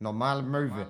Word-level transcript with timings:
Normale 0.00 0.42
Möwe. 0.42 0.86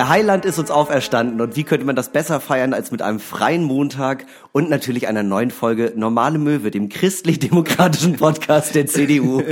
Der 0.00 0.08
Heiland 0.08 0.46
ist 0.46 0.58
uns 0.58 0.70
auferstanden 0.70 1.42
und 1.42 1.56
wie 1.56 1.64
könnte 1.64 1.84
man 1.84 1.94
das 1.94 2.10
besser 2.10 2.40
feiern 2.40 2.72
als 2.72 2.90
mit 2.90 3.02
einem 3.02 3.20
freien 3.20 3.62
Montag 3.62 4.24
und 4.50 4.70
natürlich 4.70 5.08
einer 5.08 5.22
neuen 5.22 5.50
Folge 5.50 5.92
Normale 5.94 6.38
Möwe, 6.38 6.70
dem 6.70 6.88
christlich-demokratischen 6.88 8.16
Podcast 8.16 8.74
der 8.74 8.86
CDU. 8.86 9.42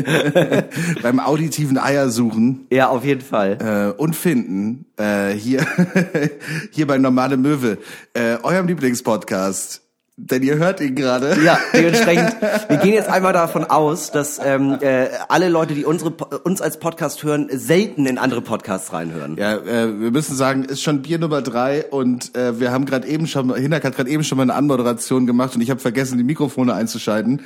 beim 1.03 1.21
auditiven 1.21 1.77
Eiersuchen 1.77 2.67
ja, 2.71 2.89
auf 2.89 3.05
jeden 3.05 3.21
Fall. 3.21 3.93
äh, 3.99 4.01
und 4.01 4.17
Finden 4.17 4.87
äh, 4.97 5.33
hier 5.33 5.67
hier 6.71 6.87
bei 6.87 6.97
Normale 6.97 7.37
Möwe, 7.37 7.77
äh, 8.15 8.39
eurem 8.43 8.69
Lieblingspodcast. 8.69 9.83
Denn 10.21 10.43
ihr 10.43 10.57
hört 10.57 10.81
ihn 10.81 10.97
gerade. 10.97 11.39
Ja, 11.45 11.61
dementsprechend, 11.73 12.35
wir 12.69 12.79
gehen 12.79 12.93
jetzt 12.93 13.09
einmal 13.09 13.33
davon 13.33 13.65
aus, 13.65 14.11
dass 14.11 14.41
ähm, 14.45 14.77
äh, 14.81 15.07
alle 15.29 15.49
Leute, 15.49 15.75
die 15.75 15.85
unsere, 15.85 16.11
uns 16.11 16.61
als 16.61 16.81
Podcast 16.81 17.23
hören, 17.23 17.49
selten 17.53 18.05
in 18.05 18.19
andere 18.19 18.43
Podcasts 18.43 18.93
reinhören. 18.93 19.37
Ja, 19.37 19.55
äh, 19.55 20.01
wir 20.01 20.11
müssen 20.11 20.35
sagen, 20.35 20.65
ist 20.65 20.83
schon 20.83 21.03
Bier 21.03 21.21
Nummer 21.21 21.41
drei 21.41 21.87
und 21.87 22.37
äh, 22.37 22.59
wir 22.59 22.73
haben 22.73 22.85
gerade 22.85 23.07
eben 23.07 23.29
schon, 23.29 23.55
Hinak 23.55 23.85
hat 23.85 23.95
gerade 23.95 24.11
eben 24.11 24.25
schon 24.25 24.39
mal 24.39 24.43
eine 24.43 24.55
Anmoderation 24.55 25.25
gemacht 25.25 25.55
und 25.55 25.61
ich 25.61 25.71
habe 25.71 25.79
vergessen, 25.79 26.19
die 26.19 26.25
Mikrofone 26.25 26.75
einzuschalten. 26.75 27.43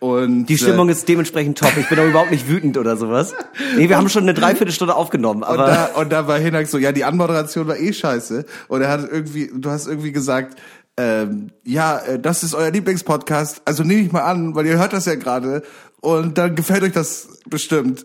Und 0.00 0.46
Die 0.46 0.58
Stimmung 0.58 0.88
ist 0.88 1.08
dementsprechend 1.08 1.58
top. 1.58 1.76
Ich 1.78 1.88
bin 1.88 1.98
auch 2.00 2.06
überhaupt 2.06 2.32
nicht 2.32 2.48
wütend 2.48 2.76
oder 2.76 2.96
sowas. 2.96 3.34
Nee, 3.76 3.88
wir 3.88 3.96
haben 3.96 4.08
schon 4.08 4.24
eine 4.24 4.34
Dreiviertelstunde 4.34 4.94
aufgenommen, 4.94 5.42
Und 5.42 5.48
aber 5.48 5.66
da, 5.66 5.84
und 5.94 6.12
da 6.12 6.26
war 6.26 6.38
Hinak 6.38 6.66
so, 6.66 6.76
ja, 6.76 6.90
die 6.90 7.04
Anmoderation 7.04 7.68
war 7.68 7.78
eh 7.78 7.92
scheiße. 7.92 8.44
Und 8.66 8.82
er 8.82 8.88
hat 8.88 9.08
irgendwie, 9.10 9.50
du 9.54 9.70
hast 9.70 9.86
irgendwie 9.86 10.12
gesagt, 10.12 10.58
ähm, 10.96 11.50
ja, 11.64 11.98
äh, 11.98 12.18
das 12.18 12.42
ist 12.42 12.54
euer 12.54 12.70
Lieblingspodcast, 12.70 13.62
also 13.64 13.82
nehme 13.82 14.02
ich 14.02 14.12
mal 14.12 14.22
an, 14.22 14.54
weil 14.54 14.66
ihr 14.66 14.78
hört 14.78 14.92
das 14.92 15.04
ja 15.04 15.14
gerade 15.14 15.62
und 16.00 16.38
dann 16.38 16.54
gefällt 16.54 16.82
euch 16.82 16.92
das 16.92 17.28
bestimmt. 17.46 18.04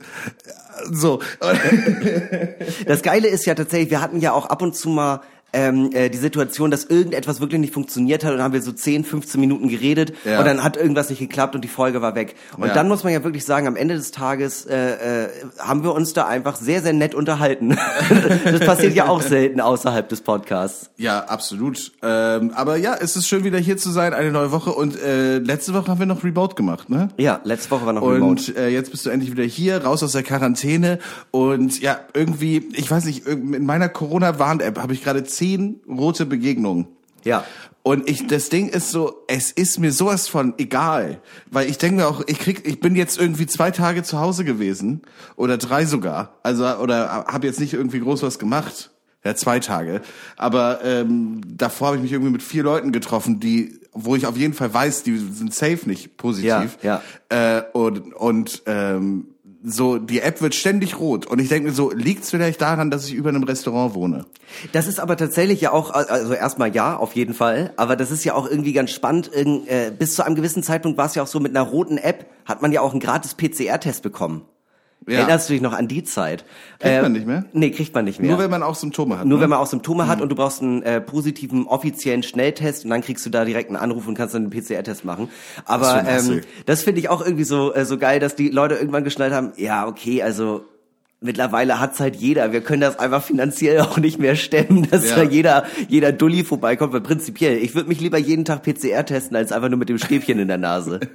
So. 0.92 1.22
das 2.86 3.02
Geile 3.02 3.28
ist 3.28 3.45
ja 3.45 3.56
tatsächlich, 3.56 3.92
wir 3.92 4.02
hatten 4.02 4.20
ja 4.20 4.33
auch 4.33 4.48
ab 4.48 4.61
und 4.61 4.75
zu 4.75 4.89
mal 4.89 5.22
ähm, 5.53 5.89
äh, 5.94 6.09
die 6.09 6.17
Situation, 6.17 6.71
dass 6.71 6.85
irgendetwas 6.85 7.41
wirklich 7.41 7.59
nicht 7.59 7.73
funktioniert 7.73 8.23
hat 8.23 8.31
und 8.31 8.38
dann 8.38 8.45
haben 8.45 8.53
wir 8.53 8.61
so 8.61 8.71
10, 8.71 9.03
15 9.03 9.39
Minuten 9.41 9.67
geredet 9.67 10.13
Ja. 10.23 10.39
und 10.39 10.45
dann 10.45 10.63
hat 10.63 10.77
irgendwas 10.77 11.09
nicht 11.09 11.19
geklappt 11.19 11.55
und 11.55 11.61
die 11.61 11.67
Folge 11.67 12.02
war 12.02 12.16
weg. 12.16 12.35
Und 12.58 12.67
Ja. 12.67 12.73
dann 12.73 12.88
muss 12.88 13.03
man 13.03 13.11
ja 13.13 13.23
wirklich 13.23 13.43
sagen, 13.45 13.67
am 13.67 13.75
Ende 13.75 13.95
des 13.95 14.11
Tages 14.11 14.66
äh, 14.66 15.23
äh, 15.25 15.30
haben 15.59 15.83
wir 15.83 15.93
uns 15.93 16.13
da 16.13 16.25
einfach 16.27 16.55
sehr, 16.55 16.81
sehr 16.81 16.93
nett 16.93 17.13
unterhalten. 17.16 17.77
das 18.45 18.59
passiert 18.61 18.95
ja 18.95 19.08
auch 19.08 19.21
selten 19.21 19.59
außerhalb 19.61 20.08
des 20.08 20.21
Podcasts. 20.21 20.89
Ja, 20.97 21.19
absolut. 21.25 21.91
Ähm, 22.02 22.52
aber 22.55 22.77
ja, 22.77 22.95
es 22.99 23.15
ist 23.15 23.27
schön 23.27 23.43
wieder 23.43 23.58
hier 23.59 23.77
zu 23.77 23.89
sein, 23.91 24.13
eine 24.13 24.31
neue 24.31 24.52
Woche. 24.52 24.71
Und 24.71 24.97
äh, 25.02 25.38
letzte 25.39 25.73
Woche 25.73 25.88
haben 25.88 25.99
wir 25.99 26.05
noch 26.05 26.23
Remote 26.23 26.55
gemacht, 26.55 26.89
ne? 26.89 27.09
Ja, 27.17 27.41
letzte 27.43 27.71
Woche 27.71 27.86
war 27.86 27.93
noch 27.93 28.02
Remote. 28.03 28.21
Und 28.52 28.55
äh, 28.58 28.69
jetzt 28.69 28.91
bist 28.91 29.05
du 29.05 29.09
endlich 29.09 29.31
wieder 29.31 29.43
hier, 29.43 29.83
raus 29.83 30.02
aus 30.03 30.13
der 30.13 30.23
Quarantäne. 30.23 30.99
Und 31.31 31.81
ja, 31.81 31.99
irgendwie, 32.13 32.69
ich 32.73 32.89
weiß 32.89 33.05
nicht, 33.05 33.27
in 33.27 33.65
meiner 33.65 33.89
Corona-Warn-App 33.89 34.77
habe 34.80 34.93
ich 34.93 35.03
gerade 35.03 35.23
zehn 35.42 35.81
rote 35.88 36.28
Begegnungen. 36.28 36.88
Ja. 37.23 37.44
Und 37.81 38.08
ich, 38.08 38.28
das 38.28 38.50
Ding 38.50 38.70
ist 38.70 38.92
so, 38.92 39.23
es 39.28 39.52
ist 39.52 39.80
mir 39.80 39.92
sowas 39.92 40.28
von 40.28 40.53
egal, 40.59 41.20
weil 41.50 41.67
ich 41.67 41.80
denke 41.80 41.98
mir 41.98 42.08
auch, 42.08 42.22
ich 42.28 42.38
krieg, 42.38 42.67
ich 42.67 42.80
bin 42.80 42.95
jetzt 42.95 43.20
irgendwie 43.20 43.48
zwei 43.48 43.72
Tage 43.72 44.03
zu 44.03 44.20
Hause 44.20 44.45
gewesen. 44.45 45.02
Oder 45.36 45.58
drei 45.58 45.86
sogar, 45.86 46.36
also 46.44 46.64
oder 46.78 47.25
habe 47.28 47.48
jetzt 47.48 47.59
nicht 47.59 47.73
irgendwie 47.73 47.99
groß 47.99 48.21
was 48.21 48.38
gemacht, 48.38 48.92
ja 49.23 49.33
zwei 49.33 49.60
Tage, 49.60 50.02
aber 50.38 50.83
ähm, 50.83 51.42
davor 51.48 51.88
habe 51.88 51.98
ich 51.98 52.04
mich 52.04 52.11
irgendwie 52.11 52.32
mit 52.32 52.44
vier 52.44 52.61
Leuten 52.61 52.92
getroffen, 52.92 53.39
die, 53.39 53.80
wo 53.94 54.15
ich 54.15 54.27
auf 54.27 54.38
jeden 54.38 54.54
Fall 54.54 54.71
weiß, 54.71 55.02
die 55.02 55.17
sind 55.17 55.54
safe 55.54 55.82
nicht 55.86 56.17
positiv, 56.17 56.77
Ja, 56.83 57.02
Äh, 57.30 57.64
und 57.73 58.14
und 58.14 58.61
ähm, 58.67 59.30
so 59.64 59.98
die 59.98 60.22
App 60.22 60.42
wird 60.42 60.55
ständig 60.55 60.99
rot 60.99 61.26
und 61.26 61.39
ich 61.39 61.49
denke 61.49 61.70
mir 61.70 61.73
so, 61.73 61.92
liegt's 61.92 62.30
vielleicht 62.30 62.61
daran, 62.61 62.89
dass 62.89 63.08
ich 63.08 63.14
über 63.14 63.30
einem 63.30 63.44
Restaurant 63.44 63.94
wohne? 63.94 64.26
Das 64.72 64.88
ist 64.88 64.99
aber 64.99 65.17
tatsächlich 65.17 65.61
ja 65.61 65.72
auch, 65.72 65.92
also 65.92 66.33
erstmal 66.33 66.73
ja, 66.76 66.95
auf 66.95 67.14
jeden 67.14 67.33
Fall, 67.33 67.73
aber 67.77 67.95
das 67.95 68.11
ist 68.11 68.23
ja 68.23 68.33
auch 68.33 68.50
irgendwie 68.50 68.73
ganz 68.73 68.92
spannend. 68.92 69.32
Äh, 69.33 69.92
Bis 69.98 70.16
zu 70.16 70.26
einem 70.26 70.36
gewissen 70.36 70.64
Zeitpunkt 70.64 70.98
war 70.98 71.05
es 71.05 71.16
ja 71.16 71.23
auch 71.23 71.27
so, 71.27 71.39
mit 71.39 71.55
einer 71.55 71.66
roten 71.67 71.98
App 71.98 72.26
hat 72.45 72.61
man 72.61 72.71
ja 72.71 72.82
auch 72.82 72.92
einen 72.92 73.00
gratis 73.00 73.36
PCR-Test 73.36 74.04
bekommen. 74.04 74.45
Ja. 75.08 75.20
Erinnerst 75.20 75.50
du 75.50 75.54
dich 75.54 75.62
noch 75.62 75.73
an 75.73 75.88
die 75.88 76.04
Zeit? 76.04 76.45
Kriegt 76.78 77.02
man 77.02 77.12
nicht 77.12 77.26
mehr? 77.26 77.45
Nee, 77.54 77.72
kriegt 77.72 77.94
man 77.95 78.06
nicht 78.06 78.20
mehr. 78.20 78.30
Nur 78.30 78.39
wenn 78.39 78.52
man 78.52 78.62
auch 78.62 78.76
Symptome 78.76 79.17
hat. 79.17 79.26
Nur 79.26 79.39
ne? 79.39 79.44
wenn 79.44 79.50
man 79.50 79.58
auch 79.58 79.66
Symptome 79.66 80.08
hat 80.08 80.22
und 80.22 80.30
du 80.30 80.36
brauchst 80.36 80.62
einen 80.62 80.84
äh, 80.84 81.02
positiven 81.02 81.66
offiziellen 81.66 82.22
Schnelltest 82.22 82.84
und 82.84 82.92
dann 82.92 83.02
kriegst 83.02 83.26
du 83.26 83.32
da 83.32 83.44
direkt 83.44 83.70
einen 83.70 83.78
Anruf 83.78 84.08
und 84.08 84.14
kannst 84.14 84.36
dann 84.36 84.44
einen 84.44 84.52
PCR-Test 84.52 85.04
machen. 85.04 85.30
Aber 85.66 86.04
Das 86.04 86.28
ähm, 86.28 86.42
das 86.67 86.84
finde 86.84 87.02
ich 87.02 87.10
auch 87.10 87.26
irgendwie 87.26 87.45
so 87.45 87.73
äh, 87.73 87.84
so 87.86 87.98
geil, 87.98 88.20
dass 88.20 88.36
die 88.36 88.50
Leute 88.50 88.76
irgendwann 88.76 89.04
geschnallt 89.04 89.34
haben. 89.34 89.54
Ja, 89.58 89.88
okay, 89.88 90.22
also 90.22 90.66
mittlerweile 91.21 91.80
hat's 91.80 91.99
halt 91.99 92.15
jeder. 92.15 92.52
Wir 92.52 92.61
können 92.61 92.82
das 92.82 92.98
einfach 92.99 93.23
finanziell 93.23 93.80
auch 93.82 93.98
nicht 93.98 94.20
mehr 94.20 94.36
stemmen, 94.36 94.87
dass 94.89 95.09
Ja. 95.09 95.17
da 95.17 95.23
jeder 95.23 95.65
jeder 95.87 96.11
Dulli 96.11 96.43
vorbeikommt. 96.43 96.93
Weil 96.93 97.02
prinzipiell, 97.02 97.58
ich 97.58 97.76
würde 97.76 97.89
mich 97.89 98.02
lieber 98.02 98.17
jeden 98.17 98.43
Tag 98.43 98.64
PCR 98.64 99.05
testen 99.05 99.37
als 99.37 99.52
einfach 99.52 99.70
nur 99.70 99.77
mit 99.80 99.89
dem 99.89 99.98
Stäbchen 99.98 100.39
in 100.39 100.48
der 100.48 100.58
Nase. 100.58 100.99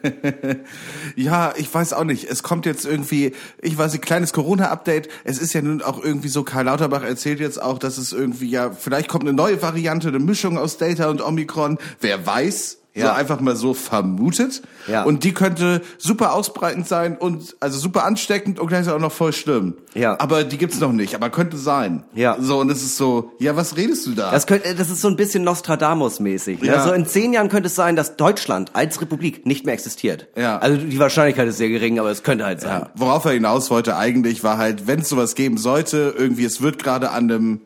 Ja, 1.17 1.55
ich 1.57 1.73
weiß 1.73 1.93
auch 1.95 2.05
nicht. 2.05 2.25
Es 2.31 2.43
kommt 2.43 2.67
jetzt 2.67 2.85
irgendwie, 2.85 3.33
ich 3.63 3.77
weiß 3.79 3.93
nicht, 3.93 4.05
kleines 4.05 4.33
Corona-Update. 4.33 5.09
Es 5.25 5.39
ist 5.39 5.53
ja 5.55 5.63
nun 5.63 5.83
auch 5.83 6.03
irgendwie 6.03 6.29
so, 6.29 6.43
Karl 6.43 6.65
Lauterbach 6.67 7.03
erzählt 7.03 7.41
jetzt 7.41 7.61
auch, 7.63 7.79
dass 7.79 7.97
es 7.99 8.13
irgendwie 8.13 8.51
ja, 8.51 8.71
vielleicht 8.73 9.09
kommt 9.09 9.25
eine 9.25 9.33
neue 9.33 9.61
Variante, 9.63 10.09
eine 10.09 10.19
Mischung 10.19 10.59
aus 10.59 10.77
Delta 10.79 11.09
und 11.09 11.23
Omikron. 11.23 11.79
Wer 12.01 12.27
weiß? 12.27 12.79
So 12.97 13.03
Ja. 13.03 13.13
einfach 13.15 13.41
mal 13.41 13.55
so 13.57 13.75
vermutet. 13.75 14.63
Ja. 14.87 15.03
Und 15.05 15.23
die 15.23 15.35
könnte 15.35 15.83
super 15.99 16.33
ausbreitend 16.33 16.89
sein 16.89 17.19
und 17.19 17.55
also 17.61 17.79
super 17.79 18.07
ansteckend 18.07 18.59
und 18.59 18.69
gleichzeitig 18.69 18.97
auch 18.97 19.03
noch 19.03 19.13
voll 19.13 19.35
schlimm. 19.35 19.75
Ja. 19.93 20.19
Aber 20.19 20.45
die 20.45 20.57
gibt's 20.57 20.81
noch 20.81 20.93
nicht, 20.93 21.15
aber 21.15 21.29
könnte 21.29 21.59
sein. 21.59 22.05
Ja. 22.15 22.39
So, 22.41 22.59
und 22.59 22.71
es 22.71 22.83
ist 22.83 22.97
so, 22.97 23.33
ja, 23.39 23.55
was 23.55 23.77
redest 23.77 24.07
du 24.07 24.13
da? 24.15 24.31
Das, 24.31 24.47
könnte, 24.47 24.75
das 24.75 24.89
ist 24.89 25.03
so 25.03 25.09
ein 25.09 25.17
bisschen 25.17 25.45
Nostradamus-mäßig. 25.45 26.63
Ne? 26.63 26.69
Ja. 26.69 26.85
So 26.85 26.93
in 26.95 27.05
zehn 27.05 27.35
Jahren 27.35 27.51
könnte 27.51 27.67
es 27.67 27.75
sein, 27.75 27.97
dass 27.97 28.17
Deutschland 28.17 28.71
als 28.73 28.99
Republik 29.01 29.45
nicht 29.45 29.67
mehr 29.67 29.75
existiert. 29.75 30.29
Ja. 30.35 30.59
Also 30.59 30.79
die 30.79 30.99
Wahrscheinlichkeit 30.99 31.49
ist 31.49 31.59
sehr 31.59 31.69
gering, 31.69 31.99
aber 31.99 32.11
es 32.11 32.23
könnte 32.23 32.47
halt 32.47 32.63
sein. 32.63 32.81
Ja, 32.81 32.91
worauf 32.95 33.27
er 33.27 33.33
hinaus 33.33 33.71
wollte 33.71 33.97
eigentlich, 33.97 34.43
war 34.43 34.57
halt, 34.57 34.87
wenn 34.87 35.01
es 35.01 35.11
sowas 35.11 35.35
geben 35.35 35.59
sollte, 35.59 36.15
irgendwie, 36.17 36.47
es 36.47 36.63
wird 36.63 36.83
gerade 36.83 37.11
an 37.11 37.31
einem 37.31 37.61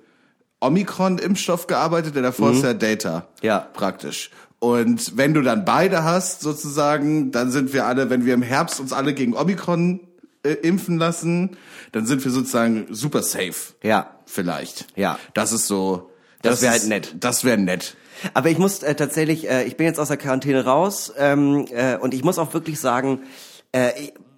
Omikron-Impfstoff 0.61 1.67
gearbeitet, 1.67 2.15
der 2.17 2.23
davor 2.23 2.53
ist 2.53 2.63
ja 2.63 2.75
Data. 2.75 3.29
Ja. 3.43 3.61
Praktisch. 3.73 4.31
Und 4.60 5.16
wenn 5.16 5.34
du 5.34 5.43
dann 5.43 5.65
beide 5.65 6.04
hast, 6.04 6.43
sozusagen, 6.43 7.32
dann 7.32 7.50
sind 7.50 7.72
wir 7.72 7.87
alle, 7.87 8.10
wenn 8.10 8.25
wir 8.26 8.34
im 8.34 8.43
Herbst 8.43 8.78
uns 8.78 8.93
alle 8.93 9.15
gegen 9.15 9.34
Omikron 9.34 10.00
äh, 10.43 10.53
impfen 10.53 10.98
lassen, 10.98 11.56
dann 11.93 12.06
sind 12.06 12.22
wir 12.25 12.31
sozusagen 12.31 12.87
super 12.91 13.22
safe. 13.22 13.54
Ja. 13.82 14.10
Vielleicht. 14.26 14.87
Ja. 14.97 15.19
Das 15.34 15.53
ist 15.53 15.66
so. 15.66 16.10
Das 16.43 16.62
wär 16.62 16.75
ist- 16.75 16.81
halt 16.82 16.88
nett. 16.88 17.15
Das 17.21 17.44
wäre 17.44 17.59
nett. 17.59 17.97
Aber 18.34 18.50
ich 18.50 18.59
muss 18.59 18.82
äh, 18.82 18.94
tatsächlich, 18.94 19.48
äh, 19.48 19.65
ich 19.65 19.76
bin 19.78 19.87
jetzt 19.87 19.98
aus 19.98 20.09
der 20.09 20.19
Quarantäne 20.19 20.65
raus 20.65 21.10
ähm, 21.16 21.65
äh, 21.71 21.97
und 21.97 22.12
ich 22.12 22.22
muss 22.22 22.38
auch 22.38 22.53
wirklich 22.53 22.78
sagen, 22.78 23.21
äh, 23.72 23.91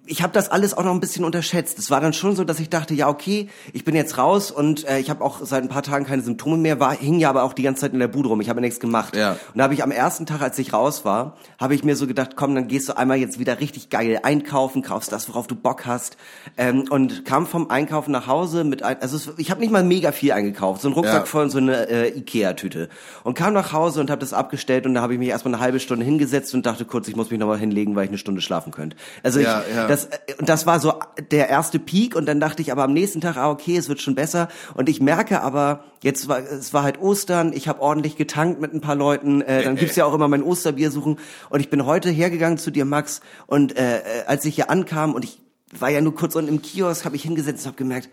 ich, 0.05 0.11
ich 0.17 0.21
habe 0.23 0.33
das 0.33 0.49
alles 0.49 0.75
auch 0.75 0.83
noch 0.83 0.91
ein 0.93 0.99
bisschen 0.99 1.25
unterschätzt. 1.25 1.79
Es 1.79 1.89
war 1.91 2.01
dann 2.01 2.13
schon 2.13 2.35
so, 2.35 2.43
dass 2.43 2.59
ich 2.59 2.69
dachte, 2.69 2.93
ja 2.93 3.07
okay, 3.07 3.49
ich 3.73 3.83
bin 3.83 3.95
jetzt 3.95 4.17
raus 4.17 4.51
und 4.51 4.87
äh, 4.87 4.99
ich 4.99 5.09
habe 5.09 5.23
auch 5.23 5.39
seit 5.43 5.63
ein 5.63 5.69
paar 5.69 5.83
Tagen 5.83 6.05
keine 6.05 6.21
Symptome 6.21 6.57
mehr, 6.57 6.79
war, 6.79 6.93
hing 6.95 7.19
ja 7.19 7.29
aber 7.29 7.43
auch 7.43 7.53
die 7.53 7.63
ganze 7.63 7.81
Zeit 7.81 7.93
in 7.93 7.99
der 7.99 8.07
Bude 8.07 8.29
rum. 8.29 8.41
Ich 8.41 8.49
habe 8.49 8.61
nichts 8.61 8.79
gemacht. 8.79 9.15
Ja. 9.15 9.31
Und 9.33 9.57
da 9.57 9.63
habe 9.63 9.73
ich 9.73 9.83
am 9.83 9.91
ersten 9.91 10.25
Tag, 10.25 10.41
als 10.41 10.57
ich 10.59 10.73
raus 10.73 11.05
war, 11.05 11.37
habe 11.59 11.75
ich 11.75 11.83
mir 11.83 11.95
so 11.95 12.07
gedacht, 12.07 12.31
komm, 12.35 12.55
dann 12.55 12.67
gehst 12.67 12.89
du 12.89 12.97
einmal 12.97 13.17
jetzt 13.17 13.39
wieder 13.39 13.59
richtig 13.59 13.89
geil 13.89 14.19
einkaufen, 14.23 14.81
kaufst 14.81 15.11
das, 15.11 15.27
worauf 15.29 15.47
du 15.47 15.55
Bock 15.55 15.85
hast. 15.85 16.17
Ähm, 16.57 16.85
und 16.89 17.25
kam 17.25 17.47
vom 17.47 17.69
Einkaufen 17.69 18.11
nach 18.11 18.27
Hause 18.27 18.63
mit, 18.63 18.83
ein, 18.83 19.01
also 19.01 19.15
es, 19.15 19.31
ich 19.37 19.51
habe 19.51 19.61
nicht 19.61 19.71
mal 19.71 19.83
mega 19.83 20.11
viel 20.11 20.31
eingekauft, 20.31 20.81
so 20.81 20.89
ein 20.89 20.93
Rucksack 20.93 21.13
Ja. 21.21 21.25
voll 21.25 21.43
und 21.43 21.49
so 21.49 21.57
eine 21.57 21.87
äh, 21.89 22.17
Ikea-Tüte. 22.17 22.89
Und 23.23 23.35
kam 23.35 23.53
nach 23.53 23.73
Hause 23.73 23.99
und 24.01 24.09
habe 24.09 24.19
das 24.19 24.33
abgestellt 24.33 24.85
und 24.85 24.93
da 24.93 25.01
habe 25.01 25.13
ich 25.13 25.19
mich 25.19 25.29
erstmal 25.29 25.53
eine 25.53 25.63
halbe 25.63 25.79
Stunde 25.79 26.05
hingesetzt 26.05 26.53
und 26.53 26.65
dachte 26.65 26.85
kurz, 26.85 27.07
ich 27.07 27.15
muss 27.15 27.31
mich 27.31 27.39
nochmal 27.39 27.57
hinlegen, 27.57 27.95
weil 27.95 28.05
ich 28.05 28.09
eine 28.09 28.17
Stunde 28.17 28.41
schlafen 28.41 28.71
könnte. 28.71 28.95
Also 29.23 29.39
ich, 29.39 29.45
Ja, 29.45 29.63
ja. 29.73 29.87
Das, 29.93 30.05
äh, 30.05 30.17
und 30.39 30.49
das 30.49 30.65
war 30.65 30.79
so 30.79 30.93
der 31.31 31.49
erste 31.49 31.79
Peak 31.79 32.15
und 32.15 32.25
dann 32.25 32.39
dachte 32.39 32.61
ich 32.61 32.71
aber 32.71 32.83
am 32.83 32.93
nächsten 32.93 33.21
Tag, 33.21 33.37
ah 33.37 33.49
okay, 33.49 33.77
es 33.77 33.89
wird 33.89 34.01
schon 34.01 34.15
besser. 34.15 34.49
Und 34.73 34.89
ich 34.89 34.99
merke 34.99 35.41
aber, 35.41 35.83
jetzt 36.01 36.27
war 36.27 36.39
es 36.39 36.73
war 36.73 36.83
halt 36.83 36.99
Ostern, 36.99 37.53
ich 37.53 37.67
habe 37.67 37.81
ordentlich 37.81 38.17
getankt 38.17 38.59
mit 38.59 38.73
ein 38.73 38.81
paar 38.81 38.95
Leuten, 38.95 39.41
äh, 39.41 39.63
dann 39.63 39.75
gibt's 39.75 39.95
ja 39.95 40.05
auch 40.05 40.13
immer 40.13 40.27
mein 40.27 40.43
Osterbier 40.43 40.91
suchen 40.91 41.19
und 41.49 41.59
ich 41.59 41.69
bin 41.69 41.85
heute 41.85 42.09
hergegangen 42.09 42.57
zu 42.57 42.71
dir, 42.71 42.85
Max, 42.85 43.21
und 43.47 43.77
äh, 43.77 43.99
äh, 43.99 44.01
als 44.25 44.45
ich 44.45 44.55
hier 44.55 44.69
ankam 44.69 45.13
und 45.13 45.23
ich 45.23 45.39
war 45.79 45.89
ja 45.89 46.01
nur 46.01 46.15
kurz 46.15 46.35
unten 46.35 46.49
im 46.49 46.61
Kiosk, 46.61 47.05
habe 47.05 47.15
ich 47.15 47.23
hingesetzt 47.23 47.61
und 47.61 47.67
habe 47.67 47.77
gemerkt, 47.77 48.09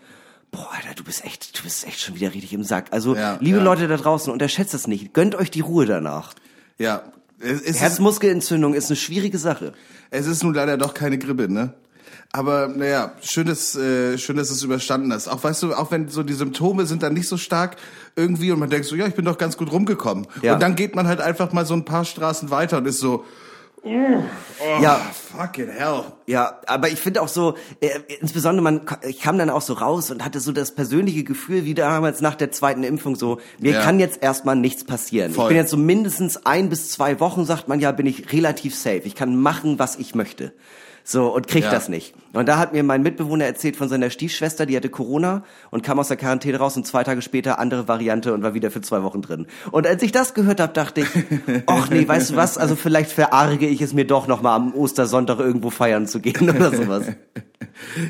boah, 0.51 0.67
Alter, 0.75 0.95
du 0.95 1.03
bist 1.03 1.25
echt, 1.25 1.57
du 1.57 1.63
bist 1.63 1.87
echt 1.87 1.99
schon 1.99 2.15
wieder 2.15 2.33
richtig 2.33 2.53
im 2.53 2.63
Sack. 2.63 2.87
Also, 2.91 3.15
Ja, 3.15 3.37
liebe 3.39 3.59
ja. 3.59 3.63
Leute 3.63 3.87
da 3.87 3.97
draußen, 3.97 4.31
unterschätzt 4.31 4.73
das 4.73 4.87
nicht. 4.87 5.13
Gönnt 5.13 5.35
euch 5.35 5.51
die 5.51 5.61
Ruhe 5.61 5.85
danach. 5.85 6.33
Ja, 6.77 7.03
Herzmuskelentzündung 7.41 8.73
ist 8.73 8.89
eine 8.89 8.95
schwierige 8.95 9.37
Sache. 9.37 9.73
es 10.09 10.27
ist 10.27 10.43
nun 10.43 10.53
leider 10.53 10.77
doch 10.77 10.93
keine 10.93 11.17
Grippe, 11.17 11.51
ne? 11.51 11.73
Aber 12.33 12.69
naja, 12.69 13.11
schön, 13.21 13.47
dass, 13.47 13.75
äh, 13.75 14.17
schön, 14.17 14.37
dass 14.37 14.49
es 14.49 14.63
überstanden 14.63 15.11
hast. 15.11 15.27
Auch 15.27 15.43
weißt 15.43 15.63
du, 15.63 15.73
auch 15.73 15.91
wenn 15.91 16.07
so 16.07 16.23
die 16.23 16.33
Symptome 16.33 16.85
sind 16.85 17.03
dann 17.03 17.13
nicht 17.13 17.27
so 17.27 17.35
stark 17.35 17.75
irgendwie 18.15 18.51
und 18.51 18.59
man 18.59 18.69
denkt 18.69 18.87
so, 18.87 18.95
ja, 18.95 19.05
ich 19.05 19.15
bin 19.15 19.25
doch 19.25 19.37
ganz 19.37 19.57
gut 19.57 19.71
rumgekommen. 19.71 20.27
Ja. 20.41 20.53
Und 20.53 20.61
dann 20.61 20.75
geht 20.75 20.95
man 20.95 21.07
halt 21.07 21.19
einfach 21.19 21.51
mal 21.51 21.65
so 21.65 21.73
ein 21.73 21.83
paar 21.83 22.05
Straßen 22.05 22.49
weiter 22.49 22.77
und 22.77 22.85
ist 22.85 22.99
so, 22.99 23.25
oh, 23.83 24.81
Ja. 24.81 24.95
fucking 25.35 25.69
hell. 25.69 26.03
Ja, 26.27 26.59
aber 26.67 26.89
ich 26.89 26.99
finde 26.99 27.21
auch 27.21 27.27
so, 27.27 27.55
äh, 27.79 27.89
insbesondere 28.19 28.63
man, 28.63 28.81
ich 29.07 29.21
kam 29.21 29.37
dann 29.37 29.49
auch 29.49 29.61
so 29.61 29.73
raus 29.73 30.11
und 30.11 30.23
hatte 30.23 30.39
so 30.39 30.51
das 30.51 30.73
persönliche 30.75 31.23
Gefühl, 31.23 31.65
wie 31.65 31.73
damals 31.73 32.21
nach 32.21 32.35
der 32.35 32.51
zweiten 32.51 32.83
Impfung 32.83 33.15
so, 33.15 33.39
mir 33.59 33.73
Ja. 33.73 33.81
kann 33.83 33.99
jetzt 33.99 34.21
erstmal 34.21 34.55
nichts 34.55 34.83
passieren. 34.83 35.33
Voll. 35.33 35.45
Ich 35.45 35.49
bin 35.49 35.57
jetzt 35.57 35.71
so 35.71 35.77
mindestens 35.77 36.45
ein 36.45 36.69
bis 36.69 36.91
zwei 36.91 37.19
Wochen, 37.19 37.45
sagt 37.45 37.67
man 37.67 37.79
ja, 37.79 37.91
bin 37.91 38.05
ich 38.05 38.31
relativ 38.33 38.75
safe. 38.75 39.01
Ich 39.05 39.15
kann 39.15 39.35
machen, 39.39 39.79
was 39.79 39.95
ich 39.97 40.15
möchte. 40.15 40.53
So, 41.03 41.33
und 41.33 41.47
krieg 41.47 41.63
Ja. 41.63 41.71
das 41.71 41.89
nicht. 41.89 42.13
Und 42.33 42.47
da 42.47 42.57
hat 42.57 42.73
mir 42.73 42.83
mein 42.83 43.01
Mitbewohner 43.01 43.45
erzählt 43.45 43.75
von 43.75 43.89
seiner 43.89 44.09
Stiefschwester, 44.09 44.65
die 44.65 44.77
hatte 44.77 44.89
Corona 44.89 45.43
und 45.69 45.83
kam 45.83 45.99
aus 45.99 46.07
der 46.07 46.17
Quarantäne 46.17 46.57
raus 46.57 46.77
und 46.77 46.85
zwei 46.87 47.03
Tage 47.03 47.21
später 47.21 47.59
andere 47.59 47.87
Variante 47.87 48.33
und 48.33 48.43
war 48.43 48.53
wieder 48.53 48.71
für 48.71 48.81
zwei 48.81 49.03
Wochen 49.03 49.21
drin. 49.21 49.47
Und 49.71 49.87
als 49.87 50.01
ich 50.03 50.11
das 50.11 50.33
gehört 50.33 50.59
habe, 50.59 50.73
dachte 50.73 51.01
ich, 51.01 51.07
ach 51.65 51.89
nee, 51.89 52.07
weißt 52.07 52.31
du 52.31 52.35
was, 52.35 52.57
also 52.57 52.75
vielleicht 52.75 53.11
verarge 53.11 53.67
ich 53.67 53.81
es 53.81 53.93
mir 53.93 54.05
doch 54.05 54.27
noch 54.27 54.41
mal 54.41 54.55
am 54.55 54.73
Ostersonntag 54.73 55.39
irgendwo 55.39 55.69
feiern 55.69 56.07
zu 56.07 56.19
gehen 56.19 56.49
oder 56.55 56.71
sowas. 56.75 57.05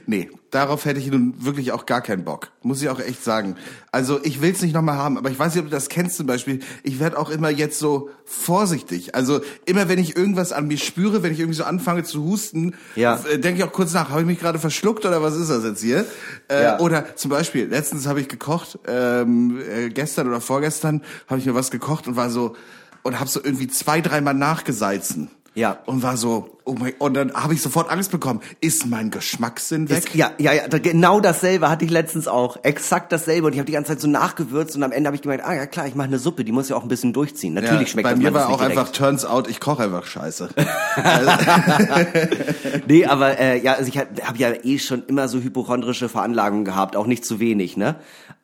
Nee, 0.05 0.29
darauf 0.51 0.85
hätte 0.85 0.99
ich 0.99 1.07
nun 1.07 1.33
wirklich 1.39 1.71
auch 1.71 1.85
gar 1.85 2.01
keinen 2.01 2.23
Bock. 2.23 2.51
Muss 2.61 2.81
ich 2.81 2.89
auch 2.89 2.99
echt 2.99 3.23
sagen. 3.23 3.55
Also 3.91 4.19
ich 4.23 4.41
will's 4.41 4.61
nicht 4.61 4.73
nochmal 4.73 4.97
haben, 4.97 5.17
aber 5.17 5.29
ich 5.31 5.37
weiß 5.39 5.53
nicht, 5.55 5.63
ob 5.63 5.69
du 5.69 5.75
das 5.75 5.89
kennst 5.89 6.17
zum 6.17 6.27
Beispiel. 6.27 6.59
Ich 6.83 6.99
werde 6.99 7.17
auch 7.17 7.29
immer 7.29 7.49
jetzt 7.49 7.79
so 7.79 8.09
vorsichtig. 8.25 9.15
Also 9.15 9.41
immer 9.65 9.87
wenn 9.89 9.99
ich 9.99 10.15
irgendwas 10.17 10.51
an 10.51 10.67
mir 10.67 10.77
spüre, 10.77 11.23
wenn 11.23 11.31
ich 11.33 11.39
irgendwie 11.39 11.57
so 11.57 11.63
anfange 11.63 12.03
zu 12.03 12.23
husten, 12.23 12.75
Ja. 12.95 13.19
äh, 13.29 13.39
denke 13.39 13.59
ich 13.61 13.67
auch 13.67 13.71
kurz 13.73 13.93
nach, 13.93 14.09
habe 14.09 14.21
ich 14.21 14.27
mich 14.27 14.39
gerade 14.39 14.59
verschluckt 14.59 15.05
oder 15.05 15.21
was 15.21 15.35
ist 15.35 15.49
das 15.49 15.63
jetzt 15.63 15.81
hier? 15.81 16.05
Äh, 16.49 16.63
Ja. 16.63 16.79
Oder 16.79 17.15
zum 17.15 17.31
Beispiel, 17.31 17.65
letztens 17.67 18.07
habe 18.07 18.21
ich 18.21 18.27
gekocht, 18.27 18.79
ähm, 18.87 19.59
äh, 19.61 19.89
gestern 19.89 20.27
oder 20.27 20.41
vorgestern 20.41 21.01
habe 21.27 21.39
ich 21.39 21.45
mir 21.45 21.55
was 21.55 21.71
gekocht 21.71 22.07
und 22.07 22.15
war 22.15 22.29
so, 22.29 22.55
und 23.03 23.19
habe 23.19 23.29
so 23.29 23.39
irgendwie 23.43 23.67
zwei, 23.67 24.01
dreimal 24.01 24.33
nachgesalzen. 24.33 25.29
Ja. 25.53 25.79
Und 25.85 26.01
war 26.01 26.15
so, 26.15 26.57
oh 26.63 26.75
mein, 26.79 26.93
und 26.97 27.13
dann 27.13 27.33
habe 27.33 27.53
ich 27.53 27.61
sofort 27.61 27.91
Angst 27.91 28.09
bekommen. 28.09 28.39
Ist 28.61 28.85
mein 28.85 29.11
Geschmackssinn 29.11 29.89
weg? 29.89 30.05
Ist, 30.05 30.15
ja, 30.15 30.31
ja, 30.37 30.53
ja, 30.53 30.67
genau 30.67 31.19
dasselbe 31.19 31.69
hatte 31.69 31.83
ich 31.83 31.91
letztens 31.91 32.29
auch. 32.29 32.55
Exakt 32.63 33.11
dasselbe. 33.11 33.47
Und 33.47 33.53
ich 33.53 33.59
habe 33.59 33.65
die 33.65 33.73
ganze 33.73 33.91
Zeit 33.91 33.99
so 33.99 34.07
nachgewürzt 34.07 34.77
und 34.77 34.83
am 34.83 34.93
Ende 34.93 35.07
habe 35.07 35.15
ich 35.15 35.21
gemerkt, 35.21 35.43
ah 35.45 35.53
ja 35.53 35.65
klar, 35.65 35.87
ich 35.87 35.95
mache 35.95 36.07
eine 36.07 36.19
Suppe, 36.19 36.45
die 36.45 36.53
muss 36.53 36.69
ja 36.69 36.77
auch 36.77 36.83
ein 36.83 36.87
bisschen 36.87 37.11
durchziehen. 37.11 37.53
Natürlich 37.53 37.91
schmeckt 37.91 38.05
Bei 38.05 38.11
das 38.11 38.19
mir 38.19 38.31
manches 38.31 38.47
war 38.47 38.55
auch 38.55 38.59
nicht 38.61 38.69
einfach 38.69 38.91
direkt. 38.91 38.95
turns 38.97 39.25
out, 39.25 39.49
ich 39.49 39.59
koche 39.59 39.83
einfach 39.83 40.05
scheiße. 40.05 40.49
Nee, 42.87 43.05
aber 43.05 43.39
äh, 43.39 43.61
ja, 43.61 43.73
also 43.73 43.87
ich 43.89 43.97
habe 43.97 44.09
hab 44.25 44.37
ja 44.37 44.51
eh 44.63 44.79
schon 44.79 45.03
immer 45.07 45.27
so 45.27 45.39
hypochondrische 45.39 46.09
Veranlagungen 46.09 46.65
gehabt, 46.65 46.95
auch 46.95 47.07
nicht 47.07 47.25
zu 47.25 47.39
wenig, 47.39 47.77
ne? 47.77 47.95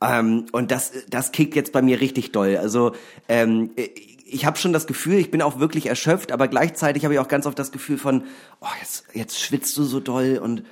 Ähm, 0.01 0.45
und 0.51 0.71
das, 0.71 0.91
das 1.09 1.31
kickt 1.31 1.55
jetzt 1.55 1.71
bei 1.71 1.81
mir 1.81 1.99
richtig 2.01 2.31
doll. 2.31 2.57
Also 2.57 2.93
ähm, 3.27 3.71
ich 4.29 4.45
habe 4.45 4.57
schon 4.57 4.73
das 4.73 4.87
Gefühl, 4.87 5.15
ich 5.19 5.31
bin 5.31 5.41
auch 5.41 5.59
wirklich 5.59 5.85
erschöpft, 5.87 6.31
aber 6.31 6.47
gleichzeitig 6.47 7.03
habe 7.03 7.13
ich 7.13 7.19
auch 7.19 7.27
ganz 7.27 7.45
oft 7.45 7.57
das 7.57 7.71
Gefühl 7.71 7.97
von, 7.97 8.23
oh, 8.61 8.67
jetzt, 8.81 9.05
jetzt 9.13 9.39
schwitzt 9.39 9.75
du 9.77 9.83
so 9.83 9.99
doll 9.99 10.39
und 10.41 10.63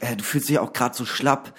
äh, 0.00 0.16
du 0.16 0.24
fühlst 0.24 0.48
dich 0.48 0.58
auch 0.58 0.72
gerade 0.72 0.96
so 0.96 1.04
schlapp. 1.04 1.52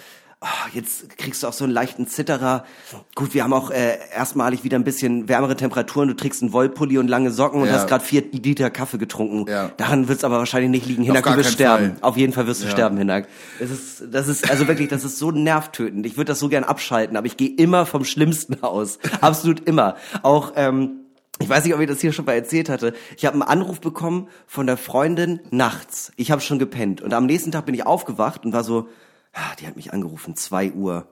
Oh, 0.43 0.47
jetzt 0.73 1.15
kriegst 1.19 1.43
du 1.43 1.47
auch 1.47 1.53
so 1.53 1.65
einen 1.65 1.73
leichten 1.73 2.07
Zitterer. 2.07 2.65
Gut, 3.13 3.35
wir 3.35 3.43
haben 3.43 3.53
auch 3.53 3.69
äh, 3.69 3.99
erstmalig 4.11 4.63
wieder 4.63 4.75
ein 4.75 4.83
bisschen 4.83 5.29
wärmere 5.29 5.55
Temperaturen. 5.55 6.07
Du 6.07 6.15
trägst 6.15 6.41
einen 6.41 6.51
Wollpulli 6.51 6.97
und 6.97 7.07
lange 7.07 7.29
Socken 7.29 7.61
und 7.61 7.67
Ja. 7.67 7.73
hast 7.75 7.87
gerade 7.87 8.03
vier 8.03 8.23
Liter 8.31 8.71
Kaffee 8.71 8.97
getrunken. 8.97 9.47
Ja. 9.47 9.69
Daran 9.77 10.07
wird's 10.07 10.23
aber 10.23 10.39
wahrscheinlich 10.39 10.71
nicht 10.71 10.87
liegen. 10.87 11.03
Hinak, 11.03 11.25
du 11.25 11.35
wirst 11.37 11.51
sterben. 11.51 11.91
Fall. 11.91 11.97
Auf 12.01 12.17
jeden 12.17 12.33
Fall 12.33 12.47
wirst 12.47 12.61
du 12.63 12.65
Ja. 12.65 12.71
sterben, 12.71 12.97
Hinak. 12.97 13.27
Es 13.59 13.69
ist, 13.69 14.03
das 14.11 14.27
ist, 14.27 14.49
also 14.49 14.67
wirklich, 14.67 14.87
das 14.87 15.03
ist 15.03 15.19
so 15.19 15.29
nervtötend. 15.29 16.07
Ich 16.07 16.17
würde 16.17 16.29
das 16.29 16.39
so 16.39 16.49
gern 16.49 16.63
abschalten, 16.63 17.17
aber 17.17 17.27
ich 17.27 17.37
gehe 17.37 17.53
immer 17.55 17.85
vom 17.85 18.03
Schlimmsten 18.03 18.63
aus. 18.63 18.97
Absolut 19.21 19.67
immer. 19.67 19.95
Auch, 20.23 20.53
ähm, 20.55 21.00
ich 21.41 21.49
weiß 21.49 21.65
nicht, 21.65 21.73
ob 21.73 21.81
ich 21.81 21.87
das 21.87 22.01
hier 22.01 22.13
schon 22.13 22.25
mal 22.25 22.33
erzählt 22.33 22.69
hatte. 22.69 22.93
Ich 23.17 23.25
habe 23.25 23.33
einen 23.33 23.43
Anruf 23.43 23.81
bekommen 23.81 24.29
von 24.47 24.67
der 24.67 24.77
Freundin 24.77 25.39
nachts. 25.49 26.11
Ich 26.15 26.31
habe 26.31 26.41
schon 26.41 26.59
gepennt. 26.59 27.01
Und 27.01 27.13
am 27.13 27.25
nächsten 27.25 27.51
Tag 27.51 27.65
bin 27.65 27.75
ich 27.75 27.85
aufgewacht 27.85 28.45
und 28.45 28.53
war 28.53 28.63
so, 28.63 28.87
ah, 29.33 29.55
die 29.59 29.67
hat 29.67 29.75
mich 29.75 29.93
angerufen, 29.93 30.35
zwei 30.35 30.71
Uhr. 30.71 31.07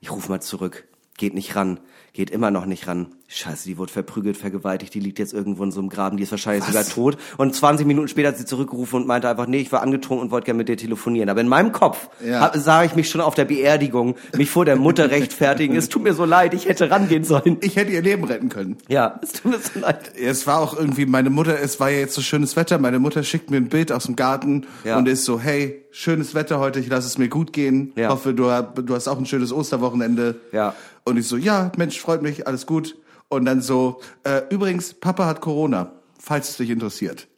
Ich 0.00 0.10
rufe 0.10 0.30
mal 0.30 0.40
zurück. 0.40 0.86
Geht 1.18 1.34
nicht 1.34 1.56
ran. 1.56 1.80
Geht 2.12 2.30
immer 2.30 2.50
noch 2.50 2.66
nicht 2.66 2.88
ran. 2.88 3.06
Scheiße, 3.28 3.68
die 3.68 3.78
wurde 3.78 3.92
verprügelt, 3.92 4.36
vergewaltigt, 4.36 4.92
die 4.92 4.98
liegt 4.98 5.20
jetzt 5.20 5.32
irgendwo 5.32 5.62
in 5.62 5.70
so 5.70 5.78
einem 5.78 5.88
Graben, 5.88 6.16
die 6.16 6.24
ist 6.24 6.32
wahrscheinlich 6.32 6.64
sogar 6.64 6.84
tot. 6.84 7.16
Und 7.36 7.54
20 7.54 7.86
Minuten 7.86 8.08
später 8.08 8.28
hat 8.28 8.38
sie 8.38 8.44
zurückgerufen 8.44 9.02
und 9.02 9.06
meinte 9.06 9.28
einfach, 9.28 9.46
nee, 9.46 9.58
ich 9.58 9.70
war 9.70 9.82
angetrunken 9.82 10.24
und 10.26 10.30
wollte 10.32 10.46
gerne 10.46 10.58
mit 10.58 10.68
dir 10.68 10.76
telefonieren. 10.76 11.28
Aber 11.28 11.40
in 11.40 11.46
meinem 11.46 11.70
Kopf 11.70 12.08
Ja. 12.26 12.50
sah 12.58 12.82
ich 12.82 12.96
mich 12.96 13.08
schon 13.08 13.20
auf 13.20 13.34
der 13.36 13.44
Beerdigung, 13.44 14.16
mich 14.36 14.50
vor 14.50 14.64
der 14.64 14.74
Mutter 14.74 15.10
rechtfertigen. 15.12 15.76
Es 15.76 15.88
tut 15.88 16.02
mir 16.02 16.12
so 16.14 16.24
leid, 16.24 16.52
ich 16.54 16.66
hätte 16.68 16.90
rangehen 16.90 17.22
sollen. 17.22 17.58
Ich 17.60 17.76
hätte 17.76 17.92
ihr 17.92 18.02
Leben 18.02 18.24
retten 18.24 18.48
können. 18.48 18.78
Ja, 18.88 19.20
es 19.22 19.32
tut 19.34 19.52
mir 19.52 19.58
so 19.58 19.78
leid. 19.78 20.12
Es 20.20 20.48
war 20.48 20.58
auch 20.60 20.76
irgendwie, 20.76 21.06
meine 21.06 21.30
Mutter, 21.30 21.60
es 21.60 21.78
war 21.78 21.90
ja 21.90 21.98
jetzt 22.00 22.14
so 22.14 22.22
schönes 22.22 22.56
Wetter, 22.56 22.78
meine 22.78 22.98
Mutter 22.98 23.22
schickt 23.22 23.50
mir 23.52 23.58
ein 23.58 23.68
Bild 23.68 23.92
aus 23.92 24.06
dem 24.06 24.16
Garten 24.16 24.66
Ja. 24.84 24.98
und 24.98 25.06
ist 25.06 25.24
so, 25.24 25.38
hey, 25.38 25.84
schönes 25.92 26.34
Wetter 26.34 26.58
heute, 26.58 26.80
ich 26.80 26.88
lasse 26.88 27.06
es 27.06 27.18
mir 27.18 27.28
gut 27.28 27.52
gehen. 27.52 27.92
Ja. 27.94 28.08
Hoffe, 28.08 28.34
du, 28.34 28.44
du 28.82 28.94
hast 28.94 29.06
auch 29.06 29.18
ein 29.18 29.26
schönes 29.26 29.52
Osterwochenende. 29.52 30.40
Ja. 30.52 30.74
Und 31.04 31.16
ich 31.16 31.26
so, 31.26 31.36
ja, 31.36 31.72
Mensch, 31.76 32.00
freut 32.00 32.22
mich, 32.22 32.46
alles 32.46 32.66
gut. 32.66 32.96
Und 33.28 33.44
dann 33.44 33.62
so, 33.62 34.00
äh, 34.24 34.42
übrigens, 34.50 34.94
Papa 34.94 35.26
hat 35.26 35.40
Corona, 35.40 35.92
falls 36.18 36.50
es 36.50 36.56
dich 36.56 36.70
interessiert. 36.70 37.28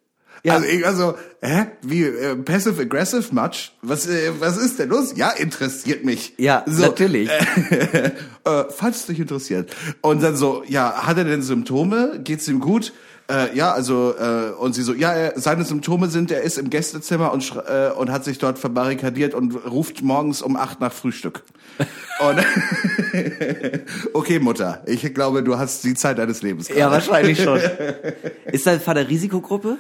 Ja. 0.45 0.55
Also, 0.55 0.67
ich, 0.67 0.87
also, 0.87 1.15
hä? 1.41 1.67
Wie, 1.83 2.03
äh, 2.03 2.35
passive-aggressive 2.35 3.33
much? 3.33 3.73
Was, 3.83 4.09
äh, 4.09 4.33
was 4.41 4.57
ist 4.57 4.79
denn 4.79 4.89
los? 4.89 5.13
Ja, 5.17 5.31
interessiert 5.31 6.05
mich. 6.05 6.35
Ja, 6.37 6.65
natürlich. 6.67 7.31
äh, 8.45 8.65
falls 8.71 9.01
es 9.01 9.07
dich 9.07 9.21
interessiert. 9.21 9.71
Und 10.01 10.23
dann 10.23 10.37
so, 10.37 10.65
ja, 10.67 11.07
hat 11.07 11.19
er 11.19 11.25
denn 11.25 11.43
Symptome? 11.43 12.21
Geht's 12.25 12.49
ihm 12.49 12.59
gut? 12.59 12.93
Äh, 13.33 13.57
ja, 13.57 13.73
also, 13.73 14.15
äh, 14.19 14.51
und 14.59 14.75
sie 14.75 14.83
so, 14.83 14.93
ja, 14.93 15.13
er, 15.13 15.41
seine 15.41 15.65
Symptome 15.65 16.09
sind, 16.09 16.31
er 16.31 16.43
ist 16.43 16.59
im 16.59 16.69
Gästezimmer 16.69 17.33
und, 17.33 17.51
äh, 17.67 17.91
und 17.97 18.11
hat 18.11 18.25
sich 18.25 18.37
dort 18.37 18.59
verbarrikadiert 18.59 19.33
und 19.33 19.55
ruft 19.55 20.03
morgens 20.03 20.43
um 20.43 20.57
acht 20.57 20.81
nach 20.81 20.93
Frühstück. 20.93 21.43
Okay, 24.13 24.39
Mutter, 24.39 24.83
ich 24.87 25.13
glaube, 25.15 25.43
du 25.43 25.59
hast 25.59 25.83
die 25.83 25.95
Zeit 25.95 26.19
deines 26.19 26.43
Lebens. 26.43 26.69
Ja, 26.69 26.91
wahrscheinlich 26.91 27.43
schon. 27.43 27.59
Ist 28.53 28.67
dein 28.67 28.81
Vater 28.81 29.09
Risikogruppe? 29.09 29.79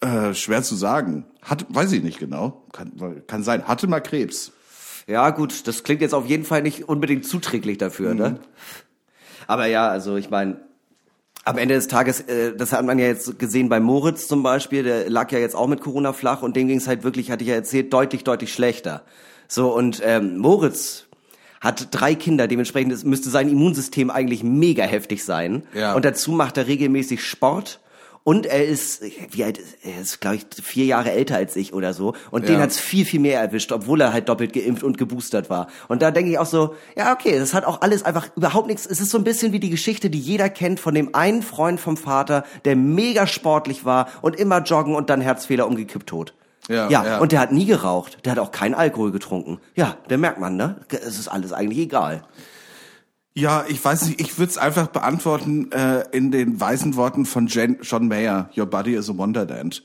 Äh, 0.00 0.34
schwer 0.34 0.62
zu 0.62 0.76
sagen. 0.76 1.24
Hat, 1.40 1.66
weiß 1.70 1.92
ich 1.92 2.02
nicht 2.02 2.18
genau. 2.18 2.64
Kann, 2.72 2.92
kann 3.26 3.42
sein. 3.42 3.66
Hatte 3.66 3.88
mal 3.88 4.00
Krebs. 4.00 4.52
Ja, 5.06 5.30
gut, 5.30 5.66
das 5.66 5.82
klingt 5.82 6.02
jetzt 6.02 6.14
auf 6.14 6.26
jeden 6.26 6.44
Fall 6.44 6.62
nicht 6.62 6.88
unbedingt 6.88 7.26
zuträglich 7.26 7.78
dafür, 7.78 8.14
ne? 8.14 8.38
Aber 9.48 9.66
ja, 9.66 9.88
also 9.88 10.16
ich 10.16 10.30
meine, 10.30 10.60
am 11.44 11.58
Ende 11.58 11.74
des 11.74 11.88
Tages, 11.88 12.20
äh, 12.20 12.54
das 12.56 12.72
hat 12.72 12.84
man 12.84 12.98
ja 12.98 13.06
jetzt 13.06 13.38
gesehen 13.38 13.68
bei 13.68 13.80
Moritz 13.80 14.28
zum 14.28 14.42
Beispiel, 14.42 14.82
der 14.82 15.10
lag 15.10 15.30
ja 15.32 15.38
jetzt 15.38 15.56
auch 15.56 15.66
mit 15.66 15.80
Corona 15.80 16.12
flach 16.12 16.42
und 16.42 16.56
dem 16.56 16.68
ging 16.68 16.78
es 16.78 16.86
halt 16.86 17.04
wirklich, 17.04 17.30
hatte 17.30 17.42
ich 17.42 17.50
ja 17.50 17.56
erzählt, 17.56 17.92
deutlich, 17.92 18.24
deutlich 18.24 18.52
schlechter. 18.52 19.02
So, 19.48 19.74
und 19.74 20.00
ähm, 20.04 20.38
Moritz 20.38 21.06
hat 21.60 21.88
drei 21.92 22.14
Kinder, 22.14 22.48
dementsprechend 22.48 23.04
müsste 23.04 23.30
sein 23.30 23.48
Immunsystem 23.48 24.10
eigentlich 24.10 24.42
mega 24.42 24.84
heftig 24.84 25.24
sein. 25.24 25.62
Ja. 25.74 25.94
Und 25.94 26.04
dazu 26.04 26.32
macht 26.32 26.56
er 26.56 26.66
regelmäßig 26.66 27.24
Sport. 27.24 27.80
Und 28.24 28.46
er 28.46 28.64
ist, 28.64 29.02
wie 29.30 29.42
alt 29.42 29.58
ist 29.58 29.78
er? 29.82 30.00
ist, 30.00 30.20
glaube 30.20 30.36
ich, 30.36 30.46
vier 30.62 30.84
Jahre 30.84 31.10
älter 31.10 31.36
als 31.36 31.56
ich 31.56 31.72
oder 31.74 31.92
so. 31.92 32.14
Und 32.30 32.48
den 32.48 32.56
Ja. 32.56 32.60
hat's 32.60 32.78
viel, 32.78 33.04
viel 33.04 33.18
mehr 33.18 33.40
erwischt, 33.40 33.72
obwohl 33.72 34.00
er 34.00 34.12
halt 34.12 34.28
doppelt 34.28 34.52
geimpft 34.52 34.84
und 34.84 34.96
geboostert 34.96 35.50
war. 35.50 35.66
Und 35.88 36.02
da 36.02 36.12
denke 36.12 36.30
ich 36.30 36.38
auch 36.38 36.46
so, 36.46 36.76
ja, 36.96 37.12
okay, 37.12 37.36
das 37.38 37.52
hat 37.52 37.64
auch 37.64 37.80
alles 37.80 38.04
einfach 38.04 38.28
überhaupt 38.36 38.68
nichts. 38.68 38.86
Es 38.86 39.00
ist 39.00 39.10
so 39.10 39.18
ein 39.18 39.24
bisschen 39.24 39.52
wie 39.52 39.58
die 39.58 39.70
Geschichte, 39.70 40.08
die 40.08 40.20
jeder 40.20 40.48
kennt 40.50 40.78
von 40.78 40.94
dem 40.94 41.14
einen 41.16 41.42
Freund 41.42 41.80
vom 41.80 41.96
Vater, 41.96 42.44
der 42.64 42.76
mega 42.76 43.26
sportlich 43.26 43.84
war 43.84 44.08
und 44.22 44.36
immer 44.36 44.62
joggen 44.62 44.94
und 44.94 45.10
dann 45.10 45.20
Herzfehler 45.20 45.66
umgekippt 45.66 46.06
tot. 46.08 46.34
Ja, 46.68 46.88
ja, 46.88 47.04
ja. 47.04 47.18
und 47.18 47.32
der 47.32 47.40
hat 47.40 47.50
nie 47.50 47.66
geraucht. 47.66 48.18
Der 48.24 48.30
hat 48.32 48.38
auch 48.38 48.52
keinen 48.52 48.74
Alkohol 48.74 49.10
getrunken. 49.10 49.58
Ja, 49.74 49.96
der 50.10 50.18
merkt 50.18 50.38
man, 50.38 50.56
ne? 50.56 50.76
Es 50.90 51.18
ist 51.18 51.26
alles 51.26 51.52
eigentlich 51.52 51.80
egal. 51.80 52.22
Ja, 53.34 53.64
ich 53.66 53.82
weiß 53.82 54.06
nicht, 54.06 54.20
ich 54.20 54.38
würde 54.38 54.50
es 54.50 54.58
einfach 54.58 54.88
beantworten 54.88 55.72
äh, 55.72 56.04
in 56.12 56.30
den 56.30 56.60
weisen 56.60 56.96
Worten 56.96 57.24
von 57.24 57.46
Jen, 57.46 57.78
John 57.82 58.06
Mayer, 58.08 58.50
Your 58.56 58.66
body 58.66 58.94
is 58.94 59.08
a 59.08 59.16
wonderland. 59.16 59.82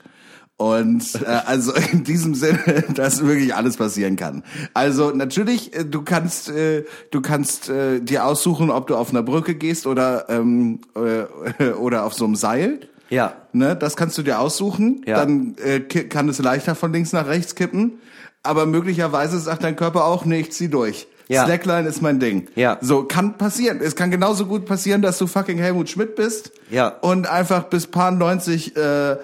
Und 0.58 1.22
äh, 1.22 1.24
also 1.46 1.72
in 1.72 2.04
diesem 2.04 2.34
Sinne, 2.34 2.84
dass 2.94 3.24
wirklich 3.24 3.54
alles 3.54 3.78
passieren 3.78 4.16
kann. 4.16 4.42
Also 4.74 5.12
natürlich, 5.12 5.74
äh, 5.74 5.84
du 5.84 6.02
kannst, 6.02 6.50
äh, 6.50 6.84
du 7.10 7.22
kannst 7.22 7.70
äh, 7.70 8.00
dir 8.00 8.26
aussuchen, 8.26 8.70
ob 8.70 8.86
du 8.86 8.96
auf 8.96 9.10
einer 9.10 9.22
Brücke 9.22 9.54
gehst 9.54 9.86
oder 9.86 10.28
ähm, 10.28 10.80
äh, 10.94 11.70
oder 11.72 12.04
auf 12.04 12.12
so 12.12 12.26
einem 12.26 12.36
Seil. 12.36 12.80
Ja. 13.08 13.34
Ne, 13.54 13.74
das 13.74 13.96
kannst 13.96 14.18
du 14.18 14.22
dir 14.22 14.40
aussuchen. 14.40 15.02
Ja. 15.06 15.16
Dann 15.16 15.56
äh, 15.64 15.80
kann 15.80 16.28
es 16.28 16.38
leichter 16.38 16.74
von 16.74 16.92
links 16.92 17.14
nach 17.14 17.26
rechts 17.26 17.54
kippen. 17.54 18.00
Aber 18.42 18.66
möglicherweise 18.66 19.38
sagt 19.38 19.64
dein 19.64 19.76
Körper 19.76 20.04
auch, 20.04 20.26
nee, 20.26 20.40
ich 20.40 20.52
zieh 20.52 20.68
durch. 20.68 21.06
Ja. 21.28 21.44
Slackline 21.44 21.86
ist 21.88 22.02
mein 22.02 22.18
Ding. 22.18 22.48
Ja. 22.54 22.78
So, 22.80 23.04
kann 23.04 23.38
passieren. 23.38 23.80
Es 23.82 23.94
kann 23.94 24.10
genauso 24.10 24.46
gut 24.46 24.66
passieren, 24.66 25.02
dass 25.02 25.18
du 25.18 25.26
fucking 25.26 25.58
Helmut 25.58 25.88
Schmidt 25.88 26.16
bist. 26.16 26.52
Ja. 26.70 26.88
Und 26.88 27.28
einfach 27.28 27.64
bis 27.64 27.86
paar 27.86 28.10
90 28.10 28.76
äh, 28.76 29.16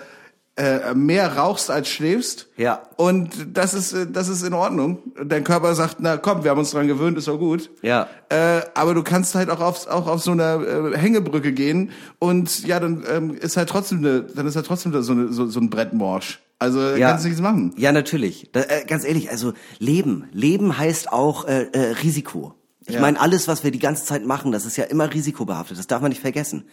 äh, 0.57 0.95
mehr 0.95 1.37
rauchst 1.37 1.69
als 1.69 1.89
schläfst. 1.89 2.47
Ja. 2.57 2.83
Und 2.97 3.57
das 3.57 3.75
ist, 3.75 3.93
äh, 3.93 4.07
das 4.07 4.29
ist 4.29 4.45
in 4.45 4.55
Ordnung. 4.55 4.99
Dein 5.25 5.43
Körper 5.43 5.75
sagt, 5.75 5.97
na 5.99 6.17
komm, 6.17 6.45
wir 6.45 6.53
haben 6.53 6.59
uns 6.59 6.71
dran 6.71 6.87
gewöhnt, 6.87 7.19
ist 7.19 7.27
doch 7.27 7.39
gut. 7.39 7.71
Ja. 7.83 8.07
Äh, 8.29 8.61
aber 8.75 8.95
du 8.95 9.03
kannst 9.03 9.35
halt 9.35 9.51
auch 9.51 9.61
auf, 9.61 9.89
auch 9.89 10.07
auf 10.07 10.23
so 10.23 10.31
einer 10.31 10.61
äh, 10.63 10.97
Hängebrücke 10.97 11.53
gehen 11.53 11.91
und 12.21 12.65
ja, 12.67 12.79
dann 12.79 13.03
ähm, 13.11 13.35
ist 13.35 13.57
halt 13.57 13.69
trotzdem 13.69 13.99
eine, 13.99 14.23
dann 14.23 14.47
ist 14.47 14.55
halt 14.55 14.67
trotzdem 14.67 14.93
so, 15.03 15.13
eine, 15.13 15.33
so, 15.33 15.47
so 15.47 15.59
ein 15.59 15.71
Brettmorsch. 15.71 16.41
Also 16.59 16.81
Ja. 16.97 17.09
kannst 17.11 17.25
du 17.25 17.29
nichts 17.29 17.43
machen. 17.43 17.75
Ja, 17.77 17.93
natürlich. 17.93 18.51
Da, 18.53 18.61
äh, 18.63 18.85
ganz 18.87 19.05
ehrlich, 19.05 19.31
also 19.31 19.53
Leben. 19.79 20.29
Leben 20.33 20.79
heißt 20.79 21.13
auch 21.13 21.47
äh, 21.47 21.65
äh, 21.73 21.93
Risiko. 22.03 22.55
Ich 22.87 22.95
Ja. 22.95 23.01
meine, 23.01 23.21
alles, 23.21 23.49
was 23.49 23.65
wir 23.65 23.71
die 23.71 23.79
ganze 23.79 24.05
Zeit 24.05 24.25
machen, 24.25 24.53
das 24.53 24.65
ist 24.67 24.77
ja 24.77 24.85
immer 24.85 25.13
risikobehaftet. 25.13 25.79
Das 25.79 25.87
darf 25.87 26.01
man 26.03 26.11
nicht 26.11 26.21
vergessen. 26.21 26.65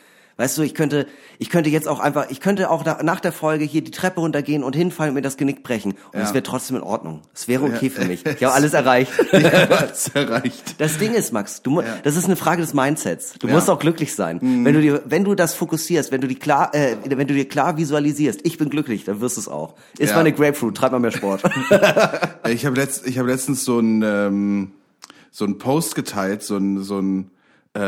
Weißt 0.42 0.58
du, 0.58 0.64
ich 0.64 0.74
könnte, 0.74 1.06
ich 1.38 1.52
könnte 1.52 1.70
jetzt 1.70 1.88
auch 1.88 2.00
einfach, 2.00 2.32
ich 2.32 2.40
könnte 2.40 2.72
auch 2.72 2.82
da, 2.82 3.04
nach 3.04 3.20
der 3.20 3.32
Folge 3.32 3.64
hier 3.64 3.84
die 3.84 3.92
Treppe 3.92 4.22
runtergehen 4.22 4.64
und 4.64 4.76
hinfallen 4.76 5.12
und 5.12 5.16
mir 5.16 5.22
das 5.22 5.38
Genick 5.38 5.62
brechen. 5.62 5.92
Und 6.14 6.20
Ja. 6.20 6.22
es 6.26 6.34
wäre 6.34 6.42
trotzdem 6.42 6.78
in 6.78 6.82
Ordnung. 6.82 7.22
Es 7.32 7.48
wäre 7.48 7.64
okay 7.64 7.92
für 7.92 8.06
mich. 8.06 8.24
Ich 8.40 8.44
habe 8.44 8.54
alles 8.56 8.74
erreicht. 8.74 9.12
Ja, 9.34 9.70
was 9.70 10.08
erreicht. 10.16 10.76
Das 10.80 10.98
Ding 10.98 11.14
ist, 11.14 11.32
Max, 11.32 11.62
du, 11.62 11.84
das 12.04 12.16
ist 12.16 12.26
eine 12.26 12.36
Frage 12.36 12.62
des 12.62 12.74
Mindsets. 12.74 13.34
Du 13.38 13.48
Ja. 13.48 13.54
musst 13.54 13.70
auch 13.70 13.78
glücklich 13.78 14.16
sein. 14.16 14.40
Wenn 14.42 14.74
du 14.74 14.82
dir, 14.82 15.04
wenn 15.06 15.24
du 15.24 15.36
das 15.36 15.54
fokussierst, 15.54 16.12
wenn 16.12 16.22
du 16.22 16.28
die 16.28 16.36
klar, 16.40 16.74
äh, 16.74 16.96
wenn 17.06 17.28
du 17.28 17.36
dir 17.36 17.48
klar 17.48 17.78
visualisierst, 17.78 18.40
ich 18.44 18.58
bin 18.58 18.72
glücklich, 18.72 19.04
dann 19.04 19.22
wirst 19.22 19.38
du 19.38 19.42
es 19.42 19.48
auch. 19.48 19.76
Ist 20.00 20.10
Ja. 20.10 20.16
mal 20.16 20.22
eine 20.22 20.32
Grapefruit, 20.34 20.76
treib 20.76 20.92
mal 20.92 21.00
mehr 21.00 21.12
Sport. 21.12 21.44
Ich 22.50 22.66
habe 22.66 22.76
letzt, 22.76 23.06
ich 23.06 23.20
hab 23.20 23.28
letztens 23.28 23.64
so 23.64 23.80
ein 23.80 24.02
ähm, 24.04 24.72
so 25.30 25.46
ein 25.46 25.60
Post 25.60 25.94
geteilt, 25.94 26.42
so 26.42 26.58
ein 26.58 26.82
so 26.84 27.00
ein 27.00 27.30
äh, 27.74 27.80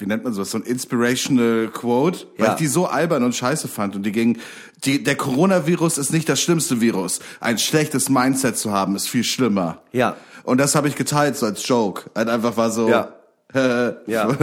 wie 0.00 0.06
nennt 0.06 0.24
man 0.24 0.32
sowas, 0.32 0.50
so 0.50 0.58
ein 0.58 0.64
inspirational 0.64 1.68
Quote, 1.68 2.26
weil 2.38 2.46
Ja. 2.46 2.52
ich 2.52 2.58
die 2.58 2.66
so 2.66 2.86
albern 2.86 3.22
und 3.24 3.34
scheiße 3.34 3.68
fand 3.68 3.94
und 3.96 4.04
die 4.04 4.12
ging, 4.12 4.38
die, 4.84 5.02
der 5.02 5.16
Coronavirus 5.16 5.98
ist 5.98 6.12
nicht 6.12 6.28
das 6.28 6.40
schlimmste 6.40 6.80
Virus. 6.80 7.20
Ein 7.40 7.58
schlechtes 7.58 8.08
Mindset 8.08 8.56
zu 8.56 8.72
haben 8.72 8.96
ist 8.96 9.08
viel 9.08 9.24
schlimmer. 9.24 9.82
Ja. 9.92 10.16
Und 10.44 10.58
das 10.58 10.74
habe 10.74 10.88
ich 10.88 10.94
geteilt 10.96 11.36
so 11.36 11.44
als 11.46 11.66
Joke. 11.68 12.10
Halt 12.14 12.28
einfach 12.28 12.56
war 12.56 12.70
so, 12.70 12.88
Ja. 12.88 13.12
äh, 13.54 13.92
Ja. 14.10 14.34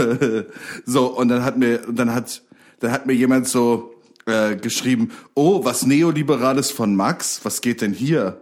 so 0.85 1.07
und 1.07 1.29
dann 1.29 1.43
hat 1.43 1.57
mir, 1.57 1.87
und 1.87 1.97
dann 1.97 2.13
hat, 2.13 2.41
dann 2.79 2.91
hat 2.91 3.05
mir 3.07 3.13
jemand 3.13 3.47
so 3.47 3.91
äh, 4.27 4.55
geschrieben, 4.55 5.11
oh, 5.33 5.63
was 5.65 5.85
Neoliberales 5.85 6.71
von 6.71 6.95
Max, 6.95 7.39
was 7.43 7.61
geht 7.61 7.81
denn 7.81 7.93
hier? 7.93 8.41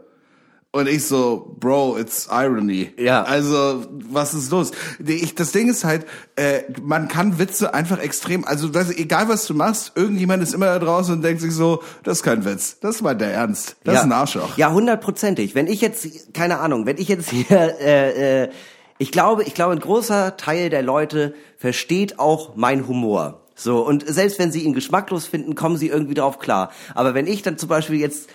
Und 0.75 0.87
ich 0.87 1.05
so, 1.05 1.55
Bro, 1.59 1.99
it's 1.99 2.27
irony. 2.31 2.91
Ja. 2.97 3.21
Also, 3.21 3.85
was 4.09 4.33
ist 4.33 4.49
los? 4.49 4.71
Ich, 5.05 5.35
das 5.35 5.51
Ding 5.51 5.69
ist 5.69 5.83
halt, 5.83 6.07
äh, 6.35 6.63
man 6.81 7.07
kann 7.07 7.37
Witze 7.37 7.75
einfach 7.75 7.99
extrem, 7.99 8.43
also 8.43 8.67
das, 8.69 8.89
egal 8.89 9.29
was 9.29 9.45
du 9.45 9.53
machst, 9.53 9.91
irgendjemand 9.93 10.41
ist 10.41 10.55
immer 10.55 10.65
da 10.65 10.79
draußen 10.79 11.13
und 11.13 11.21
denkt 11.21 11.41
sich 11.41 11.53
so, 11.53 11.83
das 12.01 12.17
ist 12.17 12.23
kein 12.23 12.43
Witz, 12.43 12.79
das 12.79 13.03
war 13.03 13.13
der 13.13 13.31
Ernst, 13.31 13.75
das 13.83 13.93
ja. 13.93 13.99
ist 13.99 14.05
ein 14.07 14.11
Arschloch. 14.13 14.57
Ja, 14.57 14.71
hundertprozentig. 14.71 15.53
Wenn 15.53 15.67
ich 15.67 15.79
jetzt, 15.79 16.33
keine 16.33 16.57
Ahnung, 16.59 16.87
wenn 16.87 16.97
ich 16.97 17.07
jetzt 17.07 17.29
hier, 17.29 17.79
äh, 17.79 18.45
äh, 18.45 18.49
ich 18.97 19.11
glaube, 19.11 19.43
ich 19.43 19.53
glaube, 19.53 19.73
ein 19.73 19.79
großer 19.79 20.37
Teil 20.37 20.71
der 20.71 20.81
Leute 20.81 21.35
versteht 21.55 22.17
auch 22.17 22.55
mein 22.55 22.87
Humor. 22.87 23.43
So, 23.55 23.85
und 23.85 24.03
selbst 24.07 24.39
wenn 24.39 24.51
sie 24.51 24.61
ihn 24.61 24.73
geschmacklos 24.73 25.27
finden, 25.27 25.53
kommen 25.53 25.77
sie 25.77 25.87
irgendwie 25.87 26.15
drauf 26.15 26.39
klar. 26.39 26.71
Aber 26.95 27.13
wenn 27.13 27.27
ich 27.27 27.43
dann 27.43 27.59
zum 27.59 27.69
Beispiel 27.69 27.99
jetzt 27.99 28.27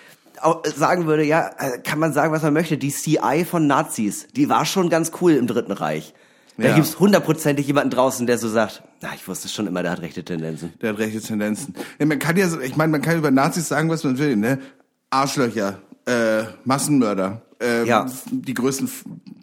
sagen 0.76 1.06
würde, 1.06 1.24
ja, 1.24 1.50
äh, 1.58 1.78
kann 1.78 1.98
man 1.98 2.12
sagen, 2.12 2.32
was 2.32 2.42
man 2.42 2.52
möchte, 2.52 2.78
die 2.78 2.90
CI 2.90 3.44
von 3.48 3.66
Nazis, 3.66 4.26
die 4.36 4.48
war 4.48 4.64
schon 4.64 4.88
ganz 4.90 5.12
cool 5.20 5.32
im 5.32 5.46
Dritten 5.46 5.72
Reich. 5.72 6.14
Da 6.56 6.68
Ja. 6.68 6.74
gibt's 6.74 6.98
hundertprozentig 6.98 7.66
jemanden 7.68 7.90
draußen, 7.90 8.26
der 8.26 8.36
so 8.38 8.48
sagt, 8.48 8.82
na, 9.00 9.10
ich 9.14 9.28
wusste 9.28 9.48
schon 9.48 9.66
immer, 9.68 9.82
der 9.82 9.92
hat 9.92 10.00
rechte 10.02 10.24
Tendenzen. 10.24 10.72
Der 10.82 10.90
hat 10.90 10.98
rechte 10.98 11.20
Tendenzen. 11.20 11.74
Ja, 12.00 12.06
man 12.06 12.18
kann 12.18 12.36
ja, 12.36 12.48
so- 12.48 12.60
ich 12.60 12.74
meine, 12.76 12.90
man 12.90 13.00
kann 13.02 13.16
über 13.16 13.30
Nazis 13.30 13.68
sagen, 13.68 13.88
was 13.90 14.02
man 14.02 14.18
will, 14.18 14.34
ne? 14.36 14.58
Arschlöcher, 15.10 15.78
äh, 16.06 16.42
Massenmörder, 16.64 17.42
äh, 17.62 17.84
Ja. 17.86 18.06
die 18.30 18.54
größten 18.54 18.90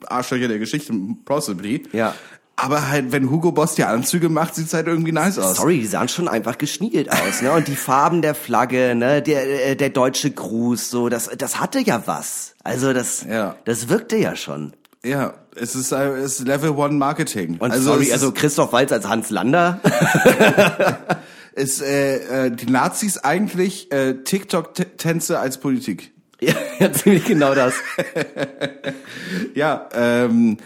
Arschlöcher 0.07 0.47
der 0.49 0.59
Geschichte, 0.59 0.93
possibly. 1.23 1.83
Ja. 1.93 2.13
Aber 2.57 2.89
halt, 2.89 3.11
wenn 3.11 3.29
Hugo 3.29 3.51
Boss 3.51 3.75
die 3.75 3.83
Anzüge 3.83 4.29
macht, 4.29 4.55
sieht's 4.55 4.73
halt 4.73 4.87
irgendwie 4.87 5.11
nice 5.11 5.37
aus. 5.39 5.57
Sorry, 5.57 5.79
die 5.79 5.87
sahen 5.87 6.07
schon 6.07 6.27
einfach 6.29 6.57
geschniegelt 6.57 7.11
aus, 7.11 7.41
ne? 7.41 7.51
Und 7.51 7.67
die 7.67 7.75
Farben 7.75 8.21
der 8.21 8.33
Flagge, 8.33 8.95
ne? 8.95 9.21
Der, 9.21 9.71
äh, 9.71 9.75
der 9.75 9.89
deutsche 9.89 10.31
Gruß, 10.31 10.89
so, 10.89 11.09
das, 11.09 11.29
das 11.37 11.59
hatte 11.59 11.79
ja 11.79 12.03
was. 12.05 12.55
Also 12.63 12.93
das, 12.93 13.25
Ja. 13.29 13.57
das 13.65 13.89
wirkte 13.89 14.15
ja 14.15 14.35
schon. 14.37 14.71
Ja, 15.03 15.33
es 15.55 15.75
ist, 15.75 15.91
äh, 15.91 16.13
es 16.13 16.39
ist 16.39 16.47
Level 16.47 16.71
One 16.71 16.93
Marketing. 16.95 17.57
Und 17.59 17.71
also 17.71 17.91
sorry, 17.91 18.11
also 18.13 18.29
ist, 18.29 18.35
Christoph 18.35 18.71
Walz 18.71 18.91
als 18.91 19.07
Hans 19.07 19.29
Lander. 19.29 19.79
ist, 21.55 21.81
äh, 21.81 22.45
äh, 22.47 22.51
die 22.51 22.67
Nazis 22.71 23.17
eigentlich 23.17 23.91
äh, 23.91 24.13
TikTok-Tänze 24.23 25.39
als 25.39 25.57
Politik. 25.59 26.13
ja, 26.39 26.53
ja, 26.79 26.91
ziemlich 26.93 27.25
genau 27.25 27.53
das. 27.53 27.73
Ja, 29.55 29.87
ähm, 29.93 30.57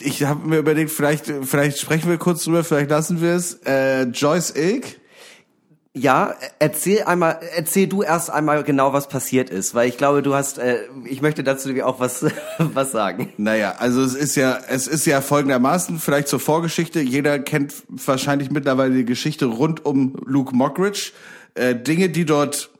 ich 0.00 0.24
habe 0.24 0.46
mir 0.46 0.58
überlegt, 0.58 0.90
vielleicht, 0.90 1.26
vielleicht 1.42 1.78
sprechen 1.78 2.08
wir 2.08 2.18
kurz 2.18 2.44
drüber, 2.44 2.64
vielleicht 2.64 2.90
lassen 2.90 3.20
wir 3.20 3.34
es. 3.34 3.54
Äh, 3.64 4.04
Joyce 4.04 4.54
Ilk. 4.56 5.02
Ja, 5.94 6.34
erzähl 6.58 7.02
einmal, 7.02 7.40
erzähl 7.54 7.86
du 7.86 8.02
erst 8.02 8.30
einmal 8.30 8.64
genau, 8.64 8.94
was 8.94 9.08
passiert 9.08 9.50
ist, 9.50 9.74
weil 9.74 9.90
ich 9.90 9.98
glaube, 9.98 10.22
du 10.22 10.34
hast, 10.34 10.56
äh, 10.56 10.84
ich 11.04 11.20
möchte 11.20 11.44
dazu 11.44 11.68
auch 11.84 12.00
was, 12.00 12.24
was 12.58 12.92
sagen. 12.92 13.30
Naja, 13.36 13.74
also 13.78 14.02
es 14.02 14.14
ist 14.14 14.34
ja, 14.34 14.58
es 14.68 14.86
ist 14.86 15.04
ja 15.04 15.20
folgendermaßen, 15.20 15.98
vielleicht 15.98 16.28
zur 16.28 16.40
Vorgeschichte. 16.40 17.00
Jeder 17.00 17.38
kennt 17.38 17.74
wahrscheinlich 17.88 18.50
mittlerweile 18.50 18.94
die 18.94 19.04
Geschichte 19.04 19.44
rund 19.44 19.84
um 19.84 20.16
Luke 20.24 20.56
Mockridge. 20.56 21.12
Äh, 21.54 21.76
Dinge, 21.76 22.08
die 22.08 22.24
dort 22.24 22.70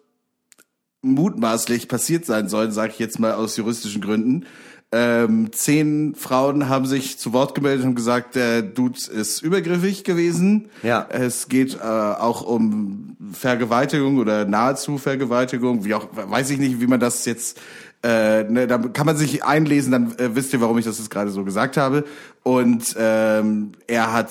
mutmaßlich 1.02 1.88
passiert 1.88 2.24
sein 2.24 2.48
sollen, 2.48 2.72
sage 2.72 2.92
ich 2.92 2.98
jetzt 2.98 3.18
mal 3.18 3.32
aus 3.32 3.58
juristischen 3.58 4.00
Gründen. 4.00 4.46
Ähm, 4.94 5.52
zehn 5.52 6.14
Frauen 6.14 6.68
haben 6.68 6.84
sich 6.84 7.18
zu 7.18 7.32
Wort 7.32 7.54
gemeldet 7.54 7.86
und 7.86 7.94
gesagt, 7.94 8.34
der 8.34 8.60
Dude 8.60 8.98
ist 9.10 9.40
übergriffig 9.40 10.04
gewesen. 10.04 10.68
Ja. 10.82 11.06
Es 11.08 11.48
geht 11.48 11.76
äh, 11.76 11.82
auch 11.82 12.42
um 12.42 13.16
Vergewaltigung 13.32 14.18
oder 14.18 14.44
nahezu 14.44 14.98
Vergewaltigung, 14.98 15.86
wie 15.86 15.94
auch, 15.94 16.08
weiß 16.12 16.50
ich 16.50 16.58
nicht, 16.58 16.82
wie 16.82 16.86
man 16.86 17.00
das 17.00 17.24
jetzt, 17.24 17.58
äh, 18.02 18.44
ne, 18.44 18.66
da 18.66 18.76
kann 18.76 19.06
man 19.06 19.16
sich 19.16 19.42
einlesen, 19.44 19.92
dann 19.92 20.18
äh, 20.18 20.36
wisst 20.36 20.52
ihr, 20.52 20.60
warum 20.60 20.76
ich 20.76 20.84
das 20.84 20.98
jetzt 20.98 21.10
gerade 21.10 21.30
so 21.30 21.42
gesagt 21.42 21.78
habe. 21.78 22.04
Und 22.42 22.94
ähm, 22.98 23.72
er 23.86 24.12
hat 24.12 24.30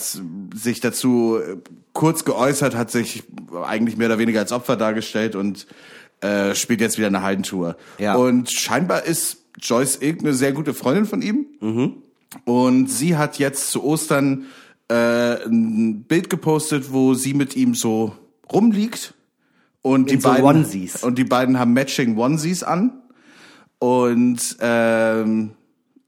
sich 0.54 0.80
dazu 0.80 1.40
äh, 1.40 1.58
kurz 1.94 2.24
geäußert, 2.24 2.76
hat 2.76 2.92
sich 2.92 3.24
eigentlich 3.64 3.98
mehr 3.98 4.10
oder 4.10 4.20
weniger 4.20 4.42
als 4.42 4.52
Opfer 4.52 4.76
dargestellt 4.76 5.36
und 5.36 5.66
äh, 6.22 6.54
spielt 6.54 6.82
jetzt 6.82 7.00
wieder 7.00 7.08
eine 7.08 7.24
Haldentour. 7.24 7.78
Ja. 7.98 8.14
Und 8.14 8.52
scheinbar 8.52 9.06
ist 9.06 9.41
Joyce 9.60 9.98
Ilk 10.02 10.22
eine 10.22 10.34
sehr 10.34 10.54
gute 10.54 10.74
Freundin 10.74 11.06
von 11.06 11.22
ihm. 11.22 11.46
Und 12.46 12.88
sie 12.90 13.18
hat 13.18 13.40
jetzt 13.40 13.72
zu 13.72 13.84
Ostern 13.84 14.46
äh, 14.90 15.46
ein 15.46 16.04
Bild 16.04 16.30
gepostet, 16.30 16.92
wo 16.92 17.14
sie 17.14 17.34
mit 17.34 17.56
ihm 17.56 17.76
so 17.76 18.16
rumliegt. 18.52 19.14
Und 19.82 20.12
die 20.12 20.20
so 20.20 20.30
beiden 20.30 20.46
Onesies. 20.46 21.04
und 21.04 21.18
die 21.18 21.24
beiden 21.24 21.58
haben 21.58 21.74
matching 21.74 22.18
Onesies 22.18 22.64
an. 22.64 23.02
Und 23.80 24.58
ähm, 24.60 25.52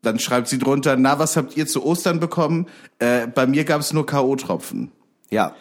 dann 0.03 0.19
schreibt 0.19 0.47
sie 0.47 0.59
drunter: 0.59 0.95
Na, 0.95 1.17
was 1.17 1.35
habt 1.37 1.57
ihr 1.57 1.65
zu 1.65 1.83
Ostern 1.83 2.19
bekommen? 2.19 2.67
Äh, 2.99 3.27
bei 3.27 3.47
mir 3.47 3.63
gab 3.63 3.81
es 3.81 3.91
nur 3.91 4.05
KO-Tropfen. 4.05 4.91
Ja. 5.31 5.55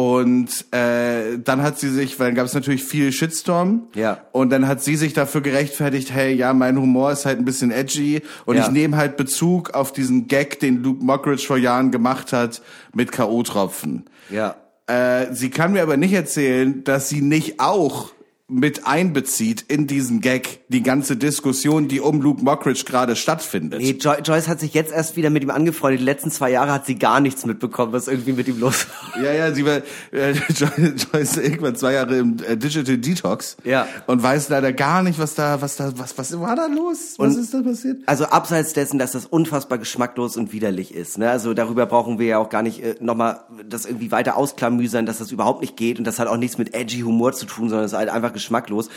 Und 0.00 0.64
äh, 0.72 1.38
dann 1.44 1.62
hat 1.62 1.78
sie 1.78 1.90
sich, 1.90 2.18
weil 2.18 2.28
dann 2.28 2.34
gab 2.36 2.46
es 2.46 2.54
natürlich 2.54 2.82
viel 2.82 3.12
Shitstorm. 3.12 3.88
Ja. 3.94 4.22
Und 4.32 4.48
dann 4.48 4.66
hat 4.66 4.82
sie 4.82 4.96
sich 4.96 5.12
dafür 5.12 5.42
gerechtfertigt, 5.42 6.10
hey, 6.10 6.32
ja, 6.32 6.54
mein 6.54 6.80
Humor 6.80 7.12
ist 7.12 7.26
halt 7.26 7.38
ein 7.38 7.44
bisschen 7.44 7.70
edgy 7.70 8.22
und 8.46 8.56
Ja. 8.56 8.62
ich 8.64 8.70
nehme 8.70 8.96
halt 8.96 9.18
Bezug 9.18 9.74
auf 9.74 9.92
diesen 9.92 10.26
Gag, 10.26 10.58
den 10.60 10.82
Luke 10.82 11.04
Mockridge 11.04 11.44
vor 11.46 11.58
Jahren 11.58 11.90
gemacht 11.90 12.32
hat 12.32 12.62
mit 12.94 13.12
K.O.-Tropfen. 13.12 14.04
Ja. 14.30 14.56
Äh, 14.86 15.34
sie 15.34 15.50
kann 15.50 15.72
mir 15.72 15.82
aber 15.82 15.98
nicht 15.98 16.14
erzählen, 16.14 16.82
dass 16.84 17.10
sie 17.10 17.20
nicht 17.20 17.60
auch 17.60 18.12
mit 18.50 18.86
einbezieht 18.86 19.64
in 19.68 19.86
diesen 19.86 20.20
Gag 20.20 20.60
die 20.68 20.82
ganze 20.82 21.16
Diskussion, 21.16 21.86
die 21.88 22.00
um 22.00 22.20
Luke 22.20 22.42
Mockridge 22.44 22.82
gerade 22.84 23.14
stattfindet. 23.16 23.80
Nee, 23.80 23.96
Jo 24.00 24.12
Joyce 24.24 24.48
hat 24.48 24.60
sich 24.60 24.74
jetzt 24.74 24.92
erst 24.92 25.16
wieder 25.16 25.30
mit 25.30 25.42
ihm 25.42 25.50
angefreundet. 25.50 26.00
Die 26.00 26.04
letzten 26.04 26.30
zwei 26.30 26.50
Jahre 26.50 26.72
hat 26.72 26.84
sie 26.86 26.96
gar 26.96 27.20
nichts 27.20 27.46
mitbekommen, 27.46 27.92
was 27.92 28.08
irgendwie 28.08 28.32
mit 28.32 28.48
ihm 28.48 28.58
los 28.58 28.86
war. 29.14 29.22
Ja, 29.24 29.32
ja, 29.32 29.52
sie 29.54 29.64
war 29.64 29.80
äh, 30.12 30.32
Jo- 30.54 30.66
Joyce 31.12 31.36
irgendwann 31.36 31.76
zwei 31.76 31.92
Jahre 31.92 32.16
im 32.18 32.36
äh, 32.46 32.56
Digital 32.56 32.98
Detox 32.98 33.56
Ja. 33.64 33.86
und 34.06 34.22
weiß 34.22 34.48
leider 34.48 34.72
gar 34.72 35.02
nicht, 35.02 35.18
was 35.18 35.34
da, 35.34 35.62
was 35.62 35.76
da, 35.76 35.92
was, 35.96 36.18
was 36.18 36.38
war 36.40 36.56
da 36.56 36.66
los? 36.66 37.14
Was 37.18 37.36
Und- 37.36 37.40
ist 37.42 37.54
da 37.54 37.62
passiert? 37.62 37.98
Also 38.06 38.24
abseits 38.26 38.72
dessen, 38.72 38.98
dass 38.98 39.12
das 39.12 39.26
unfassbar 39.26 39.78
geschmacklos 39.78 40.36
und 40.36 40.52
widerlich 40.52 40.92
ist. 40.94 41.18
Ne? 41.18 41.30
Also 41.30 41.54
darüber 41.54 41.86
brauchen 41.86 42.18
wir 42.18 42.26
ja 42.26 42.38
auch 42.38 42.48
gar 42.50 42.62
nicht 42.62 42.82
äh, 42.82 42.96
nochmal 43.00 43.40
das 43.68 43.86
irgendwie 43.86 44.10
weiter 44.10 44.36
ausklamüsern, 44.36 45.06
dass 45.06 45.18
das 45.18 45.30
überhaupt 45.30 45.60
nicht 45.60 45.76
geht 45.76 45.98
und 45.98 46.04
das 46.04 46.18
hat 46.18 46.26
auch 46.26 46.36
nichts 46.36 46.58
mit 46.58 46.74
edgy 46.74 47.00
Humor 47.02 47.32
zu 47.32 47.46
tun, 47.46 47.68
sondern 47.68 47.84
es 47.86 47.92
ist 47.92 47.98
halt 47.98 48.08
einfach 48.08 48.32
geschmacklos. 48.40 48.88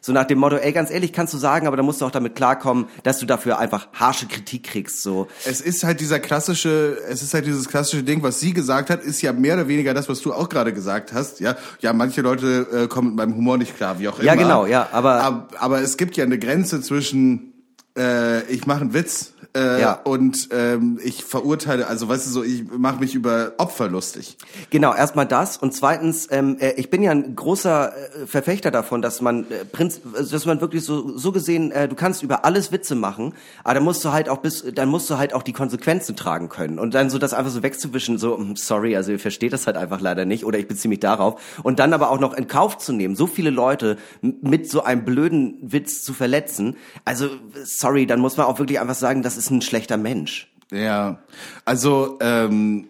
So 0.00 0.12
nach 0.12 0.24
dem 0.24 0.38
Motto, 0.38 0.56
ey, 0.56 0.72
ganz 0.72 0.90
ehrlich, 0.90 1.12
kannst 1.12 1.34
du 1.34 1.38
sagen, 1.38 1.66
aber 1.66 1.76
da 1.76 1.82
musst 1.82 2.00
du 2.00 2.06
auch 2.06 2.10
damit 2.10 2.36
klarkommen, 2.36 2.86
dass 3.02 3.18
du 3.18 3.26
dafür 3.26 3.58
einfach 3.58 3.88
harsche 3.92 4.26
Kritik 4.26 4.64
kriegst, 4.64 5.02
so. 5.02 5.28
Es 5.44 5.60
ist 5.60 5.84
halt 5.84 6.00
dieser 6.00 6.20
klassische, 6.20 6.98
es 7.08 7.22
ist 7.22 7.34
halt 7.34 7.46
dieses 7.46 7.68
klassische 7.68 8.02
Ding, 8.02 8.22
was 8.22 8.40
sie 8.40 8.52
gesagt 8.52 8.90
hat, 8.90 9.02
ist 9.02 9.22
ja 9.22 9.32
mehr 9.32 9.54
oder 9.54 9.68
weniger 9.68 9.94
das, 9.94 10.08
was 10.08 10.20
du 10.20 10.32
auch 10.32 10.48
gerade 10.48 10.72
gesagt 10.72 11.12
hast, 11.12 11.40
ja. 11.40 11.56
Ja, 11.80 11.92
manche 11.92 12.20
Leute 12.22 12.66
äh, 12.72 12.86
kommen 12.88 13.08
mit 13.08 13.16
meinem 13.16 13.36
Humor 13.36 13.58
nicht 13.58 13.76
klar, 13.76 13.98
wie 13.98 14.08
auch 14.08 14.18
immer. 14.18 14.26
Ja, 14.26 14.34
genau, 14.34 14.66
ja, 14.66 14.88
aber, 14.92 15.20
aber, 15.20 15.48
aber 15.58 15.80
es 15.80 15.96
gibt 15.96 16.16
ja 16.16 16.24
eine 16.24 16.38
Grenze 16.38 16.80
zwischen, 16.80 17.52
äh, 17.96 18.42
ich 18.44 18.66
mache 18.66 18.82
einen 18.82 18.94
Witz 18.94 19.32
äh, 19.54 19.80
Ja. 19.80 19.94
und 20.04 20.48
ähm, 20.52 20.98
ich 21.02 21.24
verurteile, 21.24 21.86
also 21.86 22.08
weißt 22.08 22.26
du 22.26 22.30
so, 22.30 22.42
ich 22.42 22.64
mache 22.70 23.00
mich 23.00 23.14
über 23.14 23.52
Opfer 23.58 23.88
lustig. 23.88 24.36
Genau, 24.70 24.94
erstmal 24.94 25.26
das 25.26 25.56
und 25.56 25.74
zweitens, 25.74 26.28
ähm, 26.30 26.56
äh, 26.60 26.72
ich 26.76 26.90
bin 26.90 27.02
ja 27.02 27.10
ein 27.10 27.36
großer 27.36 27.92
äh, 28.22 28.26
Verfechter 28.26 28.70
davon, 28.70 29.02
dass 29.02 29.20
man 29.20 29.50
äh, 29.50 29.64
Prinz, 29.64 30.00
dass 30.30 30.46
man 30.46 30.60
wirklich 30.60 30.84
so 30.84 31.16
so 31.18 31.32
gesehen, 31.32 31.70
äh, 31.72 31.88
du 31.88 31.94
kannst 31.94 32.22
über 32.22 32.44
alles 32.44 32.72
Witze 32.72 32.94
machen, 32.94 33.34
aber 33.64 33.74
dann 33.74 33.84
musst 33.84 34.04
du 34.04 34.12
halt 34.12 34.28
auch 34.28 34.38
bis, 34.38 34.64
dann 34.74 34.88
musst 34.88 35.10
du 35.10 35.18
halt 35.18 35.34
auch 35.34 35.42
die 35.42 35.52
Konsequenzen 35.52 36.16
tragen 36.16 36.48
können 36.48 36.78
und 36.78 36.94
dann 36.94 37.10
so 37.10 37.18
das 37.18 37.34
einfach 37.34 37.52
so 37.52 37.62
wegzuwischen, 37.62 38.18
so 38.18 38.38
hm, 38.38 38.56
sorry, 38.56 38.96
also 38.96 39.12
ihr 39.12 39.18
versteht 39.18 39.52
das 39.52 39.66
halt 39.66 39.76
einfach 39.76 40.00
leider 40.00 40.24
nicht 40.24 40.44
oder 40.44 40.58
ich 40.58 40.68
beziehe 40.68 40.88
mich 40.88 41.00
darauf 41.00 41.40
und 41.62 41.78
dann 41.78 41.92
aber 41.92 42.10
auch 42.10 42.20
noch 42.20 42.32
in 42.34 42.46
Kauf 42.48 42.78
zu 42.78 42.92
nehmen, 42.92 43.16
so 43.16 43.26
viele 43.26 43.50
Leute 43.50 43.98
mit 44.22 44.70
so 44.70 44.82
einem 44.82 45.04
blöden 45.04 45.58
Witz 45.60 46.02
zu 46.02 46.14
verletzen, 46.14 46.76
also 47.04 47.28
sorry, 47.64 48.06
dann 48.06 48.20
muss 48.20 48.36
man 48.36 48.46
auch 48.46 48.58
wirklich 48.58 48.80
einfach 48.80 48.94
sagen, 48.94 49.22
das 49.22 49.36
ist 49.36 49.41
ein 49.50 49.62
schlechter 49.62 49.96
Mensch. 49.96 50.48
Ja, 50.70 51.18
also 51.64 52.18
ähm, 52.20 52.88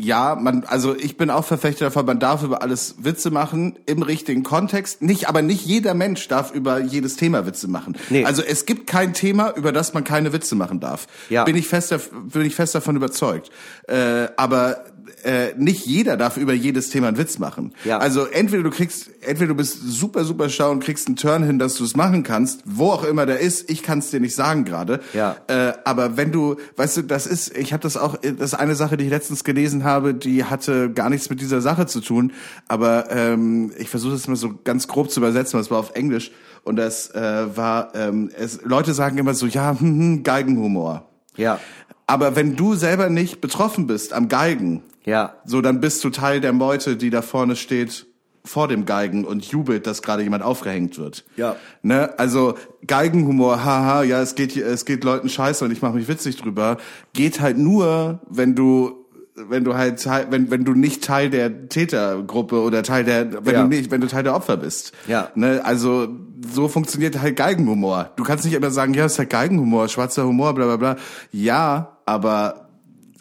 ja, 0.00 0.34
man, 0.34 0.64
also 0.64 0.96
ich 0.96 1.16
bin 1.16 1.30
auch 1.30 1.44
Verfechter 1.44 1.86
davon, 1.86 2.06
man 2.06 2.18
darf 2.18 2.42
über 2.42 2.62
alles 2.62 2.96
Witze 2.98 3.30
machen 3.30 3.78
im 3.86 4.02
richtigen 4.02 4.42
Kontext. 4.42 5.02
Nicht, 5.02 5.28
aber 5.28 5.42
nicht 5.42 5.66
jeder 5.66 5.94
Mensch 5.94 6.26
darf 6.28 6.52
über 6.52 6.78
jedes 6.80 7.16
Thema 7.16 7.46
Witze 7.46 7.68
machen. 7.68 7.96
Nee. 8.08 8.24
Also 8.24 8.42
es 8.42 8.66
gibt 8.66 8.86
kein 8.86 9.12
Thema, 9.12 9.54
über 9.56 9.72
das 9.72 9.92
man 9.94 10.04
keine 10.04 10.32
Witze 10.32 10.54
machen 10.54 10.80
darf. 10.80 11.06
Ja. 11.28 11.44
Bin 11.44 11.56
ich 11.56 11.68
fest, 11.68 11.94
bin 12.32 12.42
ich 12.42 12.54
fest 12.54 12.74
davon 12.74 12.96
überzeugt. 12.96 13.50
Äh, 13.88 14.28
aber 14.36 14.84
äh, 15.24 15.54
nicht 15.56 15.86
jeder 15.86 16.16
darf 16.16 16.36
über 16.36 16.52
jedes 16.52 16.90
Thema 16.90 17.08
einen 17.08 17.18
Witz 17.18 17.38
machen. 17.38 17.72
Ja. 17.84 17.98
Also 17.98 18.24
entweder 18.26 18.62
du 18.62 18.70
kriegst, 18.70 19.10
entweder 19.20 19.48
du 19.48 19.54
bist 19.54 19.78
super, 19.82 20.24
super 20.24 20.48
schlau 20.48 20.70
und 20.70 20.82
kriegst 20.82 21.06
einen 21.06 21.16
Turn 21.16 21.42
hin, 21.42 21.58
dass 21.58 21.74
du 21.74 21.84
es 21.84 21.96
machen 21.96 22.22
kannst, 22.22 22.62
wo 22.64 22.90
auch 22.90 23.04
immer 23.04 23.26
der 23.26 23.40
ist. 23.40 23.70
Ich 23.70 23.82
kann 23.82 23.98
es 23.98 24.10
dir 24.10 24.20
nicht 24.20 24.34
sagen 24.34 24.64
gerade. 24.64 25.00
Ja. 25.12 25.36
Äh, 25.48 25.74
aber 25.84 26.16
wenn 26.16 26.32
du, 26.32 26.56
weißt 26.76 26.98
du, 26.98 27.02
das 27.02 27.26
ist, 27.26 27.56
ich 27.56 27.72
habe 27.72 27.82
das 27.82 27.96
auch, 27.96 28.16
das 28.16 28.52
ist 28.52 28.54
eine 28.54 28.74
Sache, 28.74 28.96
die 28.96 29.04
ich 29.04 29.10
letztens 29.10 29.44
gelesen 29.44 29.84
habe, 29.84 29.89
die 29.98 30.44
hatte 30.44 30.90
gar 30.90 31.10
nichts 31.10 31.30
mit 31.30 31.40
dieser 31.40 31.60
Sache 31.60 31.86
zu 31.86 32.00
tun. 32.00 32.32
Aber 32.68 33.10
ähm, 33.10 33.72
ich 33.78 33.88
versuche 33.88 34.14
es 34.14 34.28
mal 34.28 34.36
so 34.36 34.54
ganz 34.64 34.88
grob 34.88 35.10
zu 35.10 35.20
übersetzen, 35.20 35.54
weil 35.54 35.62
es 35.62 35.70
war 35.70 35.78
auf 35.78 35.94
Englisch 35.94 36.30
und 36.64 36.76
das 36.76 37.10
äh, 37.14 37.56
war, 37.56 37.94
ähm, 37.94 38.30
es, 38.36 38.60
Leute 38.62 38.94
sagen 38.94 39.18
immer 39.18 39.34
so, 39.34 39.46
ja, 39.46 39.70
hm, 39.78 39.98
hm, 39.98 40.22
Geigenhumor. 40.22 41.06
Ja, 41.36 41.60
Aber 42.06 42.36
wenn 42.36 42.56
du 42.56 42.74
selber 42.74 43.08
nicht 43.08 43.40
betroffen 43.40 43.86
bist 43.86 44.12
am 44.12 44.28
Geigen, 44.28 44.82
ja, 45.04 45.34
so 45.44 45.60
dann 45.60 45.80
bist 45.80 46.04
du 46.04 46.10
Teil 46.10 46.40
der 46.40 46.52
Meute, 46.52 46.96
die 46.96 47.08
da 47.08 47.22
vorne 47.22 47.56
steht 47.56 48.06
vor 48.44 48.68
dem 48.68 48.84
Geigen 48.84 49.24
und 49.24 49.44
jubelt, 49.44 49.86
dass 49.86 50.02
gerade 50.02 50.22
jemand 50.22 50.42
aufgehängt 50.42 50.98
wird. 50.98 51.24
Ja. 51.36 51.56
Ne? 51.82 52.18
Also 52.18 52.54
Geigenhumor, 52.86 53.64
haha, 53.64 54.02
ja, 54.02 54.20
es 54.22 54.34
geht 54.34 54.56
es 54.56 54.84
geht 54.84 55.04
Leuten 55.04 55.28
scheiße 55.28 55.64
und 55.64 55.70
ich 55.70 55.82
mache 55.82 55.94
mich 55.94 56.08
witzig 56.08 56.36
drüber, 56.36 56.78
geht 57.12 57.40
halt 57.40 57.58
nur, 57.58 58.20
wenn 58.28 58.54
du 58.54 58.99
wenn 59.48 59.64
du 59.64 59.74
halt 59.74 60.04
wenn 60.30 60.50
wenn 60.50 60.64
du 60.64 60.74
nicht 60.74 61.04
Teil 61.04 61.30
der 61.30 61.68
Tätergruppe 61.68 62.60
oder 62.60 62.82
Teil 62.82 63.04
der 63.04 63.44
wenn 63.44 63.54
Ja. 63.54 63.62
du 63.62 63.68
nicht 63.68 63.90
wenn 63.90 64.00
du 64.00 64.06
Teil 64.06 64.22
der 64.22 64.34
Opfer 64.34 64.56
bist. 64.56 64.92
Ja. 65.06 65.28
Ne? 65.34 65.60
Also 65.64 66.08
so 66.52 66.68
funktioniert 66.68 67.20
halt 67.20 67.36
Geigenhumor. 67.36 68.10
Du 68.16 68.24
kannst 68.24 68.44
nicht 68.44 68.54
immer 68.54 68.70
sagen, 68.70 68.94
ja, 68.94 69.04
es 69.04 69.12
ist 69.12 69.18
halt 69.18 69.30
Geigenhumor, 69.30 69.88
schwarzer 69.88 70.24
Humor, 70.26 70.54
bla 70.54 70.64
bla 70.66 70.76
bla. 70.76 70.96
Ja, 71.32 71.98
aber 72.06 72.68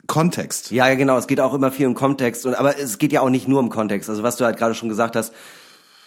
Kontext. 0.08 0.72
Ja, 0.72 0.88
ja, 0.88 0.96
genau. 0.96 1.18
Es 1.18 1.28
geht 1.28 1.40
auch 1.40 1.54
immer 1.54 1.72
viel 1.72 1.86
um 1.86 1.94
Kontext. 1.94 2.46
Und, 2.46 2.56
aber 2.56 2.80
es 2.80 2.98
geht 2.98 3.12
ja 3.14 3.22
auch 3.22 3.30
nicht 3.30 3.48
nur 3.48 3.60
um 3.60 3.70
Kontext. 3.70 4.10
Also 4.10 4.24
was 4.24 4.38
du 4.38 4.46
halt 4.46 4.58
gerade 4.58 4.74
schon 4.74 4.90
gesagt 4.90 5.16
hast, 5.16 5.34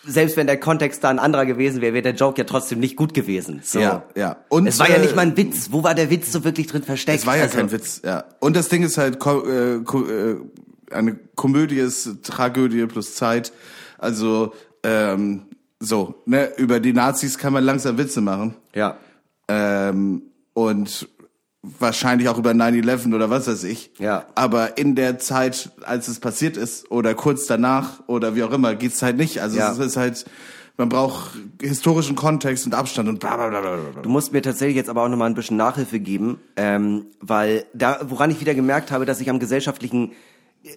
selbst 0.05 0.37
wenn 0.37 0.47
der 0.47 0.59
Kontext 0.59 1.05
da 1.05 1.11
ein 1.11 1.19
anderer 1.19 1.47
gewesen 1.47 1.81
wäre, 1.81 1.95
wäre 1.95 2.03
der 2.03 2.15
Joke 2.15 2.39
ja 2.39 2.45
trotzdem 2.45 2.81
nicht 2.81 2.97
gut 2.97 3.15
gewesen. 3.15 3.61
So. 3.63 3.79
Ja, 3.79 4.05
ja. 4.17 4.37
Und, 4.49 4.67
es 4.67 4.79
war 4.79 4.89
ja 4.89 4.97
äh, 4.97 5.01
nicht 5.01 5.15
mal 5.15 5.23
ein 5.23 5.37
Witz. 5.37 5.69
Wo 5.71 5.83
war 5.83 5.95
der 5.95 6.11
Witz 6.11 6.33
so 6.33 6.45
wirklich 6.45 6.67
drin 6.67 6.83
versteckt? 6.83 7.21
Es 7.21 7.27
war 7.27 7.37
ja 7.37 7.45
Also, 7.45 7.57
kein 7.57 7.71
Witz, 7.71 8.03
ja. 8.05 8.25
Und 8.41 8.57
das 8.57 8.69
Ding 8.69 8.83
ist 8.83 8.99
halt, 8.99 9.19
ko 9.19 9.47
äh, 9.47 9.81
ko 9.85 10.05
äh, 10.07 10.37
eine 10.91 11.17
Komödie 11.37 11.79
ist 11.79 12.23
Tragödie 12.25 12.87
plus 12.87 13.15
Zeit. 13.15 13.53
Also, 13.99 14.53
ähm, 14.83 15.43
so, 15.79 16.23
ne, 16.27 16.53
über 16.57 16.81
die 16.81 16.93
Nazis 16.93 17.39
kann 17.39 17.53
man 17.53 17.65
langsam 17.65 17.99
Witze 17.99 18.21
machen. 18.21 18.55
Ja. 18.75 18.97
Ähm, 19.49 20.23
und 20.55 21.09
wahrscheinlich 21.63 22.29
auch 22.29 22.39
über 22.39 22.51
9-11 22.51 23.15
oder 23.15 23.31
was 23.31 23.47
weiß 23.47 23.65
ich. 23.65 23.93
Ja. 23.99 24.27
Aber 24.35 24.79
in 24.79 24.95
der 24.97 25.19
Zeit, 25.19 25.71
als 25.83 26.09
es 26.09 26.19
passiert 26.19 26.57
ist, 26.57 26.91
oder 26.91 27.15
kurz 27.15 27.47
danach, 27.47 28.01
oder 28.09 28.35
wie 28.35 28.43
auch 28.43 28.51
immer, 28.53 28.75
geht's 28.75 29.01
halt 29.03 29.17
nicht. 29.17 29.41
Also 29.41 29.59
Ja. 29.59 29.71
es 29.71 29.79
ist 29.79 29.97
halt, 29.97 30.25
man 30.77 30.89
braucht 30.89 31.39
historischen 31.61 32.17
Kontext 32.17 32.67
und 32.67 32.75
Abstand 32.75 33.09
und 33.09 33.21
bla 33.21 33.37
bla 33.37 33.49
bla 33.49 33.61
bla. 33.61 33.77
bla. 33.77 34.03
Du 34.03 34.09
musst 34.09 34.33
mir 34.33 34.43
tatsächlich 34.43 34.77
jetzt 34.77 34.91
aber 34.91 35.05
auch 35.05 35.09
nochmal 35.09 35.31
ein 35.31 35.35
bisschen 35.35 35.57
Nachhilfe 35.57 36.01
geben, 36.01 36.41
ähm, 36.57 37.07
weil 37.21 37.65
da, 37.75 38.01
woran 38.09 38.31
ich 38.31 38.41
wieder 38.41 38.55
gemerkt 38.55 38.91
habe, 38.91 39.05
dass 39.07 39.21
ich 39.21 39.31
am 39.31 39.39
gesellschaftlichen 39.39 40.13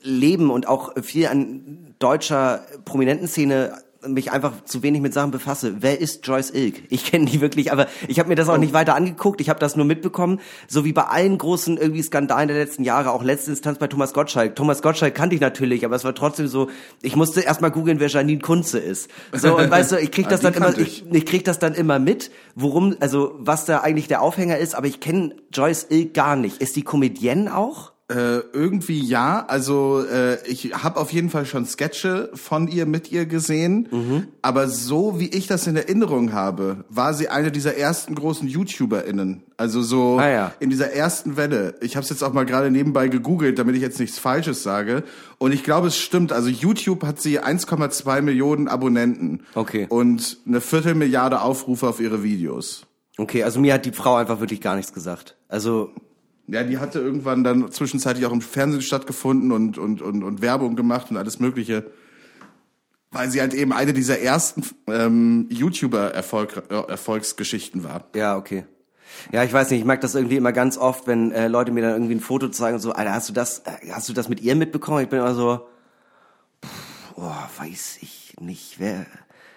Leben 0.01 0.49
und 0.51 0.67
auch 0.67 0.93
viel 1.03 1.27
an 1.27 1.93
deutscher 1.99 2.65
Prominentenszene 2.85 3.77
mich 4.07 4.31
einfach 4.31 4.63
zu 4.65 4.83
wenig 4.83 5.01
mit 5.01 5.13
Sachen 5.13 5.31
befasse. 5.31 5.77
Wer 5.79 5.99
ist 5.99 6.25
Joyce 6.25 6.51
Ilk? 6.51 6.83
Ich 6.89 7.05
kenne 7.05 7.25
die 7.25 7.41
wirklich, 7.41 7.71
aber 7.71 7.87
ich 8.07 8.19
habe 8.19 8.29
mir 8.29 8.35
das 8.35 8.49
auch 8.49 8.57
nicht 8.57 8.73
weiter 8.73 8.95
angeguckt. 8.95 9.41
Ich 9.41 9.49
habe 9.49 9.59
das 9.59 9.75
nur 9.75 9.85
mitbekommen, 9.85 10.39
so 10.67 10.85
wie 10.85 10.93
bei 10.93 11.03
allen 11.03 11.37
großen 11.37 11.77
irgendwie 11.77 12.01
Skandalen 12.03 12.47
der 12.47 12.57
letzten 12.57 12.83
Jahre, 12.83 13.11
auch 13.11 13.23
letzte 13.23 13.51
Instanz 13.51 13.79
bei 13.79 13.87
Thomas 13.87 14.13
Gottschalk. 14.13 14.55
Thomas 14.55 14.81
Gottschalk 14.81 15.15
kannte 15.15 15.35
ich 15.35 15.41
natürlich, 15.41 15.85
aber 15.85 15.95
es 15.95 16.03
war 16.03 16.15
trotzdem 16.15 16.47
so, 16.47 16.69
ich 17.01 17.15
musste 17.15 17.41
erstmal 17.41 17.71
googeln, 17.71 17.99
wer 17.99 18.07
Janine 18.07 18.41
Kunze 18.41 18.79
ist. 18.79 19.09
So 19.33 19.57
und 19.57 19.69
weißt 19.69 19.93
du, 19.93 19.99
ich 19.99 20.11
krieg 20.11 20.25
Ah, 20.25 20.29
das 20.29 20.41
dann 20.41 20.53
immer 20.55 20.77
ich, 20.77 21.05
ich 21.11 21.25
krieg 21.25 21.45
das 21.45 21.59
dann 21.59 21.75
immer 21.75 21.99
mit, 21.99 22.31
worum 22.55 22.95
also 22.99 23.35
was 23.37 23.65
da 23.65 23.81
eigentlich 23.81 24.07
der 24.07 24.21
Aufhänger 24.21 24.57
ist, 24.57 24.75
aber 24.75 24.87
ich 24.87 24.99
kenne 24.99 25.35
Joyce 25.53 25.87
Ilk 25.89 26.13
gar 26.13 26.35
nicht. 26.35 26.61
Ist 26.61 26.75
die 26.75 26.83
Comedienne 26.83 27.55
auch? 27.55 27.94
Äh, 28.07 28.41
irgendwie 28.53 28.99
ja. 28.99 29.45
Also 29.47 30.03
äh, 30.05 30.37
ich 30.47 30.75
habe 30.83 30.99
auf 30.99 31.11
jeden 31.11 31.31
Fall 31.31 31.47
schon 31.47 31.65
Sketche 31.65 32.29
von 32.35 32.67
ihr 32.67 32.85
mit 32.85 33.11
ihr 33.11 33.25
gesehen. 33.25 33.87
Mhm. 33.89 34.27
Aber 34.43 34.67
so 34.69 35.19
wie 35.19 35.27
ich 35.29 35.47
das 35.47 35.65
in 35.65 35.75
Erinnerung 35.75 36.31
habe, 36.31 36.85
war 36.89 37.15
sie 37.15 37.29
eine 37.29 37.51
dieser 37.51 37.77
ersten 37.77 38.13
großen 38.13 38.47
YouTuberInnen. 38.47 39.41
Also 39.57 39.81
so 39.81 40.19
Ah, 40.19 40.29
ja. 40.29 40.51
in 40.59 40.69
dieser 40.69 40.91
ersten 40.93 41.35
Welle. 41.35 41.75
Ich 41.81 41.95
habe 41.95 42.03
es 42.03 42.11
jetzt 42.11 42.23
auch 42.23 42.31
mal 42.31 42.45
gerade 42.45 42.69
nebenbei 42.69 43.07
gegoogelt, 43.07 43.57
damit 43.57 43.75
ich 43.75 43.81
jetzt 43.81 43.99
nichts 43.99 44.19
Falsches 44.19 44.61
sage. 44.61 45.03
Und 45.39 45.51
ich 45.51 45.63
glaube, 45.63 45.87
es 45.87 45.97
stimmt. 45.97 46.31
Also 46.31 46.49
YouTube 46.49 47.03
hat 47.03 47.19
sie 47.19 47.39
1,2 47.41 48.21
Millionen 48.21 48.67
Abonnenten. 48.67 49.45
Okay. 49.55 49.87
Und 49.89 50.37
eine 50.45 50.61
Viertelmilliarde 50.61 51.41
Aufrufe 51.41 51.87
auf 51.89 51.99
ihre 51.99 52.21
Videos. 52.21 52.85
Okay, 53.17 53.43
also 53.43 53.59
mir 53.59 53.73
hat 53.73 53.85
die 53.85 53.93
Frau 53.93 54.15
einfach 54.15 54.41
wirklich 54.41 54.61
gar 54.61 54.75
nichts 54.75 54.93
gesagt. 54.93 55.37
Also 55.47 55.89
Ja, 56.47 56.63
die 56.63 56.77
hatte 56.77 56.99
irgendwann 56.99 57.43
dann 57.43 57.71
zwischenzeitlich 57.71 58.25
auch 58.25 58.31
im 58.31 58.41
Fernsehen 58.41 58.81
stattgefunden 58.81 59.51
und, 59.51 59.77
und, 59.77 60.01
und, 60.01 60.23
und 60.23 60.41
Werbung 60.41 60.75
gemacht 60.75 61.09
und 61.09 61.17
alles 61.17 61.39
Mögliche. 61.39 61.91
Weil 63.11 63.29
sie 63.31 63.41
halt 63.41 63.53
eben 63.53 63.73
eine 63.73 63.93
dieser 63.93 64.19
ersten 64.19 64.63
ähm, 64.87 65.47
YouTuber-Erfolgsgeschichten 65.49 67.83
war. 67.83 68.05
Ja, 68.15 68.37
okay. 68.37 68.65
Ja, 69.31 69.43
ich 69.43 69.53
weiß 69.53 69.71
nicht, 69.71 69.79
ich 69.79 69.85
mag 69.85 70.01
das 70.01 70.15
irgendwie 70.15 70.35
immer 70.35 70.51
ganz 70.51 70.77
oft, 70.77 71.07
wenn 71.07 71.31
äh, 71.31 71.47
Leute 71.47 71.71
mir 71.71 71.81
dann 71.81 71.93
irgendwie 71.93 72.15
ein 72.15 72.19
Foto 72.19 72.49
zeigen 72.49 72.75
und 72.75 72.81
so, 72.81 72.91
Alter, 72.91 73.13
hast 73.13 73.29
du 73.29 73.33
das, 73.33 73.59
äh, 73.59 73.91
hast 73.91 74.09
du 74.09 74.13
das 74.13 74.29
mit 74.29 74.41
ihr 74.41 74.55
mitbekommen? 74.55 75.01
Ich 75.01 75.09
bin 75.09 75.19
immer 75.19 75.33
so, 75.33 75.67
pff, 76.63 77.13
oh, 77.15 77.33
weiß 77.57 77.97
ich 78.01 78.35
nicht, 78.39 78.79
wer, 78.79 79.07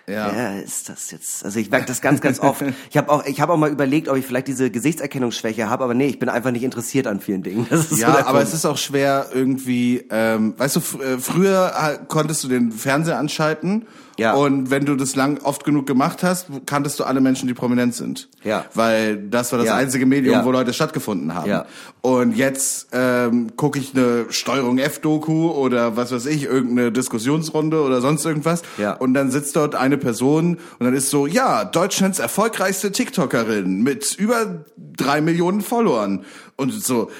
Ja. 0.09 0.33
wer 0.35 0.63
ist 0.63 0.89
das 0.89 1.11
jetzt? 1.11 1.45
Also 1.45 1.59
ich 1.61 1.71
merke 1.71 1.87
das 1.87 2.01
ganz, 2.01 2.21
ganz 2.21 2.41
oft. 2.41 2.63
Ich 2.91 2.97
habe 2.97 3.11
auch, 3.11 3.25
ich 3.27 3.41
habe 3.41 3.53
auch 3.53 3.57
mal 3.59 3.71
überlegt, 3.71 4.09
ob 4.09 4.17
ich 4.17 4.25
vielleicht 4.27 4.49
diese 4.49 4.71
Gesichtserkennungsschwäche 4.71 5.69
habe, 5.69 5.85
aber 5.85 5.95
nee, 5.95 6.07
ich 6.07 6.19
bin 6.19 6.29
einfach 6.29 6.51
nicht 6.51 6.63
interessiert 6.63 7.07
an 7.07 7.21
vielen 7.21 7.43
Dingen. 7.43 7.67
Das 7.71 7.81
ist 7.81 7.91
so 7.91 7.97
Ja, 7.97 8.13
der 8.13 8.27
aber 8.27 8.39
Punkt. 8.39 8.49
es 8.49 8.55
ist 8.55 8.65
auch 8.65 8.79
schwer 8.79 9.27
irgendwie, 9.33 10.05
ähm, 10.11 10.55
weißt 10.57 10.77
du, 10.77 10.81
fr 10.81 11.01
äh, 11.03 11.19
früher 11.19 12.01
konntest 12.09 12.45
du 12.45 12.49
den 12.49 12.73
Fernseher 12.73 13.19
anschalten 13.19 13.87
Ja. 14.19 14.35
und 14.35 14.71
wenn 14.71 14.85
du 14.85 14.97
das 14.97 15.15
lang 15.17 15.39
oft 15.45 15.65
genug 15.65 15.87
gemacht 15.87 16.23
hast, 16.25 16.49
kanntest 16.67 16.99
du 17.01 17.05
alle 17.05 17.21
Menschen, 17.21 17.47
die 17.47 17.55
prominent 17.55 17.95
sind. 17.95 18.29
Ja. 18.45 18.65
Weil 18.75 19.17
das 19.17 19.53
war 19.53 19.59
das 19.59 19.69
Ja. 19.69 19.77
einzige 19.77 20.07
Medium, 20.07 20.35
Ja. 20.35 20.45
wo 20.45 20.51
Leute 20.51 20.73
stattgefunden 20.73 21.35
haben. 21.35 21.49
Ja. 21.49 21.67
Und 22.01 22.37
jetzt 22.37 22.89
ähm, 22.93 23.55
gucke 23.57 23.79
ich 23.79 23.95
eine 23.95 24.27
Steuerung 24.31 24.79
F-Doku 24.79 25.51
oder 25.53 25.97
was 25.97 26.11
weiß 26.13 26.27
ich, 26.27 26.45
irgendeine 26.45 26.91
Diskussionsrunde 26.91 27.81
oder 27.83 28.01
sonst 28.01 28.25
irgendwas. 28.27 28.63
Ja. 28.77 28.93
Und 28.95 29.15
dann 29.15 29.31
sitzt 29.31 29.55
dort 29.57 29.75
eine 29.77 29.99
Person 29.99 30.59
und 30.79 30.85
dann 30.85 30.95
ist 30.95 31.11
so, 31.11 31.27
ja, 31.27 31.65
Deutschlands 31.65 32.19
erfolgreichste 32.19 32.91
TikTokerin 32.93 33.83
mit 33.83 34.15
über 34.19 34.65
drei 34.77 35.21
Millionen 35.21 35.61
Followern. 35.61 36.25
Und 36.57 36.73
so, 36.73 37.11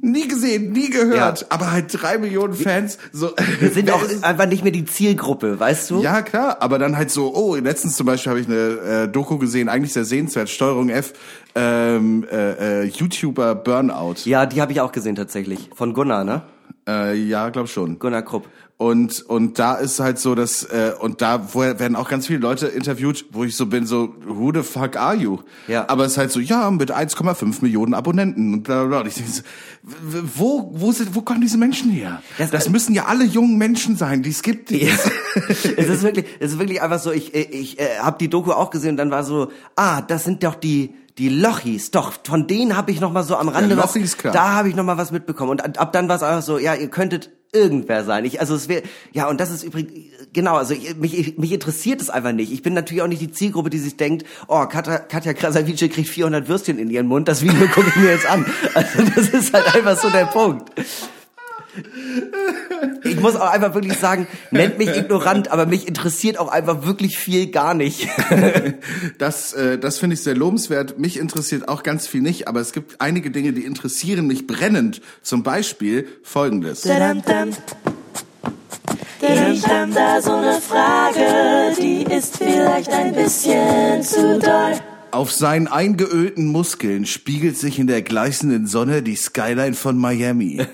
Nie 0.00 0.28
gesehen, 0.28 0.72
nie 0.72 0.90
gehört, 0.90 1.40
ja. 1.40 1.46
aber 1.50 1.72
halt 1.72 1.86
drei 1.90 2.18
Millionen 2.18 2.54
Fans. 2.54 2.98
So, 3.12 3.30
wir 3.60 3.70
sind 3.70 3.90
auch 3.90 4.02
einfach 4.22 4.46
nicht 4.46 4.62
mehr 4.62 4.72
die 4.72 4.84
Zielgruppe, 4.84 5.58
weißt 5.58 5.90
du? 5.90 6.02
Ja, 6.02 6.22
klar, 6.22 6.58
aber 6.60 6.78
dann 6.78 6.96
halt 6.96 7.10
so, 7.10 7.34
oh, 7.34 7.56
letztens 7.56 7.96
zum 7.96 8.06
Beispiel 8.06 8.30
habe 8.30 8.40
ich 8.40 8.46
eine 8.46 8.56
äh, 8.56 9.08
Doku 9.08 9.38
gesehen, 9.38 9.68
eigentlich 9.68 9.92
sehr 9.92 10.04
sehenswert, 10.04 10.48
Steuerung 10.48 10.88
F, 10.88 11.12
ähm, 11.54 12.24
äh, 12.30 12.82
äh, 12.82 12.84
YouTuber 12.84 13.54
Burnout. 13.54 14.16
Ja, 14.24 14.46
die 14.46 14.60
habe 14.60 14.72
ich 14.72 14.80
auch 14.80 14.92
gesehen 14.92 15.16
tatsächlich. 15.16 15.70
Von 15.74 15.94
Gunnar, 15.94 16.24
ne? 16.24 16.42
Äh, 16.88 17.14
ja, 17.14 17.50
glaub 17.50 17.68
schon. 17.68 17.98
Gunnar 17.98 18.22
Krupp. 18.22 18.46
Und 18.78 19.22
und 19.22 19.58
da 19.58 19.74
ist 19.74 19.98
halt 19.98 20.20
so, 20.20 20.36
dass 20.36 20.62
äh, 20.62 20.92
und 21.00 21.20
da 21.20 21.52
wo, 21.52 21.62
werden 21.62 21.96
auch 21.96 22.08
ganz 22.08 22.28
viele 22.28 22.38
Leute 22.38 22.68
interviewt, 22.68 23.24
wo 23.32 23.42
ich 23.42 23.56
so 23.56 23.66
bin, 23.66 23.86
so 23.86 24.14
who 24.24 24.52
the 24.54 24.62
fuck 24.62 24.94
are 24.94 25.16
you? 25.16 25.40
Ja. 25.66 25.88
Aber 25.88 26.04
es 26.04 26.12
ist 26.12 26.18
halt 26.18 26.30
so, 26.30 26.38
ja, 26.38 26.70
mit 26.70 26.94
1,5 26.94 27.60
Millionen 27.60 27.92
Abonnenten 27.92 28.54
und 28.54 28.62
bla 28.62 28.84
bla 28.84 28.86
bla. 28.86 29.00
Und 29.00 29.08
ich 29.08 29.14
denke 29.16 29.32
so, 29.32 29.42
wo 30.36 30.70
wo 30.74 30.92
sind 30.92 31.16
wo 31.16 31.22
kommen 31.22 31.40
diese 31.40 31.58
Menschen 31.58 31.90
her? 31.90 32.22
Das, 32.38 32.52
das 32.52 32.68
müssen 32.68 32.94
ja 32.94 33.06
alle 33.06 33.24
jungen 33.24 33.58
Menschen 33.58 33.96
sein, 33.96 34.22
die 34.22 34.30
es 34.30 34.42
gibt. 34.42 34.70
Die 34.70 34.84
ja. 34.84 34.94
es 35.48 35.64
ist 35.64 36.04
wirklich, 36.04 36.26
es 36.38 36.52
ist 36.52 36.58
wirklich 36.60 36.80
einfach 36.80 37.00
so. 37.00 37.10
Ich 37.10 37.34
ich, 37.34 37.52
ich 37.52 37.80
äh, 37.80 37.98
habe 37.98 38.18
die 38.20 38.30
Doku 38.30 38.52
auch 38.52 38.70
gesehen 38.70 38.90
und 38.90 38.98
dann 38.98 39.10
war 39.10 39.24
so, 39.24 39.50
ah, 39.74 40.02
das 40.02 40.22
sind 40.22 40.44
doch 40.44 40.54
die 40.54 40.94
die 41.18 41.30
Lochis, 41.30 41.90
doch, 41.90 42.12
von 42.22 42.46
denen 42.46 42.76
habe 42.76 42.92
ich 42.92 43.00
noch 43.00 43.10
mal 43.10 43.24
so 43.24 43.34
am 43.34 43.48
Rande 43.48 43.74
ja, 43.74 43.82
was, 43.82 43.92
da 44.32 44.52
habe 44.52 44.68
ich 44.68 44.76
noch 44.76 44.84
mal 44.84 44.98
was 44.98 45.10
mitbekommen 45.10 45.50
und 45.50 45.78
ab 45.78 45.92
dann 45.92 46.08
war 46.08 46.14
es 46.14 46.22
einfach 46.22 46.42
so, 46.42 46.58
ja, 46.58 46.76
ihr 46.76 46.86
könntet 46.90 47.30
irgendwer 47.52 48.04
sein. 48.04 48.24
Ich, 48.24 48.40
also 48.40 48.54
es 48.54 48.68
wäre, 48.68 48.82
ja, 49.12 49.28
und 49.28 49.40
das 49.40 49.50
ist 49.50 49.62
übrigens, 49.62 49.92
genau, 50.32 50.56
also 50.56 50.74
ich, 50.74 50.96
mich, 50.96 51.38
mich 51.38 51.52
interessiert 51.52 52.00
es 52.00 52.10
einfach 52.10 52.32
nicht. 52.32 52.52
Ich 52.52 52.62
bin 52.62 52.74
natürlich 52.74 53.02
auch 53.02 53.08
nicht 53.08 53.22
die 53.22 53.30
Zielgruppe, 53.30 53.70
die 53.70 53.78
sich 53.78 53.96
denkt, 53.96 54.26
oh, 54.48 54.66
Katja, 54.66 54.98
Katja 54.98 55.32
Krasavice 55.32 55.88
kriegt 55.88 56.08
400 56.08 56.48
Würstchen 56.48 56.78
in 56.78 56.90
ihren 56.90 57.06
Mund, 57.06 57.28
das 57.28 57.42
Video 57.42 57.66
gucke 57.68 57.88
ich 57.88 57.96
mir 57.96 58.10
jetzt 58.10 58.26
an. 58.26 58.44
Also 58.74 59.02
das 59.14 59.28
ist 59.30 59.52
halt 59.52 59.74
einfach 59.74 59.98
so 59.98 60.10
der 60.10 60.26
Punkt. 60.26 60.70
Ich 63.04 63.20
muss 63.20 63.36
auch 63.36 63.50
einfach 63.50 63.74
wirklich 63.74 63.98
sagen, 63.98 64.26
nennt 64.50 64.78
mich 64.78 64.96
ignorant, 64.96 65.50
aber 65.50 65.66
mich 65.66 65.88
interessiert 65.88 66.38
auch 66.38 66.48
einfach 66.48 66.84
wirklich 66.84 67.18
viel 67.18 67.50
gar 67.50 67.74
nicht. 67.74 68.08
Das, 69.18 69.52
äh, 69.52 69.78
das 69.78 69.98
finde 69.98 70.14
ich 70.14 70.22
sehr 70.22 70.34
lobenswert. 70.34 70.98
Mich 70.98 71.18
interessiert 71.18 71.68
auch 71.68 71.82
ganz 71.82 72.06
viel 72.06 72.20
nicht, 72.20 72.46
aber 72.48 72.60
es 72.60 72.72
gibt 72.72 73.00
einige 73.00 73.30
Dinge, 73.30 73.52
die 73.52 73.64
interessieren 73.64 74.26
mich 74.26 74.46
brennend. 74.46 75.00
Zum 75.22 75.42
Beispiel 75.42 76.06
folgendes. 76.22 76.84
Ich 79.20 79.66
hab 79.66 79.94
da 79.94 80.22
so 80.22 80.32
eine 80.32 80.60
Frage, 80.60 81.74
die 81.80 82.02
ist 82.04 82.36
vielleicht 82.36 82.90
ein 82.90 83.14
bisschen 83.14 84.02
zu 84.02 84.38
doll. 84.38 84.78
Auf 85.10 85.32
seinen 85.32 85.68
eingeölten 85.68 86.46
Muskeln 86.46 87.06
spiegelt 87.06 87.56
sich 87.56 87.78
in 87.78 87.86
der 87.86 88.02
gleißenden 88.02 88.66
Sonne 88.66 89.02
die 89.02 89.16
Skyline 89.16 89.74
von 89.74 89.96
Miami. 89.96 90.66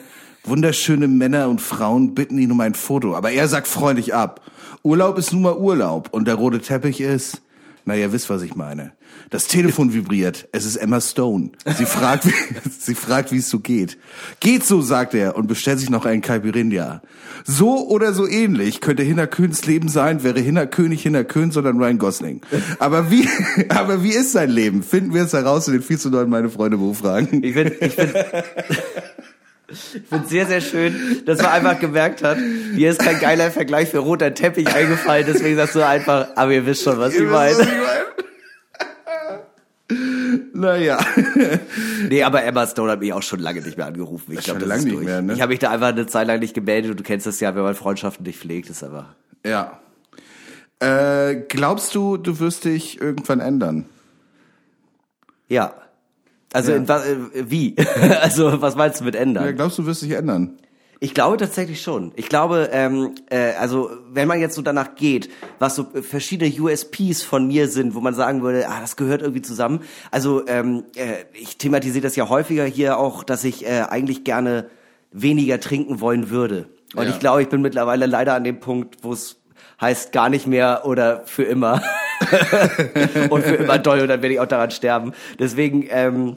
Wunderschöne 0.47 1.09
Männer 1.09 1.49
und 1.49 1.63
Frauen 1.63 2.15
bitten 2.15 2.37
ihn 2.37 2.53
um 2.53 2.61
ein 2.61 2.75
Foto, 2.75 3.17
aber 3.17 3.33
er 3.33 3.49
sagt 3.49 3.67
freundlich 3.67 4.15
ab. 4.15 4.43
Urlaub 4.83 5.17
ist 5.17 5.33
nun 5.33 5.41
mal 5.41 5.57
Urlaub 5.57 6.11
und 6.13 6.29
der 6.29 6.35
rote 6.35 6.61
Teppich 6.61 7.01
ist, 7.01 7.41
na 7.87 7.97
ihr 7.97 8.13
wisst, 8.13 8.29
was 8.29 8.43
ich 8.43 8.55
meine. 8.55 8.93
Das 9.31 9.47
Telefon 9.47 9.95
vibriert. 9.95 10.49
Es 10.53 10.67
ist 10.67 10.77
Emma 10.77 11.01
Stone. 11.01 11.51
Sie 11.77 11.87
fragt, 11.87 12.27
wie, 12.27 12.35
sie 12.79 12.95
fragt, 12.95 13.33
wie 13.33 13.39
es 13.39 13.49
so 13.49 13.61
geht. 13.61 13.97
Geht 14.41 14.65
so, 14.65 14.83
sagt 14.83 15.15
er 15.15 15.37
und 15.37 15.47
bestellt 15.47 15.79
sich 15.79 15.89
noch 15.89 16.05
einen 16.05 16.21
Caipirinha. 16.21 17.01
So 17.45 17.89
oder 17.89 18.13
so 18.13 18.27
ähnlich 18.27 18.83
könnte 18.83 19.03
Hinner 19.03 19.27
Köhns 19.27 19.65
Leben 19.65 19.89
sein, 19.89 20.23
wäre 20.23 20.41
Hinner 20.41 20.67
König 20.67 21.03
Hinner 21.03 21.25
Köhn, 21.25 21.53
sondern 21.53 21.79
Ryan 21.79 21.99
Gosling. 21.99 22.41
Aber 22.79 23.11
wie, 23.11 23.27
aber 23.71 24.03
wie 24.03 24.13
ist 24.13 24.33
sein 24.33 24.51
Leben? 24.51 24.83
Finden 24.83 25.15
wir 25.15 25.23
es 25.23 25.33
heraus 25.33 25.69
in 25.69 25.73
den 25.73 25.83
viel 25.83 25.99
zu 25.99 26.11
neuen 26.11 26.29
meine 26.29 26.51
Freunde 26.51 26.77
Buchfragen. 26.77 27.43
Ich 27.43 27.55
bin, 27.55 27.73
ich 27.81 27.97
bin 27.97 28.11
ich 29.95 30.03
finde 30.09 30.29
sehr, 30.29 30.47
sehr 30.47 30.61
schön, 30.61 31.23
dass 31.27 31.39
man 31.43 31.51
einfach 31.51 31.79
gemerkt 31.79 32.23
hat, 32.23 32.39
mir 32.39 32.91
ist 32.91 33.01
kein 33.01 33.21
geiler 33.21 33.51
Vergleich 33.51 33.89
für 33.91 33.99
roter 33.99 34.35
Teppich 34.35 34.75
eingefallen, 34.75 35.27
deswegen 35.27 35.57
sagst 35.57 35.75
du 35.75 35.87
einfach, 35.87 36.29
aber 36.37 36.53
ihr 36.53 36.67
wisst 36.67 36.83
schon, 36.83 36.99
was 36.99 37.15
ihr 37.15 37.25
ich 37.25 37.31
meine. 37.31 37.69
Naja. 40.53 40.99
nee, 42.09 42.23
aber 42.23 42.45
Emma 42.45 42.67
Stone 42.67 42.93
hat 42.93 43.01
mich 43.01 43.13
auch 43.13 43.23
schon 43.23 43.41
lange 43.41 43.61
nicht 43.61 43.77
mehr 43.77 43.87
angerufen. 43.87 44.33
Ich 44.33 44.45
glaube, 44.45 44.61
das 44.61 44.69
lange 44.69 44.83
ist 44.83 44.89
durch. 44.89 45.01
Nicht 45.01 45.07
mehr, 45.07 45.21
ne? 45.21 45.35
Ich 45.35 45.41
habe 45.41 45.51
mich 45.51 45.59
da 45.59 45.71
einfach 45.71 45.89
eine 45.89 46.07
Zeit 46.07 46.27
lang 46.27 46.39
nicht 46.39 46.55
gemeldet 46.55 46.93
und 46.93 47.01
du 47.01 47.05
kennst 47.05 47.27
das 47.27 47.41
ja, 47.41 47.55
wenn 47.55 47.63
man 47.63 47.75
Freundschaften 47.75 48.25
nicht 48.25 48.39
pflegt, 48.39 48.71
ist 48.71 48.83
aber. 48.83 49.15
Ja. 49.45 49.81
Äh, 50.79 51.43
glaubst 51.49 51.95
du, 51.95 52.17
du 52.17 52.39
wirst 52.39 52.65
dich 52.65 53.01
irgendwann 53.01 53.41
ändern? 53.41 53.87
Ja. 55.49 55.75
Also 56.55 56.71
ja. 56.71 56.77
in, 56.77 56.89
äh, 56.89 57.51
wie? 57.51 57.75
also 58.23 58.63
was 58.63 58.77
meinst 58.77 59.01
du 59.01 59.05
mit 59.05 59.17
ändern? 59.17 59.45
Ja, 59.45 59.53
glaubst 59.53 59.77
du, 59.77 59.87
wirst 59.87 60.03
dich 60.03 60.13
ändern? 60.13 60.57
Ich 61.01 61.13
glaube 61.13 61.37
tatsächlich 61.37 61.83
schon. 61.83 62.13
Ich 62.15 62.29
glaube, 62.29 62.71
ähm, 62.73 63.17
äh, 63.29 63.53
also 63.59 63.91
wenn 64.11 64.29
man 64.29 64.41
jetzt 64.41 64.55
so 64.55 64.63
danach 64.63 64.95
geht, 64.95 65.29
was 65.59 65.75
so 65.75 65.85
verschiedene 65.85 66.51
USPs 66.59 67.23
von 67.23 67.49
mir 67.49 67.69
sind, 67.69 67.95
wo 67.95 68.01
man 68.01 68.15
sagen 68.15 68.43
würde, 68.43 68.69
ah, 68.69 68.81
das 68.81 68.97
gehört 68.97 69.21
irgendwie 69.21 69.43
zusammen. 69.43 69.81
Also 70.13 70.47
ähm, 70.47 70.85
äh, 70.95 71.25
ich 71.35 71.59
thematisiere 71.59 72.05
das 72.05 72.15
ja 72.15 72.29
häufiger 72.29 72.65
hier 72.65 72.99
auch, 72.99 73.25
dass 73.25 73.43
ich 73.43 73.67
äh, 73.67 73.83
eigentlich 73.89 74.23
gerne 74.23 74.71
weniger 75.11 75.59
trinken 75.59 76.01
wollen 76.01 76.31
würde. 76.31 76.69
Und 76.95 77.05
ja. 77.05 77.11
ich 77.11 77.19
glaube, 77.19 77.43
ich 77.43 77.49
bin 77.49 77.61
mittlerweile 77.63 78.07
leider 78.07 78.35
an 78.35 78.45
dem 78.45 78.61
Punkt, 78.61 78.99
wo 79.03 79.13
es 79.13 79.41
heißt 79.81 80.13
gar 80.13 80.29
nicht 80.29 80.47
mehr 80.47 80.83
oder 80.87 81.23
für 81.27 81.43
immer. 81.43 81.83
und 83.31 83.45
für 83.45 83.55
immer 83.55 83.79
doll 83.79 84.01
und 84.01 84.09
dann 84.09 84.23
werde 84.23 84.35
ich 84.35 84.41
auch 84.41 84.47
daran 84.47 84.71
sterben. 84.71 85.13
Deswegen. 85.39 85.87
Ähm, 85.91 86.37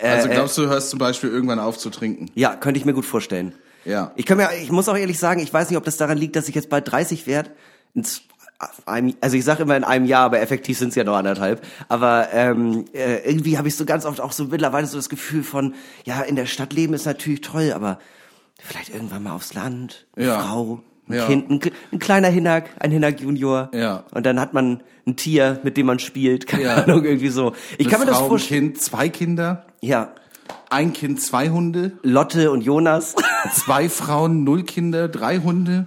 äh, 0.00 0.08
also 0.08 0.28
glaubst 0.28 0.58
du, 0.58 0.62
du 0.62 0.68
hörst 0.68 0.90
zum 0.90 0.98
Beispiel 0.98 1.30
irgendwann 1.30 1.58
auf 1.58 1.78
zu 1.78 1.90
trinken? 1.90 2.30
Ja, 2.34 2.56
könnte 2.56 2.78
ich 2.78 2.84
mir 2.84 2.94
gut 2.94 3.06
vorstellen. 3.06 3.54
Ja. 3.84 4.12
Ich 4.16 4.26
kann 4.26 4.36
mir, 4.36 4.50
ich 4.62 4.70
muss 4.70 4.88
auch 4.88 4.96
ehrlich 4.96 5.18
sagen, 5.18 5.40
ich 5.40 5.52
weiß 5.52 5.70
nicht, 5.70 5.78
ob 5.78 5.84
das 5.84 5.96
daran 5.96 6.18
liegt, 6.18 6.36
dass 6.36 6.48
ich 6.48 6.54
jetzt 6.54 6.68
bald 6.68 6.90
30 6.90 7.26
werde. 7.26 7.50
Also 9.20 9.36
ich 9.36 9.44
sage 9.44 9.62
immer 9.62 9.76
in 9.76 9.84
einem 9.84 10.04
Jahr, 10.04 10.24
aber 10.24 10.40
effektiv 10.40 10.78
sind 10.78 10.90
es 10.90 10.94
ja 10.94 11.04
noch 11.04 11.16
anderthalb. 11.16 11.64
Aber 11.88 12.28
ähm, 12.32 12.84
äh, 12.92 13.18
irgendwie 13.28 13.56
habe 13.56 13.68
ich 13.68 13.76
so 13.76 13.84
ganz 13.84 14.04
oft 14.04 14.20
auch 14.20 14.32
so 14.32 14.44
mittlerweile 14.46 14.86
so 14.86 14.98
das 14.98 15.08
Gefühl 15.08 15.42
von, 15.42 15.74
ja, 16.04 16.20
in 16.22 16.36
der 16.36 16.46
Stadt 16.46 16.72
leben 16.72 16.92
ist 16.92 17.06
natürlich 17.06 17.40
toll, 17.40 17.72
aber 17.72 17.98
vielleicht 18.60 18.90
irgendwann 18.90 19.22
mal 19.22 19.32
aufs 19.32 19.54
Land, 19.54 20.06
eine 20.16 20.26
ja. 20.26 20.40
Frau, 20.40 20.82
ein 21.08 21.14
ja. 21.14 21.26
Kind, 21.26 21.50
ein, 21.50 21.60
ein, 21.92 21.98
kleiner 21.98 22.28
Hinak, 22.28 22.70
ein 22.80 22.90
Hinak 22.90 23.20
Junior. 23.20 23.70
Ja. 23.72 24.04
Und 24.12 24.26
dann 24.26 24.40
hat 24.40 24.54
man 24.54 24.82
ein 25.06 25.16
Tier, 25.16 25.60
mit 25.62 25.76
dem 25.76 25.86
man 25.86 25.98
spielt. 25.98 26.46
Keine 26.46 26.64
ja. 26.64 26.74
Ahnung, 26.76 27.04
irgendwie 27.04 27.28
so. 27.28 27.52
Ich 27.78 27.86
Eine 27.86 27.88
kann 27.88 28.00
mir 28.00 28.06
Frau, 28.06 28.20
das 28.20 28.28
vorstellen. 28.28 28.72
Kind, 28.72 28.82
zwei 28.82 29.08
Kinder. 29.08 29.66
Ja. 29.80 30.12
Ein 30.70 30.92
Kind, 30.92 31.20
zwei 31.20 31.48
Hunde. 31.50 31.92
Lotte 32.02 32.50
und 32.50 32.62
Jonas. 32.62 33.14
zwei 33.54 33.88
Frauen, 33.88 34.44
null 34.44 34.64
Kinder, 34.64 35.08
drei 35.08 35.38
Hunde. 35.38 35.86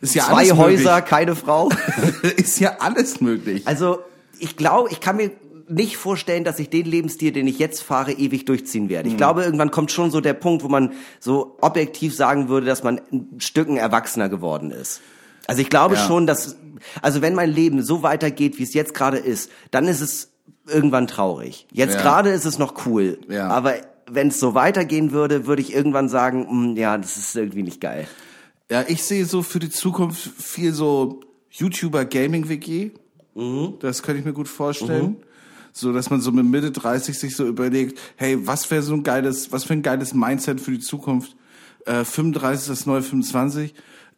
Ist 0.00 0.14
ja 0.14 0.24
Zwei 0.24 0.50
Häuser, 0.50 0.94
möglich. 0.94 1.08
keine 1.08 1.36
Frau. 1.36 1.70
ist 2.36 2.60
ja 2.60 2.76
alles 2.80 3.20
möglich. 3.20 3.66
Also 3.66 4.00
ich 4.38 4.56
glaube, 4.56 4.90
ich 4.90 5.00
kann 5.00 5.16
mir 5.16 5.30
nicht 5.68 5.96
vorstellen, 5.96 6.44
dass 6.44 6.58
ich 6.58 6.70
den 6.70 6.86
Lebensstil, 6.86 7.32
den 7.32 7.46
ich 7.46 7.58
jetzt 7.58 7.82
fahre, 7.82 8.12
ewig 8.12 8.44
durchziehen 8.44 8.88
werde. 8.88 9.08
Ich 9.08 9.14
mhm. 9.14 9.18
glaube, 9.18 9.44
irgendwann 9.44 9.70
kommt 9.70 9.92
schon 9.92 10.10
so 10.10 10.20
der 10.20 10.34
Punkt, 10.34 10.62
wo 10.62 10.68
man 10.68 10.92
so 11.20 11.56
objektiv 11.60 12.14
sagen 12.14 12.48
würde, 12.48 12.66
dass 12.66 12.82
man 12.82 13.00
ein 13.12 13.40
Stücken 13.40 13.76
erwachsener 13.76 14.28
geworden 14.28 14.70
ist. 14.70 15.00
Also 15.46 15.62
ich 15.62 15.70
glaube 15.70 15.94
ja. 15.94 16.06
schon, 16.06 16.26
dass, 16.26 16.56
also 17.00 17.22
wenn 17.22 17.34
mein 17.34 17.50
Leben 17.50 17.82
so 17.82 18.02
weitergeht, 18.02 18.58
wie 18.58 18.62
es 18.62 18.74
jetzt 18.74 18.94
gerade 18.94 19.18
ist, 19.18 19.50
dann 19.70 19.86
ist 19.86 20.00
es 20.00 20.30
irgendwann 20.66 21.06
traurig. 21.06 21.66
Jetzt 21.72 21.94
ja. 21.94 22.02
gerade 22.02 22.30
ist 22.30 22.44
es 22.44 22.58
noch 22.58 22.86
cool. 22.86 23.18
Ja. 23.28 23.48
Aber 23.48 23.74
wenn 24.10 24.28
es 24.28 24.40
so 24.40 24.54
weitergehen 24.54 25.12
würde, 25.12 25.46
würde 25.46 25.62
ich 25.62 25.74
irgendwann 25.74 26.08
sagen, 26.08 26.40
mh, 26.42 26.50
hm, 26.50 26.76
ja, 26.76 26.98
das 26.98 27.16
ist 27.16 27.34
irgendwie 27.36 27.62
nicht 27.62 27.80
geil. 27.80 28.06
Ja, 28.70 28.84
ich 28.86 29.02
sehe 29.02 29.24
so 29.24 29.42
für 29.42 29.58
die 29.58 29.70
Zukunft 29.70 30.20
viel 30.20 30.72
so 30.72 31.20
YouTuber 31.50 32.04
Gaming 32.04 32.50
WG. 32.50 32.90
Mhm. 33.34 33.74
Das 33.80 34.02
könnte 34.02 34.20
ich 34.20 34.26
mir 34.26 34.34
gut 34.34 34.48
vorstellen. 34.48 35.16
Mhm 35.18 35.27
so 35.78 35.92
dass 35.92 36.10
man 36.10 36.20
so 36.20 36.32
mit 36.32 36.44
Mitte 36.44 36.70
30 36.70 37.18
sich 37.18 37.36
so 37.36 37.46
überlegt, 37.46 37.98
hey, 38.16 38.46
was 38.46 38.70
wäre 38.70 38.82
so 38.82 38.94
ein 38.94 39.02
geiles, 39.02 39.52
was 39.52 39.64
für 39.64 39.74
ein 39.74 39.82
geiles 39.82 40.14
Mindset 40.14 40.60
für 40.60 40.72
die 40.72 40.80
Zukunft? 40.80 41.36
Äh, 41.86 42.04
35 42.04 42.60
ist 42.60 42.68
das 42.68 42.86
neue 42.86 43.02
25. 43.02 43.74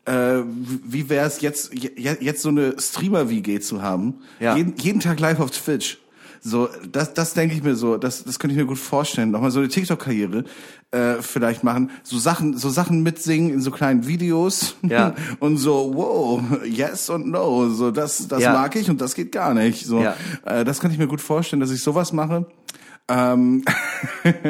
Äh, 0.07 0.39
wie 0.45 1.09
wäre 1.09 1.27
es 1.27 1.41
jetzt, 1.41 1.73
jetzt 1.75 2.43
so 2.43 2.49
eine 2.49 2.77
Streamer-WG 2.79 3.61
zu 3.61 3.83
haben? 3.83 4.21
Ja. 4.41 4.57
Jeden, 4.57 4.77
jeden 4.79 5.01
Tag 5.01 5.21
live 5.21 5.41
auf 5.41 5.51
Twitch. 5.51 5.99
So, 6.43 6.69
das, 6.91 7.13
das 7.15 7.35
denke 7.35 7.55
ich 7.55 7.63
mir 7.63 7.77
so, 7.77 7.99
das, 7.99 8.25
das 8.25 8.39
könnte 8.39 8.55
ich 8.55 8.61
mir 8.61 8.67
gut 8.67 8.79
vorstellen. 8.79 9.31
Nochmal 9.31 9.51
so 9.51 9.61
eine 9.61 9.69
TikTok-Karriere 9.69 10.45
äh, 10.91 11.17
vielleicht 11.21 11.63
machen. 11.65 11.91
So 12.03 12.19
Sachen, 12.19 12.57
so 12.57 12.71
Sachen 12.71 13.03
mitsingen 13.03 13.53
in 13.53 13.61
so 13.61 13.71
kleinen 13.71 14.07
Videos 14.07 14.77
ja. 14.83 15.15
und 15.39 15.59
so, 15.59 15.93
wow, 15.95 16.43
yes 16.65 17.11
und 17.11 17.29
no. 17.29 17.69
So, 17.69 17.91
das, 17.91 18.27
das 18.29 18.43
ja. 18.43 18.53
mag 18.53 18.75
ich 18.75 18.89
und 18.89 19.01
das 19.01 19.15
geht 19.15 19.33
gar 19.33 19.55
nicht. 19.55 19.85
So, 19.85 20.03
ja. 20.03 20.17
äh, 20.45 20.65
das 20.65 20.81
könnte 20.81 20.95
ich 20.95 20.99
mir 20.99 21.09
gut 21.09 21.21
vorstellen, 21.21 21.61
dass 21.61 21.71
ich 21.71 21.83
sowas 21.83 22.13
mache. 22.13 22.47
Ähm, 23.09 23.65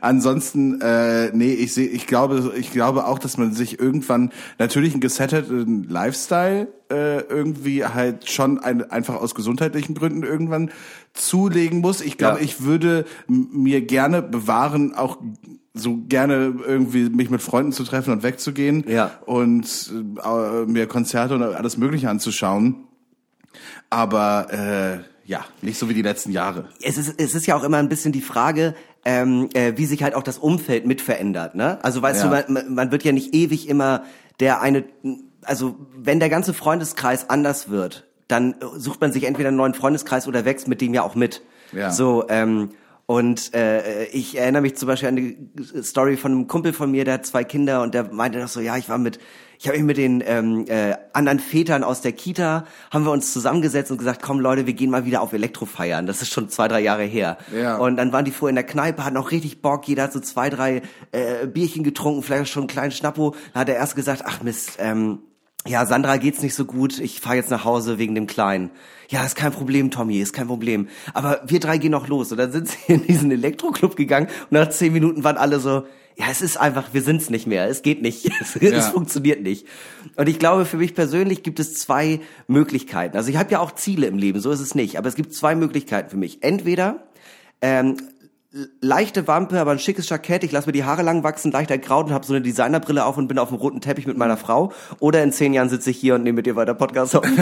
ansonsten, 0.00 0.80
äh, 0.80 1.30
nee, 1.34 1.52
ich 1.52 1.74
sehe, 1.74 1.86
ich 1.88 2.06
glaube, 2.06 2.52
ich 2.56 2.70
glaube 2.72 3.06
auch, 3.06 3.18
dass 3.18 3.36
man 3.36 3.52
sich 3.52 3.78
irgendwann 3.78 4.30
natürlich 4.58 4.92
einen 4.92 5.00
gesetteten 5.00 5.84
Lifestyle 5.84 6.68
äh, 6.90 7.20
irgendwie 7.20 7.84
halt 7.84 8.30
schon 8.30 8.58
ein, 8.58 8.90
einfach 8.90 9.16
aus 9.16 9.34
gesundheitlichen 9.34 9.94
Gründen 9.94 10.22
irgendwann 10.22 10.70
zulegen 11.12 11.80
muss. 11.80 12.00
Ich 12.00 12.16
glaube, 12.16 12.38
Ja. 12.38 12.44
ich 12.44 12.62
würde 12.64 13.04
mir 13.28 13.82
gerne 13.82 14.22
bewahren, 14.22 14.94
auch 14.94 15.18
so 15.74 15.98
gerne 16.08 16.54
irgendwie 16.66 17.08
mich 17.10 17.30
mit 17.30 17.42
Freunden 17.42 17.72
zu 17.72 17.84
treffen 17.84 18.12
und 18.12 18.22
wegzugehen 18.22 18.84
Ja. 18.88 19.10
und 19.26 19.92
äh, 20.24 20.64
mir 20.66 20.86
Konzerte 20.86 21.34
und 21.34 21.42
alles 21.42 21.76
Mögliche 21.76 22.08
anzuschauen. 22.08 22.84
Aber 23.90 24.46
äh, 24.52 24.98
ja, 25.28 25.44
nicht 25.60 25.78
so 25.78 25.90
wie 25.90 25.94
die 25.94 26.00
letzten 26.02 26.32
Jahre. 26.32 26.70
es 26.82 26.96
ist, 26.96 27.20
es 27.20 27.34
ist 27.34 27.46
ja 27.46 27.54
auch 27.54 27.62
immer 27.62 27.76
ein 27.76 27.90
bisschen 27.90 28.12
die 28.12 28.22
Frage, 28.22 28.74
ähm, 29.04 29.50
äh, 29.52 29.74
wie 29.76 29.84
sich 29.84 30.02
halt 30.02 30.14
auch 30.14 30.22
das 30.22 30.38
Umfeld 30.38 30.86
mit 30.86 31.02
verändert. 31.02 31.54
Ne? 31.54 31.78
Also 31.84 32.00
weißt 32.00 32.24
Ja. 32.24 32.40
du, 32.42 32.50
man, 32.52 32.74
man 32.74 32.90
wird 32.90 33.04
ja 33.04 33.12
nicht 33.12 33.34
ewig 33.34 33.68
immer 33.68 34.04
der 34.40 34.62
eine, 34.62 34.84
also 35.42 35.76
wenn 35.94 36.18
der 36.18 36.30
ganze 36.30 36.54
Freundeskreis 36.54 37.28
anders 37.28 37.68
wird, 37.68 38.06
dann 38.26 38.54
sucht 38.76 39.02
man 39.02 39.12
sich 39.12 39.24
entweder 39.24 39.48
einen 39.48 39.58
neuen 39.58 39.74
Freundeskreis 39.74 40.26
oder 40.28 40.46
wächst 40.46 40.66
mit 40.66 40.80
dem 40.80 40.94
ja 40.94 41.02
auch 41.02 41.14
mit. 41.14 41.42
Ja. 41.72 41.90
So, 41.90 42.24
ähm, 42.30 42.70
und 43.10 43.54
äh, 43.54 44.04
ich 44.08 44.36
erinnere 44.36 44.60
mich 44.60 44.76
zum 44.76 44.86
Beispiel 44.86 45.08
an 45.08 45.16
eine 45.16 45.82
Story 45.82 46.18
von 46.18 46.30
einem 46.30 46.46
Kumpel 46.46 46.74
von 46.74 46.90
mir, 46.90 47.06
der 47.06 47.14
hat 47.14 47.24
zwei 47.24 47.42
Kinder 47.42 47.80
und 47.80 47.94
der 47.94 48.12
meinte 48.12 48.38
doch 48.38 48.48
so, 48.48 48.60
ja, 48.60 48.76
ich 48.76 48.90
war 48.90 48.98
mit, 48.98 49.18
ich 49.58 49.66
habe 49.66 49.78
mich 49.78 49.86
mit 49.86 49.96
den 49.96 50.22
ähm, 50.26 50.66
äh, 50.68 50.94
anderen 51.14 51.38
Vätern 51.38 51.84
aus 51.84 52.02
der 52.02 52.12
Kita, 52.12 52.66
haben 52.90 53.06
wir 53.06 53.10
uns 53.10 53.32
zusammengesetzt 53.32 53.90
und 53.90 53.96
gesagt, 53.96 54.20
komm 54.20 54.40
Leute, 54.40 54.66
wir 54.66 54.74
gehen 54.74 54.90
mal 54.90 55.06
wieder 55.06 55.22
auf 55.22 55.32
Elektro 55.32 55.64
feiern. 55.64 56.04
Das 56.04 56.20
ist 56.20 56.30
schon 56.30 56.50
zwei, 56.50 56.68
drei 56.68 56.80
Jahre 56.80 57.04
her. 57.04 57.38
Ja. 57.50 57.78
Und 57.78 57.96
dann 57.96 58.12
waren 58.12 58.26
die 58.26 58.30
vorher 58.30 58.50
in 58.50 58.56
der 58.56 58.66
Kneipe, 58.66 59.02
hatten 59.02 59.16
auch 59.16 59.30
richtig 59.30 59.62
Bock, 59.62 59.88
jeder 59.88 60.02
hat 60.02 60.12
so 60.12 60.20
zwei, 60.20 60.50
drei 60.50 60.82
äh, 61.12 61.46
Bierchen 61.46 61.84
getrunken, 61.84 62.22
vielleicht 62.22 62.50
schon 62.50 62.64
einen 62.64 62.68
kleinen 62.68 62.92
Schnappo. 62.92 63.34
Dann 63.54 63.60
hat 63.62 63.70
er 63.70 63.76
erst 63.76 63.96
gesagt, 63.96 64.24
ach 64.26 64.42
Mist, 64.42 64.76
ähm, 64.80 65.20
ja, 65.68 65.86
Sandra 65.86 66.16
geht's 66.16 66.42
nicht 66.42 66.54
so 66.54 66.64
gut, 66.64 66.98
ich 66.98 67.20
fahre 67.20 67.36
jetzt 67.36 67.50
nach 67.50 67.64
Hause 67.64 67.98
wegen 67.98 68.14
dem 68.14 68.26
Kleinen. 68.26 68.70
Ja, 69.08 69.24
ist 69.24 69.36
kein 69.36 69.52
Problem, 69.52 69.90
Tommy, 69.90 70.18
ist 70.18 70.32
kein 70.32 70.46
Problem. 70.46 70.88
Aber 71.14 71.40
wir 71.46 71.60
drei 71.60 71.78
gehen 71.78 71.92
noch 71.92 72.08
los. 72.08 72.30
Und 72.32 72.38
dann 72.38 72.52
sind 72.52 72.68
sie 72.86 72.92
in 72.92 73.06
diesen 73.06 73.30
Elektroclub 73.30 73.96
gegangen 73.96 74.28
und 74.50 74.52
nach 74.52 74.68
zehn 74.70 74.92
Minuten 74.92 75.24
waren 75.24 75.36
alle 75.36 75.60
so, 75.60 75.84
ja, 76.16 76.26
es 76.30 76.42
ist 76.42 76.56
einfach, 76.56 76.92
wir 76.92 77.02
sind's 77.02 77.30
nicht 77.30 77.46
mehr, 77.46 77.68
es 77.68 77.82
geht 77.82 78.02
nicht, 78.02 78.28
es, 78.40 78.56
es 78.56 78.88
funktioniert 78.88 79.42
nicht. 79.42 79.66
Und 80.16 80.28
ich 80.28 80.38
glaube, 80.38 80.64
für 80.64 80.76
mich 80.76 80.94
persönlich 80.94 81.42
gibt 81.42 81.60
es 81.60 81.74
zwei 81.74 82.20
Möglichkeiten. 82.48 83.16
Also 83.16 83.30
ich 83.30 83.36
habe 83.36 83.52
ja 83.52 83.60
auch 83.60 83.72
Ziele 83.72 84.06
im 84.06 84.18
Leben, 84.18 84.40
so 84.40 84.50
ist 84.50 84.60
es 84.60 84.74
nicht. 84.74 84.98
Aber 84.98 85.08
es 85.08 85.14
gibt 85.14 85.32
zwei 85.34 85.54
Möglichkeiten 85.54 86.10
für 86.10 86.16
mich. 86.16 86.42
Entweder 86.42 87.04
ähm, 87.60 87.96
leichte 88.80 89.26
Wampe, 89.26 89.60
aber 89.60 89.72
ein 89.72 89.78
schickes 89.78 90.08
Jackett, 90.08 90.42
ich 90.42 90.52
lasse 90.52 90.66
mir 90.66 90.72
die 90.72 90.84
Haare 90.84 91.02
lang 91.02 91.22
wachsen, 91.22 91.52
leicht 91.52 91.70
ergraut 91.70 92.06
und 92.06 92.12
habe 92.12 92.24
so 92.24 92.32
eine 92.32 92.42
Designerbrille 92.42 93.04
auf 93.04 93.18
und 93.18 93.28
bin 93.28 93.38
auf 93.38 93.48
dem 93.48 93.58
roten 93.58 93.80
Teppich 93.80 94.06
mit 94.06 94.16
meiner 94.16 94.38
Frau. 94.38 94.72
Oder 95.00 95.22
in 95.22 95.32
zehn 95.32 95.52
Jahren 95.52 95.68
sitze 95.68 95.90
ich 95.90 95.98
hier 95.98 96.14
und 96.14 96.22
nehme 96.22 96.36
mit 96.36 96.46
dir 96.46 96.56
weiter 96.56 96.74
Podcast 96.74 97.16
auf. 97.16 97.24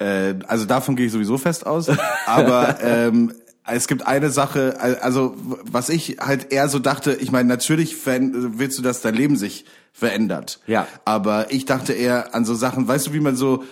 Äh, 0.00 0.34
also 0.48 0.64
davon 0.64 0.96
gehe 0.96 1.06
ich 1.06 1.12
sowieso 1.12 1.38
fest 1.38 1.66
aus. 1.66 1.88
Aber 2.26 2.78
ähm, 2.82 3.32
es 3.64 3.86
gibt 3.86 4.04
eine 4.04 4.30
Sache, 4.30 4.76
also 5.00 5.36
was 5.70 5.88
ich 5.88 6.16
halt 6.18 6.52
eher 6.52 6.68
so 6.68 6.80
dachte, 6.80 7.12
ich 7.14 7.30
meine, 7.30 7.48
natürlich 7.48 7.96
willst 8.04 8.76
du, 8.76 8.82
dass 8.82 9.02
dein 9.02 9.14
Leben 9.14 9.36
sich 9.36 9.66
verändert. 9.92 10.58
Ja. 10.66 10.88
Aber 11.04 11.52
ich 11.52 11.64
dachte 11.64 11.92
eher 11.92 12.34
an 12.34 12.44
so 12.44 12.54
Sachen, 12.54 12.88
weißt 12.88 13.06
du, 13.06 13.12
wie 13.12 13.20
man 13.20 13.36
so 13.36 13.62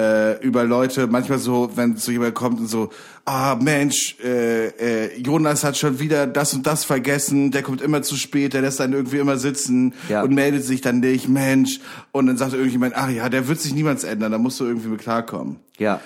äh, 0.00 0.42
über 0.46 0.64
Leute, 0.64 1.06
manchmal 1.06 1.38
so, 1.38 1.70
wenn 1.76 1.96
so 1.96 2.10
jemand 2.12 2.34
kommt 2.34 2.60
und 2.60 2.66
so, 2.68 2.90
ah 3.24 3.56
Mensch, 3.60 4.16
äh, 4.24 4.68
äh, 4.68 5.20
Jonas 5.20 5.62
hat 5.64 5.76
schon 5.76 5.98
wieder 6.00 6.26
das 6.26 6.54
und 6.54 6.66
das 6.66 6.84
vergessen, 6.84 7.50
der 7.50 7.62
kommt 7.62 7.80
immer 7.82 8.02
zu 8.02 8.16
spät, 8.16 8.54
der 8.54 8.62
lässt 8.62 8.80
dann 8.80 8.92
irgendwie 8.92 9.18
immer 9.18 9.36
sitzen 9.36 9.94
Ja. 10.08 10.22
und 10.22 10.32
meldet 10.34 10.64
sich 10.64 10.80
dann 10.80 11.00
nicht, 11.00 11.28
Mensch. 11.28 11.80
Und 12.12 12.26
dann 12.26 12.36
sagt 12.36 12.54
irgendjemand, 12.54 12.94
ach 12.96 13.10
ja, 13.10 13.28
der 13.28 13.46
wird 13.48 13.60
sich 13.60 13.74
niemals 13.74 14.04
ändern, 14.04 14.32
da 14.32 14.38
musst 14.38 14.58
du 14.60 14.64
irgendwie 14.64 14.88
mit 14.88 15.00
klarkommen. 15.00 15.56
ja. 15.78 16.00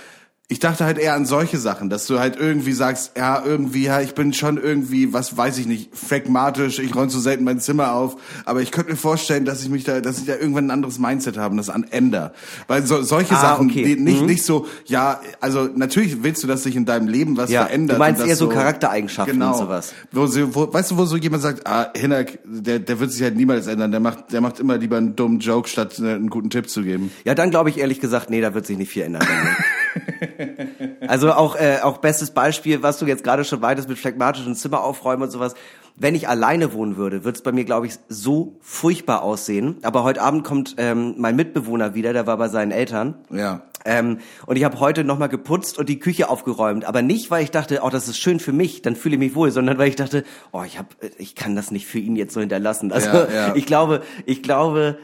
Ich 0.48 0.58
dachte 0.58 0.84
halt 0.84 0.98
eher 0.98 1.14
an 1.14 1.24
solche 1.24 1.56
Sachen, 1.56 1.88
dass 1.88 2.04
du 2.06 2.18
halt 2.20 2.36
irgendwie 2.38 2.72
sagst, 2.74 3.12
ja, 3.16 3.42
irgendwie, 3.42 3.84
ja, 3.84 4.02
ich 4.02 4.14
bin 4.14 4.34
schon 4.34 4.58
irgendwie, 4.58 5.14
was 5.14 5.38
weiß 5.38 5.56
ich 5.56 5.66
nicht, 5.66 5.96
phlegmatisch, 5.96 6.78
ich 6.80 6.94
räume 6.94 7.08
so 7.08 7.18
selten 7.18 7.44
mein 7.44 7.60
Zimmer 7.60 7.94
auf, 7.94 8.16
aber 8.44 8.60
ich 8.60 8.70
könnte 8.70 8.90
mir 8.90 8.96
vorstellen, 8.98 9.46
dass 9.46 9.62
ich 9.62 9.70
mich 9.70 9.84
da, 9.84 10.02
dass 10.02 10.18
ich 10.18 10.26
da 10.26 10.36
irgendwann 10.36 10.66
ein 10.66 10.70
anderes 10.70 10.98
Mindset 10.98 11.38
habe 11.38 11.52
und 11.52 11.56
das 11.56 11.70
an 11.70 11.84
ändere. 11.90 12.32
Weil 12.66 12.84
so, 12.84 13.00
solche 13.02 13.34
Ah, 13.36 13.40
Sachen, 13.40 13.70
okay. 13.70 13.84
die 13.84 13.96
nicht, 13.96 14.20
Mhm. 14.20 14.26
nicht 14.26 14.44
so, 14.44 14.66
ja, 14.84 15.18
also 15.40 15.66
natürlich 15.74 16.22
willst 16.22 16.42
du, 16.42 16.46
dass 16.46 16.62
sich 16.62 16.76
in 16.76 16.84
deinem 16.84 17.08
Leben 17.08 17.38
was 17.38 17.48
Ja, 17.50 17.64
verändert. 17.64 17.96
du 17.96 17.98
meinst 18.00 18.26
eher 18.26 18.36
so 18.36 18.50
Charaktereigenschaften 18.50 19.38
genau, 19.38 19.52
und 19.52 19.58
sowas. 19.58 19.94
Wo, 20.12 20.28
wo, 20.54 20.70
weißt 20.70 20.90
du, 20.90 20.98
wo 20.98 21.06
so 21.06 21.16
jemand 21.16 21.42
sagt, 21.42 21.66
ah, 21.66 21.90
Hinak, 21.96 22.38
der, 22.44 22.80
der 22.80 23.00
wird 23.00 23.12
sich 23.12 23.22
halt 23.22 23.34
niemals 23.34 23.66
ändern, 23.66 23.90
der 23.92 24.00
macht, 24.00 24.30
der 24.34 24.42
macht 24.42 24.60
immer 24.60 24.76
lieber 24.76 24.98
einen 24.98 25.16
dummen 25.16 25.38
Joke, 25.40 25.70
statt 25.70 25.98
einen 25.98 26.28
guten 26.28 26.50
Tipp 26.50 26.68
zu 26.68 26.82
geben. 26.82 27.10
Ja, 27.24 27.34
dann 27.34 27.48
glaube 27.50 27.70
ich 27.70 27.78
ehrlich 27.78 27.98
gesagt, 27.98 28.28
nee, 28.28 28.42
da 28.42 28.52
wird 28.52 28.66
sich 28.66 28.76
nicht 28.76 28.90
viel 28.90 29.04
ändern. 29.04 29.26
also 31.06 31.32
auch, 31.32 31.56
äh, 31.56 31.78
auch 31.82 31.98
bestes 31.98 32.30
Beispiel, 32.30 32.82
was 32.82 32.98
du 32.98 33.06
jetzt 33.06 33.24
gerade 33.24 33.44
schon 33.44 33.62
weitest 33.62 33.88
mit 33.88 33.98
phlegmatischen 33.98 34.54
Zimmer 34.54 34.82
aufräumen 34.82 35.22
und 35.22 35.30
sowas. 35.30 35.54
Wenn 35.96 36.16
ich 36.16 36.28
alleine 36.28 36.72
wohnen 36.72 36.96
würde, 36.96 37.24
würde 37.24 37.36
es 37.36 37.42
bei 37.42 37.52
mir, 37.52 37.64
glaube 37.64 37.86
ich, 37.86 37.94
so 38.08 38.56
furchtbar 38.60 39.22
aussehen. 39.22 39.76
Aber 39.82 40.02
heute 40.02 40.22
Abend 40.22 40.42
kommt 40.42 40.74
ähm, 40.78 41.14
mein 41.18 41.36
Mitbewohner 41.36 41.94
wieder, 41.94 42.12
der 42.12 42.26
war 42.26 42.36
bei 42.36 42.48
seinen 42.48 42.72
Eltern. 42.72 43.14
Ja. 43.30 43.62
Ähm, 43.84 44.18
und 44.46 44.56
ich 44.56 44.64
habe 44.64 44.80
heute 44.80 45.04
nochmal 45.04 45.28
geputzt 45.28 45.78
und 45.78 45.88
die 45.88 46.00
Küche 46.00 46.28
aufgeräumt. 46.28 46.84
Aber 46.84 47.02
nicht, 47.02 47.30
weil 47.30 47.44
ich 47.44 47.52
dachte, 47.52 47.80
oh, 47.84 47.90
das 47.90 48.08
ist 48.08 48.18
schön 48.18 48.40
für 48.40 48.52
mich, 48.52 48.82
dann 48.82 48.96
fühle 48.96 49.14
ich 49.14 49.18
mich 49.20 49.34
wohl, 49.36 49.52
sondern 49.52 49.78
weil 49.78 49.88
ich 49.88 49.96
dachte, 49.96 50.24
oh, 50.52 50.62
ich 50.64 50.78
hab, 50.78 50.96
ich 51.18 51.36
kann 51.36 51.54
das 51.54 51.70
nicht 51.70 51.86
für 51.86 52.00
ihn 52.00 52.16
jetzt 52.16 52.34
so 52.34 52.40
hinterlassen. 52.40 52.90
Also 52.90 53.10
Ja, 53.10 53.28
ja. 53.30 53.52
ich 53.54 53.66
glaube, 53.66 54.02
ich 54.26 54.42
glaube, 54.42 54.98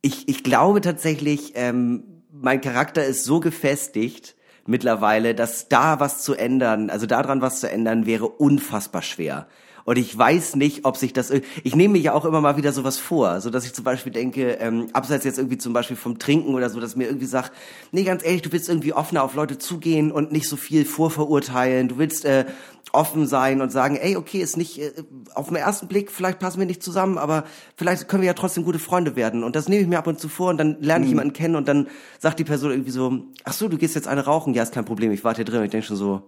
ich, 0.00 0.28
ich 0.28 0.42
glaube 0.44 0.80
tatsächlich, 0.80 1.52
ähm, 1.56 2.15
mein 2.40 2.60
Charakter 2.60 3.04
ist 3.04 3.24
so 3.24 3.40
gefestigt 3.40 4.34
mittlerweile, 4.66 5.34
dass 5.34 5.68
da 5.68 6.00
was 6.00 6.22
zu 6.22 6.34
ändern, 6.34 6.90
also 6.90 7.06
daran 7.06 7.40
was 7.40 7.60
zu 7.60 7.70
ändern, 7.70 8.06
wäre 8.06 8.28
unfassbar 8.28 9.02
schwer. 9.02 9.46
Und 9.86 9.98
ich 9.98 10.18
weiß 10.18 10.56
nicht, 10.56 10.84
ob 10.84 10.96
sich 10.96 11.12
das. 11.12 11.32
Ich 11.62 11.76
nehme 11.76 11.92
mir 11.92 12.00
ja 12.00 12.12
auch 12.12 12.24
immer 12.24 12.40
mal 12.40 12.56
wieder 12.56 12.72
sowas 12.72 12.98
vor, 12.98 13.40
so 13.40 13.50
dass 13.50 13.64
ich 13.64 13.72
zum 13.72 13.84
Beispiel 13.84 14.12
denke, 14.12 14.58
ähm, 14.60 14.88
abseits 14.92 15.24
jetzt 15.24 15.38
irgendwie 15.38 15.58
zum 15.58 15.72
Beispiel 15.72 15.96
vom 15.96 16.18
Trinken 16.18 16.54
oder 16.56 16.68
so, 16.68 16.80
dass 16.80 16.96
mir 16.96 17.04
irgendwie 17.06 17.26
sagt, 17.26 17.52
nee, 17.92 18.02
ganz 18.02 18.24
ehrlich, 18.24 18.42
du 18.42 18.50
willst 18.50 18.68
irgendwie 18.68 18.92
offener 18.92 19.22
auf 19.22 19.36
Leute 19.36 19.58
zugehen 19.58 20.10
und 20.10 20.32
nicht 20.32 20.48
so 20.48 20.56
viel 20.56 20.84
vorverurteilen. 20.84 21.86
Du 21.86 21.98
willst 21.98 22.24
äh, 22.24 22.46
offen 22.90 23.28
sein 23.28 23.60
und 23.60 23.70
sagen, 23.70 23.96
ey, 23.96 24.16
okay, 24.16 24.40
ist 24.40 24.56
nicht 24.56 24.80
äh, 24.80 24.90
auf 25.34 25.46
den 25.46 25.56
ersten 25.56 25.86
Blick, 25.86 26.10
vielleicht 26.10 26.40
passen 26.40 26.58
wir 26.58 26.66
nicht 26.66 26.82
zusammen, 26.82 27.16
aber 27.16 27.44
vielleicht 27.76 28.08
können 28.08 28.22
wir 28.22 28.26
ja 28.26 28.34
trotzdem 28.34 28.64
gute 28.64 28.80
Freunde 28.80 29.14
werden. 29.14 29.44
Und 29.44 29.54
das 29.54 29.68
nehme 29.68 29.82
ich 29.82 29.88
mir 29.88 29.98
ab 29.98 30.08
und 30.08 30.18
zu 30.18 30.28
vor 30.28 30.50
und 30.50 30.58
dann 30.58 30.78
lerne 30.80 31.04
ich 31.04 31.10
jemanden 31.10 31.32
kennen 31.32 31.54
und 31.54 31.68
dann 31.68 31.86
sagt 32.18 32.40
die 32.40 32.44
Person 32.44 32.72
irgendwie 32.72 32.90
so, 32.90 33.20
ach 33.44 33.52
so, 33.52 33.68
du 33.68 33.78
gehst 33.78 33.94
jetzt 33.94 34.08
eine 34.08 34.24
rauchen, 34.24 34.52
ja, 34.52 34.64
ist 34.64 34.74
kein 34.74 34.84
Problem, 34.84 35.12
ich 35.12 35.22
warte 35.22 35.38
hier 35.38 35.44
drin. 35.44 35.60
Und 35.60 35.66
ich 35.66 35.70
denke 35.70 35.86
schon 35.86 35.96
so, 35.96 36.22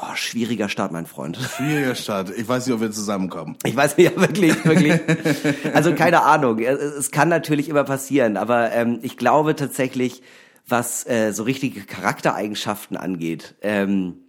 oh, 0.00 0.14
schwieriger 0.14 0.68
Start, 0.68 0.92
mein 0.92 1.06
Freund. 1.06 1.36
Schwieriger 1.36 1.94
Start. 1.94 2.30
Ich 2.36 2.48
weiß 2.48 2.66
nicht, 2.66 2.74
ob 2.74 2.80
wir 2.80 2.90
zusammenkommen. 2.90 3.56
Ich 3.64 3.76
weiß 3.76 3.96
nicht, 3.96 4.10
ja, 4.14 4.20
wirklich, 4.20 4.64
wirklich. 4.64 5.00
Also 5.74 5.94
keine 5.94 6.22
Ahnung. 6.22 6.58
Es, 6.58 6.78
es 6.80 7.10
kann 7.10 7.28
natürlich 7.28 7.68
immer 7.68 7.84
passieren, 7.84 8.36
aber 8.36 8.72
ähm, 8.72 9.00
ich 9.02 9.16
glaube 9.16 9.56
tatsächlich, 9.56 10.22
was 10.66 11.06
äh, 11.06 11.32
so 11.32 11.44
richtige 11.44 11.80
Charaktereigenschaften 11.82 12.96
angeht, 12.96 13.54
ähm, 13.62 14.27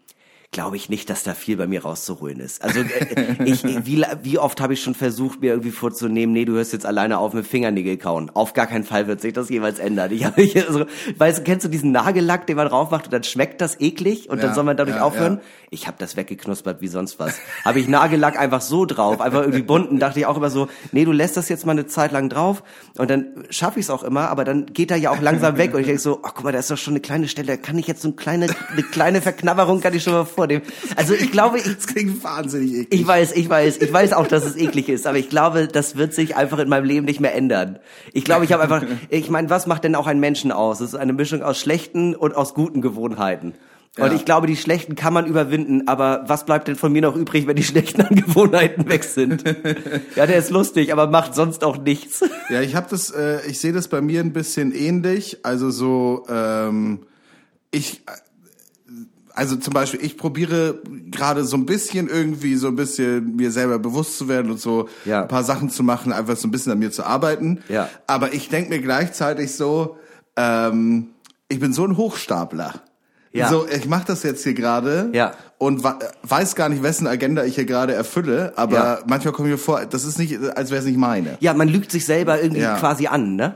glaube 0.51 0.77
ich 0.77 0.89
nicht, 0.89 1.11
dass 1.11 1.21
da 1.23 1.35
viel 1.35 1.57
bei 1.57 1.67
mir 1.67 1.83
rauszuholen 1.83 2.39
ist. 2.39 2.63
Also 2.63 2.79
äh, 2.79 3.43
ich, 3.45 3.63
wie, 3.85 4.03
wie 4.23 4.39
oft 4.39 4.59
habe 4.61 4.73
ich 4.73 4.81
schon 4.81 4.95
versucht, 4.95 5.41
mir 5.41 5.51
irgendwie 5.51 5.69
vorzunehmen, 5.69 6.33
nee, 6.33 6.43
du 6.43 6.53
hörst 6.53 6.73
jetzt 6.73 6.87
alleine 6.87 7.19
auf 7.19 7.33
mit 7.33 7.45
Fingernägel 7.45 7.97
kauen. 7.97 8.31
Auf 8.33 8.53
gar 8.53 8.65
keinen 8.65 8.83
Fall 8.83 9.05
wird 9.05 9.21
sich 9.21 9.33
das 9.33 9.49
jeweils 9.49 9.77
ändern. 9.77 10.11
Ich, 10.11 10.25
hab- 10.25 10.37
ich, 10.39 10.57
also, 10.67 10.85
weißt 11.17 11.39
du, 11.39 11.43
kennst 11.43 11.65
du 11.65 11.69
diesen 11.69 11.91
Nagellack, 11.91 12.47
den 12.47 12.55
man 12.55 12.67
drauf 12.67 12.89
macht 12.89 13.05
und 13.05 13.13
dann 13.13 13.23
schmeckt 13.23 13.61
das 13.61 13.79
eklig 13.79 14.27
und 14.29 14.37
Ja, 14.39 14.45
dann 14.47 14.55
soll 14.55 14.63
man 14.63 14.75
dadurch 14.75 14.97
ja, 14.97 15.03
aufhören? 15.03 15.35
ja. 15.35 15.41
Ich 15.69 15.85
habe 15.85 15.97
das 15.99 16.17
weggeknuspert 16.17 16.81
wie 16.81 16.87
sonst 16.87 17.19
was. 17.19 17.35
Habe 17.63 17.79
ich 17.79 17.87
Nagellack 17.87 18.39
einfach 18.39 18.61
so 18.61 18.85
drauf, 18.87 19.21
einfach 19.21 19.41
irgendwie 19.41 19.61
bunten, 19.61 19.99
dachte 19.99 20.19
ich 20.19 20.25
auch 20.25 20.35
immer 20.37 20.49
so, 20.49 20.67
nee, 20.91 21.05
du 21.05 21.11
lässt 21.11 21.37
das 21.37 21.47
jetzt 21.49 21.67
mal 21.67 21.73
eine 21.73 21.85
Zeit 21.85 22.11
lang 22.11 22.27
drauf 22.27 22.63
und 22.97 23.11
dann 23.11 23.45
schaffe 23.51 23.79
ich 23.79 23.85
es 23.85 23.89
auch 23.91 24.01
immer, 24.01 24.29
aber 24.29 24.45
dann 24.45 24.65
geht 24.65 24.89
er 24.89 24.97
ja 24.97 25.11
auch 25.11 25.21
langsam 25.21 25.57
weg 25.59 25.75
und 25.75 25.81
ich 25.81 25.85
denke 25.85 26.01
so, 26.01 26.21
ach 26.23 26.33
guck 26.33 26.45
mal, 26.45 26.51
da 26.51 26.57
ist 26.57 26.71
doch 26.71 26.77
schon 26.77 26.93
eine 26.93 27.01
kleine 27.01 27.27
Stelle, 27.27 27.49
da 27.49 27.57
kann 27.57 27.77
ich 27.77 27.85
jetzt 27.85 28.01
so 28.01 28.07
eine 28.07 28.15
kleine, 28.15 28.47
eine 28.71 28.81
kleine 28.83 29.21
Verknabberung 29.21 29.79
kann 29.81 29.93
ich 29.93 30.01
schon 30.01 30.13
mal 30.13 30.25
vornehmen. 30.39 30.63
Also 30.95 31.13
ich 31.13 31.31
glaube, 31.31 31.57
ich, 31.59 31.63
Das 31.63 31.87
klingt 31.87 32.23
wahnsinnig 32.23 32.73
eklig. 32.73 32.87
ich 33.01 33.05
weiß, 33.07 33.33
ich 33.33 33.49
weiß, 33.49 33.77
ich 33.77 33.91
weiß 33.93 34.13
auch, 34.13 34.27
dass 34.27 34.45
es 34.45 34.55
eklig 34.55 34.89
ist, 34.89 35.05
aber 35.07 35.17
ich 35.17 35.29
glaube, 35.29 35.67
das 35.67 35.95
wird 35.97 36.13
sich 36.13 36.35
einfach 36.35 36.59
in 36.59 36.69
meinem 36.69 36.85
Leben 36.85 37.05
nicht 37.05 37.19
mehr 37.19 37.35
ändern. 37.35 37.79
Ich 38.13 38.23
glaube, 38.25 38.45
ich 38.45 38.53
habe 38.53 38.63
einfach, 38.63 38.83
ich 39.09 39.29
meine, 39.29 39.49
was 39.49 39.67
macht 39.67 39.83
denn 39.83 39.95
auch 39.95 40.07
einen 40.07 40.19
Menschen 40.19 40.51
aus? 40.51 40.79
Es 40.81 40.89
ist 40.89 40.95
eine 40.95 41.13
Mischung 41.13 41.41
aus 41.43 41.59
schlechten 41.59 42.15
und 42.15 42.35
aus 42.35 42.53
guten 42.53 42.81
Gewohnheiten. 42.81 43.53
Und 43.97 44.05
Ja. 44.05 44.13
ich 44.13 44.23
glaube, 44.23 44.45
die 44.47 44.55
schlechten 44.55 44.95
kann 44.95 45.13
man 45.13 45.25
überwinden, 45.25 45.87
aber 45.87 46.23
was 46.27 46.45
bleibt 46.45 46.67
denn 46.67 46.75
von 46.75 46.91
mir 46.91 47.01
noch 47.01 47.15
übrig, 47.15 47.47
wenn 47.47 47.55
die 47.55 47.63
schlechten 47.63 48.01
Angewohnheiten 48.09 48.87
weg 48.87 49.03
sind? 49.03 49.43
ja, 50.15 50.25
der 50.27 50.37
ist 50.37 50.51
lustig, 50.51 50.93
aber 50.93 51.07
macht 51.07 51.33
sonst 51.35 51.63
auch 51.63 51.77
nichts. 51.77 52.23
Ja, 52.49 52.61
ich 52.61 52.75
habe 52.75 52.87
das, 52.89 53.09
äh, 53.09 53.39
ich 53.47 53.59
sehe 53.59 53.73
das 53.73 53.87
bei 53.87 53.99
mir 53.99 54.21
ein 54.21 54.31
bisschen 54.31 54.73
ähnlich. 54.73 55.39
Also 55.43 55.71
so, 55.71 56.23
ähm, 56.29 56.99
ich, 57.71 58.03
also 59.33 59.55
zum 59.55 59.73
Beispiel, 59.73 60.03
ich 60.03 60.17
probiere 60.17 60.79
gerade 61.11 61.43
so 61.45 61.55
ein 61.57 61.65
bisschen 61.65 62.07
irgendwie 62.09 62.55
so 62.55 62.67
ein 62.67 62.75
bisschen 62.75 63.35
mir 63.35 63.51
selber 63.51 63.79
bewusst 63.79 64.17
zu 64.17 64.27
werden 64.27 64.51
und 64.51 64.59
so 64.59 64.89
Ja. 65.05 65.21
ein 65.21 65.27
paar 65.27 65.43
Sachen 65.43 65.69
zu 65.69 65.83
machen, 65.83 66.11
einfach 66.11 66.35
so 66.37 66.47
ein 66.47 66.51
bisschen 66.51 66.71
an 66.71 66.79
mir 66.79 66.91
zu 66.91 67.03
arbeiten. 67.05 67.59
Ja. 67.69 67.89
Aber 68.07 68.33
ich 68.33 68.49
denke 68.49 68.69
mir 68.69 68.79
gleichzeitig 68.81 69.55
so, 69.55 69.97
ähm, 70.35 71.07
ich 71.47 71.59
bin 71.59 71.73
so 71.73 71.85
ein 71.85 71.97
Hochstapler. 71.97 72.75
Ja. 73.31 73.47
So, 73.49 73.67
ich 73.67 73.87
mache 73.87 74.05
das 74.07 74.23
jetzt 74.23 74.43
hier 74.43 74.55
gerade 74.55 75.09
Ja. 75.13 75.33
und 75.59 75.83
weiß 75.83 76.55
gar 76.55 76.67
nicht, 76.69 76.81
wessen 76.81 77.05
Agenda 77.05 77.43
ich 77.43 77.55
hier 77.55 77.65
gerade 77.65 77.93
erfülle, 77.93 78.53
aber 78.55 78.75
Ja. 78.75 78.99
manchmal 79.05 79.33
kommt 79.33 79.47
mir 79.49 79.59
vor, 79.59 79.85
das 79.85 80.03
ist 80.03 80.17
nicht, 80.17 80.39
als 80.57 80.71
wäre 80.71 80.79
es 80.81 80.85
nicht 80.87 80.97
meine. 80.97 81.37
Ja, 81.39 81.53
man 81.53 81.67
lügt 81.67 81.91
sich 81.91 82.05
selber 82.05 82.41
irgendwie 82.41 82.61
Ja. 82.61 82.77
quasi 82.79 83.05
an, 83.05 83.35
ne? 83.35 83.55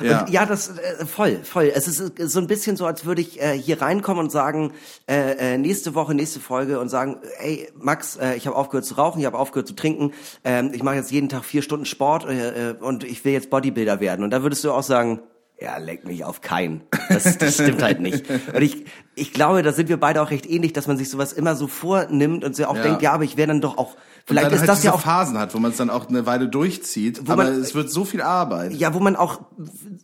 Ja. 0.00 0.20
Und 0.22 0.30
ja, 0.30 0.46
das 0.46 0.70
äh, 0.78 1.06
voll, 1.06 1.38
voll. 1.44 1.70
Es 1.74 1.86
ist 1.88 2.18
äh, 2.18 2.26
so 2.26 2.40
ein 2.40 2.46
bisschen 2.46 2.76
so, 2.76 2.86
als 2.86 3.04
würde 3.04 3.20
ich 3.22 3.40
äh, 3.40 3.58
hier 3.58 3.80
reinkommen 3.80 4.24
und 4.24 4.30
sagen, 4.30 4.72
äh, 5.06 5.54
äh, 5.54 5.58
nächste 5.58 5.94
Woche, 5.94 6.14
nächste 6.14 6.40
Folge 6.40 6.80
und 6.80 6.88
sagen, 6.88 7.18
ey 7.38 7.68
Max, 7.78 8.16
äh, 8.16 8.34
ich 8.34 8.46
habe 8.46 8.56
aufgehört 8.56 8.84
zu 8.84 8.94
rauchen, 8.94 9.20
ich 9.20 9.26
habe 9.26 9.38
aufgehört 9.38 9.68
zu 9.68 9.74
trinken, 9.74 10.12
ähm, 10.44 10.70
ich 10.74 10.82
mache 10.82 10.96
jetzt 10.96 11.10
jeden 11.10 11.28
Tag 11.28 11.44
vier 11.44 11.62
Stunden 11.62 11.86
Sport 11.86 12.26
äh, 12.26 12.70
äh, 12.70 12.74
und 12.78 13.04
ich 13.04 13.24
will 13.24 13.32
jetzt 13.32 13.50
Bodybuilder 13.50 14.00
werden. 14.00 14.24
Und 14.24 14.30
da 14.30 14.42
würdest 14.42 14.64
du 14.64 14.72
auch 14.72 14.82
sagen, 14.82 15.20
ja, 15.60 15.76
leck 15.78 16.04
mich 16.04 16.24
auf 16.24 16.40
keinen. 16.40 16.82
Das, 17.08 17.38
das 17.38 17.54
stimmt 17.54 17.80
halt 17.82 18.00
nicht. 18.00 18.24
Und 18.52 18.60
ich, 18.60 18.84
ich 19.14 19.32
glaube, 19.32 19.62
da 19.62 19.72
sind 19.72 19.88
wir 19.88 19.98
beide 19.98 20.20
auch 20.20 20.30
recht 20.32 20.46
ähnlich, 20.50 20.72
dass 20.72 20.88
man 20.88 20.96
sich 20.96 21.08
sowas 21.08 21.32
immer 21.32 21.54
so 21.54 21.68
vornimmt 21.68 22.44
und 22.44 22.56
so 22.56 22.66
auch 22.66 22.76
Ja. 22.76 22.82
denkt, 22.82 23.02
ja, 23.02 23.12
aber 23.12 23.22
ich 23.22 23.36
wäre 23.36 23.46
dann 23.48 23.60
doch 23.60 23.78
auch, 23.78 23.96
vielleicht 24.26 24.52
ist 24.52 24.60
halt 24.60 24.68
das 24.68 24.82
ja 24.82 24.92
auch 24.92 25.00
Phasen 25.00 25.38
hat, 25.38 25.54
wo 25.54 25.58
man 25.58 25.70
es 25.72 25.76
dann 25.76 25.90
auch 25.90 26.08
eine 26.08 26.26
Weile 26.26 26.48
durchzieht, 26.48 27.20
aber 27.28 27.44
man- 27.44 27.60
es 27.60 27.74
wird 27.74 27.90
so 27.90 28.04
viel 28.04 28.22
Arbeit. 28.22 28.72
Ja, 28.72 28.94
wo 28.94 29.00
man 29.00 29.16
auch 29.16 29.40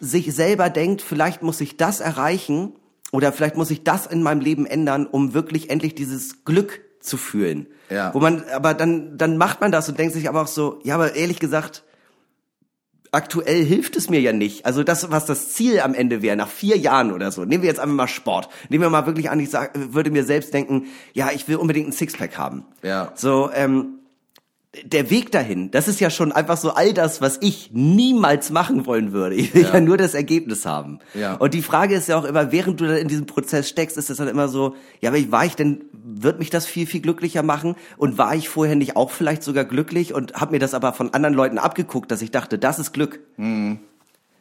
sich 0.01 0.35
selber 0.35 0.71
denkt, 0.71 1.03
vielleicht 1.03 1.43
muss 1.43 1.61
ich 1.61 1.77
das 1.77 2.01
erreichen 2.01 2.73
oder 3.13 3.33
vielleicht 3.33 3.57
muss 3.57 3.71
ich 3.71 3.83
das 3.85 4.07
in 4.07 4.23
meinem 4.23 4.41
Leben 4.41 4.67
ändern, 4.67 5.07
um 5.07 5.35
wirklich 5.35 5.71
endlich 5.71 5.95
dieses 5.95 6.45
Glück 6.45 6.81
zu 7.01 7.17
fühlen. 7.17 7.67
Ja. 7.89 8.13
Wo 8.15 8.21
man, 8.21 8.45
aber 8.55 8.75
dann, 8.75 9.17
dann 9.17 9.37
macht 9.39 9.61
man 9.61 9.73
das 9.73 9.89
und 9.89 9.99
denkt 9.99 10.13
sich 10.15 10.29
aber 10.29 10.43
auch 10.43 10.47
so, 10.47 10.79
ja, 10.85 10.95
aber 10.97 11.15
ehrlich 11.15 11.41
gesagt, 11.41 11.83
aktuell 13.13 13.65
hilft 13.65 13.97
es 13.97 14.09
mir 14.09 14.21
ja 14.21 14.33
nicht. 14.33 14.67
Also 14.67 14.85
das, 14.85 15.11
was 15.11 15.27
das 15.27 15.53
Ziel 15.53 15.81
am 15.81 15.95
Ende 15.95 16.23
wäre, 16.23 16.37
nach 16.37 16.49
vier 16.49 16.77
Jahren 16.77 17.11
oder 17.11 17.33
so, 17.33 17.45
nehmen 17.45 17.63
wir 17.63 17.69
jetzt 17.69 17.81
einfach 17.81 17.97
mal 17.97 18.07
Sport. 18.07 18.49
Nehmen 18.69 18.83
wir 18.85 18.91
mal 18.91 19.07
wirklich 19.07 19.31
an, 19.31 19.41
ich 19.41 19.51
sag, 19.51 19.73
würde 19.93 20.11
mir 20.13 20.25
selbst 20.25 20.55
denken, 20.55 20.85
ja, 21.13 21.31
ich 21.35 21.49
will 21.49 21.57
unbedingt 21.57 21.89
ein 21.89 21.93
Sixpack 21.93 22.39
haben. 22.39 22.65
Ja. 22.83 23.11
So, 23.17 23.51
ähm, 23.53 24.00
der 24.85 25.11
Weg 25.11 25.33
dahin, 25.33 25.73
das 25.73 25.89
ist 25.89 25.99
ja 25.99 26.11
schon 26.11 26.31
einfach 26.31 26.57
so 26.57 26.71
all 26.71 26.95
das, 26.95 27.21
was 27.21 27.39
ich 27.41 27.71
niemals 27.73 28.51
machen 28.51 28.87
wollen 28.87 29.13
würde. 29.13 29.35
Ich 29.35 29.53
will 29.53 29.65
ja, 29.65 29.75
Ja. 29.75 29.81
nur 29.81 29.97
das 29.97 30.15
Ergebnis 30.15 30.65
haben. 30.65 31.01
Ja. 31.13 31.35
Und 31.35 31.55
die 31.55 31.63
Frage 31.63 31.97
ist 31.97 32.07
ja 32.07 32.17
auch 32.17 32.25
immer, 32.25 32.53
während 32.53 32.81
du 32.81 32.87
dann 32.87 32.97
in 32.97 33.09
diesem 33.09 33.27
Prozess 33.27 33.69
steckst, 33.69 33.97
ist 33.97 34.11
es 34.11 34.19
dann 34.19 34.29
immer 34.29 34.47
so, 34.47 34.77
ja, 35.01 35.11
aber 35.11 35.19
war 35.33 35.45
ich 35.45 35.57
denn, 35.57 35.81
wird 35.93 36.39
mich 36.39 36.51
das 36.51 36.67
viel, 36.67 36.87
viel 36.87 37.01
glücklicher 37.01 37.43
machen? 37.43 37.75
Und 37.97 38.17
war 38.17 38.37
ich 38.37 38.49
vorher 38.49 38.77
nicht 38.77 38.95
auch 38.95 39.11
vielleicht 39.11 39.43
sogar 39.43 39.65
glücklich 39.65 40.15
und 40.15 40.35
habe 40.35 40.53
mir 40.53 40.61
das 40.61 40.73
aber 40.73 40.93
von 40.93 41.13
anderen 41.15 41.35
Leuten 41.35 41.59
abgeguckt, 41.59 42.11
dass 42.13 42.23
ich 42.23 42.31
dachte, 42.31 42.57
das 42.57 42.79
ist 42.79 42.93
Glück. 42.93 43.19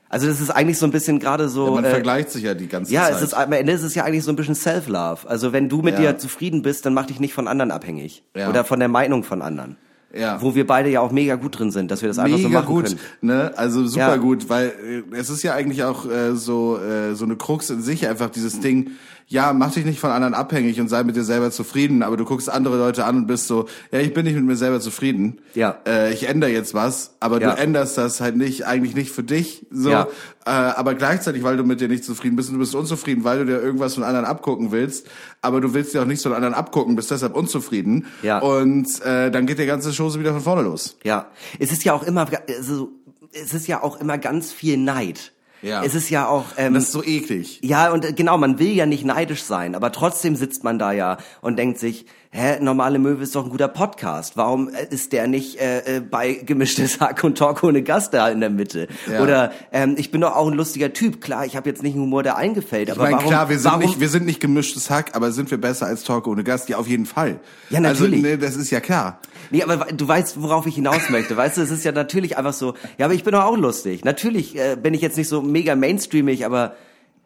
Also 0.09 0.27
das 0.27 0.41
ist 0.41 0.51
eigentlich 0.51 0.77
so 0.77 0.85
ein 0.85 0.91
bisschen 0.91 1.17
gerade 1.19 1.49
so. 1.49 1.67
Mhm. 1.69 1.73
man 1.73 1.85
äh, 1.85 1.89
vergleicht 1.89 2.29
sich 2.29 2.43
ja 2.43 2.53
die 2.53 2.67
ganze 2.67 2.93
ja, 2.93 3.05
Zeit. 3.05 3.15
es 3.15 3.21
ist 3.23 3.33
am 3.33 3.51
Ende 3.51 3.73
ist 3.73 3.83
es 3.83 3.95
ja 3.95 4.03
eigentlich 4.03 4.23
so 4.23 4.31
ein 4.31 4.35
bisschen 4.35 4.55
Self-Love. 4.55 5.27
Also 5.27 5.53
wenn 5.53 5.69
du 5.69 5.81
mit 5.81 5.95
Ja. 5.95 6.11
dir 6.13 6.17
zufrieden 6.19 6.61
bist, 6.61 6.85
dann 6.85 6.93
mach 6.93 7.07
dich 7.07 7.19
nicht 7.19 7.33
von 7.33 7.47
anderen 7.47 7.71
abhängig. 7.71 8.23
Ja. 8.35 8.47
Oder 8.49 8.63
von 8.63 8.77
der 8.79 8.89
Meinung 8.89 9.23
von 9.23 9.41
anderen. 9.41 9.77
Ja. 10.13 10.41
Wo 10.41 10.56
wir 10.56 10.65
beide 10.65 10.89
ja 10.89 11.02
auch 11.02 11.12
mega 11.12 11.36
gut 11.36 11.60
drin 11.60 11.69
sind, 11.69 11.91
dass 11.91 12.02
wir 12.02 12.08
das 12.10 12.17
einfach 12.17 12.39
so 12.39 12.50
machen 12.50 12.65
gut, 12.65 12.86
können. 12.86 13.00
ne? 13.22 13.54
Also 13.56 13.86
super 13.86 14.08
Ja. 14.08 14.15
gut, 14.15 14.50
weil 14.50 15.04
äh, 15.13 15.15
es 15.15 15.30
ist 15.30 15.43
ja 15.43 15.54
eigentlich 15.54 15.84
auch 15.84 16.10
äh, 16.10 16.36
so 16.36 16.80
äh, 16.80 17.13
so 17.13 17.26
eine 17.26 17.36
Krux 17.36 17.69
in 17.69 17.82
sich 17.84 18.08
einfach 18.08 18.30
dieses 18.32 18.60
Ding. 18.60 18.91
Ja, 19.31 19.53
mach 19.53 19.71
dich 19.71 19.85
nicht 19.85 19.99
von 19.99 20.09
anderen 20.09 20.33
abhängig 20.33 20.81
und 20.81 20.87
sei 20.87 21.03
mit 21.03 21.15
dir 21.15 21.23
selber 21.23 21.51
zufrieden, 21.51 22.01
aber 22.01 22.17
du 22.17 22.25
guckst 22.25 22.49
andere 22.49 22.79
Leute 22.79 23.05
an 23.05 23.15
und 23.17 23.27
bist 23.27 23.45
so, 23.45 23.67
ja, 23.91 23.99
ich 23.99 24.11
bin 24.11 24.25
nicht 24.25 24.33
mit 24.33 24.43
mir 24.43 24.55
selber 24.55 24.79
zufrieden. 24.79 25.39
Ja. 25.53 25.77
Äh, 25.87 26.11
ich 26.13 26.27
ändere 26.27 26.49
jetzt 26.49 26.73
was, 26.73 27.11
aber 27.19 27.39
Ja. 27.39 27.53
du 27.53 27.61
änderst 27.61 27.95
das 27.95 28.21
halt 28.21 28.35
nicht 28.37 28.65
eigentlich 28.65 28.95
nicht 28.95 29.11
für 29.11 29.21
dich, 29.21 29.67
so. 29.69 29.91
Ja. 29.91 30.07
Äh, 30.47 30.49
aber 30.49 30.95
gleichzeitig, 30.95 31.43
weil 31.43 31.57
du 31.57 31.63
mit 31.63 31.79
dir 31.79 31.87
nicht 31.87 32.03
zufrieden 32.05 32.37
bist 32.37 32.49
und 32.49 32.55
du 32.55 32.59
bist 32.59 32.73
unzufrieden, 32.73 33.23
weil 33.23 33.37
du 33.37 33.45
dir 33.45 33.61
irgendwas 33.61 33.93
von 33.93 34.03
anderen 34.03 34.25
abgucken 34.25 34.71
willst, 34.71 35.05
aber 35.43 35.61
du 35.61 35.75
willst 35.75 35.93
dir 35.93 36.01
auch 36.01 36.07
nichts 36.07 36.23
von 36.23 36.33
anderen 36.33 36.55
abgucken, 36.55 36.95
bist 36.95 37.11
deshalb 37.11 37.35
unzufrieden. 37.35 38.07
Ja. 38.23 38.39
Und 38.39 38.87
äh, 39.05 39.29
dann 39.29 39.45
geht 39.45 39.59
die 39.59 39.67
ganze 39.67 39.91
Chose 39.95 40.19
wieder 40.19 40.33
von 40.33 40.41
vorne 40.41 40.63
los. 40.63 40.97
Ja. 41.03 41.27
Es 41.59 41.71
ist 41.71 41.83
ja 41.83 41.93
auch 41.93 42.01
immer, 42.01 42.27
also, 42.57 42.89
es 43.31 43.53
ist 43.53 43.67
ja 43.67 43.83
auch 43.83 44.01
immer 44.01 44.17
ganz 44.17 44.51
viel 44.51 44.77
Neid. 44.77 45.33
Ja. 45.62 45.84
Es 45.84 45.95
ist 45.95 46.10
ja 46.10 46.28
auch, 46.28 46.45
ähm, 46.58 46.74
Das 46.74 46.84
ist 46.84 46.91
so 46.91 47.04
eklig. 47.04 47.60
Ja, 47.63 47.91
und 47.91 48.06
äh, 48.06 48.13
genau, 48.13 48.38
man 48.38 48.60
will 48.60 48.72
ja 48.72 48.86
nicht 48.86 49.06
neidisch 49.06 49.43
sein, 49.43 49.76
aber 49.76 49.91
trotzdem 49.91 50.36
sitzt 50.36 50.63
man 50.63 50.80
da 50.80 50.91
ja 50.91 51.17
und 51.41 51.58
denkt 51.58 51.80
sich, 51.80 52.06
hä, 52.32 52.60
normale 52.62 53.00
Möwe 53.00 53.24
ist 53.24 53.36
doch 53.36 53.43
ein 53.43 53.50
guter 53.50 53.67
Podcast. 53.67 54.38
Warum 54.38 54.69
äh, 54.69 54.88
ist 54.89 55.13
der 55.13 55.28
nicht 55.28 55.60
äh, 55.60 55.98
äh, 55.98 56.00
bei 56.00 56.34
gemischtes 56.34 57.00
Hack 57.00 57.24
und 57.24 57.38
Talk 57.38 57.63
ohne 57.63 57.82
Gast 57.82 58.13
da 58.13 58.30
in 58.30 58.39
der 58.39 58.50
Mitte? 58.50 58.88
Ja. 59.12 59.22
Oder 59.22 59.52
ähm, 59.72 59.95
ich 59.98 60.12
bin 60.12 60.22
doch 60.22 60.36
auch 60.36 60.48
ein 60.48 60.54
lustiger 60.54 60.93
Typ. 60.93 61.22
Klar, 61.22 61.45
ich 61.45 61.56
habe 61.56 61.67
jetzt 61.69 61.84
nicht 61.84 61.93
einen 61.93 62.04
Humor, 62.04 62.24
der 62.24 62.38
eingefällt, 62.38 62.89
Ich 62.89 62.93
aber 62.93 63.04
meine, 63.04 63.17
warum, 63.17 63.30
klar, 63.30 63.50
wir 63.50 63.58
sind 63.58 63.72
warum, 63.72 63.82
nicht, 63.82 64.00
wir 64.00 64.10
sind 64.10 64.26
nicht 64.26 64.39
gemischtes 64.39 64.89
Hack, 64.89 65.15
aber 65.15 65.32
sind 65.32 65.50
wir 65.52 65.60
besser 65.60 65.88
als 65.88 66.04
Talk 66.04 66.28
ohne 66.28 66.43
Gast? 66.43 66.69
Ja, 66.69 66.78
auf 66.78 66.88
jeden 66.88 67.06
Fall. 67.06 67.39
Ja, 67.69 67.80
natürlich. 67.80 68.24
Also, 68.24 68.28
ne, 68.28 68.38
das 68.38 68.56
ist 68.56 68.69
ja 68.69 68.80
klar. 68.80 69.19
Nee, 69.51 69.63
aber 69.63 69.91
du 69.91 70.07
weißt, 70.07 70.41
worauf 70.41 70.65
ich 70.67 70.75
hinaus 70.75 71.09
möchte. 71.09 71.35
Weißt 71.35 71.57
du, 71.57 71.62
es 71.62 71.71
ist 71.71 71.83
ja 71.83 71.91
natürlich 71.91 72.38
einfach 72.38 72.53
so, 72.53 72.75
ja, 72.97 73.05
aber 73.05 73.13
ich 73.13 73.23
bin 73.23 73.33
doch 73.33 73.43
auch 73.43 73.57
lustig. 73.57 74.05
Natürlich 74.05 74.57
äh, 74.57 74.75
bin 74.75 74.93
ich 74.93 75.01
jetzt 75.01 75.17
nicht 75.17 75.27
so 75.27 75.41
mega 75.41 75.75
mainstreamig, 75.75 76.45
aber 76.45 76.75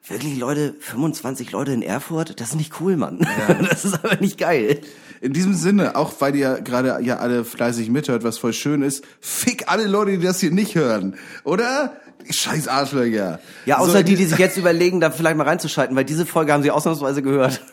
wirklich 0.07 0.37
Leute, 0.37 0.75
25 0.79 1.51
Leute 1.51 1.71
in 1.71 1.81
Erfurt, 1.81 2.39
das 2.39 2.49
ist 2.49 2.55
nicht 2.55 2.79
cool, 2.81 2.97
Mann. 2.97 3.25
Das 3.69 3.85
ist 3.85 3.93
aber 4.03 4.17
nicht 4.19 4.37
geil. 4.37 4.81
In 5.21 5.33
diesem 5.33 5.53
Sinne, 5.53 5.95
auch 5.95 6.13
weil 6.19 6.35
ihr 6.35 6.61
gerade 6.61 6.99
ja 7.01 7.17
alle 7.17 7.45
fleißig 7.45 7.89
mithört, 7.89 8.23
was 8.23 8.37
voll 8.37 8.53
schön 8.53 8.81
ist, 8.81 9.05
fick 9.21 9.71
alle 9.71 9.87
Leute, 9.87 10.17
die 10.17 10.25
das 10.25 10.39
hier 10.39 10.51
nicht 10.51 10.75
hören. 10.75 11.15
Oder? 11.45 11.95
Scheiß 12.29 12.67
Arschlöcher. 12.67 13.39
Ja, 13.65 13.77
außer 13.79 13.97
So, 13.99 14.03
die, 14.03 14.15
die 14.15 14.25
sich 14.25 14.37
jetzt 14.37 14.57
überlegen, 14.57 14.99
da 14.99 15.11
vielleicht 15.11 15.37
mal 15.37 15.47
reinzuschalten, 15.47 15.95
weil 15.95 16.05
diese 16.05 16.25
Folge 16.25 16.53
haben 16.53 16.63
sie 16.63 16.71
ausnahmsweise 16.71 17.21
gehört. 17.21 17.61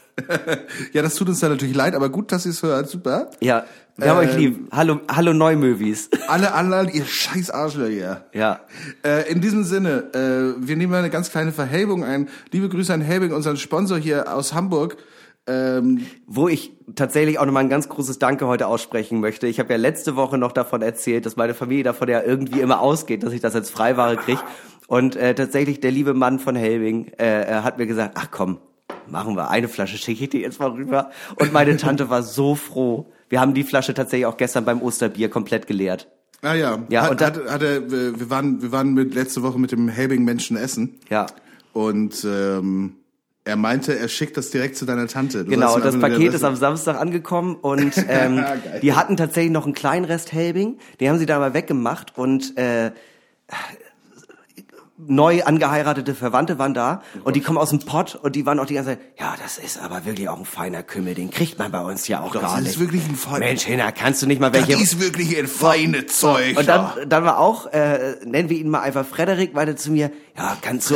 Ja, 0.92 1.00
das 1.00 1.14
tut 1.14 1.28
uns 1.28 1.40
dann 1.40 1.50
natürlich 1.52 1.74
leid, 1.74 1.94
aber 1.94 2.10
gut, 2.10 2.30
dass 2.30 2.44
ihr 2.44 2.50
es 2.50 2.62
hört. 2.62 2.90
Super. 2.90 3.30
Ja, 3.40 3.64
wir 3.96 4.10
haben 4.10 4.22
Ähm, 4.22 4.28
euch 4.28 4.36
lieb. 4.36 4.68
Hallo, 4.70 5.00
hallo 5.10 5.32
Neumövis. 5.32 6.10
Alle 6.28 6.52
anderen, 6.52 6.88
ihr 6.92 7.06
scheiß 7.06 7.50
Arschlöcher. 7.50 8.24
Ja. 8.34 8.60
Äh, 9.02 9.30
in 9.30 9.40
diesem 9.40 9.64
Sinne, 9.64 10.12
äh, 10.12 10.60
wir 10.66 10.76
nehmen 10.76 10.90
mal 10.90 10.98
eine 10.98 11.08
ganz 11.10 11.30
kleine 11.30 11.52
Verhelbung 11.52 12.04
ein. 12.04 12.28
Liebe 12.52 12.68
Grüße 12.68 12.92
an 12.92 13.00
Helbing, 13.00 13.32
unseren 13.32 13.56
Sponsor 13.56 13.96
hier 13.96 14.34
aus 14.34 14.52
Hamburg. 14.52 14.98
Ähm, 15.50 16.06
Wo 16.26 16.48
ich 16.48 16.72
tatsächlich 16.94 17.38
auch 17.38 17.46
nochmal 17.46 17.64
ein 17.64 17.68
ganz 17.70 17.88
großes 17.88 18.18
Danke 18.18 18.46
heute 18.46 18.66
aussprechen 18.68 19.20
möchte. 19.20 19.46
Ich 19.48 19.58
habe 19.58 19.72
ja 19.72 19.78
letzte 19.78 20.14
Woche 20.16 20.38
noch 20.38 20.52
davon 20.52 20.82
erzählt, 20.82 21.26
dass 21.26 21.36
meine 21.36 21.54
Familie 21.54 21.84
davon 21.84 22.08
ja 22.08 22.22
irgendwie 22.22 22.60
immer 22.60 22.80
ausgeht, 22.80 23.22
dass 23.22 23.32
ich 23.32 23.40
das 23.40 23.54
als 23.54 23.70
Freiware 23.70 24.16
kriege. 24.16 24.40
Und 24.86 25.16
äh, 25.16 25.34
tatsächlich 25.34 25.80
der 25.80 25.90
liebe 25.92 26.14
Mann 26.14 26.38
von 26.38 26.54
Helbing 26.56 27.08
äh, 27.18 27.24
er 27.44 27.64
hat 27.64 27.78
mir 27.78 27.86
gesagt, 27.86 28.16
ach 28.18 28.28
komm, 28.30 28.58
machen 29.08 29.36
wir 29.36 29.50
eine 29.50 29.68
Flasche, 29.68 29.96
schicke 29.98 30.24
ich 30.24 30.30
dir 30.30 30.40
jetzt 30.40 30.60
mal 30.60 30.70
rüber. 30.70 31.10
Und 31.36 31.52
meine 31.52 31.76
Tante 31.76 32.10
war 32.10 32.22
so 32.22 32.54
froh. 32.54 33.10
Wir 33.28 33.40
haben 33.40 33.54
die 33.54 33.64
Flasche 33.64 33.94
tatsächlich 33.94 34.26
auch 34.26 34.36
gestern 34.36 34.64
beim 34.64 34.82
Osterbier 34.82 35.28
komplett 35.30 35.66
geleert. 35.66 36.08
Ah 36.42 36.54
ja, 36.54 36.78
Ja, 36.88 37.02
hat, 37.02 37.10
und 37.12 37.20
dann- 37.20 37.34
hat, 37.36 37.50
hat 37.52 37.62
er, 37.62 37.90
wir 37.90 38.18
wir 38.18 38.30
waren, 38.30 38.62
wir 38.62 38.72
waren 38.72 38.94
mit, 38.94 39.14
letzte 39.14 39.42
Woche 39.42 39.58
mit 39.60 39.72
dem 39.72 39.88
Helbing 39.88 40.24
Menschen 40.24 40.56
essen 40.56 40.98
Ja. 41.08 41.26
und 41.72 42.24
ähm, 42.28 42.94
er 43.44 43.56
meinte, 43.56 43.98
er 43.98 44.08
schickt 44.08 44.36
das 44.36 44.50
direkt 44.50 44.76
zu 44.76 44.84
deiner 44.84 45.06
Tante. 45.06 45.44
Du 45.44 45.50
Genau, 45.50 45.78
das 45.78 45.98
Paket 45.98 46.34
ist 46.34 46.44
am 46.44 46.56
Samstag 46.56 47.00
angekommen 47.00 47.56
und 47.56 47.92
ähm, 48.08 48.44
die 48.82 48.92
hatten 48.92 49.16
tatsächlich 49.16 49.52
noch 49.52 49.64
einen 49.64 49.74
kleinen 49.74 50.04
Rest 50.04 50.32
Helbing, 50.32 50.78
den 51.00 51.08
haben 51.08 51.18
sie 51.18 51.26
da 51.26 51.38
mal 51.38 51.54
weggemacht 51.54 52.16
und 52.18 52.56
äh, 52.58 52.92
neu 55.06 55.42
angeheiratete 55.42 56.14
Verwandte 56.14 56.58
waren 56.58 56.74
da 56.74 57.02
und 57.24 57.34
die 57.36 57.40
kommen 57.40 57.58
aus 57.58 57.70
dem 57.70 57.80
Pott 57.80 58.14
und 58.14 58.36
die 58.36 58.46
waren 58.46 58.58
auch 58.60 58.66
die 58.66 58.74
ganze 58.74 58.90
Zeit, 58.90 59.00
ja, 59.18 59.34
das 59.42 59.58
ist 59.58 59.80
aber 59.82 60.04
wirklich 60.04 60.28
auch 60.28 60.38
ein 60.38 60.44
feiner 60.44 60.82
Kümmel, 60.82 61.14
den 61.14 61.30
kriegt 61.30 61.58
man 61.58 61.72
bei 61.72 61.80
uns 61.80 62.06
ja 62.08 62.20
auch 62.20 62.32
Das 62.32 62.42
gar 62.42 62.58
ist 62.58 62.64
nicht. 62.64 62.80
wirklich 62.80 63.02
ein 63.08 63.16
feiner- 63.16 63.38
Mensch, 63.46 63.62
Hinner, 63.64 63.92
kannst 63.92 64.22
du 64.22 64.26
nicht 64.26 64.40
mal 64.40 64.50
Das 64.50 64.68
welche... 64.68 64.82
ist 64.82 65.00
wirklich 65.00 65.36
ein 65.38 65.46
feine 65.46 66.06
Zeug. 66.06 66.58
Und 66.58 66.68
dann, 66.68 66.90
dann 67.08 67.24
war 67.24 67.38
auch, 67.38 67.66
äh, 67.72 68.16
nennen 68.24 68.48
wir 68.50 68.58
ihn 68.58 68.68
mal 68.68 68.80
einfach 68.80 69.06
Frederik, 69.06 69.54
weiter 69.54 69.76
zu 69.76 69.90
mir, 69.90 70.10
ja, 70.36 70.56
kannst 70.62 70.90
du, 70.90 70.94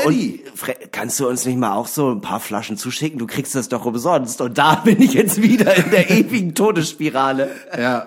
Fre 0.54 0.74
kannst 0.92 1.18
du 1.20 1.28
uns 1.28 1.44
nicht 1.44 1.58
mal 1.58 1.74
auch 1.74 1.86
so 1.86 2.10
ein 2.10 2.20
paar 2.20 2.40
Flaschen 2.40 2.76
zuschicken? 2.76 3.18
Du 3.18 3.26
kriegst 3.26 3.54
das 3.54 3.68
doch 3.68 3.84
umsonst. 3.84 4.40
Und 4.40 4.56
da 4.58 4.74
bin 4.84 5.02
ich 5.02 5.12
jetzt 5.14 5.42
wieder 5.42 5.74
in 5.76 5.90
der 5.90 6.10
ewigen 6.10 6.54
Todesspirale. 6.54 7.50
Ja, 7.76 8.06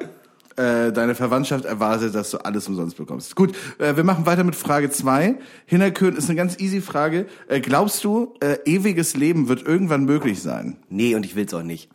äh, 0.58 0.91
deine 0.91 1.15
Verwandtschaft 1.15 1.65
erwartet, 1.65 2.13
dass 2.13 2.32
du 2.32 2.38
alles 2.39 2.67
umsonst 2.67 2.98
bekommst. 2.98 3.36
Gut, 3.36 3.56
äh, 3.78 3.96
wir 3.96 4.04
machen 4.04 4.26
weiter 4.26 4.43
mit 4.43 4.56
Frage 4.56 4.89
zwei. 4.89 5.36
Hinnerkön 5.65 6.15
ist 6.15 6.30
eine 6.30 6.36
ganz 6.36 6.60
easy 6.60 6.82
Frage. 6.82 7.28
Äh, 7.48 7.62
glaubst 7.62 8.04
du, 8.04 8.34
äh, 8.41 8.58
ewiges 8.65 9.15
Leben 9.15 9.48
wird 9.48 9.65
irgendwann 9.65 10.06
möglich 10.06 10.41
sein? 10.41 10.78
Nee, 10.89 11.15
und 11.15 11.26
ich 11.26 11.36
will's 11.36 11.54
auch 11.54 11.63
nicht. 11.63 11.89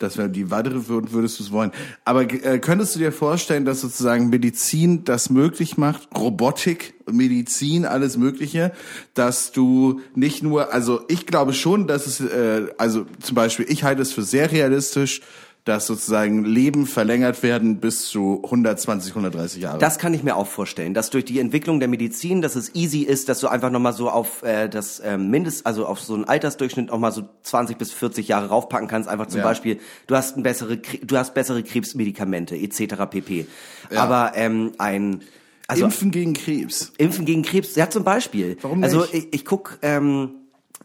Das 0.00 0.18
wäre 0.18 0.28
die 0.28 0.50
weitere 0.50 0.78
würd- 0.78 1.12
würdest 1.12 1.38
du 1.38 1.44
es 1.44 1.52
wollen. 1.52 1.70
Aber 2.04 2.22
äh, 2.22 2.58
könntest 2.58 2.96
du 2.96 2.98
dir 2.98 3.12
vorstellen, 3.12 3.64
dass 3.64 3.80
sozusagen 3.80 4.28
Medizin 4.28 5.04
das 5.04 5.30
möglich 5.30 5.78
macht, 5.78 6.08
Robotik, 6.18 6.94
Medizin, 7.08 7.84
alles 7.86 8.16
Mögliche, 8.16 8.72
dass 9.14 9.52
du 9.52 10.00
nicht 10.16 10.42
nur, 10.42 10.72
also 10.72 11.02
ich 11.06 11.24
glaube 11.24 11.52
schon, 11.52 11.86
dass 11.86 12.08
es, 12.08 12.18
äh, 12.20 12.66
also 12.78 13.06
zum 13.20 13.36
Beispiel, 13.36 13.66
ich 13.68 13.84
halte 13.84 14.02
es 14.02 14.12
für 14.12 14.22
sehr 14.22 14.50
realistisch, 14.50 15.20
dass 15.64 15.86
sozusagen 15.86 16.44
Leben 16.44 16.86
verlängert 16.86 17.42
werden 17.42 17.80
bis 17.80 18.06
zu 18.06 18.40
120, 18.44 19.12
130 19.12 19.62
Jahre. 19.62 19.78
Das 19.78 19.98
kann 19.98 20.14
ich 20.14 20.22
mir 20.22 20.36
auch 20.36 20.46
vorstellen, 20.46 20.94
dass 20.94 21.10
durch 21.10 21.24
die 21.26 21.38
Entwicklung 21.38 21.80
der 21.80 21.88
Medizin, 21.88 22.40
dass 22.40 22.56
es 22.56 22.74
easy 22.74 23.02
ist, 23.02 23.28
dass 23.28 23.40
du 23.40 23.48
einfach 23.48 23.70
nochmal 23.70 23.92
so 23.92 24.08
auf 24.10 24.42
äh, 24.42 24.68
das 24.68 25.00
äh, 25.00 25.18
Mindest, 25.18 25.66
also 25.66 25.86
auf 25.86 26.00
so 26.00 26.14
einen 26.14 26.24
Altersdurchschnitt 26.24 26.90
auch 26.90 26.98
mal 26.98 27.12
so 27.12 27.28
20 27.42 27.76
bis 27.76 27.92
40 27.92 28.28
Jahre 28.28 28.48
raufpacken 28.48 28.88
kannst. 28.88 29.08
Einfach 29.08 29.26
zum 29.26 29.40
Ja. 29.40 29.44
Beispiel, 29.44 29.78
du 30.06 30.16
hast 30.16 30.36
ein 30.36 30.42
bessere, 30.42 30.78
du 30.78 31.16
hast 31.16 31.34
bessere 31.34 31.62
Krebsmedikamente 31.62 32.56
etc. 32.56 32.94
pp. 33.10 33.46
Ja. 33.90 34.02
Aber 34.02 34.32
ähm, 34.36 34.72
ein 34.78 35.20
also 35.66 35.84
Impfen 35.84 36.10
gegen 36.10 36.32
Krebs. 36.32 36.92
Impfen 36.98 37.24
gegen 37.26 37.42
Krebs, 37.42 37.76
ja 37.76 37.88
zum 37.88 38.02
Beispiel. 38.02 38.56
Warum 38.62 38.82
Also 38.82 39.02
nicht? 39.02 39.14
ich, 39.14 39.28
ich 39.34 39.44
guck 39.44 39.78
ähm, 39.82 40.30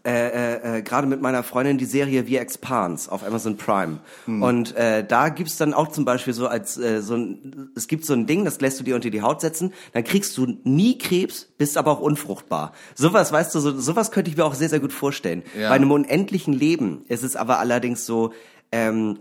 äh, 0.06 0.12
äh, 0.12 0.78
äh, 0.78 0.82
gerade 0.84 1.08
mit 1.08 1.20
meiner 1.20 1.42
Freundin 1.42 1.80
die 1.80 1.86
Serie 1.86 2.24
The 2.24 2.38
Expanse 2.38 3.12
auf 3.12 3.26
Amazon 3.26 3.58
Prime. 3.58 3.98
Hm. 4.26 4.44
Und 4.44 4.76
äh, 4.76 5.04
da 5.04 5.30
gibt's 5.30 5.58
dann 5.58 5.74
auch 5.74 5.88
zum 5.88 6.06
Beispiel 6.06 6.34
so 6.34 6.48
als 6.48 6.78
äh, 6.78 7.02
so 7.02 7.16
ein, 7.16 7.72
es 7.76 7.88
gibt 7.88 8.06
so 8.06 8.14
ein 8.14 8.28
Ding, 8.28 8.46
das 8.46 8.62
lässt 8.62 8.80
du 8.80 8.84
dir 8.84 8.94
unter 8.94 9.10
die 9.10 9.24
Haut 9.24 9.42
setzen, 9.42 9.74
dann 9.94 10.04
kriegst 10.04 10.38
du 10.38 10.60
nie 10.64 11.00
Krebs, 11.00 11.48
bist 11.58 11.76
aber 11.76 11.92
auch 11.92 12.02
unfruchtbar. 12.02 12.74
Sowas, 12.94 13.32
weißt 13.32 13.56
du, 13.56 13.60
so, 13.60 13.80
sowas 13.80 14.12
könnte 14.12 14.30
ich 14.30 14.38
mir 14.38 14.46
auch 14.46 14.54
sehr, 14.54 14.70
sehr 14.70 14.80
gut 14.80 14.94
vorstellen. 14.94 15.42
Ja. 15.60 15.70
Bei 15.70 15.76
einem 15.76 15.90
unendlichen 15.90 16.54
Leben 16.54 17.04
ist 17.08 17.24
es 17.24 17.36
aber 17.36 17.58
allerdings 17.58 18.06
so, 18.06 18.32
ähm, 18.72 19.18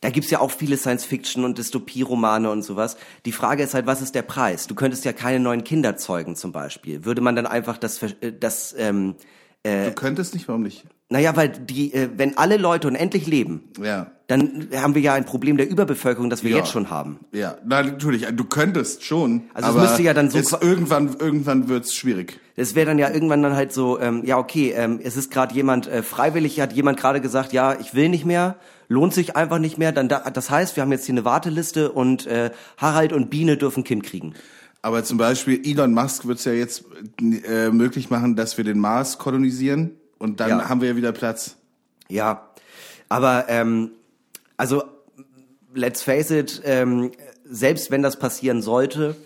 da 0.00 0.10
gibt's 0.10 0.30
ja 0.30 0.40
auch 0.40 0.52
viele 0.52 0.76
Science-Fiction 0.76 1.44
und 1.44 1.58
Dystopie-Romane 1.58 2.50
und 2.50 2.62
sowas. 2.62 2.96
Die 3.26 3.32
Frage 3.32 3.64
ist 3.64 3.74
halt, 3.74 3.86
was 3.86 4.00
ist 4.00 4.14
der 4.14 4.22
Preis? 4.22 4.66
Du 4.66 4.74
könntest 4.74 5.04
ja 5.04 5.12
keine 5.12 5.40
neuen 5.40 5.64
Kinder 5.64 5.96
zeugen 5.96 6.36
zum 6.36 6.52
Beispiel. 6.52 7.04
Würde 7.04 7.20
man 7.20 7.34
dann 7.36 7.46
einfach 7.46 7.76
das, 7.76 8.02
äh, 8.02 8.32
das 8.32 8.74
ähm, 8.78 9.16
du 9.64 9.92
könntest 9.92 10.34
nicht, 10.34 10.48
warum 10.48 10.62
nicht? 10.62 10.84
naja, 11.10 11.34
weil 11.36 11.48
die, 11.48 11.94
äh, 11.94 12.10
wenn 12.16 12.36
alle 12.36 12.58
Leute 12.58 12.86
unendlich 12.86 13.26
leben, 13.26 13.62
Ja. 13.82 14.08
dann 14.26 14.68
haben 14.76 14.94
wir 14.94 15.00
ja 15.00 15.14
ein 15.14 15.24
Problem 15.24 15.56
der 15.56 15.68
Überbevölkerung, 15.70 16.28
das 16.28 16.42
wir 16.44 16.50
Ja. 16.50 16.58
jetzt 16.58 16.70
schon 16.70 16.90
haben. 16.90 17.20
Ja, 17.32 17.56
na, 17.64 17.82
natürlich, 17.82 18.26
du 18.26 18.44
könntest 18.44 19.02
schon. 19.04 19.44
Also 19.54 19.70
es 19.70 19.76
müsste 19.76 20.02
ja 20.02 20.12
dann 20.12 20.28
so 20.30 20.38
es 20.38 20.52
irgendwann, 20.52 21.16
irgendwann 21.18 21.68
wird's 21.68 21.94
schwierig. 21.94 22.38
Es 22.56 22.74
wäre 22.74 22.86
dann 22.86 22.98
ja 22.98 23.08
irgendwann 23.10 23.42
dann 23.42 23.54
halt 23.56 23.72
so, 23.72 23.98
ähm, 23.98 24.22
ja 24.26 24.36
okay, 24.36 24.74
ähm, 24.76 25.00
es 25.02 25.16
ist 25.16 25.30
gerade 25.30 25.54
jemand 25.54 25.86
äh, 25.86 26.02
freiwillig, 26.02 26.60
hat 26.60 26.74
jemand 26.74 27.00
gerade 27.00 27.22
gesagt, 27.22 27.54
ja, 27.54 27.74
ich 27.80 27.94
will 27.94 28.10
nicht 28.10 28.26
mehr, 28.26 28.56
lohnt 28.88 29.14
sich 29.14 29.34
einfach 29.34 29.58
nicht 29.58 29.78
mehr. 29.78 29.92
Dann 29.92 30.10
da, 30.10 30.28
das 30.30 30.50
heißt, 30.50 30.76
wir 30.76 30.82
haben 30.82 30.92
jetzt 30.92 31.06
hier 31.06 31.14
eine 31.14 31.24
Warteliste 31.24 31.90
und 31.90 32.26
äh, 32.26 32.50
Harald 32.76 33.14
und 33.14 33.30
Biene 33.30 33.56
dürfen 33.56 33.82
Kind 33.82 34.02
kriegen. 34.02 34.34
Aber 34.82 35.02
zum 35.04 35.18
Beispiel 35.18 35.60
Elon 35.64 35.92
Musk 35.92 36.26
wird's 36.26 36.44
ja 36.44 36.52
jetzt 36.52 36.84
äh, 37.20 37.70
möglich 37.70 38.10
machen, 38.10 38.36
dass 38.36 38.56
wir 38.56 38.64
den 38.64 38.78
Mars 38.78 39.18
kolonisieren 39.18 39.92
und 40.18 40.40
dann 40.40 40.50
Ja. 40.50 40.68
haben 40.68 40.80
wir 40.80 40.88
ja 40.90 40.96
wieder 40.96 41.12
Platz. 41.12 41.56
Ja, 42.08 42.48
aber 43.08 43.46
ähm, 43.48 43.90
also 44.56 44.82
let's 45.74 46.02
face 46.02 46.30
it, 46.30 46.62
ähm, 46.64 47.10
selbst 47.44 47.90
wenn 47.90 48.02
das 48.02 48.18
passieren 48.18 48.62
sollte, 48.62 49.16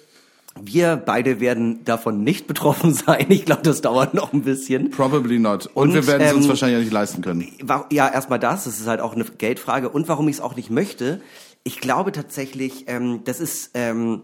wir 0.60 0.96
beide 0.96 1.40
werden 1.40 1.84
davon 1.84 2.24
nicht 2.24 2.46
betroffen 2.48 2.92
sein. 2.94 3.26
Ich 3.30 3.44
glaube, 3.44 3.62
das 3.62 3.80
dauert 3.82 4.14
noch 4.14 4.32
ein 4.32 4.42
bisschen. 4.42 4.90
Probably 4.90 5.38
not. 5.38 5.66
Und, 5.74 5.88
Und, 5.88 5.94
wir 5.94 6.06
werden 6.06 6.22
es 6.22 6.32
uns 6.34 6.44
ähm, 6.44 6.48
wahrscheinlich 6.50 6.78
auch 6.78 6.82
nicht 6.82 6.92
leisten 6.92 7.22
können. 7.22 7.46
Ja, 7.90 8.08
erstmal 8.08 8.38
das, 8.38 8.64
das 8.64 8.80
ist 8.80 8.86
halt 8.86 9.00
auch 9.00 9.14
eine 9.14 9.24
Geldfrage. 9.24 9.88
Und 9.88 10.08
warum 10.08 10.28
ich 10.28 10.36
es 10.36 10.40
auch 10.40 10.56
nicht 10.56 10.70
möchte, 10.70 11.20
ich 11.64 11.80
glaube 11.80 12.12
tatsächlich, 12.12 12.84
ähm, 12.88 13.20
das 13.24 13.40
ist 13.40 13.70
ähm, 13.74 14.22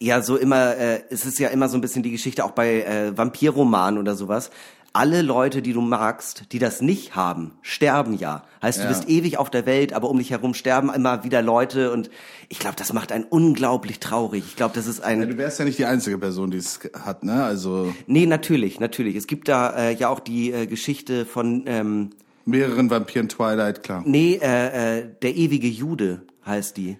ja 0.00 0.22
so 0.22 0.36
immer, 0.36 0.76
äh, 0.76 1.02
es 1.10 1.24
ist 1.24 1.38
ja 1.38 1.48
immer 1.48 1.68
so 1.68 1.76
ein 1.76 1.80
bisschen 1.80 2.02
die 2.02 2.10
Geschichte 2.10 2.44
auch 2.44 2.50
bei 2.52 2.82
äh, 2.82 3.16
Vampirromanen 3.16 3.98
oder 4.00 4.14
sowas. 4.14 4.50
Alle 4.92 5.20
Leute, 5.20 5.60
die 5.60 5.74
du 5.74 5.82
magst, 5.82 6.44
die 6.52 6.58
das 6.58 6.80
nicht 6.80 7.14
haben, 7.14 7.52
sterben 7.60 8.16
ja. 8.16 8.44
Heißt, 8.62 8.78
du 8.78 8.84
Ja. 8.84 8.88
bist 8.88 9.10
ewig 9.10 9.36
auf 9.36 9.50
der 9.50 9.66
Welt, 9.66 9.92
aber 9.92 10.08
um 10.08 10.16
dich 10.16 10.30
herum 10.30 10.54
sterben 10.54 10.90
immer 10.92 11.22
wieder 11.22 11.42
Leute 11.42 11.92
und 11.92 12.08
ich 12.48 12.58
glaube, 12.58 12.76
das 12.78 12.94
macht 12.94 13.12
einen 13.12 13.24
unglaublich 13.24 14.00
traurig. 14.00 14.44
Ich 14.46 14.56
glaube, 14.56 14.74
das 14.74 14.86
ist 14.86 15.00
ein 15.00 15.20
Ja, 15.20 15.26
du 15.26 15.36
wärst 15.36 15.58
ja 15.58 15.66
nicht 15.66 15.78
die 15.78 15.84
einzige 15.84 16.16
Person, 16.16 16.50
die 16.50 16.56
es 16.56 16.80
hat, 16.98 17.24
ne? 17.24 17.44
Also 17.44 17.94
Nee, 18.06 18.24
natürlich, 18.24 18.80
natürlich. 18.80 19.16
Es 19.16 19.26
gibt 19.26 19.48
da 19.48 19.76
äh, 19.76 19.94
ja 19.94 20.08
auch 20.08 20.20
die 20.20 20.50
äh, 20.50 20.66
Geschichte 20.66 21.26
von 21.26 21.64
ähm, 21.66 22.10
mehreren 22.46 22.88
Vampiren 22.88 23.28
Twilight, 23.28 23.82
klar. 23.82 24.02
Nee, 24.06 24.40
äh, 24.42 25.00
äh, 25.00 25.08
der 25.20 25.36
ewige 25.36 25.68
Jude 25.68 26.22
heißt 26.46 26.74
die. 26.78 26.96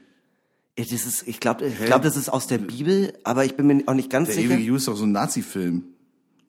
Das 0.76 0.92
ist, 0.92 1.26
ich 1.26 1.40
glaube, 1.40 1.66
ich 1.66 1.78
glaub, 1.86 2.02
das 2.02 2.16
ist 2.16 2.28
aus 2.28 2.46
der 2.46 2.58
Bibel, 2.58 3.14
aber 3.24 3.44
ich 3.44 3.56
bin 3.56 3.66
mir 3.66 3.82
auch 3.86 3.94
nicht 3.94 4.10
ganz 4.10 4.28
Der 4.28 4.36
sicher. 4.36 4.54
ewige 4.54 4.62
Ju 4.62 4.76
ist 4.76 4.88
doch 4.88 4.96
so 4.96 5.04
ein 5.04 5.12
Nazi-Film. 5.12 5.84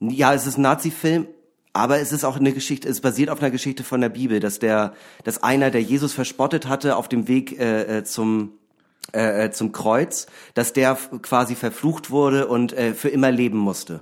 Ja, 0.02 0.34
es 0.34 0.46
ist 0.46 0.58
ein 0.58 0.64
Nazi-Film, 0.64 1.28
aber 1.72 2.00
es 2.00 2.12
ist 2.12 2.26
auch 2.26 2.36
eine 2.36 2.52
Geschichte, 2.52 2.90
es 2.90 3.00
basiert 3.00 3.30
auf 3.30 3.40
einer 3.40 3.52
Geschichte 3.52 3.84
von 3.84 4.02
der 4.02 4.10
Bibel, 4.10 4.40
dass 4.40 4.60
der, 4.60 4.94
dass 5.24 5.44
einer, 5.44 5.72
der 5.72 5.82
Jesus 5.82 6.14
verspottet 6.14 6.68
hatte 6.68 6.98
auf 6.98 7.08
dem 7.08 7.28
Weg 7.28 7.58
äh, 7.58 8.00
äh, 8.00 8.04
zum 8.04 8.52
äh, 9.14 9.46
äh, 9.46 9.52
zum 9.52 9.72
Kreuz, 9.72 10.28
dass 10.54 10.74
der 10.74 10.98
quasi 11.22 11.56
verflucht 11.56 12.10
wurde 12.10 12.48
und 12.48 12.74
äh, 12.74 12.94
für 12.94 13.08
immer 13.08 13.32
leben 13.32 13.58
musste. 13.58 14.02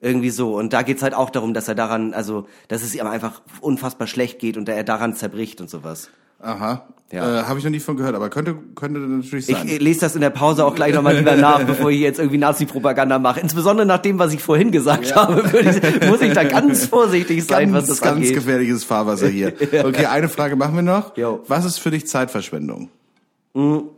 Irgendwie 0.00 0.30
so. 0.30 0.56
Und 0.56 0.72
da 0.72 0.80
geht's 0.80 1.02
halt 1.02 1.12
auch 1.12 1.28
darum, 1.28 1.52
dass 1.52 1.68
er 1.68 1.74
daran, 1.74 2.14
also, 2.14 2.46
dass 2.68 2.82
es 2.82 2.94
ihm 2.94 3.06
einfach 3.06 3.42
unfassbar 3.60 4.06
schlecht 4.06 4.38
geht 4.38 4.56
und 4.56 4.70
er 4.70 4.82
daran 4.84 5.14
zerbricht 5.14 5.60
und 5.60 5.68
sowas. 5.68 6.08
Aha. 6.40 6.86
Ja. 7.12 7.40
Äh, 7.40 7.42
Habe 7.44 7.58
ich 7.58 7.64
noch 7.64 7.72
nie 7.72 7.80
von 7.80 7.96
gehört, 7.96 8.14
aber 8.14 8.30
könnte 8.30 8.54
könnte 8.76 9.00
natürlich 9.00 9.48
Ich 9.48 9.56
sein. 9.56 9.66
äh, 9.68 9.78
lese 9.78 10.00
das 10.00 10.14
in 10.14 10.20
der 10.20 10.30
Pause 10.30 10.64
auch 10.64 10.76
gleich 10.76 10.94
nochmal 10.94 11.16
lieber 11.16 11.34
nach, 11.34 11.64
bevor 11.64 11.90
ich 11.90 11.98
jetzt 11.98 12.20
irgendwie 12.20 12.38
Nazi-Propaganda 12.38 13.18
mache. 13.18 13.40
Insbesondere 13.40 13.84
nach 13.84 13.98
dem, 13.98 14.20
was 14.20 14.32
ich 14.32 14.40
vorhin 14.40 14.70
gesagt 14.70 15.16
habe, 15.16 15.52
würde 15.52 15.70
ich, 16.00 16.08
muss 16.08 16.20
ich 16.20 16.32
da 16.32 16.44
ganz 16.44 16.86
vorsichtig 16.86 17.44
sein, 17.44 17.72
was 17.72 17.86
das 17.86 18.00
ganz 18.00 18.18
angeht. 18.18 18.34
gefährliches 18.34 18.84
Fahrwasser 18.84 19.26
hier. 19.28 19.52
Okay, 19.84 20.06
eine 20.06 20.28
Frage 20.28 20.54
machen 20.54 20.76
wir 20.76 20.82
noch. 20.82 21.16
Jo. 21.16 21.42
Was 21.48 21.64
ist 21.64 21.78
für 21.78 21.90
dich 21.90 22.06
Zeitverschwendung? 22.06 22.90
Ein 23.54 23.88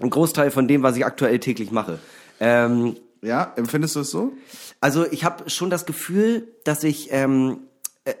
Großteil 0.00 0.50
von 0.50 0.68
dem, 0.68 0.82
was 0.82 0.96
ich 0.96 1.06
aktuell 1.06 1.38
täglich 1.38 1.70
mache. 1.70 1.98
Ähm, 2.38 2.96
Ja, 3.22 3.52
empfindest 3.56 3.96
du 3.96 4.00
es 4.00 4.10
so? 4.10 4.32
also 4.80 5.06
ich 5.10 5.24
habe 5.24 5.48
schon 5.48 5.70
das 5.70 5.86
Gefühl, 5.86 6.48
dass 6.64 6.82
ich 6.84 7.08
ähm, 7.12 7.58
äh, 8.04 8.12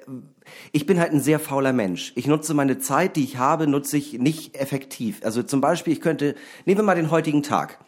ich 0.72 0.86
bin 0.86 0.98
halt 0.98 1.12
ein 1.12 1.20
sehr 1.20 1.38
fauler 1.38 1.72
Mensch. 1.72 2.12
Ich 2.14 2.26
nutze 2.26 2.54
meine 2.54 2.78
Zeit, 2.78 3.16
die 3.16 3.24
ich 3.24 3.36
habe, 3.36 3.66
nutze 3.66 3.96
ich 3.96 4.18
nicht 4.18 4.56
effektiv. 4.56 5.20
Also 5.24 5.42
zum 5.42 5.60
Beispiel, 5.60 5.92
ich 5.92 6.00
könnte, 6.00 6.34
nehmen 6.64 6.78
wir 6.78 6.84
mal 6.84 6.94
den 6.94 7.10
heutigen 7.10 7.42
Tag. 7.42 7.78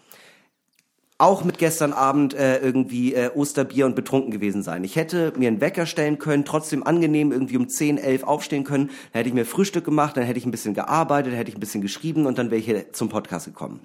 Auch 1.17 1.45
mit 1.45 1.59
gestern 1.59 1.93
Abend 1.93 2.35
äh, 2.35 2.59
irgendwie 2.59 3.15
äh, 3.15 3.31
Osterbier 3.33 3.87
und 3.87 3.95
betrunken 3.95 4.33
gewesen 4.33 4.65
sein. 4.65 4.83
Ich 4.83 4.97
hätte 4.97 5.33
mir 5.37 5.47
einen 5.47 5.61
Wecker 5.61 5.87
stellen 5.87 6.19
können, 6.19 6.45
trotzdem 6.45 6.83
angenehm 6.83 7.31
irgendwie 7.31 7.57
um 7.57 7.69
10, 7.69 7.99
11 7.99 8.25
aufstehen 8.25 8.65
können. 8.65 8.89
Dann 8.89 9.21
hätte 9.21 9.29
ich 9.29 9.35
mir 9.35 9.45
Frühstück 9.45 9.85
gemacht, 9.85 10.17
dann 10.17 10.25
hätte 10.25 10.39
ich 10.39 10.45
ein 10.45 10.51
bisschen 10.51 10.75
gearbeitet, 10.75 11.33
dann 11.33 11.39
hätte 11.39 11.51
ich 11.51 11.57
ein 11.57 11.61
bisschen 11.61 11.83
geschrieben 11.83 12.27
und 12.27 12.37
dann 12.39 12.51
wäre 12.51 12.59
ich 12.59 12.67
hier 12.67 12.93
zum 12.93 13.09
Podcast 13.09 13.47
gekommen. 13.47 13.81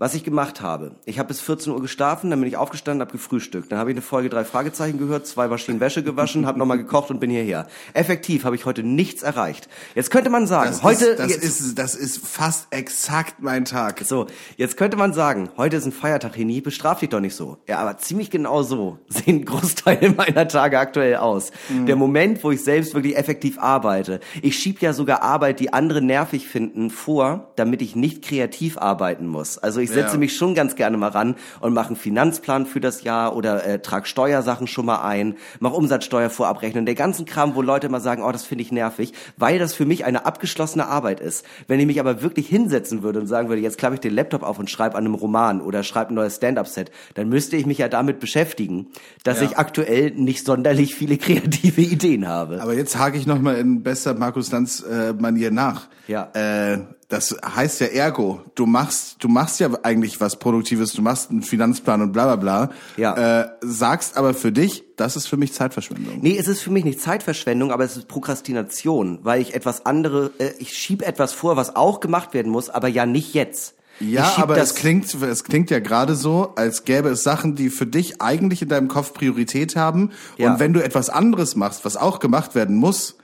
Was 0.00 0.14
ich 0.14 0.22
gemacht 0.22 0.60
habe, 0.60 0.92
ich 1.06 1.18
habe 1.18 1.26
bis 1.26 1.40
14 1.40 1.72
Uhr 1.72 1.82
geschlafen, 1.82 2.30
dann 2.30 2.38
bin 2.38 2.48
ich 2.48 2.56
aufgestanden, 2.56 3.00
habe 3.00 3.10
gefrühstückt. 3.10 3.72
Dann 3.72 3.80
habe 3.80 3.90
ich 3.90 3.94
eine 3.96 4.00
Folge 4.02 4.28
drei 4.28 4.44
Fragezeichen 4.44 4.96
gehört, 4.96 5.26
zwei 5.26 5.48
Maschinen 5.48 5.80
Wäsche 5.80 6.04
gewaschen, 6.04 6.46
habe 6.46 6.56
nochmal 6.56 6.78
gekocht 6.78 7.10
und 7.10 7.18
bin 7.18 7.30
hierher. 7.30 7.66
Effektiv 7.94 8.44
habe 8.44 8.54
ich 8.54 8.64
heute 8.64 8.84
nichts 8.84 9.24
erreicht. 9.24 9.68
Jetzt 9.96 10.12
könnte 10.12 10.30
man 10.30 10.46
sagen, 10.46 10.70
Das 10.70 10.84
heute 10.84 11.04
ist, 11.06 11.18
das 11.18 11.30
jetzt, 11.30 11.42
ist 11.42 11.78
das 11.80 11.96
ist 11.96 12.24
fast 12.24 12.68
exakt 12.70 13.42
mein 13.42 13.64
Tag. 13.64 14.00
so, 14.04 14.28
jetzt 14.56 14.76
könnte 14.76 14.96
man 14.96 15.14
sagen, 15.14 15.50
heute 15.56 15.76
ist 15.76 15.86
ein 15.86 15.90
Feiertag, 15.90 16.36
Heni, 16.36 16.60
bestraf 16.60 17.00
dich 17.00 17.08
doch 17.08 17.18
nicht 17.18 17.34
so. 17.34 17.58
Ja, 17.66 17.80
aber 17.80 17.98
ziemlich 17.98 18.30
genau 18.30 18.62
so 18.62 19.00
sehen 19.08 19.44
Großteile 19.44 20.10
meiner 20.10 20.46
Tage 20.46 20.78
aktuell 20.78 21.16
aus. 21.16 21.50
Mhm. 21.68 21.86
Der 21.86 21.96
Moment, 21.96 22.44
wo 22.44 22.52
ich 22.52 22.62
selbst 22.62 22.94
wirklich 22.94 23.16
effektiv 23.16 23.58
arbeite. 23.58 24.20
Ich 24.42 24.60
schieb 24.60 24.80
ja 24.80 24.92
sogar 24.92 25.24
Arbeit, 25.24 25.58
die 25.58 25.72
andere 25.72 26.02
nervig 26.02 26.46
finden, 26.46 26.90
vor, 26.90 27.52
damit 27.56 27.82
ich 27.82 27.96
nicht 27.96 28.22
kreativ 28.22 28.78
arbeiten 28.78 29.26
muss. 29.26 29.58
Also 29.58 29.80
ich 29.80 29.87
setze 29.88 30.12
Ja. 30.14 30.18
mich 30.18 30.36
schon 30.36 30.54
ganz 30.54 30.76
gerne 30.76 30.96
mal 30.96 31.08
ran 31.08 31.34
und 31.60 31.74
mache 31.74 31.88
einen 31.88 31.96
Finanzplan 31.96 32.66
für 32.66 32.80
das 32.80 33.02
Jahr 33.02 33.34
oder 33.36 33.64
äh, 33.66 33.78
trag 33.80 34.06
Steuersachen 34.06 34.66
schon 34.66 34.86
mal 34.86 35.02
ein, 35.02 35.36
mach 35.60 35.72
Umsatzsteuer 35.72 36.30
vorabrechnung, 36.30 36.86
der 36.86 36.94
ganzen 36.94 37.24
Kram, 37.26 37.54
wo 37.54 37.62
Leute 37.62 37.88
mal 37.88 38.00
sagen, 38.00 38.22
oh, 38.22 38.32
das 38.32 38.44
finde 38.44 38.62
ich 38.62 38.72
nervig, 38.72 39.12
weil 39.36 39.58
das 39.58 39.74
für 39.74 39.84
mich 39.86 40.04
eine 40.04 40.26
abgeschlossene 40.26 40.86
Arbeit 40.86 41.20
ist. 41.20 41.44
Wenn 41.66 41.80
ich 41.80 41.86
mich 41.86 42.00
aber 42.00 42.22
wirklich 42.22 42.48
hinsetzen 42.48 43.02
würde 43.02 43.20
und 43.20 43.26
sagen 43.26 43.48
würde, 43.48 43.62
jetzt 43.62 43.78
klappe 43.78 43.94
ich 43.94 44.00
den 44.00 44.14
Laptop 44.14 44.42
auf 44.42 44.58
und 44.58 44.70
schreibe 44.70 44.96
an 44.96 45.04
einem 45.04 45.14
Roman 45.14 45.60
oder 45.60 45.82
schreibe 45.82 46.12
ein 46.12 46.14
neues 46.14 46.36
Stand-up-Set, 46.36 46.90
dann 47.14 47.28
müsste 47.28 47.56
ich 47.56 47.66
mich 47.66 47.78
ja 47.78 47.88
damit 47.88 48.20
beschäftigen, 48.20 48.86
dass 49.24 49.40
Ja. 49.40 49.46
ich 49.46 49.58
aktuell 49.58 50.10
nicht 50.12 50.44
sonderlich 50.44 50.94
viele 50.94 51.16
kreative 51.18 51.80
Ideen 51.82 52.26
habe. 52.28 52.60
Aber 52.62 52.74
jetzt 52.74 52.98
hake 52.98 53.16
ich 53.16 53.26
noch 53.26 53.40
mal 53.40 53.56
in 53.56 53.82
bester 53.82 54.14
Markus 54.14 54.50
Lanz 54.52 54.80
äh, 54.82 55.12
Manier 55.12 55.50
nach. 55.50 55.88
Ja. 56.08 56.30
Äh, 56.32 56.78
das 57.08 57.36
heißt 57.42 57.80
ja 57.80 57.86
ergo, 57.86 58.42
du 58.54 58.66
machst, 58.66 59.16
du 59.20 59.28
machst 59.28 59.60
ja 59.60 59.70
eigentlich 59.82 60.20
was 60.20 60.38
Produktives, 60.38 60.92
du 60.92 61.02
machst 61.02 61.30
einen 61.30 61.42
Finanzplan 61.42 62.02
und 62.02 62.12
bla 62.12 62.24
bla 62.24 62.36
bla. 62.36 62.70
Ja. 62.96 63.42
Äh, 63.42 63.48
sagst 63.60 64.16
aber 64.16 64.34
für 64.34 64.52
dich, 64.52 64.84
das 64.96 65.16
ist 65.16 65.26
für 65.26 65.36
mich 65.36 65.52
Zeitverschwendung. 65.52 66.18
Nee, 66.20 66.36
es 66.36 66.48
ist 66.48 66.60
für 66.60 66.70
mich 66.70 66.84
nicht 66.84 67.00
Zeitverschwendung, 67.00 67.70
aber 67.70 67.84
es 67.84 67.96
ist 67.96 68.08
Prokrastination, 68.08 69.20
weil 69.22 69.40
ich 69.40 69.54
etwas 69.54 69.86
andere, 69.86 70.32
äh, 70.38 70.50
ich 70.58 70.76
schieb 70.76 71.06
etwas 71.06 71.32
vor, 71.32 71.56
was 71.56 71.76
auch 71.76 72.00
gemacht 72.00 72.34
werden 72.34 72.50
muss, 72.50 72.68
aber 72.68 72.88
ja 72.88 73.06
nicht 73.06 73.34
jetzt. 73.34 73.74
Ja, 74.00 74.34
aber 74.36 74.54
das, 74.54 74.70
es 74.70 74.74
klingt, 74.76 75.12
es 75.14 75.44
klingt 75.44 75.70
ja 75.70 75.80
gerade 75.80 76.14
so, 76.14 76.52
als 76.56 76.84
gäbe 76.84 77.08
es 77.08 77.22
Sachen, 77.22 77.54
die 77.54 77.68
für 77.68 77.86
dich 77.86 78.20
eigentlich 78.22 78.62
in 78.62 78.68
deinem 78.68 78.88
Kopf 78.88 79.12
Priorität 79.12 79.76
haben. 79.76 80.12
Ja. 80.36 80.52
Und 80.52 80.60
wenn 80.60 80.72
du 80.72 80.82
etwas 80.82 81.10
anderes 81.10 81.56
machst, 81.56 81.84
was 81.84 81.96
auch 81.96 82.20
gemacht 82.20 82.54
werden 82.54 82.76
muss, 82.76 83.16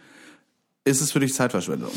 ist 0.84 1.00
es 1.00 1.12
für 1.12 1.20
dich 1.20 1.34
Zeitverschwendung. 1.34 1.90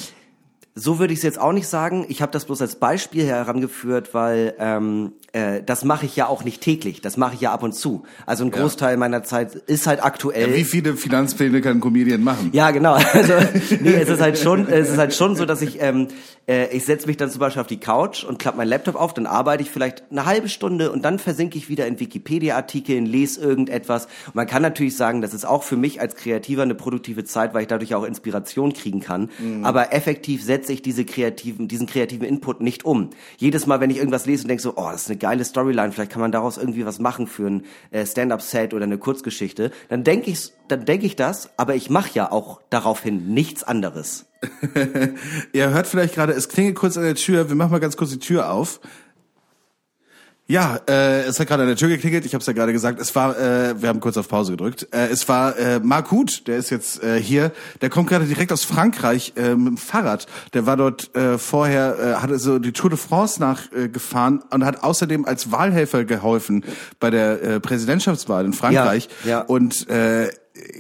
So 0.80 1.00
würde 1.00 1.12
ich 1.12 1.20
es 1.20 1.24
jetzt 1.24 1.40
auch 1.40 1.54
nicht 1.54 1.68
sagen. 1.68 2.06
Ich 2.08 2.22
habe 2.22 2.32
das 2.32 2.46
bloß 2.46 2.62
als 2.62 2.76
Beispiel 2.76 3.26
herangeführt, 3.26 4.14
weil 4.14 4.54
ähm, 4.60 5.14
äh, 5.34 5.64
das 5.66 5.84
mache 5.84 6.06
ich 6.06 6.16
ja 6.16 6.28
auch 6.28 6.44
nicht 6.44 6.62
täglich. 6.62 7.02
Das 7.02 7.18
mache 7.18 7.34
ich 7.34 7.42
ja 7.42 7.52
ab 7.52 7.64
und 7.64 7.74
zu. 7.74 8.04
Also 8.28 8.44
ein 8.44 8.52
Großteil 8.52 8.96
meiner 8.98 9.24
Zeit 9.24 9.56
ist 9.56 9.88
halt 9.88 10.06
aktuell. 10.06 10.54
Wie 10.54 10.64
viele 10.64 10.96
Finanzpläne 10.96 11.62
kann 11.62 11.78
ein 11.78 11.82
Comedian 11.82 12.24
machen? 12.24 12.52
Ja, 12.54 12.70
genau. 12.72 12.98
Also 13.18 13.34
nee, 13.82 13.96
es 13.96 14.10
ist 14.10 14.22
halt 14.22 14.38
schon, 14.38 14.68
es 14.68 14.92
ist 14.92 14.98
halt 14.98 15.16
schon 15.16 15.36
so, 15.36 15.46
dass 15.46 15.64
ich 15.64 15.82
ähm, 15.82 16.10
äh, 16.48 16.76
ich 16.76 16.86
setze 16.86 17.08
mich 17.08 17.18
dann 17.18 17.30
zum 17.30 17.40
Beispiel 17.40 17.62
auf 17.62 17.68
die 17.68 17.80
Couch 17.80 18.24
und 18.24 18.40
klappe 18.40 18.58
meinen 18.58 18.70
Laptop 18.70 18.96
auf, 18.96 19.14
dann 19.14 19.26
arbeite 19.26 19.64
ich 19.64 19.70
vielleicht 19.70 20.04
eine 20.10 20.26
halbe 20.26 20.50
Stunde 20.50 20.92
und 20.92 21.04
dann 21.04 21.20
versinke 21.20 21.58
ich 21.58 21.70
wieder 21.70 21.88
in 21.88 22.00
Wikipedia-Artikeln, 22.00 23.06
lese 23.06 23.42
irgendetwas. 23.42 24.06
Und 24.28 24.36
man 24.36 24.48
kann 24.48 24.62
natürlich 24.62 24.96
sagen, 24.96 25.22
das 25.22 25.34
ist 25.34 25.46
auch 25.46 25.64
für 25.64 25.78
mich 25.78 26.02
als 26.02 26.16
Kreativer 26.16 26.64
eine 26.64 26.76
produktive 26.76 27.24
Zeit, 27.24 27.54
weil 27.54 27.64
ich 27.64 27.68
dadurch 27.68 27.94
auch 27.96 28.04
Inspiration 28.04 28.74
kriegen 28.74 29.00
kann. 29.00 29.30
Aber 29.64 29.94
effektiv 29.94 30.44
setze 30.44 30.74
ich 30.74 30.82
diese 30.82 31.06
kreativen, 31.06 31.68
diesen 31.68 31.88
kreativen 31.88 32.28
Input 32.28 32.62
nicht 32.62 32.86
um. 32.86 33.10
Jedes 33.38 33.68
Mal, 33.68 33.80
wenn 33.80 33.90
ich 33.90 33.98
irgendwas 33.98 34.26
lese 34.26 34.44
und 34.44 34.48
denke 34.50 34.64
so, 34.64 34.74
oh, 34.76 34.90
das 34.92 35.04
ist 35.04 35.10
eine 35.10 35.18
geile 35.18 35.44
Storyline, 35.44 35.92
vielleicht 35.92 36.12
kann 36.12 36.22
man 36.22 36.32
daraus 36.32 36.58
irgendwie 36.58 36.86
was 36.86 37.00
machen 37.00 37.28
für 37.28 37.48
ein 37.48 37.66
äh, 37.92 38.06
Stand-up-Set 38.06 38.74
oder 38.74 38.84
eine 38.86 38.98
Kurzgeschichte, 38.98 39.72
dann 39.90 40.04
denke 40.04 40.32
ich, 40.32 40.52
dann 40.68 40.86
denke 40.86 41.06
ich 41.06 41.16
das, 41.16 41.50
aber 41.58 41.76
ich 41.76 41.90
mache 41.90 42.10
ja 42.14 42.32
auch 42.32 42.62
daraufhin 42.70 43.34
nichts 43.34 43.64
anderes. 43.64 44.26
Ihr 45.54 45.70
hört 45.70 45.88
vielleicht 45.88 46.16
gerade, 46.16 46.34
es 46.34 46.50
klingelt 46.50 46.76
kurz 46.76 46.98
an 46.98 47.04
der 47.04 47.16
Tür. 47.16 47.50
Wir 47.50 47.56
machen 47.56 47.72
mal 47.72 47.80
ganz 47.80 47.98
kurz 47.98 48.12
die 48.12 48.20
Tür 48.20 48.52
auf. 48.52 48.80
Ja, 50.50 50.80
äh, 50.88 51.24
es 51.24 51.40
hat 51.42 51.48
gerade 51.48 51.64
an 51.64 51.68
der 51.68 51.76
Tür 51.76 51.90
geklingelt. 51.90 52.26
Ich 52.26 52.34
habe 52.34 52.40
es 52.42 52.48
ja 52.48 52.54
gerade 52.54 52.72
gesagt. 52.72 53.02
Es 53.02 53.14
war, 53.16 53.38
äh, 53.38 53.82
wir 53.82 53.90
haben 53.90 54.00
kurz 54.00 54.16
auf 54.16 54.30
Pause 54.30 54.52
gedrückt. 54.52 54.88
Äh, 54.92 55.08
es 55.08 55.28
war 55.28 55.58
äh, 55.58 55.80
Marc 55.82 56.10
Huth, 56.10 56.48
der 56.48 56.58
ist 56.58 56.70
jetzt 56.70 57.04
äh, 57.04 57.22
hier. 57.22 57.52
Der 57.82 57.90
kommt 57.90 58.08
gerade 58.08 58.26
direkt 58.26 58.54
aus 58.54 58.64
Frankreich 58.64 59.34
äh, 59.36 59.56
mit 59.56 59.68
dem 59.68 59.78
Fahrrad. 59.78 60.26
Der 60.54 60.66
war 60.66 60.78
dort 60.78 61.14
äh, 61.18 61.38
vorher, 61.38 62.00
äh, 62.00 62.22
hatte 62.22 62.40
so 62.40 62.60
die 62.60 62.72
Tour 62.72 62.90
de 62.90 62.98
France 62.98 63.42
nachgefahren 63.42 64.42
äh, 64.50 64.56
und 64.56 64.66
hat 64.66 64.84
außerdem 64.84 65.26
als 65.26 65.52
Wahlhelfer 65.52 66.06
geholfen 66.06 66.64
bei 67.02 67.10
der 67.10 67.44
äh, 67.44 67.60
Präsidentschaftswahl 67.60 68.46
in 68.46 68.54
Frankreich. 68.54 69.10
Ja, 69.26 69.30
ja. 69.30 69.42
Und 69.42 69.90
äh, 69.90 70.30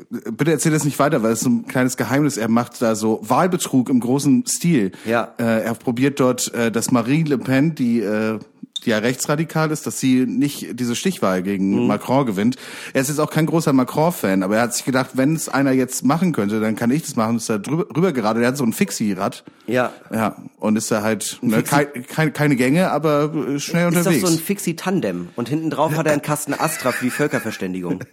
bitte 0.10 0.52
erzähl 0.52 0.72
das 0.72 0.84
nicht 0.84 1.00
weiter, 1.00 1.24
weil 1.24 1.34
es 1.34 1.42
so 1.42 1.50
ein 1.50 1.68
kleines 1.68 1.98
Geheimnis. 1.98 2.38
Er 2.38 2.50
macht 2.50 2.82
da 2.82 2.96
so 2.96 3.20
Wahlbetrug 3.24 3.90
im 3.90 4.00
großen 4.00 4.46
Stil. 4.48 4.92
Ja. 5.06 5.34
Äh, 5.38 5.64
er 5.64 5.74
probiert 5.76 6.20
dort, 6.20 6.54
äh, 6.54 6.72
dass 6.72 6.92
Marine 6.92 7.30
Le 7.30 7.38
Pen, 7.38 7.76
die 7.76 8.02
äh, 8.02 8.40
die 8.88 8.92
ja 8.92 8.98
rechtsradikal 9.00 9.70
ist, 9.70 9.86
dass 9.86 10.00
sie 10.00 10.26
nicht 10.26 10.80
diese 10.80 10.96
Stichwahl 10.96 11.44
gegen 11.44 11.82
Mhm. 11.82 11.88
Macron 11.88 12.26
gewinnt. 12.26 12.56
Er 12.94 13.02
ist 13.02 13.10
jetzt 13.10 13.20
auch 13.20 13.30
kein 13.30 13.46
großer 13.46 13.74
Macron-Fan, 13.74 14.42
aber 14.44 14.56
er 14.56 14.62
hat 14.64 14.74
sich 14.74 14.86
gedacht, 14.86 15.12
wenn 15.14 15.36
es 15.36 15.50
einer 15.50 15.72
jetzt 15.74 16.04
machen 16.06 16.32
könnte, 16.32 16.60
dann 16.60 16.76
kann 16.76 16.90
ich 16.90 17.04
das 17.04 17.16
machen. 17.16 17.38
Ist 17.38 17.50
da 17.50 17.58
drüber, 17.58 17.86
rüber 17.96 18.14
gerade. 18.14 18.40
Der 18.40 18.50
hat 18.50 18.58
so 18.58 18.64
ein 18.64 18.74
Fixie-Rad. 18.74 19.44
Ja. 19.68 19.92
Ja. 20.12 20.38
Und 20.60 20.78
ist 20.78 20.90
da 20.90 21.02
halt 21.04 21.38
ne, 21.42 21.62
kein, 21.64 21.88
kein, 22.08 22.34
keine 22.34 22.56
Gänge, 22.56 22.90
aber 22.92 23.26
äh, 23.34 23.60
schnell 23.60 23.90
Ist 23.92 23.98
unterwegs. 23.98 24.22
doch 24.22 24.30
so 24.30 24.36
ein 24.36 24.40
Fixie-Tandem. 24.40 25.30
Und 25.36 25.50
hinten 25.50 25.70
drauf 25.70 25.96
hat 25.96 26.06
er 26.06 26.14
einen 26.14 26.22
Kasten 26.22 26.54
Astra 26.54 26.92
für 26.94 27.04
die 27.04 27.12
Völkerverständigung. 27.12 28.04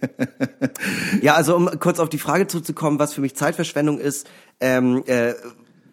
ja, 1.21 1.35
also 1.35 1.55
um 1.55 1.69
kurz 1.79 1.99
auf 1.99 2.09
die 2.09 2.17
Frage 2.19 2.47
zurückzukommen, 2.47 2.99
was 2.99 3.13
für 3.13 3.21
mich 3.21 3.35
Zeitverschwendung 3.35 3.97
ist, 3.99 4.27
ähm, 4.59 5.03
äh, 5.07 5.33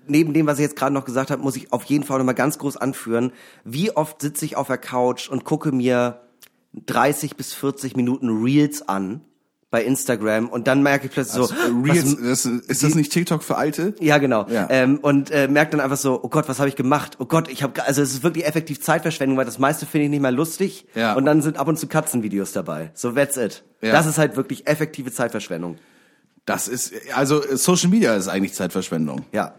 neben 0.06 0.32
dem, 0.32 0.46
was 0.46 0.58
ich 0.58 0.62
jetzt 0.62 0.76
gerade 0.76 0.94
noch 0.94 1.04
gesagt 1.04 1.30
habe, 1.30 1.42
muss 1.42 1.56
ich 1.56 1.72
auf 1.72 1.84
jeden 1.84 2.04
Fall 2.04 2.18
noch 2.18 2.24
mal 2.24 2.32
ganz 2.32 2.58
groß 2.58 2.76
anführen, 2.76 3.32
wie 3.64 3.94
oft 3.96 4.20
sitze 4.22 4.44
ich 4.44 4.56
auf 4.56 4.66
der 4.66 4.78
Couch 4.78 5.28
und 5.28 5.44
gucke 5.44 5.72
mir 5.72 6.20
30 6.86 7.36
bis 7.36 7.52
40 7.52 7.96
Minuten 7.96 8.28
Reels 8.42 8.88
an 8.88 9.20
bei 9.72 9.82
Instagram 9.84 10.50
und 10.50 10.66
dann 10.66 10.82
merke 10.82 11.06
ich 11.06 11.12
plötzlich 11.12 11.46
so, 11.46 11.54
Reels, 11.82 12.16
was, 12.20 12.42
das, 12.42 12.44
ist 12.44 12.82
das 12.82 12.94
nicht 12.94 13.10
TikTok 13.10 13.42
für 13.42 13.56
Alte? 13.56 13.94
ja, 14.00 14.18
genau. 14.18 14.46
Ja. 14.48 14.68
Ähm, 14.68 14.98
und 14.98 15.30
äh, 15.30 15.48
merkt 15.48 15.72
dann 15.72 15.80
einfach 15.80 15.96
so, 15.96 16.20
oh 16.22 16.28
Gott, 16.28 16.46
was 16.46 16.58
habe 16.58 16.68
ich 16.68 16.76
gemacht? 16.76 17.16
Oh 17.20 17.24
Gott, 17.24 17.48
ich 17.48 17.62
habe 17.62 17.82
also 17.82 18.02
es 18.02 18.12
ist 18.12 18.22
wirklich 18.22 18.46
effektiv 18.46 18.82
Zeitverschwendung, 18.82 19.38
weil 19.38 19.46
das 19.46 19.58
meiste 19.58 19.86
finde 19.86 20.04
ich 20.04 20.10
nicht 20.10 20.20
mehr 20.20 20.30
lustig. 20.30 20.86
Ja. 20.94 21.14
Und 21.14 21.24
dann 21.24 21.40
sind 21.40 21.56
ab 21.56 21.68
und 21.68 21.78
zu 21.78 21.86
Katzenvideos 21.86 22.52
dabei. 22.52 22.90
So 22.92 23.12
that's 23.12 23.38
it. 23.38 23.64
Ja. 23.80 23.92
Das 23.92 24.04
ist 24.04 24.18
halt 24.18 24.36
wirklich 24.36 24.66
effektive 24.66 25.10
Zeitverschwendung. 25.10 25.78
Das 26.44 26.68
ist, 26.68 26.92
also 27.14 27.40
Social 27.56 27.88
Media 27.88 28.14
ist 28.14 28.28
eigentlich 28.28 28.52
Zeitverschwendung. 28.52 29.24
Ja. 29.32 29.54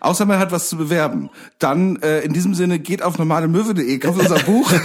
Außer 0.00 0.26
man 0.26 0.38
hat 0.38 0.52
was 0.52 0.68
zu 0.68 0.76
bewerben. 0.76 1.30
Dann 1.58 1.96
äh, 2.02 2.20
in 2.20 2.32
diesem 2.32 2.54
Sinne 2.54 2.78
geht 2.78 3.02
auf 3.02 3.18
normalemöwe.de, 3.18 3.98
kauft 3.98 4.20
unser 4.20 4.38
Buch. 4.40 4.70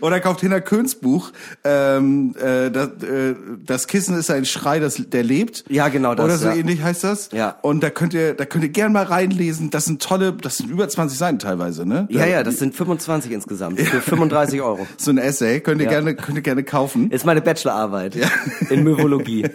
Oder 0.00 0.20
kauft 0.20 0.40
Hinner 0.40 0.60
Köhns 0.60 0.94
Buch. 0.94 1.32
Ähm, 1.64 2.34
äh, 2.40 2.70
das, 2.70 2.88
äh, 3.02 3.34
das 3.64 3.86
Kissen 3.86 4.16
ist 4.16 4.30
ein 4.30 4.44
Schrei, 4.44 4.78
das, 4.78 4.96
der 4.96 5.22
lebt. 5.22 5.64
Ja, 5.68 5.88
genau 5.88 6.14
das, 6.14 6.24
Oder 6.24 6.38
so 6.38 6.48
ja. 6.48 6.54
ähnlich 6.54 6.82
heißt 6.82 7.04
das. 7.04 7.30
Ja. 7.32 7.56
Und 7.62 7.82
da 7.82 7.90
könnt 7.90 8.14
ihr, 8.14 8.34
da 8.34 8.44
könnt 8.44 8.64
ihr 8.64 8.70
gerne 8.70 8.92
mal 8.92 9.04
reinlesen. 9.04 9.70
Das 9.70 9.84
sind 9.84 10.02
tolle, 10.02 10.32
das 10.32 10.58
sind 10.58 10.70
über 10.70 10.88
20 10.88 11.18
Seiten 11.18 11.38
teilweise, 11.38 11.86
ne? 11.86 12.06
Ja, 12.10 12.26
ja, 12.26 12.42
das 12.42 12.58
sind 12.58 12.74
25 12.74 13.32
insgesamt 13.32 13.80
für 13.80 14.00
35 14.00 14.60
Euro. 14.62 14.86
so 14.96 15.10
ein 15.10 15.18
Essay 15.18 15.60
könnt 15.60 15.80
ihr 15.80 15.84
Ja. 15.86 15.90
gerne, 15.90 16.14
könnt 16.14 16.36
ihr 16.36 16.42
gerne 16.42 16.62
kaufen. 16.64 17.10
Ist 17.10 17.24
meine 17.26 17.40
Bachelorarbeit 17.40 18.16
in 18.70 18.82
Möwologie. 18.82 19.44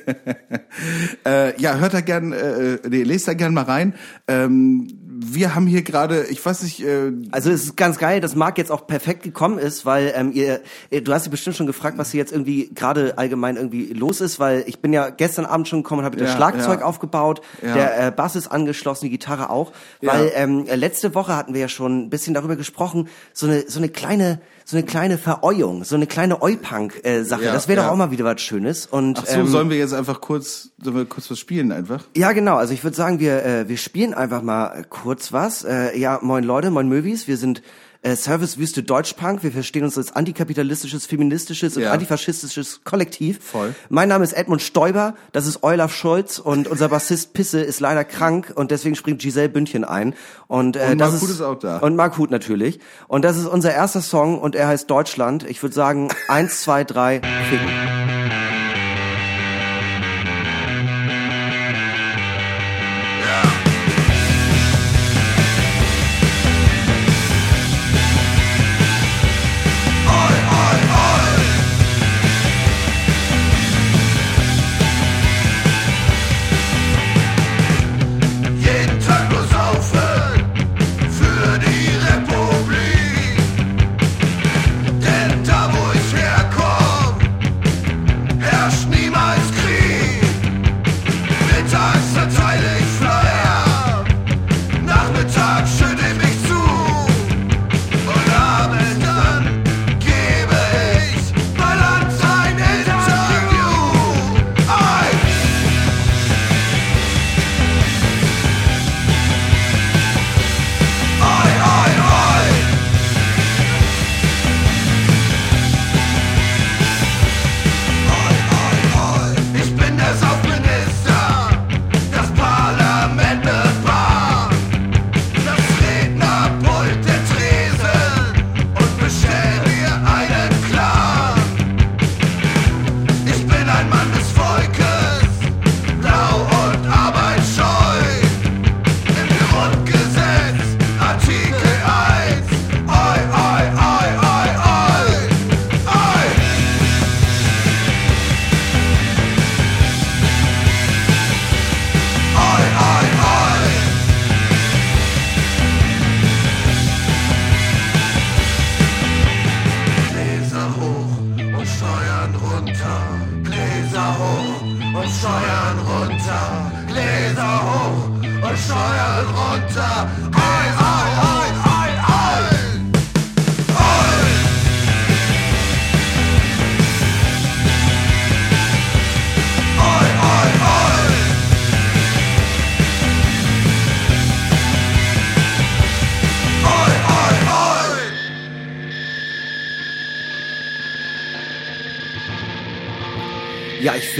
Äh, 1.26 1.60
ja, 1.60 1.78
hört 1.78 1.94
da 1.94 2.02
gern, 2.02 2.34
äh, 2.34 2.78
nee, 2.90 3.04
lest 3.06 3.28
da 3.28 3.34
gern 3.34 3.54
mal 3.54 3.64
rein. 3.64 3.94
Ähm, 4.28 4.88
wir 5.18 5.56
haben 5.56 5.66
hier 5.66 5.82
gerade, 5.82 6.26
ich 6.26 6.46
weiß 6.46 6.64
nicht, 6.64 6.84
äh, 6.84 7.14
Also 7.32 7.50
es 7.50 7.64
ist 7.64 7.78
ganz 7.78 7.98
geil, 7.98 8.20
dass 8.20 8.36
Marc 8.36 8.58
jetzt 8.58 8.70
auch 8.72 8.86
perfekt 8.86 9.24
gekommen 9.24 9.58
ist, 9.60 9.86
weil 9.86 10.14
ähm, 10.16 10.32
ihr, 10.34 10.60
du 10.92 11.14
hast 11.14 11.24
dich 11.26 11.32
bestimmt 11.32 11.56
schon 11.56 11.68
gefragt, 11.68 11.98
was 11.98 12.12
hier 12.12 12.20
jetzt 12.20 12.34
irgendwie 12.34 12.70
gerade 12.76 13.18
allgemein 13.18 13.56
irgendwie 13.56 13.94
los 13.94 14.20
ist, 14.20 14.40
weil 14.40 14.66
ich 14.68 14.80
bin 14.80 14.92
ja 14.92 15.10
gestern 15.10 15.46
Abend 15.46 15.70
schon 15.70 15.84
gekommen 15.84 16.00
und 16.00 16.06
habe 16.06 16.18
das 16.18 16.32
Ja, 16.32 16.36
Schlagzeug 16.36 16.82
ja. 16.82 16.86
aufgebaut, 16.86 17.42
Ja. 17.66 17.74
der 17.74 18.08
äh, 18.08 18.12
Bass 18.12 18.36
ist 18.36 18.48
angeschlossen, 18.50 19.06
die 19.06 19.12
Gitarre 19.12 19.50
auch, 19.50 19.72
weil 20.02 20.32
ähm, 20.36 20.66
äh, 20.68 20.76
letzte 20.76 21.16
Woche 21.16 21.36
hatten 21.38 21.54
wir 21.54 21.62
ja 21.62 21.70
schon 21.70 22.06
ein 22.06 22.10
bisschen 22.10 22.34
darüber 22.34 22.58
gesprochen, 22.58 23.08
so 23.32 23.48
eine 23.48 23.64
so 23.70 23.80
eine 23.80 23.88
kleine 23.90 24.42
so 24.68 24.78
eine 24.78 24.86
kleine 24.86 25.20
Vereuung, 25.20 25.84
so 25.84 25.96
eine 25.96 26.08
kleine 26.08 26.42
Oi-Punk-Sache. 26.42 27.44
Ja, 27.44 27.54
das 27.54 27.68
wäre 27.68 27.82
ja. 27.82 27.86
doch 27.86 27.94
auch 27.94 27.98
mal 27.98 28.10
wieder 28.10 28.26
was 28.26 28.42
Schönes. 28.42 28.88
Und 28.88 29.20
ach 29.20 29.28
so, 29.28 29.42
ähm, 29.42 29.48
sollen 29.48 29.70
wir 29.70 29.78
jetzt 29.78 29.94
einfach 29.94 30.22
kurz, 30.22 30.72
sollen 30.82 30.96
wir 30.96 31.06
kurz 31.06 31.30
was 31.30 31.38
spielen 31.38 31.72
einfach? 31.72 32.04
ja, 32.16 32.32
genau. 32.32 32.56
Also 32.56 32.74
ich 32.74 32.84
würde 32.84 32.98
sagen, 32.98 33.20
wir 33.20 33.46
äh, 33.46 33.70
wir 33.70 33.78
spielen 33.78 34.16
einfach 34.16 34.42
mal 34.42 34.84
kurz 34.90 35.32
was. 35.32 35.64
Äh, 35.64 35.96
ja, 36.00 36.20
moin 36.24 36.44
Leute, 36.44 36.72
moin 36.72 36.90
Möwis. 36.90 37.28
Wir 37.28 37.38
sind 37.38 37.62
äh, 38.06 38.16
Servicewüste 38.16 38.84
Deutschpunk. 38.84 39.42
Wir 39.44 39.52
verstehen 39.52 39.84
uns 39.84 39.98
als 39.98 40.16
antikapitalistisches, 40.16 41.08
feministisches 41.08 41.76
und 41.76 41.84
Ja. 41.84 41.92
antifaschistisches 41.92 42.82
Kollektiv. 42.84 43.40
Voll. 43.44 43.74
Mein 43.90 44.10
Name 44.10 44.24
ist 44.24 44.34
Edmund 44.34 44.62
Stoiber. 44.62 45.16
Das 45.32 45.48
ist 45.48 45.64
Olaf 45.64 45.94
Scholz 45.94 46.38
und 46.38 46.68
unser 46.68 46.90
Bassist 46.90 47.34
Pisse 47.34 47.62
ist 47.62 47.80
leider 47.80 48.04
krank 48.06 48.54
und 48.56 48.70
deswegen 48.70 48.96
springt 48.96 49.22
Giselle 49.22 49.50
Bündchen 49.50 49.84
ein. 49.84 50.14
Und, 50.48 50.76
äh, 50.76 50.90
Und 50.92 51.00
das 51.00 51.14
Mark 51.14 51.22
Huth 51.24 51.30
ist 51.32 51.42
auch 51.42 51.56
da. 51.60 51.78
Und 51.80 51.96
Mark 51.96 52.18
Huth 52.20 52.30
natürlich. 52.30 52.80
Und 53.08 53.26
das 53.26 53.38
ist 53.38 53.48
unser 53.48 53.74
erster 53.74 54.02
Song 54.02 54.38
und 54.40 54.54
er 54.56 54.68
heißt 54.68 54.88
Deutschland. 54.90 55.44
Ich 55.50 55.64
würde 55.64 55.74
sagen 55.74 56.10
eins, 56.28 56.62
zwei, 56.62 56.84
drei, 56.84 57.22
ficken. 57.50 58.15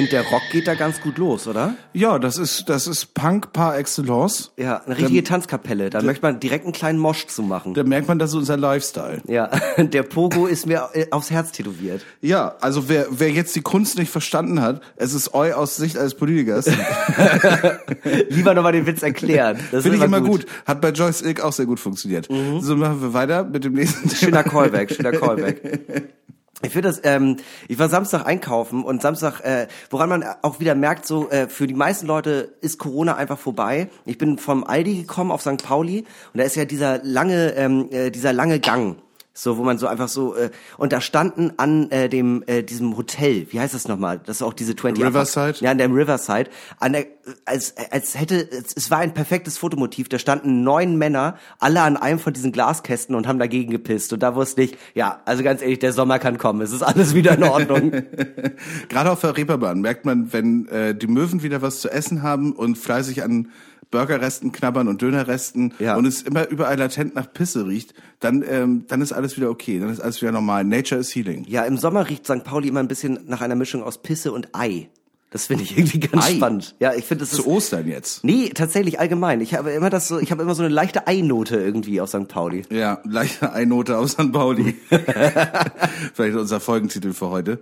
Finde, 0.06 0.24
der 0.24 0.32
Rock 0.32 0.44
geht 0.52 0.68
da 0.68 0.76
ganz 0.76 1.02
gut 1.02 1.18
los, 1.18 1.48
oder? 1.48 1.76
Ja, 1.94 2.20
das 2.20 2.38
ist, 2.38 2.70
das 2.70 2.88
ist 2.88 3.14
Punk 3.14 3.54
par 3.54 3.78
excellence. 3.78 4.52
Ja, 4.58 4.82
eine 4.86 4.98
richtige 4.98 5.24
Tanzkapelle. 5.24 5.90
Da 5.90 6.02
möchte 6.02 6.26
man 6.26 6.40
direkt 6.40 6.66
einen 6.66 6.74
kleinen 6.74 7.00
Mosch 7.00 7.28
zu 7.28 7.42
machen. 7.44 7.74
Da 7.74 7.84
merkt 7.84 8.08
man, 8.08 8.20
das 8.20 8.32
ist 8.32 8.36
unser 8.36 8.58
Lifestyle. 8.58 9.22
Ja, 9.28 9.50
der 9.78 10.04
Pogo 10.04 10.48
ist 10.48 10.66
mir 10.66 10.90
äh, 10.94 11.08
aufs 11.12 11.32
Herz 11.32 11.52
tätowiert. 11.52 12.02
Ja, 12.22 12.56
also 12.62 12.90
wer, 12.90 13.08
wer 13.10 13.32
jetzt 13.32 13.56
die 13.56 13.62
Kunst 13.62 13.98
nicht 13.98 14.12
verstanden 14.12 14.62
hat, 14.62 14.82
es 14.96 15.14
ist 15.14 15.34
eu 15.34 15.54
aus 15.54 15.76
Sicht 15.76 15.98
eines 15.98 16.16
Politikers. 16.16 16.66
Lieber 18.30 18.54
nochmal 18.54 18.74
den 18.74 18.86
Witz 18.86 19.04
erklären. 19.04 19.58
Finde 19.58 19.96
ich 19.96 20.02
immer 20.02 20.22
gut. 20.22 20.46
Hat 20.66 20.82
bei 20.82 20.90
Joyce 20.90 21.22
Ilk 21.22 21.42
auch 21.42 21.54
sehr 21.54 21.66
gut 21.66 21.80
funktioniert. 21.80 22.28
So 22.60 22.76
machen 22.76 23.02
wir 23.02 23.14
weiter 23.14 23.44
mit 23.44 23.64
dem 23.64 23.74
nächsten 23.74 24.10
Schöner 24.10 24.44
Callback, 24.44 24.94
schöner 24.94 25.12
Callback. 25.12 26.14
Ich 26.66 26.74
finde 26.74 26.90
das, 26.90 27.02
ähm, 27.04 27.38
ich 27.68 27.78
war 27.78 27.90
Samstag 27.90 28.26
einkaufen 28.26 28.84
und 28.84 29.02
Samstag, 29.02 29.42
äh, 29.42 29.68
woran 29.90 30.10
man 30.10 30.26
auch 30.42 30.60
wieder 30.60 30.74
merkt, 30.74 31.06
so 31.06 31.30
äh, 31.30 31.48
für 31.48 31.68
die 31.68 31.74
meisten 31.76 32.08
Leute 32.08 32.56
ist 32.62 32.80
Corona 32.80 33.16
einfach 33.16 33.38
vorbei. 33.38 33.90
Ich 34.06 34.18
bin 34.18 34.38
vom 34.38 34.64
Aldi 34.64 35.02
gekommen 35.02 35.32
auf 35.32 35.42
St. 35.42 35.64
Pauli 35.64 36.06
und 36.34 36.40
da 36.40 36.44
ist 36.44 36.56
ja 36.56 36.66
dieser 36.66 37.04
lange, 37.04 37.52
ähm, 37.56 37.90
äh, 37.92 38.10
dieser 38.10 38.34
lange 38.34 38.60
Gang. 38.60 38.98
So, 39.38 39.58
wo 39.58 39.64
man 39.64 39.78
so 39.78 39.88
einfach 39.88 40.08
so, 40.08 40.34
äh, 40.34 40.50
und 40.78 40.94
da 40.94 41.02
standen 41.02 41.52
an 41.58 41.92
äh, 41.92 42.08
dem, 42.08 42.42
äh, 42.48 42.64
diesem 42.64 42.96
Hotel, 42.96 43.46
wie 43.50 43.60
heißt 43.60 43.74
das 43.74 43.86
nochmal? 43.86 44.22
Das 44.26 44.38
ist 44.38 44.42
auch 44.42 44.54
diese 44.54 44.78
20 44.78 45.04
Riverside? 45.04 45.58
Ja, 45.60 45.72
an 45.72 45.78
der 45.78 45.90
Riverside. 45.90 46.50
An 46.80 46.94
der, 46.94 47.06
als, 47.44 47.76
als 47.92 48.18
hätte, 48.18 48.50
es, 48.50 48.72
es 48.74 48.92
war 48.92 49.00
ein 49.00 49.14
perfektes 49.14 49.58
Fotomotiv. 49.58 50.08
Da 50.08 50.20
standen 50.20 50.64
neun 50.64 50.98
Männer, 50.98 51.36
alle 51.60 51.82
an 51.82 51.98
einem 51.98 52.18
von 52.18 52.32
diesen 52.32 52.54
Glaskästen 52.54 53.14
und 53.14 53.28
haben 53.28 53.38
dagegen 53.38 53.72
gepisst. 53.72 54.14
Und 54.14 54.24
da 54.24 54.36
wusste 54.36 54.62
ich, 54.62 54.78
ja, 54.94 55.20
also 55.26 55.44
ganz 55.44 55.62
ehrlich, 55.62 55.80
der 55.80 55.92
Sommer 55.92 56.18
kann 56.18 56.38
kommen. 56.38 56.62
Es 56.62 56.72
ist 56.72 56.82
alles 56.82 57.14
wieder 57.14 57.34
in 57.34 57.44
Ordnung. 57.44 57.92
Gerade 58.88 59.12
auf 59.12 59.20
der 59.20 59.36
Reeperbahn 59.36 59.82
merkt 59.82 60.06
man, 60.06 60.32
wenn 60.32 60.70
äh, 60.70 60.96
die 60.96 61.08
Möwen 61.08 61.44
wieder 61.44 61.62
was 61.62 61.82
zu 61.82 61.90
essen 61.92 62.24
haben 62.24 62.54
und 62.54 62.78
fleißig 62.78 63.22
an 63.22 63.50
Burgerresten 63.92 64.52
knabbern 64.52 64.88
und 64.88 65.02
Dönerresten 65.02 65.74
Ja. 65.80 65.96
und 65.96 66.06
es 66.06 66.22
immer 66.22 66.48
überall 66.50 66.78
latent 66.78 67.16
nach 67.16 67.32
Pisse 67.32 67.68
riecht, 67.68 67.94
dann, 68.20 68.44
ähm, 68.48 68.86
dann 68.88 69.02
ist 69.02 69.14
alles 69.14 69.38
wieder 69.38 69.50
okay, 69.50 69.80
dann 69.80 69.90
ist 69.90 70.00
alles 70.02 70.22
wieder 70.22 70.32
normal. 70.32 70.64
Nature 70.64 71.00
is 71.02 71.16
healing. 71.16 71.46
ja, 71.48 71.64
im 71.64 71.78
Sommer 71.78 72.10
riecht 72.10 72.26
St. 72.26 72.44
Pauli 72.44 72.68
immer 72.68 72.80
ein 72.82 72.88
bisschen 72.88 73.20
nach 73.28 73.42
einer 73.42 73.56
Mischung 73.56 73.84
aus 73.84 74.02
Pisse 74.02 74.32
und 74.32 74.50
Ei. 74.54 74.90
Das 75.32 75.48
finde 75.48 75.64
ich 75.64 75.78
irgendwie 75.78 76.00
ganz 76.00 76.28
Ei? 76.28 76.36
spannend. 76.36 76.76
Ja, 76.80 76.94
ich 76.94 77.04
finde, 77.06 77.24
das 77.26 77.34
ist, 77.34 77.42
Zu 77.44 77.48
Ostern 77.48 77.88
jetzt. 77.88 78.24
nee, 78.24 78.50
tatsächlich 78.54 79.00
allgemein. 79.02 79.42
Ich 79.42 79.54
habe 79.54 79.72
immer 79.72 79.90
das 79.90 80.08
so, 80.08 80.18
ich 80.18 80.32
habe 80.32 80.44
immer 80.44 80.56
so 80.56 80.64
eine 80.64 80.74
leichte 80.74 81.08
Ei-Note 81.08 81.58
irgendwie 81.58 82.00
auf 82.00 82.08
St. 82.10 82.28
Pauli. 82.30 82.62
Ja, 82.70 83.00
leichte 83.04 83.52
Einnote 83.52 83.98
aus 83.98 84.12
St. 84.12 84.32
Pauli. 84.32 84.76
Vielleicht 86.14 86.38
unser 86.38 86.60
Folgentitel 86.60 87.14
für 87.14 87.30
heute. 87.30 87.60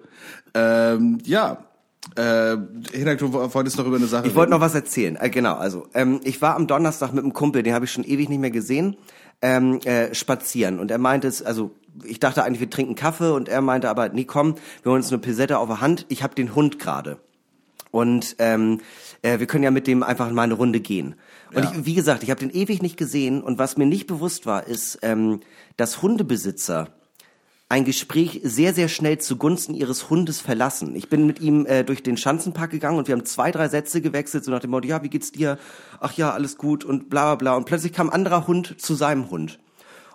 Ähm, 0.53 1.17
ja, 1.25 1.63
äh, 2.15 2.57
du 2.57 3.33
wolltest 3.33 3.77
noch 3.77 3.85
über 3.85 3.95
eine 3.95 4.07
Sache 4.07 4.27
Ich 4.27 4.35
wollte 4.35 4.51
noch 4.51 4.61
was 4.61 4.75
erzählen. 4.75 5.15
Äh, 5.15 5.29
genau, 5.29 5.55
also 5.55 5.87
ähm, 5.93 6.19
ich 6.23 6.41
war 6.41 6.55
am 6.55 6.67
Donnerstag 6.67 7.13
mit 7.13 7.23
einem 7.23 7.33
Kumpel, 7.33 7.63
den 7.63 7.73
habe 7.73 7.85
ich 7.85 7.91
schon 7.91 8.03
ewig 8.03 8.29
nicht 8.29 8.39
mehr 8.39 8.51
gesehen, 8.51 8.97
ähm, 9.41 9.79
äh, 9.85 10.13
spazieren. 10.13 10.79
Und 10.79 10.91
er 10.91 10.97
meinte 10.97 11.27
es, 11.27 11.41
also 11.41 11.71
ich 12.03 12.19
dachte 12.19 12.43
eigentlich, 12.43 12.59
wir 12.59 12.69
trinken 12.69 12.95
Kaffee 12.95 13.33
und 13.33 13.49
er 13.49 13.61
meinte 13.61 13.89
aber, 13.89 14.09
nee, 14.09 14.25
komm, 14.25 14.55
wir 14.81 14.91
holen 14.91 15.01
uns 15.01 15.11
eine 15.11 15.19
Pisette 15.19 15.59
auf 15.59 15.67
der 15.67 15.81
Hand. 15.81 16.05
Ich 16.09 16.23
habe 16.23 16.35
den 16.35 16.55
Hund 16.55 16.79
gerade. 16.79 17.17
Und 17.91 18.35
ähm, 18.39 18.81
äh, 19.21 19.37
wir 19.39 19.45
können 19.45 19.63
ja 19.63 19.69
mit 19.69 19.85
dem 19.85 20.01
einfach 20.01 20.31
mal 20.31 20.41
eine 20.41 20.55
Runde 20.55 20.79
gehen. 20.79 21.15
Und 21.53 21.63
Ja. 21.63 21.71
ich, 21.71 21.85
wie 21.85 21.93
gesagt, 21.93 22.23
ich 22.23 22.31
habe 22.31 22.39
den 22.39 22.49
ewig 22.49 22.81
nicht 22.81 22.97
gesehen. 22.97 23.41
Und 23.43 23.59
was 23.59 23.77
mir 23.77 23.85
nicht 23.85 24.07
bewusst 24.07 24.47
war, 24.47 24.65
ist, 24.67 24.97
ähm, 25.03 25.41
dass 25.77 26.01
Hundebesitzer 26.01 26.89
ein 27.73 27.85
Gespräch 27.85 28.39
sehr, 28.43 28.71
sehr 28.71 28.87
schnell 28.87 29.17
zugunsten 29.17 29.73
ihres 29.73 30.11
Hundes 30.11 30.39
verlassen. 30.39 30.95
Ich 30.95 31.09
bin 31.09 31.25
mit 31.25 31.41
ihm 31.41 31.65
äh, 31.65 31.83
durch 31.83 32.03
den 32.03 32.17
Schanzenpark 32.17 32.69
gegangen 32.69 32.99
und 32.99 33.07
wir 33.07 33.15
haben 33.15 33.25
zwei, 33.25 33.49
drei 33.49 33.67
Sätze 33.67 33.99
gewechselt, 33.99 34.45
so 34.45 34.51
nach 34.51 34.59
dem 34.59 34.69
Motto, 34.69 34.87
ja, 34.87 35.01
wie 35.01 35.09
geht's 35.09 35.31
dir? 35.31 35.57
Ach 35.99 36.13
ja, 36.13 36.29
alles 36.29 36.57
gut 36.57 36.85
und 36.85 37.09
bla 37.09 37.23
bla 37.23 37.35
bla. 37.35 37.55
Und 37.55 37.65
plötzlich 37.65 37.91
kam 37.91 38.11
ein 38.11 38.13
anderer 38.13 38.45
Hund 38.45 38.79
zu 38.79 38.93
seinem 38.93 39.31
Hund. 39.31 39.57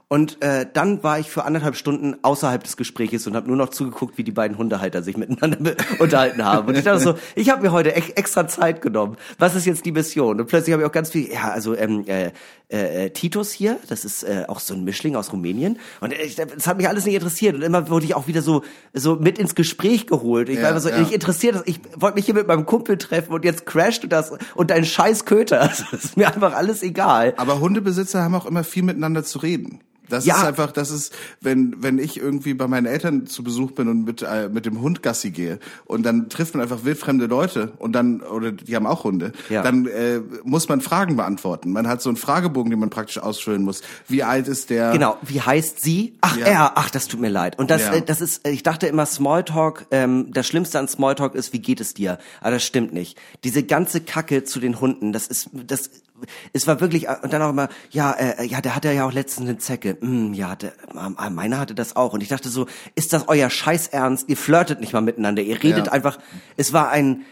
Und 0.07 0.41
äh, 0.41 0.67
dann 0.73 1.03
war 1.03 1.19
ich 1.19 1.29
für 1.31 1.45
anderthalb 1.45 1.75
Stunden 1.75 2.17
außerhalb 2.23 2.63
des 2.63 2.77
Gespräches 2.77 3.27
und 3.27 3.35
habe 3.35 3.49
nur 3.49 3.57
noch 3.57 3.71
zugeguckt, 3.71 4.17
wie 4.17 4.25
die 4.25 4.31
beiden 4.31 4.57
Hundehalter 4.57 5.03
sich 5.03 5.17
miteinander 5.17 5.75
unterhalten 5.99 6.45
haben. 6.45 6.69
Und 6.69 6.79
ich 6.79 6.85
dachte 6.85 7.01
so, 7.01 7.15
ich 7.35 7.51
habe 7.51 7.63
mir 7.63 7.73
heute 7.73 7.93
ex 7.95 8.11
extra 8.11 8.47
Zeit 8.47 8.83
genommen. 8.83 9.17
Was 9.39 9.57
ist 9.57 9.67
jetzt 9.67 9.85
die 9.85 9.93
Mission? 9.93 10.41
Und 10.41 10.47
plötzlich 10.47 10.73
habe 10.73 10.83
ich 10.85 10.89
auch 10.89 10.93
ganz 10.93 11.11
viel, 11.11 11.31
ja, 11.31 11.51
also 11.51 11.77
ähm, 11.77 12.05
äh, 12.07 12.31
äh, 12.69 13.11
Titus 13.11 13.51
hier, 13.53 13.79
das 13.89 14.05
ist 14.05 14.23
äh, 14.23 14.45
auch 14.47 14.61
so 14.61 14.75
ein 14.75 14.85
Mischling 14.85 15.17
aus 15.17 15.33
Rumänien. 15.33 15.79
Und 16.01 16.13
ich, 16.13 16.37
das 16.37 16.67
hat 16.67 16.77
mich 16.77 16.89
alles 16.89 17.07
nicht 17.07 17.15
interessiert. 17.15 17.55
Und 17.55 17.63
immer 17.63 17.89
wurde 17.89 18.05
ich 18.05 18.15
auch 18.15 18.27
wieder 18.27 18.43
so 18.43 18.63
so 18.93 19.17
mit 19.17 19.39
ins 19.39 19.55
Gespräch 19.55 20.07
geholt. 20.07 20.49
Ich 20.49 20.57
Ja, 20.57 20.65
war 20.65 20.71
immer 20.71 20.81
so, 20.81 20.91
ja. 20.91 21.01
ich 21.01 21.13
interessiert 21.13 21.55
das, 21.55 21.63
ich 21.67 21.81
wollte 21.97 22.17
mich 22.17 22.27
hier 22.27 22.35
mit 22.35 22.47
meinem 22.47 22.67
Kumpel 22.67 22.99
treffen 22.99 23.33
und 23.33 23.45
jetzt 23.45 23.65
crasht 23.67 24.05
du 24.05 24.09
das 24.09 24.33
und 24.55 24.71
dein 24.71 24.85
scheiß 24.85 25.25
Köter. 25.25 25.71
Das 25.79 26.05
ist 26.05 26.17
mir 26.17 26.27
einfach 26.27 26.55
alles 26.55 26.83
egal. 26.83 27.35
Aber 27.37 27.61
Hundebesitzer 27.61 28.23
haben 28.23 28.35
auch 28.35 28.47
immer 28.47 28.65
viel 28.65 28.83
miteinander 28.83 29.25
zu 29.25 29.39
reden. 29.39 29.81
Das 30.09 30.25
Ja. 30.27 30.37
ist 30.39 30.45
einfach, 30.45 30.73
das 30.73 30.91
ist, 30.91 31.13
wenn, 31.41 31.83
wenn 31.83 31.99
ich 31.99 32.19
irgendwie 32.19 32.55
bei 32.55 32.67
meinen 32.67 32.87
Eltern 32.87 33.27
zu 33.27 33.43
Besuch 33.43 33.73
bin 33.73 33.89
und 33.89 34.05
mit, 34.05 34.23
äh, 34.23 34.49
mit 34.49 34.67
dem 34.67 34.81
Hund 34.81 35.03
Gassi 35.03 35.31
gehe 35.31 35.59
und 35.85 36.03
dann 36.05 36.29
trifft 36.29 36.55
man 36.55 36.63
einfach 36.63 36.85
wildfremde 36.85 37.27
Leute 37.27 37.73
und 37.79 37.93
dann, 37.93 38.21
oder 38.21 38.53
die 38.53 38.75
haben 38.77 38.87
auch 38.87 39.05
Hunde, 39.05 39.33
Ja. 39.49 39.63
dann 39.63 39.87
äh, 39.87 40.21
muss 40.45 40.69
man 40.69 40.81
Fragen 40.81 41.17
beantworten. 41.17 41.73
Man 41.73 41.87
hat 41.89 42.03
so 42.03 42.09
einen 42.11 42.17
Fragebogen, 42.17 42.71
den 42.71 42.81
man 42.81 42.91
praktisch 42.91 43.19
ausfüllen 43.19 43.63
muss. 43.65 43.83
Wie 44.07 44.23
alt 44.23 44.49
ist 44.49 44.71
der? 44.71 44.93
Genau, 44.93 45.17
wie 45.23 45.41
heißt 45.41 45.81
sie? 45.81 46.17
Ach, 46.21 46.37
Ja. 46.37 46.47
er, 46.47 46.73
ach, 46.79 46.91
das 46.91 47.09
tut 47.09 47.21
mir 47.21 47.29
leid. 47.29 47.59
Und 47.59 47.71
das, 47.71 47.83
Ja. 47.83 47.95
äh, 47.95 48.03
das 48.03 48.21
ist, 48.21 48.47
äh, 48.47 48.51
ich 48.51 48.63
dachte 48.63 48.87
immer, 48.87 49.07
Smalltalk, 49.07 49.87
ähm, 49.91 50.33
das 50.33 50.47
Schlimmste 50.47 50.79
an 50.79 50.89
Smalltalk 50.89 51.35
ist, 51.35 51.53
wie 51.53 51.59
geht 51.61 51.81
es 51.81 51.95
dir? 51.95 52.19
Aber 52.41 52.53
das 52.53 52.65
stimmt 52.65 52.93
nicht. 52.93 53.19
Diese 53.45 53.63
ganze 53.63 54.01
Kacke 54.01 54.45
zu 54.45 54.61
den 54.61 54.81
Hunden, 54.81 55.13
das 55.13 55.27
ist, 55.27 55.51
das, 55.53 55.91
es 56.53 56.67
war 56.67 56.81
wirklich, 56.81 57.09
äh, 57.09 57.17
und 57.23 57.33
dann 57.33 57.43
auch 57.43 57.51
immer, 57.51 57.69
ja, 57.91 58.13
äh, 58.13 58.45
ja, 58.47 58.61
der 58.61 58.75
hatte 58.77 58.93
ja 58.93 59.07
auch 59.07 59.13
letztens 59.13 59.49
eine 59.49 59.59
Zecke. 59.59 59.97
Mm, 60.01 60.33
ja, 60.35 60.57
der, 60.57 60.73
äh, 60.95 61.31
meiner 61.31 61.59
hatte 61.61 61.75
das 61.75 61.97
auch. 61.97 62.13
Und 62.13 62.23
ich 62.23 62.29
dachte 62.29 62.49
so, 62.49 62.67
ist 62.95 63.13
das 63.13 63.29
euer 63.29 63.51
Scheißernst? 63.51 64.29
Ihr 64.29 64.37
flirtet 64.37 64.81
nicht 64.81 64.93
mal 64.93 65.01
miteinander. 65.01 65.43
Ihr 65.43 65.63
redet 65.63 65.87
Ja. 65.87 65.93
einfach, 65.93 66.19
es 66.57 66.73
war 66.73 66.91
ein, 66.91 67.23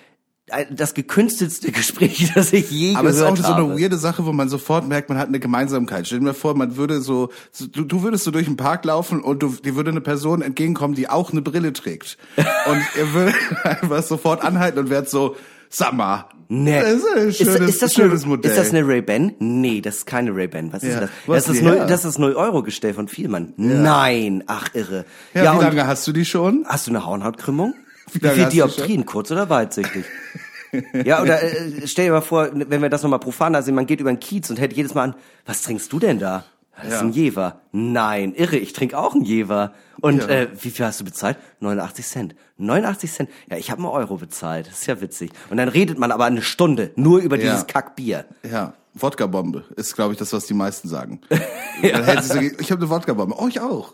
das 0.70 0.94
gekünstelste 0.94 1.72
Gespräch, 1.72 2.30
das 2.34 2.52
ich 2.52 2.70
je 2.70 2.94
Aber 2.94 3.08
es 3.08 3.16
ist 3.16 3.20
gehört 3.22 3.40
auch 3.40 3.42
so 3.44 3.48
habe. 3.54 3.64
eine 3.64 3.80
weirde 3.80 3.98
Sache, 3.98 4.26
wo 4.26 4.32
man 4.32 4.48
sofort 4.48 4.86
merkt, 4.86 5.08
man 5.08 5.18
hat 5.18 5.26
eine 5.26 5.40
Gemeinsamkeit. 5.40 6.06
Stell 6.06 6.20
dir 6.20 6.26
mal 6.26 6.34
vor, 6.34 6.54
man 6.54 6.76
würde 6.76 7.00
so, 7.00 7.30
so 7.50 7.66
du, 7.66 7.82
du 7.84 8.02
würdest 8.04 8.22
so 8.22 8.30
durch 8.30 8.46
den 8.46 8.56
Park 8.56 8.84
laufen 8.84 9.20
und 9.22 9.42
du, 9.42 9.48
dir 9.48 9.74
würde 9.74 9.90
eine 9.90 10.00
Person 10.00 10.42
entgegenkommen, 10.42 10.94
die 10.94 11.08
auch 11.08 11.32
eine 11.32 11.42
Brille 11.42 11.72
trägt. 11.72 12.16
Und 12.36 12.80
ihr 12.96 13.12
würdet 13.12 13.34
einfach 13.64 14.04
sofort 14.04 14.44
anhalten 14.44 14.78
und 14.78 14.88
wärt 14.90 15.10
so, 15.10 15.34
sag 15.68 15.94
mal, 15.94 16.28
Nee. 16.48 16.80
das 16.80 16.92
ist 16.94 17.06
ein 17.16 17.32
schönes, 17.32 17.70
ist, 17.70 17.82
das 17.82 17.94
schönes 17.94 18.22
eine, 18.22 18.28
Modell. 18.30 18.50
ist 18.50 18.56
das 18.58 18.70
eine 18.70 18.86
Ray-Ban? 18.86 19.34
Nee, 19.38 19.80
das 19.80 19.98
ist 19.98 20.06
keine 20.06 20.34
Ray-Ban. 20.34 20.72
Was 20.72 20.82
Ja. 20.82 20.90
ist 20.90 21.00
das? 21.02 21.10
Wo 21.26 21.32
Das 21.34 21.48
ist, 21.48 21.62
null, 21.62 21.76
her? 21.76 21.86
das 21.86 22.04
ist 22.04 22.18
0-Euro-Gestell 22.18 22.94
von 22.94 23.08
Vielmann. 23.08 23.52
Nein, 23.56 24.44
ach 24.46 24.68
irre. 24.74 25.04
ja, 25.34 25.52
wie 25.52 25.56
und 25.58 25.62
lange 25.64 25.86
hast 25.86 26.06
du 26.06 26.12
die 26.12 26.24
schon? 26.24 26.64
hast 26.68 26.86
du 26.86 26.90
eine 26.92 27.04
Hornhautkrümmung? 27.06 27.74
Wie, 28.12 28.18
lange 28.24 28.36
viel 28.36 28.46
Dioptrien, 28.50 29.04
kurz 29.04 29.32
oder 29.32 29.50
weitsichtig? 29.50 30.04
ja, 31.04 31.22
oder 31.22 31.42
äh, 31.42 31.86
stell 31.86 32.06
dir 32.06 32.12
mal 32.12 32.20
vor, 32.20 32.50
wenn 32.52 32.80
wir 32.82 32.88
das 32.88 33.02
nochmal 33.02 33.18
profaner 33.18 33.62
sehen, 33.62 33.74
man 33.74 33.86
geht 33.86 34.00
über 34.00 34.12
den 34.12 34.20
Kiez 34.20 34.48
und 34.50 34.60
hält 34.60 34.72
jedes 34.74 34.94
Mal 34.94 35.02
an, 35.02 35.14
was 35.44 35.62
trinkst 35.62 35.92
du 35.92 35.98
denn 35.98 36.18
da? 36.20 36.44
Das 36.76 36.86
ist 36.86 36.92
Ja. 36.92 37.00
ein 37.00 37.12
Jever. 37.12 37.60
Nein, 37.72 38.34
irre, 38.34 38.56
ich 38.56 38.72
trinke 38.72 38.98
auch 38.98 39.14
einen 39.14 39.24
Jever. 39.24 39.72
Und 40.00 40.18
Ja. 40.22 40.28
äh, 40.28 40.48
wie 40.60 40.70
viel 40.70 40.84
hast 40.84 41.00
du 41.00 41.04
bezahlt? 41.04 41.38
89 41.60 42.06
Cent. 42.06 42.34
89 42.58 43.10
Cent? 43.12 43.30
Ja, 43.50 43.56
ich 43.56 43.70
habe 43.70 43.80
einen 43.82 43.90
Euro 43.90 44.16
bezahlt. 44.16 44.66
Das 44.68 44.80
ist 44.80 44.86
ja 44.86 45.00
witzig. 45.00 45.30
Und 45.50 45.56
dann 45.56 45.68
redet 45.68 45.98
man 45.98 46.12
aber 46.12 46.26
eine 46.26 46.42
Stunde 46.42 46.90
nur 46.96 47.20
über 47.20 47.36
Ja. 47.36 47.50
dieses 47.52 47.66
Kackbier. 47.66 48.26
Ja, 48.50 48.74
Wodka-Bombe 48.94 49.64
ist, 49.76 49.94
glaube 49.94 50.12
ich, 50.12 50.18
das, 50.18 50.32
was 50.32 50.46
die 50.46 50.54
meisten 50.54 50.88
sagen. 50.88 51.20
Dann 51.82 52.04
hält 52.04 52.24
sie 52.24 52.32
so, 52.32 52.40
ich 52.58 52.70
habe 52.72 52.80
eine 52.82 52.90
Wodka-Bombe. 52.90 53.34
Oh, 53.38 53.46
ich 53.48 53.60
auch. 53.60 53.92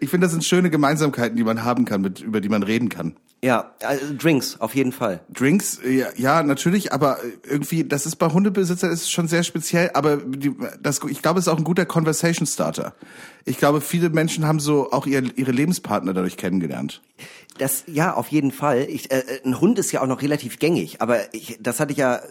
Ich 0.00 0.10
finde, 0.10 0.26
das 0.26 0.32
sind 0.32 0.44
schöne 0.44 0.70
Gemeinsamkeiten, 0.70 1.36
die 1.36 1.44
man 1.44 1.64
haben 1.64 1.84
kann, 1.84 2.02
mit, 2.02 2.20
über 2.20 2.40
die 2.40 2.48
man 2.48 2.62
reden 2.62 2.88
kann. 2.88 3.16
Ja, 3.44 3.72
also 3.82 4.04
Drinks, 4.16 4.60
auf 4.60 4.74
jeden 4.76 4.92
Fall. 4.92 5.20
Drinks, 5.32 5.80
ja, 5.84 6.06
ja, 6.16 6.44
natürlich, 6.44 6.92
aber 6.92 7.18
irgendwie, 7.44 7.82
das 7.82 8.06
ist 8.06 8.16
bei 8.16 8.28
Hundebesitzern 8.28 8.92
ist 8.92 9.10
schon 9.10 9.26
sehr 9.26 9.42
speziell, 9.42 9.90
aber 9.94 10.18
die, 10.18 10.54
das, 10.80 11.00
ich 11.08 11.22
glaube, 11.22 11.40
es 11.40 11.46
ist 11.46 11.52
auch 11.52 11.58
ein 11.58 11.64
guter 11.64 11.84
Conversation 11.84 12.46
Starter. 12.46 12.94
Ich 13.44 13.58
glaube, 13.58 13.80
viele 13.80 14.10
Menschen 14.10 14.46
haben 14.46 14.60
so 14.60 14.92
auch 14.92 15.06
ihr, 15.06 15.24
ihre 15.36 15.50
Lebenspartner 15.50 16.14
dadurch 16.14 16.36
kennengelernt. 16.36 17.02
Das 17.58 17.82
ja, 17.88 18.14
auf 18.14 18.28
jeden 18.28 18.52
Fall. 18.52 18.86
Ich, 18.88 19.10
äh, 19.10 19.24
ein 19.44 19.60
Hund 19.60 19.78
ist 19.78 19.90
ja 19.90 20.02
auch 20.02 20.06
noch 20.06 20.22
relativ 20.22 20.60
gängig, 20.60 21.02
aber 21.02 21.34
ich, 21.34 21.58
das 21.60 21.80
hatte 21.80 21.92
ich 21.92 21.98
ja 21.98 22.16
äh, 22.16 22.22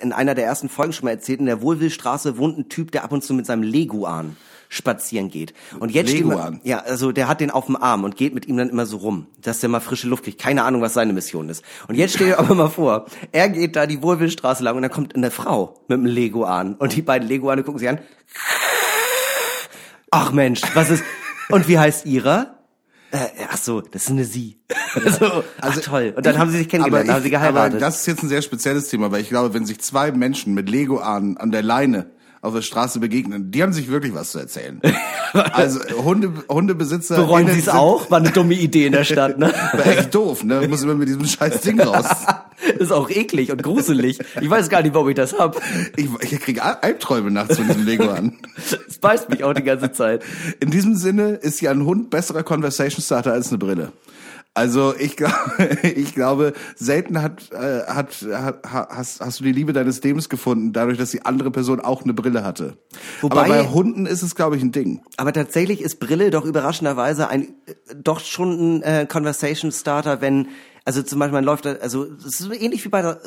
in 0.00 0.12
einer 0.12 0.34
der 0.34 0.46
ersten 0.46 0.68
Folgen 0.68 0.92
schon 0.92 1.04
mal 1.04 1.12
erzählt. 1.12 1.38
In 1.38 1.46
der 1.46 1.62
Wohlwillstraße 1.62 2.38
wohnt 2.38 2.58
ein 2.58 2.68
Typ, 2.68 2.90
der 2.90 3.04
ab 3.04 3.12
und 3.12 3.22
zu 3.22 3.34
mit 3.34 3.46
seinem 3.46 3.62
Leguan 3.62 4.36
spazieren 4.68 5.30
geht. 5.30 5.54
Und 5.78 5.90
jetzt 5.90 6.10
steht 6.10 6.22
Leguan? 6.22 6.54
man, 6.54 6.60
ja, 6.64 6.78
also 6.78 7.12
der 7.12 7.28
hat 7.28 7.40
den 7.40 7.50
auf 7.50 7.66
dem 7.66 7.76
Arm 7.76 8.04
und 8.04 8.16
geht 8.16 8.34
mit 8.34 8.46
ihm 8.46 8.56
dann 8.56 8.68
immer 8.68 8.86
so 8.86 8.98
rum, 8.98 9.26
dass 9.40 9.60
der 9.60 9.68
mal 9.68 9.80
frische 9.80 10.08
Luft 10.08 10.24
kriegt. 10.24 10.40
Keine 10.40 10.64
Ahnung, 10.64 10.82
was 10.82 10.94
seine 10.94 11.12
Mission 11.12 11.48
ist. 11.48 11.64
Und 11.88 11.94
jetzt 11.94 12.14
stell 12.14 12.28
dir 12.28 12.38
aber 12.38 12.54
mal 12.54 12.68
vor, 12.68 13.06
er 13.32 13.48
geht 13.48 13.76
da 13.76 13.86
die 13.86 14.02
Wohlwillstraße 14.02 14.62
lang 14.62 14.76
und 14.76 14.82
dann 14.82 14.90
kommt 14.90 15.14
eine 15.14 15.30
Frau 15.30 15.80
mit 15.88 15.98
einem 15.98 16.06
Leguan 16.06 16.74
und 16.74 16.94
die 16.96 17.02
beiden 17.02 17.28
Leguane 17.28 17.62
gucken 17.62 17.78
sich 17.78 17.88
an. 17.88 17.98
Ach 20.10 20.32
Mensch, 20.32 20.62
was 20.74 20.90
ist? 20.90 21.04
Und 21.48 21.68
wie 21.68 21.78
heißt 21.78 22.06
ihrer? 22.06 22.56
Äh, 23.12 23.28
ach 23.50 23.56
so, 23.56 23.80
das 23.80 24.04
ist 24.04 24.10
eine 24.10 24.24
Sie. 24.24 24.58
so, 25.18 25.44
ach 25.60 25.80
toll. 25.80 26.12
Und 26.16 26.26
dann 26.26 26.38
haben 26.38 26.50
sie 26.50 26.58
sich 26.58 26.68
kennengelernt, 26.68 27.08
dann 27.08 27.16
haben 27.16 27.22
sie 27.22 27.34
Also 27.36 27.46
aber 27.46 27.52
geheiratet. 27.54 27.82
das 27.82 28.00
ist 28.00 28.06
jetzt 28.06 28.22
ein 28.22 28.28
sehr 28.28 28.42
spezielles 28.42 28.88
Thema, 28.88 29.12
weil 29.12 29.20
ich 29.20 29.28
glaube, 29.28 29.54
wenn 29.54 29.64
sich 29.64 29.80
zwei 29.80 30.10
Menschen 30.10 30.54
mit 30.54 30.68
Lego 30.68 30.98
an, 30.98 31.36
an 31.36 31.50
der 31.52 31.62
Leine 31.62 32.10
auf 32.40 32.54
der 32.54 32.62
Straße 32.62 33.00
begegnen, 33.00 33.50
die 33.50 33.62
haben 33.62 33.72
sich 33.72 33.88
wirklich 33.88 34.14
was 34.14 34.30
zu 34.30 34.38
erzählen. 34.38 34.80
also 35.32 35.80
Hunde, 36.04 36.32
Hundebesitzer 36.48 37.16
Bereuen 37.16 37.48
sie 37.48 37.60
es 37.60 37.68
auch? 37.68 38.10
War 38.10 38.18
eine 38.18 38.30
dumme 38.30 38.54
Idee 38.54 38.86
in 38.86 38.92
der 38.92 39.04
Stadt, 39.16 39.38
ne? 39.38 39.52
War 39.72 39.86
echt 39.86 40.14
doof, 40.14 40.44
ne? 40.44 40.66
Muss 40.68 40.82
immer 40.82 40.94
mit 40.94 41.08
diesem 41.08 41.26
scheiß 41.26 41.60
Ding 41.60 41.80
raus. 41.80 42.06
ist 42.78 42.92
auch 42.92 43.10
eklig 43.10 43.50
und 43.52 43.62
gruselig. 43.62 44.18
Ich 44.40 44.50
weiß 44.50 44.68
gar 44.68 44.82
nicht, 44.82 44.94
warum 44.94 45.08
ich 45.08 45.14
das 45.14 45.38
hab. 45.38 45.60
Ich, 45.96 46.08
ich 46.20 46.40
kriege 46.40 46.62
Albträume 46.62 47.30
nachts 47.30 47.56
von 47.56 47.66
diesem 47.66 47.84
Lego 47.84 48.08
an. 48.08 48.38
Es 48.88 48.98
beißt 48.98 49.28
mich 49.30 49.44
auch 49.44 49.52
die 49.52 49.62
ganze 49.62 49.92
Zeit. 49.92 50.22
In 50.60 50.70
diesem 50.70 50.94
Sinne 50.94 51.30
ist 51.30 51.60
ja 51.60 51.70
ein 51.70 51.84
Hund 51.84 52.10
besserer 52.10 52.42
Conversation 52.42 53.02
Starter 53.02 53.32
als 53.32 53.48
eine 53.48 53.58
Brille. 53.58 53.92
Also 54.56 54.94
ich 54.98 55.16
glaube, 55.16 55.34
ich 55.82 56.14
glaube, 56.14 56.54
selten 56.76 57.20
hat, 57.20 57.52
äh, 57.52 57.82
hat, 57.86 58.22
hat 58.32 58.60
hast, 58.64 59.20
hast 59.20 59.40
du 59.40 59.44
die 59.44 59.52
Liebe 59.52 59.72
deines 59.74 60.02
Lebens 60.02 60.28
gefunden, 60.30 60.72
dadurch, 60.72 60.96
dass 60.96 61.10
die 61.10 61.24
andere 61.26 61.50
Person 61.50 61.80
auch 61.80 62.02
eine 62.02 62.14
Brille 62.14 62.42
hatte. 62.42 62.78
Wobei- 63.20 63.36
Aber 63.40 63.48
bei 63.48 63.68
Hunden 63.68 64.06
ist 64.06 64.22
es, 64.22 64.34
glaube 64.34 64.56
ich, 64.56 64.62
ein 64.62 64.72
Ding. 64.72 65.02
Aber 65.18 65.32
tatsächlich 65.34 65.82
ist 65.82 66.00
Brille 66.00 66.30
doch 66.30 66.44
überraschenderweise 66.46 67.28
ein 67.28 67.48
äh, 67.66 67.74
doch 68.02 68.20
schon 68.20 68.78
ein 68.78 68.82
äh, 68.82 69.06
Conversation 69.06 69.70
Starter, 69.72 70.20
wenn 70.22 70.48
also 70.86 71.02
zum 71.02 71.18
Beispiel 71.18 71.34
man 71.34 71.44
läuft, 71.44 71.64
da- 71.66 71.72
also 71.82 72.04
es 72.04 72.24
ist 72.26 72.38
so 72.38 72.52
ähnlich 72.52 72.84
wie 72.84 72.88
bei 72.88 73.02
der 73.02 73.20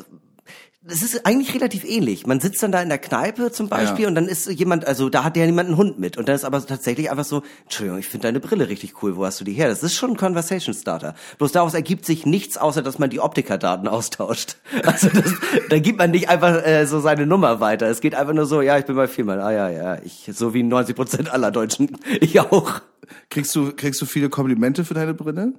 es 0.86 1.02
ist 1.02 1.26
eigentlich 1.26 1.54
relativ 1.54 1.84
ähnlich. 1.84 2.26
Man 2.26 2.40
sitzt 2.40 2.62
dann 2.62 2.72
da 2.72 2.80
in 2.80 2.88
der 2.88 2.96
Kneipe 2.96 3.52
zum 3.52 3.68
Beispiel 3.68 4.04
Ja. 4.04 4.08
und 4.08 4.14
dann 4.14 4.26
ist 4.26 4.50
jemand, 4.50 4.86
also 4.86 5.10
da 5.10 5.24
hat 5.24 5.36
ja 5.36 5.44
jemand 5.44 5.68
einen 5.68 5.76
Hund 5.76 5.98
mit 5.98 6.16
und 6.16 6.26
dann 6.26 6.34
ist 6.34 6.44
aber 6.44 6.64
tatsächlich 6.66 7.10
einfach 7.10 7.26
so, 7.26 7.42
Entschuldigung, 7.64 7.98
ich 7.98 8.08
finde 8.08 8.28
deine 8.28 8.40
Brille 8.40 8.68
richtig 8.68 9.02
cool, 9.02 9.14
wo 9.16 9.26
hast 9.26 9.38
du 9.40 9.44
die 9.44 9.52
her? 9.52 9.68
Das 9.68 9.82
ist 9.82 9.94
schon 9.94 10.12
ein 10.12 10.16
Conversation 10.16 10.74
Starter. 10.74 11.14
Bloß 11.36 11.52
daraus 11.52 11.74
ergibt 11.74 12.06
sich 12.06 12.24
nichts, 12.24 12.56
außer 12.56 12.80
dass 12.80 12.98
man 12.98 13.10
die 13.10 13.20
Optikerdaten 13.20 13.88
austauscht. 13.88 14.56
Also 14.84 15.08
das, 15.10 15.34
da 15.68 15.78
gibt 15.78 15.98
man 15.98 16.12
nicht 16.12 16.30
einfach 16.30 16.64
äh, 16.64 16.86
so 16.86 17.00
seine 17.00 17.26
Nummer 17.26 17.60
weiter. 17.60 17.86
Es 17.88 18.00
geht 18.00 18.14
einfach 18.14 18.32
nur 18.32 18.46
so, 18.46 18.62
ja, 18.62 18.78
ich 18.78 18.86
bin 18.86 18.96
bei 18.96 19.06
Vielmann, 19.06 19.38
ah 19.40 19.52
ja, 19.52 19.68
ja, 19.68 19.98
ich, 20.02 20.30
so 20.32 20.54
wie 20.54 20.62
90 20.62 20.96
Prozent 20.96 21.30
aller 21.30 21.50
Deutschen, 21.50 21.98
ich 22.20 22.40
auch. 22.40 22.80
Kriegst 23.28 23.54
du, 23.54 23.72
kriegst 23.76 24.00
du 24.00 24.06
viele 24.06 24.30
Komplimente 24.30 24.86
für 24.86 24.94
deine 24.94 25.12
Brille? 25.12 25.52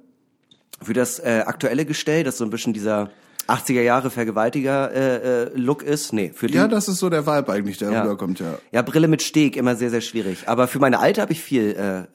Für 0.82 0.94
das 0.94 1.20
äh, 1.20 1.44
aktuelle 1.46 1.86
Gestell, 1.86 2.24
das 2.24 2.38
so 2.38 2.44
ein 2.44 2.50
bisschen 2.50 2.72
dieser 2.72 3.10
80er 3.48 3.82
Jahre 3.82 4.10
Vergewaltiger 4.10 4.92
äh, 4.92 5.44
äh, 5.44 5.50
Look 5.54 5.82
ist, 5.82 6.12
nee, 6.12 6.32
für 6.34 6.46
die 6.46 6.54
Ja, 6.54 6.68
das 6.68 6.88
ist 6.88 6.98
so 6.98 7.10
der 7.10 7.26
Vibe 7.26 7.52
eigentlich, 7.52 7.78
der 7.78 7.90
ja. 7.90 8.02
rüberkommt, 8.02 8.40
ja. 8.40 8.58
Ja, 8.70 8.82
Brille 8.82 9.08
mit 9.08 9.22
Steg 9.22 9.56
immer 9.56 9.76
sehr 9.76 9.90
sehr 9.90 10.00
schwierig, 10.00 10.48
aber 10.48 10.68
für 10.68 10.78
meine 10.78 10.98
Alte 10.98 11.20
habe 11.20 11.32
ich 11.32 11.40
viel 11.40 11.72
äh, 11.72 12.06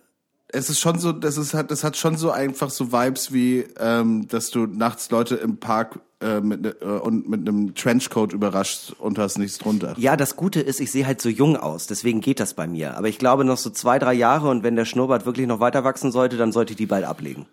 Es 0.47 0.69
ist 0.69 0.79
schon 0.79 0.99
so, 0.99 1.11
das 1.11 1.37
ist 1.37 1.53
hat, 1.53 1.71
das 1.71 1.83
hat 1.83 1.97
schon 1.97 2.17
so 2.17 2.31
einfach 2.31 2.69
so 2.69 2.91
Vibes 2.91 3.33
wie, 3.33 3.65
ähm, 3.79 4.27
dass 4.27 4.51
du 4.51 4.65
nachts 4.65 5.09
Leute 5.11 5.35
im 5.35 5.57
Park 5.57 5.99
äh, 6.19 6.41
mit 6.41 6.61
ne, 6.61 6.75
äh, 6.81 6.85
und 6.85 7.29
mit 7.29 7.47
einem 7.47 7.75
Trenchcoat 7.75 8.33
überrascht 8.33 8.93
und 8.97 9.19
hast 9.19 9.37
nichts 9.37 9.59
drunter. 9.59 9.93
Ja, 9.99 10.17
das 10.17 10.35
Gute 10.35 10.61
ist, 10.61 10.79
ich 10.79 10.91
sehe 10.91 11.05
halt 11.05 11.21
so 11.21 11.29
jung 11.29 11.55
aus, 11.55 11.85
deswegen 11.85 12.21
geht 12.21 12.39
das 12.39 12.55
bei 12.55 12.65
mir. 12.65 12.97
Aber 12.97 13.07
ich 13.07 13.19
glaube 13.19 13.45
noch 13.45 13.57
so 13.57 13.69
zwei, 13.69 13.99
drei 13.99 14.15
Jahre 14.15 14.49
und 14.49 14.63
wenn 14.63 14.75
der 14.75 14.85
Schnurrbart 14.85 15.27
wirklich 15.27 15.45
noch 15.45 15.59
weiter 15.59 15.83
wachsen 15.83 16.11
sollte, 16.11 16.37
dann 16.37 16.51
sollte 16.51 16.73
ich 16.73 16.77
die 16.77 16.87
bald 16.87 17.05
ablegen. 17.05 17.45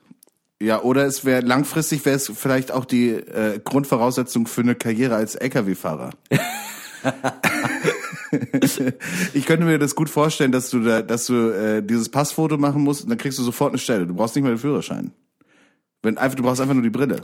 Ja, 0.62 0.82
oder 0.82 1.04
es 1.04 1.24
wäre 1.24 1.40
langfristig 1.40 2.04
wäre 2.04 2.16
es 2.16 2.30
vielleicht 2.34 2.72
auch 2.72 2.84
die 2.84 3.10
äh, 3.10 3.60
Grundvoraussetzung 3.62 4.46
für 4.46 4.60
eine 4.62 4.74
Karriere 4.74 5.16
als 5.16 5.34
LKW-Fahrer. 5.34 6.10
ich 9.34 9.46
könnte 9.46 9.66
mir 9.66 9.78
das 9.78 9.94
gut 9.94 10.08
vorstellen, 10.08 10.52
dass 10.52 10.70
du 10.70 10.80
da, 10.80 11.02
dass 11.02 11.26
du 11.26 11.50
äh, 11.50 11.82
dieses 11.82 12.08
Passfoto 12.08 12.56
machen 12.56 12.82
musst 12.82 13.02
und 13.02 13.10
dann 13.10 13.18
kriegst 13.18 13.38
du 13.38 13.42
sofort 13.42 13.70
eine 13.70 13.78
Stelle. 13.78 14.06
Du 14.06 14.14
brauchst 14.14 14.36
nicht 14.36 14.44
mal 14.44 14.50
den 14.50 14.58
Führerschein. 14.58 15.12
Wenn 16.02 16.18
einfach, 16.18 16.36
du 16.36 16.42
brauchst 16.42 16.60
einfach 16.60 16.74
nur 16.74 16.82
die 16.82 16.90
Brille. 16.90 17.22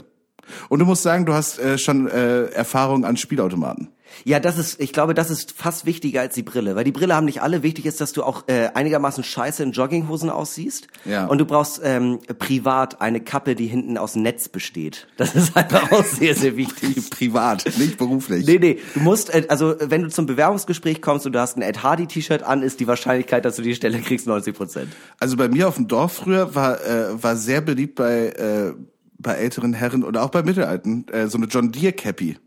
Und 0.69 0.79
du 0.79 0.85
musst 0.85 1.03
sagen, 1.03 1.25
du 1.25 1.33
hast 1.33 1.59
äh, 1.59 1.77
schon 1.77 2.07
äh, 2.07 2.45
Erfahrung 2.47 3.05
an 3.05 3.15
Spielautomaten. 3.17 3.89
Ja, 4.23 4.39
das 4.39 4.57
ist, 4.57 4.79
ich 4.79 4.93
glaube, 4.93 5.13
das 5.13 5.29
ist 5.29 5.51
fast 5.51 5.85
wichtiger 5.85 6.21
als 6.21 6.35
die 6.35 6.43
Brille, 6.43 6.75
weil 6.75 6.83
die 6.83 6.91
Brille 6.91 7.15
haben 7.15 7.25
nicht 7.25 7.41
alle. 7.41 7.63
Wichtig 7.63 7.85
ist, 7.85 8.01
dass 8.01 8.13
du 8.13 8.23
auch 8.23 8.47
äh, 8.47 8.69
einigermaßen 8.73 9.23
scheiße 9.23 9.63
in 9.63 9.71
Jogginghosen 9.71 10.29
aussiehst. 10.29 10.87
Ja. 11.05 11.25
Und 11.27 11.37
du 11.37 11.45
brauchst 11.45 11.81
ähm, 11.83 12.19
privat 12.39 13.01
eine 13.01 13.21
Kappe, 13.21 13.55
die 13.55 13.67
hinten 13.67 13.97
aus 13.97 14.15
Netz 14.15 14.49
besteht. 14.49 15.07
Das 15.17 15.35
ist 15.35 15.55
einfach 15.55 15.91
auch 15.91 16.03
sehr, 16.03 16.35
sehr 16.35 16.57
wichtig. 16.57 17.09
Privat, 17.09 17.65
nicht 17.77 17.97
beruflich. 17.97 18.45
Nee, 18.45 18.59
nee, 18.59 18.79
du 18.93 18.99
musst, 18.99 19.33
äh, 19.33 19.45
also 19.49 19.75
wenn 19.79 20.03
du 20.03 20.09
zum 20.09 20.25
Bewerbungsgespräch 20.25 21.01
kommst 21.01 21.25
und 21.25 21.33
du 21.33 21.39
hast 21.39 21.57
ein 21.57 21.61
Ed 21.61 21.83
Hardy 21.83 22.07
T-Shirt 22.07 22.43
an, 22.43 22.61
ist 22.63 22.79
die 22.79 22.87
Wahrscheinlichkeit, 22.87 23.45
dass 23.45 23.55
du 23.55 23.61
die 23.61 23.75
Stelle 23.75 23.99
kriegst, 23.99 24.27
90 24.27 24.55
Prozent. 24.55 24.89
Also 25.19 25.37
bei 25.37 25.47
mir 25.47 25.67
auf 25.67 25.75
dem 25.75 25.87
Dorf 25.87 26.13
früher 26.13 26.55
war 26.55 26.81
äh, 26.85 27.21
war 27.21 27.35
sehr 27.35 27.61
beliebt 27.61 27.95
bei 27.95 28.27
äh, 28.27 28.73
bei 29.17 29.33
älteren 29.33 29.73
Herren 29.73 30.03
oder 30.03 30.23
auch 30.23 30.29
bei 30.29 30.43
Mittelalten 30.43 31.07
äh, 31.09 31.27
so 31.27 31.37
eine 31.37 31.47
John 31.47 31.71
Deere 31.71 31.93
Cappy 31.93 32.37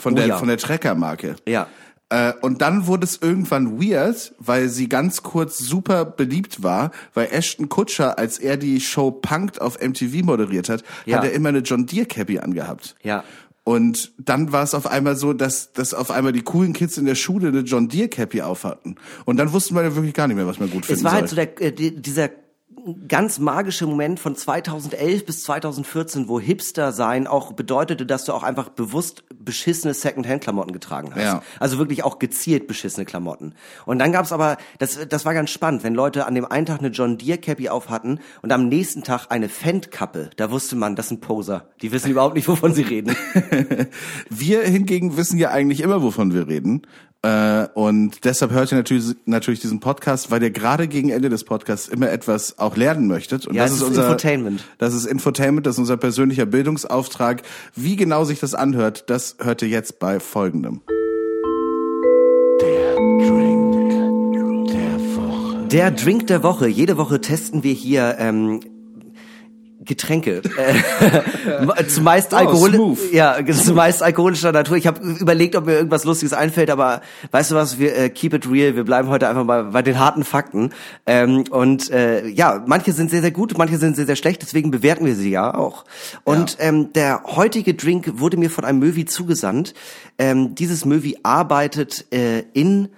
von 0.00 0.12
Oh 0.14 0.16
der 0.16 0.26
ja. 0.26 0.38
von 0.38 0.48
der 0.48 0.58
Trecker 0.58 0.94
Marke. 0.94 1.36
Ja. 1.46 1.66
Äh, 2.10 2.34
und 2.42 2.60
dann 2.60 2.86
wurde 2.86 3.04
es 3.04 3.16
irgendwann 3.22 3.80
weird, 3.80 4.34
weil 4.38 4.68
sie 4.68 4.88
ganz 4.88 5.22
kurz 5.22 5.58
super 5.58 6.04
beliebt 6.04 6.62
war, 6.62 6.90
weil 7.14 7.28
Ashton 7.32 7.68
Kutscher, 7.70 8.18
als 8.18 8.38
er 8.38 8.56
die 8.58 8.80
Show 8.80 9.10
Punked 9.10 9.60
auf 9.60 9.80
MTV 9.80 10.22
moderiert 10.24 10.68
hat, 10.68 10.82
Ja. 11.06 11.16
hat 11.18 11.24
er 11.24 11.32
immer 11.32 11.48
eine 11.48 11.60
John 11.60 11.86
Deere 11.86 12.06
Cappy 12.06 12.38
angehabt. 12.38 12.94
Ja. 13.02 13.24
Und 13.66 14.12
dann 14.18 14.52
war 14.52 14.62
es 14.62 14.74
auf 14.74 14.86
einmal 14.86 15.16
so, 15.16 15.32
dass, 15.32 15.72
dass 15.72 15.94
auf 15.94 16.10
einmal 16.10 16.32
die 16.32 16.42
coolen 16.42 16.74
Kids 16.74 16.98
in 16.98 17.06
der 17.06 17.14
Schule 17.14 17.48
eine 17.48 17.60
John 17.60 17.88
Deere 17.88 18.08
Cappy 18.08 18.42
aufhatten. 18.42 18.96
Und 19.24 19.38
dann 19.38 19.54
wussten 19.54 19.74
wir 19.74 19.82
ja 19.82 19.94
wirklich 19.94 20.12
gar 20.12 20.26
nicht 20.28 20.36
mehr, 20.36 20.46
was 20.46 20.60
man 20.60 20.70
gut 20.70 20.84
finden 20.84 20.98
Es 21.00 21.04
war 21.04 21.12
soll. 21.12 21.20
halt 21.20 21.30
so 21.30 21.36
der, 21.36 21.62
äh, 21.62 21.72
die- 21.72 21.96
dieser 22.02 22.28
ganz 23.08 23.38
magische 23.38 23.86
Moment 23.86 24.20
von 24.20 24.36
2011 24.36 25.24
bis 25.24 25.42
2014, 25.44 26.28
wo 26.28 26.38
Hipster 26.38 26.92
sein 26.92 27.26
auch 27.26 27.52
bedeutete, 27.52 28.04
dass 28.04 28.24
du 28.24 28.32
auch 28.32 28.42
einfach 28.42 28.68
bewusst 28.68 29.24
beschissene 29.34 29.94
Secondhand-Klamotten 29.94 30.72
getragen 30.72 31.12
hast. 31.14 31.22
Ja. 31.22 31.42
Also 31.58 31.78
wirklich 31.78 32.04
auch 32.04 32.18
gezielt 32.18 32.66
beschissene 32.66 33.06
Klamotten. 33.06 33.54
Und 33.86 33.98
dann 33.98 34.12
gab's 34.12 34.32
aber, 34.32 34.58
das, 34.78 35.08
das 35.08 35.24
war 35.24 35.34
ganz 35.34 35.50
spannend, 35.50 35.84
wenn 35.84 35.94
Leute 35.94 36.26
an 36.26 36.34
dem 36.34 36.44
einen 36.44 36.66
Tag 36.66 36.80
eine 36.80 36.88
John 36.88 37.18
Deere 37.18 37.38
Cappy 37.38 37.68
auf 37.68 37.88
hatten 37.88 38.20
und 38.42 38.52
am 38.52 38.68
nächsten 38.68 39.02
Tag 39.02 39.26
eine 39.30 39.48
Fendt-Kappe, 39.48 40.30
da 40.36 40.50
wusste 40.50 40.76
man, 40.76 40.96
das 40.96 41.08
sind 41.08 41.20
Poser. 41.20 41.68
Die 41.80 41.92
wissen 41.92 42.10
überhaupt 42.10 42.34
nicht, 42.34 42.48
wovon 42.48 42.74
sie 42.74 42.82
reden. 42.82 43.16
Wir 44.30 44.62
hingegen 44.62 45.16
wissen 45.16 45.38
ja 45.38 45.50
eigentlich 45.50 45.80
immer, 45.80 46.02
wovon 46.02 46.32
wir 46.32 46.48
reden. 46.48 46.82
Äh, 47.24 47.68
und 47.72 48.22
deshalb 48.26 48.50
hört 48.52 48.70
ihr 48.70 48.76
natürlich, 48.76 49.16
natürlich 49.24 49.60
diesen 49.60 49.80
Podcast, 49.80 50.30
weil 50.30 50.42
ihr 50.42 50.50
gerade 50.50 50.88
gegen 50.88 51.08
Ende 51.08 51.30
des 51.30 51.44
Podcasts 51.44 51.88
immer 51.88 52.10
etwas 52.10 52.58
auch 52.58 52.76
lernen 52.76 53.06
möchtet. 53.06 53.46
Und 53.46 53.54
Ja, 53.54 53.62
das 53.62 53.72
ist 53.72 53.78
ist 53.78 53.88
unser 53.88 54.02
Infotainment. 54.04 54.64
Das 54.76 54.92
ist 54.92 55.06
Infotainment, 55.06 55.66
das 55.66 55.76
ist 55.76 55.78
unser 55.78 55.96
persönlicher 55.96 56.44
Bildungsauftrag. 56.44 57.42
Wie 57.74 57.96
genau 57.96 58.24
sich 58.24 58.40
das 58.40 58.52
anhört, 58.54 59.08
das 59.08 59.36
hört 59.40 59.62
ihr 59.62 59.68
jetzt 59.68 59.98
bei 60.00 60.20
folgendem. 60.20 60.82
Der 62.60 62.94
Drink 62.94 64.68
der 64.68 65.16
Woche. 65.16 65.68
Der 65.68 65.90
Drink 65.92 66.26
der 66.26 66.42
Woche. 66.42 66.68
Jede 66.68 66.98
Woche 66.98 67.22
testen 67.22 67.62
wir 67.62 67.72
hier 67.72 68.16
ähm, 68.18 68.60
Getränke. 69.84 70.42
Äh, 71.44 71.86
zumeist 71.88 72.32
Alkohol 72.32 72.72
smooth. 72.72 73.12
ja, 73.12 73.36
zumeist 73.46 74.02
alkoholischer 74.02 74.52
Natur. 74.52 74.76
Ich 74.76 74.86
habe 74.86 75.00
überlegt, 75.00 75.56
ob 75.56 75.66
mir 75.66 75.74
irgendwas 75.74 76.04
Lustiges 76.04 76.32
einfällt, 76.32 76.70
aber 76.70 77.02
weißt 77.32 77.50
du 77.50 77.54
was, 77.54 77.78
wir 77.78 77.96
äh, 77.96 78.08
keep 78.08 78.34
it 78.34 78.50
real, 78.50 78.76
wir 78.76 78.84
bleiben 78.84 79.08
heute 79.08 79.28
einfach 79.28 79.44
mal 79.44 79.64
bei 79.64 79.82
den 79.82 79.98
harten 79.98 80.24
Fakten. 80.24 80.70
Ähm, 81.06 81.44
und 81.50 81.90
äh, 81.90 82.26
ja, 82.28 82.62
manche 82.66 82.92
sind 82.92 83.10
sehr, 83.10 83.20
sehr 83.20 83.30
gut, 83.30 83.56
manche 83.58 83.78
sind 83.78 83.96
sehr, 83.96 84.06
sehr 84.06 84.16
schlecht, 84.16 84.42
deswegen 84.42 84.70
bewerten 84.70 85.04
wir 85.06 85.14
sie 85.14 85.30
ja 85.30 85.54
auch. 85.54 85.84
Und 86.24 86.56
ähm, 86.60 86.92
der 86.92 87.22
heutige 87.24 87.74
Drink 87.74 88.12
wurde 88.18 88.36
mir 88.36 88.50
von 88.50 88.64
einem 88.64 88.78
Möwi 88.78 89.04
zugesandt. 89.04 89.74
Ähm, 90.18 90.54
dieses 90.54 90.84
Möwi 90.84 91.18
arbeitet 91.22 92.06
äh, 92.12 92.44
in 92.52 92.88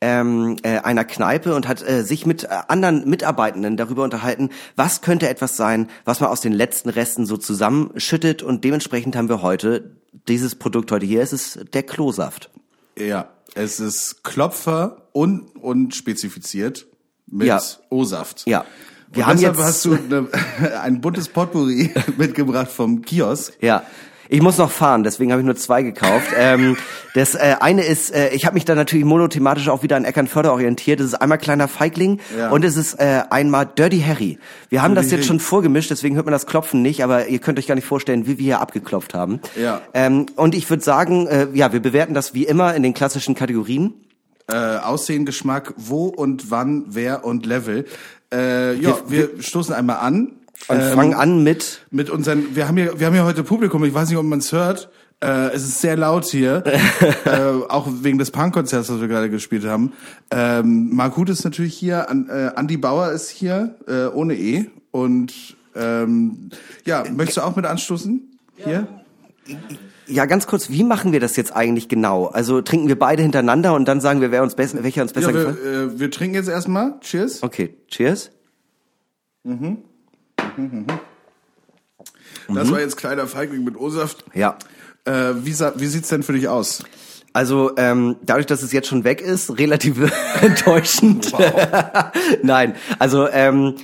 ähm, 0.00 0.56
äh, 0.62 0.78
einer 0.78 1.04
Kneipe 1.04 1.54
und 1.54 1.66
hat 1.66 1.82
äh, 1.82 2.02
sich 2.02 2.24
mit 2.24 2.44
äh, 2.44 2.48
anderen 2.68 3.08
Mitarbeitenden 3.08 3.76
darüber 3.76 4.04
unterhalten, 4.04 4.50
was 4.76 5.00
könnte 5.00 5.28
etwas 5.28 5.56
sein, 5.56 5.88
was 6.04 6.20
man 6.20 6.30
aus 6.30 6.40
den 6.40 6.52
letzten 6.52 6.88
Resten 6.88 7.26
so 7.26 7.36
zusammenschüttet 7.36 8.42
und 8.42 8.64
dementsprechend 8.64 9.16
haben 9.16 9.28
wir 9.28 9.42
heute 9.42 9.96
dieses 10.28 10.54
Produkt 10.54 10.92
heute 10.92 11.06
hier. 11.06 11.22
Es 11.22 11.32
ist 11.32 11.74
der 11.74 11.82
Klosaft. 11.82 12.50
Ja, 12.96 13.28
es 13.54 13.80
ist 13.80 14.22
Klopfer 14.22 15.08
und, 15.12 15.56
und 15.56 15.94
spezifiziert 15.94 16.86
mit 17.26 17.48
Ja. 17.48 17.60
O-Saft. 17.90 18.44
Ja. 18.46 18.64
Wir 19.10 19.16
Wir 19.16 19.26
haben 19.26 19.32
und 19.32 19.40
deshalb 19.40 19.56
jetzt 19.56 19.66
hast 19.66 19.84
du 19.84 19.94
eine, 19.94 20.28
ein 20.82 21.00
buntes 21.00 21.28
Potpourri 21.28 21.92
mitgebracht 22.18 22.70
vom 22.70 23.02
Kiosk. 23.02 23.54
Ja. 23.60 23.82
Ich 24.28 24.42
muss 24.42 24.58
noch 24.58 24.70
fahren, 24.70 25.04
deswegen 25.04 25.32
habe 25.32 25.40
ich 25.40 25.46
nur 25.46 25.56
zwei 25.56 25.82
gekauft. 25.82 26.28
ähm, 26.36 26.76
das 27.14 27.34
äh, 27.34 27.56
eine 27.60 27.82
ist, 27.84 28.14
äh, 28.14 28.28
ich 28.30 28.44
habe 28.44 28.54
mich 28.54 28.64
da 28.64 28.74
natürlich 28.74 29.04
monothematisch 29.04 29.68
auch 29.68 29.82
wieder 29.82 29.96
an 29.96 30.04
Eckernförde 30.04 30.52
orientiert. 30.52 31.00
Das 31.00 31.06
ist 31.06 31.14
einmal 31.14 31.38
kleiner 31.38 31.66
Feigling 31.68 32.20
Ja. 32.36 32.50
und 32.50 32.64
es 32.64 32.76
ist 32.76 32.94
äh, 32.94 33.22
einmal 33.30 33.66
Dirty 33.66 34.00
Harry. 34.00 34.38
Wir 34.68 34.82
haben 34.82 34.94
das 34.94 35.06
Dirty 35.06 35.16
jetzt 35.16 35.26
schon 35.28 35.40
vorgemischt, 35.40 35.90
deswegen 35.90 36.16
hört 36.16 36.26
man 36.26 36.32
das 36.32 36.46
Klopfen 36.46 36.82
nicht, 36.82 37.02
aber 37.02 37.28
ihr 37.28 37.38
könnt 37.38 37.58
euch 37.58 37.66
gar 37.66 37.74
nicht 37.74 37.86
vorstellen, 37.86 38.26
wie 38.26 38.38
wir 38.38 38.44
hier 38.44 38.60
abgeklopft 38.60 39.14
haben. 39.14 39.40
Ja. 39.60 39.80
Ähm, 39.94 40.26
und 40.36 40.54
ich 40.54 40.68
würde 40.68 40.82
sagen, 40.82 41.26
äh, 41.26 41.48
ja, 41.54 41.72
wir 41.72 41.80
bewerten 41.80 42.14
das 42.14 42.34
wie 42.34 42.44
immer 42.44 42.74
in 42.74 42.82
den 42.82 42.94
klassischen 42.94 43.34
Kategorien. 43.34 43.94
Äh, 44.50 44.54
Aussehen, 44.78 45.26
Geschmack, 45.26 45.74
wo 45.76 46.06
und 46.06 46.50
wann, 46.50 46.84
wer 46.88 47.24
und 47.24 47.44
Level. 47.46 47.84
Äh, 48.32 48.74
ja, 48.80 48.98
wir, 49.08 49.30
stoßen 49.40 49.74
einmal 49.74 49.96
an. 49.98 50.32
Und 50.66 50.80
Ähm, 50.80 50.92
fangen 50.92 51.14
an 51.14 51.42
mit 51.44 51.86
mit 51.90 52.10
unseren, 52.10 52.54
wir 52.56 52.66
haben 52.68 52.76
hier, 52.76 52.98
wir 52.98 53.06
haben 53.06 53.14
hier 53.14 53.24
heute 53.24 53.42
Publikum, 53.44 53.84
ich 53.84 53.94
weiß 53.94 54.08
nicht, 54.08 54.18
ob 54.18 54.24
man 54.26 54.40
es 54.40 54.52
hört. 54.52 54.90
Äh, 55.20 55.48
es 55.52 55.62
ist 55.64 55.80
sehr 55.80 55.96
laut 55.96 56.26
hier, 56.26 56.62
äh, 57.24 57.30
auch 57.68 57.88
wegen 58.02 58.18
des 58.18 58.30
Punkkonzerts, 58.30 58.88
das 58.88 59.00
wir 59.00 59.08
gerade 59.08 59.30
gespielt 59.30 59.64
haben. 59.64 59.92
Ähm, 60.30 60.94
Marc 60.94 61.16
Huth 61.16 61.28
ist 61.30 61.44
natürlich 61.44 61.74
hier, 61.74 62.08
an, 62.08 62.28
äh, 62.28 62.52
Andi 62.54 62.76
Bauer 62.76 63.10
ist 63.10 63.28
hier, 63.30 63.74
äh, 63.88 64.06
ohne 64.06 64.34
E. 64.36 64.66
Und 64.90 65.56
ähm, 65.74 66.50
ja, 66.84 67.04
möchtest 67.10 67.38
du 67.38 67.42
auch 67.42 67.56
mit 67.56 67.64
anstoßen? 67.66 68.38
Hier? 68.56 68.86
ja 70.06 70.24
ganz 70.26 70.46
kurz, 70.46 70.70
wie 70.70 70.84
machen 70.84 71.12
wir 71.12 71.20
das 71.20 71.36
jetzt 71.36 71.54
eigentlich 71.54 71.88
genau? 71.88 72.26
Also 72.26 72.60
trinken 72.62 72.88
wir 72.88 72.98
beide 72.98 73.22
hintereinander 73.22 73.74
und 73.74 73.86
dann 73.86 74.00
sagen 74.00 74.20
wir, 74.20 74.30
wer 74.30 74.42
uns 74.42 74.54
besser, 74.54 74.82
welcher 74.82 75.02
uns 75.02 75.12
besser 75.12 75.32
Ja, 75.32 75.44
gefällt? 75.50 75.64
wir, 75.64 75.72
äh, 75.72 76.00
wir 76.00 76.10
trinken 76.10 76.34
jetzt 76.34 76.48
erstmal. 76.48 76.98
Cheers. 77.00 77.42
Okay, 77.42 77.74
cheers. 77.88 78.30
Das 82.48 82.70
war 82.70 82.80
jetzt 82.80 82.96
kleiner 82.96 83.26
Feigling 83.26 83.64
mit 83.64 83.76
O-Saft. 83.76 84.24
Ja. 84.34 84.56
Äh, 85.04 85.34
wie, 85.42 85.52
wie 85.52 85.86
sieht's 85.86 86.08
denn 86.08 86.22
für 86.22 86.32
dich 86.32 86.48
aus? 86.48 86.82
Also 87.32 87.72
ähm, 87.76 88.16
dadurch, 88.22 88.46
dass 88.46 88.62
es 88.62 88.72
jetzt 88.72 88.88
schon 88.88 89.04
weg 89.04 89.20
ist, 89.20 89.58
relativ 89.58 89.98
enttäuschend. 90.40 91.32
Nein, 92.42 92.74
also 92.98 93.28
ähm, 93.28 93.76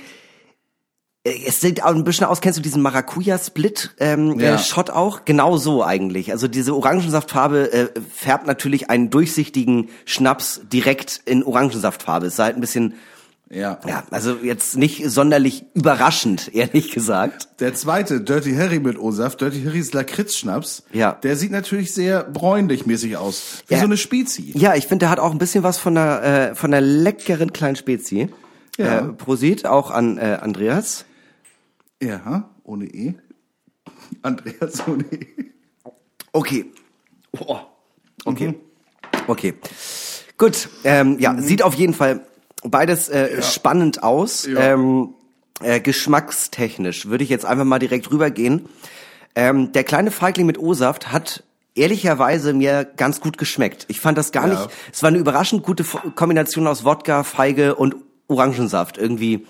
es 1.23 1.59
sieht 1.59 1.83
auch 1.83 1.95
ein 1.95 2.03
bisschen 2.03 2.27
aus, 2.27 2.39
kennst 2.39 2.59
du 2.59 2.61
diesen 2.61 2.83
Maracuja-Split 2.83 3.95
ähm, 3.99 4.39
Ja. 4.39 4.55
äh, 4.55 4.89
auch? 4.91 5.25
Genau 5.25 5.57
so 5.57 5.83
eigentlich. 5.83 6.31
Also 6.31 6.47
diese 6.47 6.75
Orangensaftfarbe 6.75 7.71
äh, 7.73 7.87
färbt 8.13 8.45
natürlich 8.45 8.89
einen 8.91 9.09
durchsichtigen 9.09 9.89
Schnaps 10.05 10.61
direkt 10.71 11.21
in 11.25 11.43
Orangensaftfarbe. 11.43 12.27
Es 12.27 12.33
ist 12.33 12.39
halt 12.39 12.57
ein 12.57 12.61
bisschen, 12.61 12.93
Ja. 13.55 13.79
ja, 13.87 14.03
also 14.11 14.35
jetzt 14.43 14.75
nicht 14.75 15.09
sonderlich 15.09 15.63
überraschend, 15.73 16.53
ehrlich 16.53 16.91
gesagt. 16.91 17.47
Der 17.61 17.73
zweite, 17.73 18.19
Dirty 18.19 18.53
Harry 18.55 18.79
mit 18.81 18.99
O-Saft, 18.99 19.39
Dirty 19.39 19.63
Harrys 19.63 19.93
Lakritz-Schnaps, 19.93 20.83
Ja. 20.91 21.13
der 21.13 21.37
sieht 21.37 21.51
natürlich 21.51 21.93
sehr 21.93 22.23
bräunlich-mäßig 22.29 23.15
aus. 23.15 23.63
Wie 23.67 23.75
Ja. 23.75 23.79
so 23.79 23.85
eine 23.85 23.95
Spezi. 23.95 24.51
Ja, 24.55 24.75
ich 24.75 24.87
finde, 24.87 25.05
der 25.05 25.09
hat 25.09 25.19
auch 25.19 25.31
ein 25.31 25.37
bisschen 25.37 25.63
was 25.63 25.77
von 25.77 25.97
einer, 25.97 26.21
äh, 26.51 26.55
von 26.55 26.73
einer 26.73 26.85
leckeren 26.85 27.53
kleinen 27.53 27.77
Spezi. 27.77 28.27
Ja. 28.77 28.99
Äh, 28.99 29.13
Prosit 29.13 29.65
auch 29.65 29.89
an 29.89 30.17
äh, 30.17 30.37
Andreas. 30.41 31.05
Ja, 32.03 32.49
ohne 32.65 32.85
E. 32.87 33.13
Andreas 34.21 34.85
ohne 34.85 35.05
E. 35.13 35.27
Okay. 36.33 36.65
Oh. 37.39 37.59
Okay. 38.25 38.55
Okay. 39.27 39.53
Gut. 40.37 40.67
Ähm, 40.83 41.17
ja, 41.19 41.39
sieht 41.41 41.63
auf 41.63 41.73
jeden 41.75 41.93
Fall 41.93 42.25
beides 42.69 43.09
äh, 43.09 43.41
spannend 43.41 44.03
aus. 44.03 44.45
Ja. 44.45 44.73
Ähm, 44.73 45.09
äh, 45.61 45.79
geschmackstechnisch 45.79 47.05
würde 47.07 47.23
ich 47.23 47.29
jetzt 47.29 47.45
einfach 47.45 47.63
mal 47.65 47.79
direkt 47.79 48.11
rübergehen. 48.11 48.67
Ähm, 49.35 49.71
der 49.71 49.83
kleine 49.83 50.11
Feigling 50.11 50.45
mit 50.45 50.57
O-Saft 50.59 51.11
hat 51.11 51.43
ehrlicherweise 51.75 52.53
mir 52.53 52.85
ganz 52.85 53.19
gut 53.19 53.37
geschmeckt. 53.37 53.85
Ich 53.89 53.99
fand 53.99 54.17
das 54.17 54.31
gar 54.31 54.47
Ja. 54.47 54.53
nicht. 54.53 54.69
Es 54.93 55.01
war 55.03 55.09
eine 55.09 55.17
überraschend 55.17 55.63
gute 55.63 55.83
Kombination 55.83 56.67
aus 56.67 56.83
Wodka, 56.85 57.23
Feige 57.23 57.75
und 57.75 57.95
Orangensaft 58.27 58.97
irgendwie. 58.97 59.45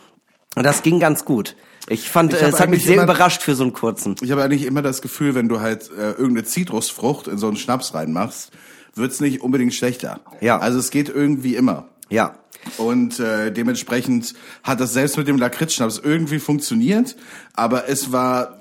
Und 0.55 0.63
das 0.63 0.81
ging 0.83 0.99
ganz 0.99 1.25
gut. 1.25 1.55
Ich 1.87 2.09
fand, 2.09 2.33
Ich 2.33 2.41
äh, 2.41 2.45
es 2.47 2.59
hat 2.59 2.69
mich 2.69 2.83
sehr 2.83 2.95
immer- 2.95 3.03
überrascht 3.03 3.43
für 3.43 3.53
so 3.55 3.63
einen 3.63 3.73
kurzen. 3.73 4.15
Ich 4.21 4.31
habe 4.31 4.43
eigentlich 4.43 4.65
immer 4.65 4.81
das 4.81 5.01
Gefühl, 5.03 5.35
wenn 5.35 5.47
du 5.49 5.59
halt 5.59 5.91
äh, 5.91 6.11
irgendeine 6.11 6.45
Zitrusfrucht 6.45 7.27
in 7.27 7.37
so 7.37 7.47
einen 7.47 7.57
Schnaps 7.57 7.93
reinmachst, 7.93 8.51
wird's 8.95 9.19
nicht 9.19 9.41
unbedingt 9.41 9.73
schlechter. 9.75 10.19
Ja. 10.41 10.57
Also 10.57 10.79
es 10.79 10.89
geht 10.89 11.09
irgendwie 11.09 11.55
immer. 11.55 11.89
Ja. 12.09 12.35
Und 12.77 13.19
äh, 13.19 13.51
dementsprechend 13.51 14.33
hat 14.63 14.79
das 14.79 14.93
selbst 14.93 15.17
mit 15.17 15.27
dem 15.27 15.37
Lakritzschnaps 15.37 15.99
irgendwie 16.03 16.39
funktioniert, 16.39 17.15
aber 17.53 17.87
es 17.89 18.11
war 18.11 18.59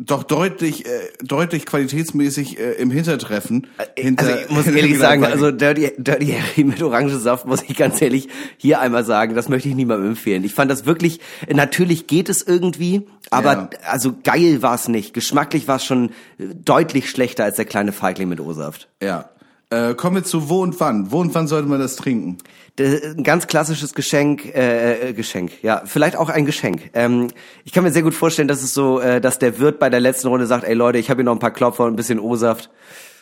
doch 0.00 0.22
deutlich, 0.22 0.86
äh, 0.86 0.90
deutlich 1.24 1.66
qualitätsmäßig 1.66 2.58
äh, 2.60 2.72
im 2.74 2.90
Hintertreffen. 2.92 3.66
hinter- 3.96 4.26
also 4.26 4.38
ich 4.44 4.50
muss 4.50 4.66
ehrlich 4.68 4.96
sagen, 4.98 5.24
also 5.24 5.50
Dirty, 5.50 5.90
Dirty 5.98 6.26
Harry 6.38 6.62
mit 6.64 6.80
Orangensaft, 6.82 7.46
muss 7.46 7.62
ich 7.66 7.76
ganz 7.76 8.00
ehrlich 8.00 8.28
hier 8.58 8.80
einmal 8.80 9.04
sagen, 9.04 9.34
das 9.34 9.48
möchte 9.48 9.68
ich 9.68 9.74
niemandem 9.74 10.10
empfehlen. 10.10 10.44
Ich 10.44 10.54
fand 10.54 10.70
das 10.70 10.86
wirklich, 10.86 11.18
natürlich 11.52 12.06
geht 12.06 12.28
es 12.28 12.42
irgendwie, 12.46 13.06
aber 13.30 13.52
Ja. 13.52 13.70
also 13.90 14.14
geil 14.22 14.62
war 14.62 14.76
es 14.76 14.86
nicht. 14.86 15.14
Geschmacklich 15.14 15.66
war 15.66 15.76
es 15.76 15.84
schon 15.84 16.10
äh, 16.38 16.44
deutlich 16.54 17.10
schlechter 17.10 17.42
als 17.44 17.56
der 17.56 17.64
kleine 17.64 17.90
Feigling 17.92 18.28
mit 18.28 18.38
O-Saft. 18.40 18.88
Ja. 19.02 19.30
Äh, 19.70 19.94
kommen 19.94 20.16
wir 20.16 20.24
zu 20.24 20.48
wo 20.48 20.62
und 20.62 20.80
wann. 20.80 21.10
Wo 21.12 21.20
und 21.20 21.34
wann 21.34 21.46
sollte 21.46 21.68
man 21.68 21.78
das 21.78 21.96
trinken? 21.96 22.38
D- 22.78 23.02
Ein 23.04 23.22
ganz 23.22 23.46
klassisches 23.46 23.92
Geschenk, 23.94 24.46
äh, 24.54 25.10
äh, 25.10 25.12
Geschenk, 25.12 25.62
ja, 25.62 25.82
vielleicht 25.84 26.16
auch 26.16 26.30
ein 26.30 26.46
Geschenk. 26.46 26.90
Ähm, 26.94 27.28
ich 27.64 27.72
kann 27.72 27.84
mir 27.84 27.92
sehr 27.92 28.02
gut 28.02 28.14
vorstellen, 28.14 28.48
dass 28.48 28.62
es 28.62 28.72
so, 28.72 28.98
äh, 29.00 29.20
dass 29.20 29.38
der 29.38 29.58
Wirt 29.58 29.78
bei 29.78 29.90
der 29.90 30.00
letzten 30.00 30.28
Runde 30.28 30.46
sagt, 30.46 30.64
ey 30.64 30.72
Leute, 30.74 30.96
ich 30.98 31.10
habe 31.10 31.18
hier 31.18 31.24
noch 31.26 31.34
ein 31.34 31.38
paar 31.38 31.50
Klopfer 31.50 31.84
und 31.84 31.92
ein 31.92 31.96
bisschen 31.96 32.18
O-Saft. 32.18 32.70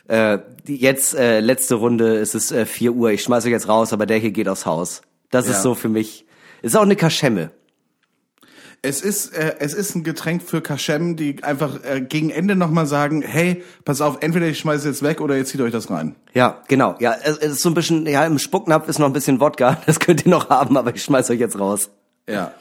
Äh, 0.07 0.39
jetzt 0.69 1.15
äh, 1.17 1.41
letzte 1.41 1.75
Runde, 1.77 2.17
es 2.19 2.37
ist 2.37 2.53
äh, 2.53 2.65
4 2.65 2.93
Uhr, 2.93 3.11
ich 3.11 3.25
schmeiß 3.25 3.45
euch 3.45 3.51
jetzt 3.51 3.67
raus, 3.69 3.93
aber 3.93 4.07
der 4.07 4.19
hier 4.19 4.31
geht 4.31 4.49
aufs 4.49 4.67
Haus. 4.67 5.03
Das 5.31 5.47
Ja. 5.47 5.53
ist 5.53 5.63
so 5.63 5.75
für 5.75 5.89
mich. 5.89 6.27
Ist 6.63 6.77
auch 6.77 6.83
eine 6.83 6.95
Kaschemme. 6.95 7.51
Es 8.83 9.01
ist, 9.01 9.35
äh, 9.35 9.57
es 9.59 9.75
ist 9.75 9.95
ein 9.95 10.05
Getränk 10.05 10.43
für 10.43 10.61
Kaschem, 10.61 11.17
die 11.17 11.43
einfach 11.43 11.83
äh, 11.85 12.01
gegen 12.01 12.31
Ende 12.31 12.55
nochmal 12.55 12.87
sagen, 12.87 13.23
hey, 13.23 13.65
pass 13.85 14.01
auf, 14.01 14.19
entweder 14.21 14.47
ich 14.47 14.59
schmeiße 14.59 14.89
jetzt 14.89 15.03
weg 15.03 15.21
oder 15.21 15.37
ihr 15.37 15.45
zieht 15.45 15.61
euch 15.61 15.73
das 15.73 15.91
rein. 15.91 16.15
Ja, 16.35 16.63
genau. 16.69 16.95
Ja, 17.01 17.15
es 17.23 17.39
es 17.39 17.53
ist 17.53 17.63
so 17.63 17.71
ein 17.71 17.75
bisschen, 17.75 18.07
ja, 18.07 18.25
im 18.25 18.39
Spucknapf 18.39 18.89
ist 18.89 18.99
noch 18.99 19.07
ein 19.07 19.13
bisschen 19.13 19.41
Wodka, 19.41 19.79
das 19.87 20.01
könnt 20.01 20.25
ihr 20.25 20.31
noch 20.31 20.51
haben, 20.51 20.77
aber 20.77 20.95
ich 20.95 21.03
schmeiß 21.03 21.31
euch 21.31 21.41
jetzt 21.41 21.59
raus. 21.59 21.91
Ja. 22.29 22.53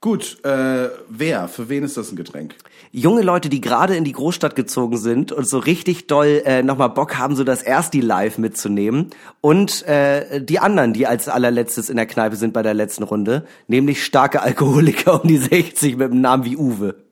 Gut, 0.00 0.42
äh, 0.44 0.88
wer? 1.08 1.48
Für 1.48 1.68
wen 1.68 1.84
ist 1.84 1.96
das 1.96 2.10
ein 2.10 2.16
Getränk? 2.16 2.54
junge 2.92 3.22
Leute, 3.22 3.48
die 3.48 3.60
gerade 3.60 3.96
in 3.96 4.04
die 4.04 4.12
Großstadt 4.12 4.56
gezogen 4.56 4.96
sind 4.96 5.32
und 5.32 5.48
so 5.48 5.58
richtig 5.58 6.06
doll 6.06 6.42
äh, 6.44 6.62
nochmal 6.62 6.90
Bock 6.90 7.18
haben, 7.18 7.36
so 7.36 7.44
das 7.44 7.62
Ersti 7.62 8.00
Live 8.00 8.38
mitzunehmen. 8.38 9.10
Und 9.40 9.86
äh, 9.86 10.42
die 10.42 10.58
anderen, 10.58 10.92
die 10.92 11.06
als 11.06 11.28
allerletztes 11.28 11.88
in 11.88 11.96
der 11.96 12.06
Kneipe 12.06 12.36
sind 12.36 12.52
bei 12.52 12.62
der 12.62 12.74
letzten 12.74 13.04
Runde, 13.04 13.46
nämlich 13.68 14.04
starke 14.04 14.42
Alkoholiker 14.42 15.22
um 15.22 15.28
die 15.28 15.38
60 15.38 15.96
mit 15.96 16.10
einem 16.10 16.20
Namen 16.20 16.44
wie 16.44 16.56
Uwe. 16.56 16.96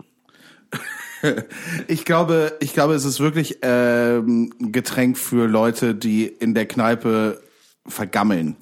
Ich 1.88 2.04
glaube, 2.04 2.56
ich 2.60 2.74
glaube, 2.74 2.94
es 2.94 3.04
ist 3.04 3.18
wirklich 3.18 3.58
ähm, 3.62 4.54
ein 4.60 4.70
Getränk 4.70 5.18
für 5.18 5.48
Leute, 5.48 5.96
die 5.96 6.26
in 6.26 6.54
der 6.54 6.66
Kneipe 6.66 7.42
vergammeln. 7.88 8.54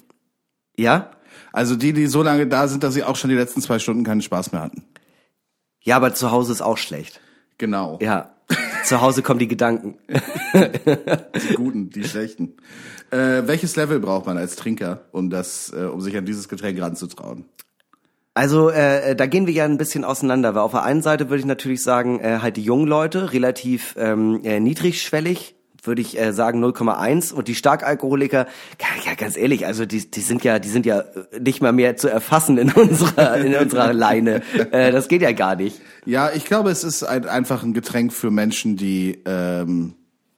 Ja? 0.75 1.11
Also 1.51 1.75
die, 1.75 1.93
die 1.93 2.07
so 2.07 2.23
lange 2.23 2.47
da 2.47 2.67
sind, 2.67 2.83
dass 2.83 2.93
sie 2.93 3.03
auch 3.03 3.15
schon 3.15 3.29
die 3.29 3.35
letzten 3.35 3.61
zwei 3.61 3.79
Stunden 3.79 4.03
keinen 4.03 4.21
Spaß 4.21 4.51
mehr 4.51 4.61
hatten. 4.61 4.83
Ja, 5.83 5.95
aber 5.95 6.13
zu 6.13 6.31
Hause 6.31 6.51
ist 6.51 6.61
auch 6.61 6.77
schlecht. 6.77 7.21
Genau. 7.57 7.97
Ja. 8.01 8.31
zu 8.85 9.01
Hause 9.01 9.23
kommen 9.23 9.39
die 9.39 9.47
Gedanken. 9.47 9.97
Die 10.53 11.55
guten, 11.55 11.89
die 11.89 12.05
schlechten. 12.05 12.55
Äh, 13.11 13.43
welches 13.45 13.75
Level 13.75 13.99
braucht 13.99 14.25
man 14.25 14.37
als 14.37 14.55
Trinker, 14.55 15.01
um 15.11 15.29
das, 15.29 15.71
äh, 15.75 15.83
um 15.83 16.01
sich 16.01 16.15
an 16.17 16.25
dieses 16.25 16.47
Getränk 16.47 16.81
ranzutrauen? 16.81 17.45
Also 18.33 18.69
äh, 18.69 19.15
da 19.15 19.25
gehen 19.25 19.47
wir 19.47 19.53
ja 19.53 19.65
ein 19.65 19.77
bisschen 19.77 20.03
auseinander, 20.03 20.55
weil 20.55 20.61
auf 20.61 20.71
der 20.71 20.83
einen 20.83 21.01
Seite 21.01 21.29
würde 21.29 21.39
ich 21.39 21.45
natürlich 21.45 21.83
sagen, 21.83 22.19
äh, 22.19 22.39
halt 22.41 22.57
die 22.57 22.63
jungen 22.63 22.87
Leute, 22.87 23.33
relativ 23.33 23.95
ähm, 23.97 24.41
äh, 24.43 24.59
niedrigschwellig, 24.59 25.55
würde 25.87 26.01
ich 26.01 26.19
äh, 26.19 26.33
sagen 26.33 26.63
0,1 26.63 27.33
und 27.33 27.47
die 27.47 27.55
Starkalkoholiker, 27.55 28.47
ja, 29.05 29.13
ganz 29.15 29.37
ehrlich, 29.37 29.65
also 29.65 29.85
die, 29.85 30.09
die 30.11 30.21
sind 30.21 30.43
ja, 30.43 30.59
die 30.59 30.69
sind 30.69 30.85
ja 30.85 30.99
äh, 30.99 31.39
nicht 31.39 31.61
mal 31.61 31.71
mehr 31.71 31.97
zu 31.97 32.09
erfassen 32.09 32.57
in 32.57 32.71
unserer 32.73 33.37
in 33.37 33.55
unserer 33.55 33.93
Leine. 33.93 34.41
Äh, 34.71 34.91
das 34.91 35.07
geht 35.07 35.21
ja 35.21 35.31
gar 35.31 35.55
nicht. 35.55 35.81
Ja, 36.05 36.31
ich 36.31 36.45
glaube, 36.45 36.69
es 36.69 36.83
ist 36.83 37.03
ein, 37.03 37.25
einfach 37.25 37.63
ein 37.63 37.73
Getränk 37.73 38.13
für 38.13 38.31
Menschen, 38.31 38.77
die, 38.77 39.21
ähm, 39.25 39.93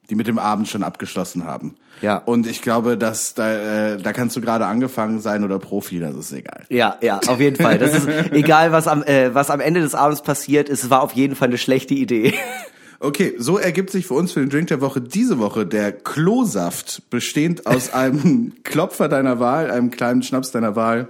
die 0.10 0.16
mit 0.16 0.28
dem 0.28 0.40
Abend 0.40 0.68
schon 0.68 0.84
abgeschlossen 0.84 1.46
haben. 1.46 1.76
Ja. 2.02 2.18
Und 2.18 2.48
ich 2.48 2.62
glaube, 2.62 2.98
dass 2.98 3.34
da, 3.34 3.94
äh, 3.94 3.98
da 3.98 4.14
kannst 4.14 4.36
du 4.36 4.42
gerade 4.42 4.66
angefangen 4.66 5.20
sein 5.20 5.44
oder 5.44 5.60
Profi, 5.60 6.00
das 6.00 6.16
ist 6.16 6.32
egal. 6.32 6.64
Ja, 6.70 6.98
ja, 7.02 7.20
auf 7.28 7.40
jeden 7.40 7.58
Fall. 7.58 7.78
Das 7.78 7.94
ist 7.94 8.08
egal, 8.32 8.72
was 8.72 8.88
am, 8.88 9.04
äh, 9.04 9.34
was 9.34 9.50
am 9.50 9.60
Ende 9.60 9.82
des 9.82 9.96
Abends 9.96 10.22
passiert, 10.22 10.70
es 10.70 10.90
war 10.90 11.02
auf 11.02 11.14
jeden 11.14 11.36
Fall 11.36 11.50
eine 11.50 11.58
schlechte 11.58 11.94
Idee. 11.94 12.34
Okay, 13.00 13.36
so 13.38 13.58
ergibt 13.58 13.92
sich 13.92 14.06
für 14.06 14.14
uns 14.14 14.34
für 14.34 14.42
den 14.42 14.50
Drink 14.50 14.68
der 14.68 14.82
Woche 14.82 15.00
diese 15.00 15.40
Woche 15.40 15.66
der 15.66 15.92
Klosaft, 15.92 17.10
bestehend 17.10 17.66
aus 17.66 17.94
einem 17.94 18.54
Klopfer 18.64 19.08
deiner 19.08 19.40
Wahl, 19.40 19.72
einem 19.72 19.90
kleinen 19.90 20.22
Schnaps 20.22 20.52
deiner 20.52 20.76
Wahl 20.76 21.08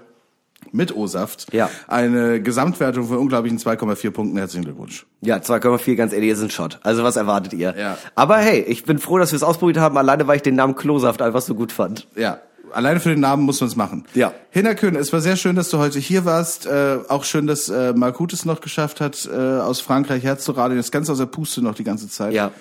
mit 0.72 0.96
O-Saft. 0.96 1.52
Ja. 1.52 1.70
Eine 1.88 2.42
Gesamtwertung 2.42 3.08
von 3.08 3.18
unglaublichen 3.18 3.58
2,4 3.58 4.12
Punkten. 4.12 4.38
Herzlichen 4.38 4.66
Glückwunsch. 4.66 5.08
Ja, 5.22 5.38
2,4, 5.38 5.96
ganz 5.96 6.14
ehrlich, 6.14 6.30
ist 6.30 6.42
ein 6.42 6.52
Shot. 6.52 6.80
Also 6.84 7.04
was 7.04 7.16
erwartet 7.16 7.54
ihr? 7.54 7.76
Ja. 7.78 7.98
Aber 8.14 8.38
hey, 8.38 8.60
ich 8.62 8.84
bin 8.84 9.00
froh, 9.00 9.18
dass 9.18 9.32
wir 9.32 9.38
es 9.38 9.44
ausprobiert 9.44 9.78
haben, 9.78 9.98
alleine 9.98 10.28
weil 10.28 10.36
ich 10.36 10.42
den 10.42 10.56
Namen 10.56 10.76
Klosaft 10.76 11.22
einfach 11.22 11.42
so 11.42 11.56
gut 11.56 11.72
fand. 11.72 12.08
Ja, 12.16 12.40
alleine 12.74 13.00
für 13.00 13.10
den 13.10 13.20
Namen 13.20 13.44
muss 13.44 13.60
man 13.62 13.70
es 13.70 13.76
machen. 13.76 14.06
Ja. 14.14 14.34
Hinnerkön, 14.52 14.96
es 14.96 15.14
war 15.14 15.22
sehr 15.22 15.36
schön, 15.36 15.56
dass 15.56 15.70
du 15.70 15.78
heute 15.78 16.00
hier 16.00 16.26
warst. 16.26 16.66
Äh, 16.66 16.98
auch 17.08 17.24
schön, 17.24 17.48
dass 17.48 17.70
äh, 17.70 17.94
Markut 17.94 18.34
es 18.34 18.46
noch 18.46 18.62
geschafft 18.62 19.02
hat, 19.02 19.30
äh, 19.32 19.38
aus 19.38 19.82
Frankreich 19.82 20.24
herzuradeln. 20.24 20.78
Das 20.78 20.92
ganz 20.92 21.10
aus 21.10 21.18
der 21.18 21.26
Puste 21.26 21.62
noch 21.62 21.76
die 21.76 21.84
ganze 21.84 22.10
Zeit. 22.10 22.34
Ja. 22.34 22.52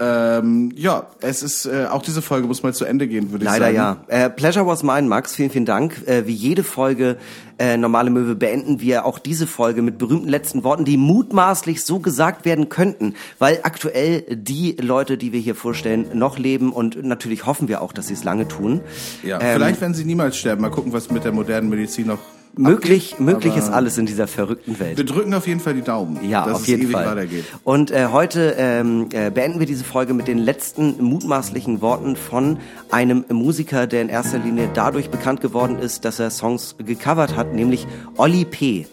Ähm, 0.00 0.72
ja, 0.76 1.06
es 1.20 1.42
ist 1.42 1.66
äh, 1.66 1.86
auch 1.90 2.02
diese 2.02 2.22
Folge 2.22 2.46
muss 2.46 2.62
mal 2.62 2.74
zu 2.74 2.84
Ende 2.84 3.08
gehen, 3.08 3.30
würde 3.32 3.44
ich 3.44 3.50
Leider 3.50 3.66
sagen. 3.72 3.76
ja. 3.76 4.24
Äh, 4.26 4.30
Pleasure 4.30 4.66
was 4.66 4.82
mine, 4.82 5.08
Max. 5.08 5.34
Vielen, 5.34 5.50
vielen 5.50 5.64
Dank. 5.64 6.06
Äh, 6.06 6.26
wie 6.26 6.32
jede 6.32 6.62
Folge 6.62 7.16
äh, 7.58 7.76
Normale 7.76 8.10
Möwe 8.10 8.34
beenden 8.36 8.80
wir 8.80 9.04
auch 9.04 9.18
diese 9.18 9.46
Folge 9.46 9.82
mit 9.82 9.98
berühmten 9.98 10.28
letzten 10.28 10.62
Worten, 10.62 10.84
die 10.84 10.96
mutmaßlich 10.96 11.84
so 11.84 11.98
gesagt 11.98 12.44
werden 12.44 12.68
könnten, 12.68 13.14
weil 13.38 13.60
aktuell 13.64 14.22
die 14.30 14.76
Leute, 14.80 15.18
die 15.18 15.32
wir 15.32 15.40
hier 15.40 15.56
vorstellen, 15.56 16.06
noch 16.14 16.38
leben 16.38 16.72
und 16.72 17.02
natürlich 17.04 17.46
hoffen 17.46 17.66
wir 17.66 17.82
auch, 17.82 17.92
dass 17.92 18.06
sie 18.06 18.14
es 18.14 18.22
lange 18.22 18.46
tun. 18.46 18.80
Ja, 19.24 19.40
Ähm, 19.40 19.54
vielleicht 19.56 19.80
werden 19.80 19.94
sie 19.94 20.04
niemals 20.04 20.36
sterben. 20.36 20.62
Mal 20.62 20.70
gucken, 20.70 20.92
was 20.92 21.10
mit 21.10 21.24
der 21.24 21.32
modernen 21.32 21.68
Medizin 21.68 22.06
noch 22.06 22.20
Möglich, 22.58 23.12
abgeht. 23.12 23.26
möglich 23.26 23.56
ist 23.56 23.70
alles 23.70 23.96
in 23.98 24.06
dieser 24.06 24.26
verrückten 24.26 24.78
Welt. 24.80 24.96
Wir 24.98 25.04
drücken 25.04 25.32
auf 25.34 25.46
jeden 25.46 25.60
Fall 25.60 25.74
die 25.74 25.82
Daumen, 25.82 26.18
Ja, 26.28 26.44
dass 26.44 26.54
auf 26.56 26.60
es 26.62 26.66
jeden 26.66 26.82
ewig 26.82 26.92
Fall. 26.92 27.06
weitergeht. 27.06 27.44
Und 27.64 27.90
äh, 27.90 28.08
heute 28.12 28.56
ähm, 28.58 29.06
äh, 29.12 29.30
beenden 29.30 29.60
wir 29.60 29.66
diese 29.66 29.84
Folge 29.84 30.12
mit 30.14 30.26
den 30.28 30.38
letzten 30.38 31.02
mutmaßlichen 31.02 31.80
Worten 31.80 32.16
von 32.16 32.58
einem 32.90 33.24
Musiker, 33.30 33.86
der 33.86 34.02
in 34.02 34.08
erster 34.08 34.38
Linie 34.38 34.68
dadurch 34.74 35.10
bekannt 35.10 35.40
geworden 35.40 35.78
ist, 35.78 36.04
dass 36.04 36.18
er 36.18 36.30
Songs 36.30 36.74
gecovert 36.84 37.36
hat, 37.36 37.54
nämlich 37.54 37.86
Olli 38.16 38.44
P. 38.44 38.86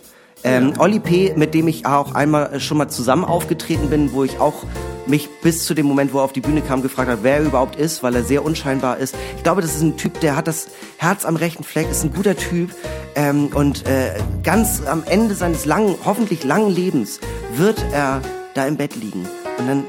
Ähm, 0.46 0.74
Olli 0.78 1.00
P., 1.00 1.34
mit 1.36 1.56
dem 1.56 1.68
ich 1.68 1.88
auch 1.88 2.14
einmal 2.14 2.54
äh, 2.54 2.60
schon 2.60 2.78
mal 2.78 2.88
zusammen 2.88 3.26
aufgetreten 3.26 3.90
bin, 3.90 4.14
wo 4.14 4.24
ich 4.24 4.40
auch 4.40 4.64
mich 5.08 5.28
bis 5.42 5.66
zu 5.66 5.74
dem 5.74 5.88
Moment, 5.88 6.14
wo 6.14 6.20
er 6.20 6.24
auf 6.24 6.34
die 6.34 6.42
Bühne 6.42 6.62
kam, 6.62 6.84
gefragt 6.84 7.10
habe, 7.10 7.24
wer 7.24 7.38
er 7.38 7.44
überhaupt 7.44 7.78
ist, 7.78 8.04
weil 8.04 8.16
er 8.16 8.24
sehr 8.24 8.46
unscheinbar 8.46 8.98
ist. 8.98 9.16
Ich 9.38 9.44
glaube, 9.44 9.62
das 9.62 9.76
ist 9.76 9.82
ein 9.82 9.98
Typ, 9.98 10.20
der 10.20 10.36
hat 10.36 10.48
das 10.48 10.68
Herz 10.98 11.26
am 11.26 11.36
rechten 11.36 11.64
Fleck, 11.64 11.90
ist 11.90 12.04
ein 12.04 12.14
guter 12.14 12.36
Typ 12.36 12.70
ähm, 13.16 13.48
und 13.56 13.88
äh, 13.88 14.14
ganz 14.44 14.86
am 14.86 15.04
Ende 15.04 15.34
seines 15.34 15.66
langen, 15.66 15.96
hoffentlich 16.06 16.44
langen 16.44 16.70
Lebens 16.70 17.20
wird 17.56 17.84
er 17.92 18.22
da 18.54 18.68
im 18.68 18.78
Bett 18.78 18.96
liegen 18.96 19.26
und 19.58 19.68
dann, 19.68 19.84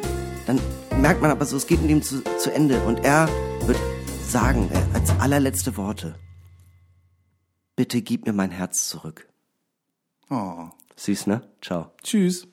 dann 0.46 0.61
merkt 1.00 1.20
man 1.20 1.30
aber 1.30 1.44
so, 1.44 1.59
es 1.59 1.66
geht 1.66 1.82
mit 1.82 1.90
ihm 1.90 2.02
zu, 2.02 2.22
zu 2.38 2.50
Ende 2.50 2.80
und 2.80 3.04
er 3.04 3.28
wird 3.66 3.78
sagen 4.26 4.70
äh, 4.72 4.96
als 4.96 5.11
allerletzte 5.20 5.76
Worte, 5.76 6.14
bitte 7.74 8.00
gib 8.00 8.26
mir 8.26 8.32
mein 8.32 8.50
Herz 8.50 8.88
zurück. 8.88 9.28
Oh. 10.31 10.68
Süß, 10.97 11.27
ne? 11.27 11.43
Ciao. 11.61 11.93
Tschüss. 12.03 12.49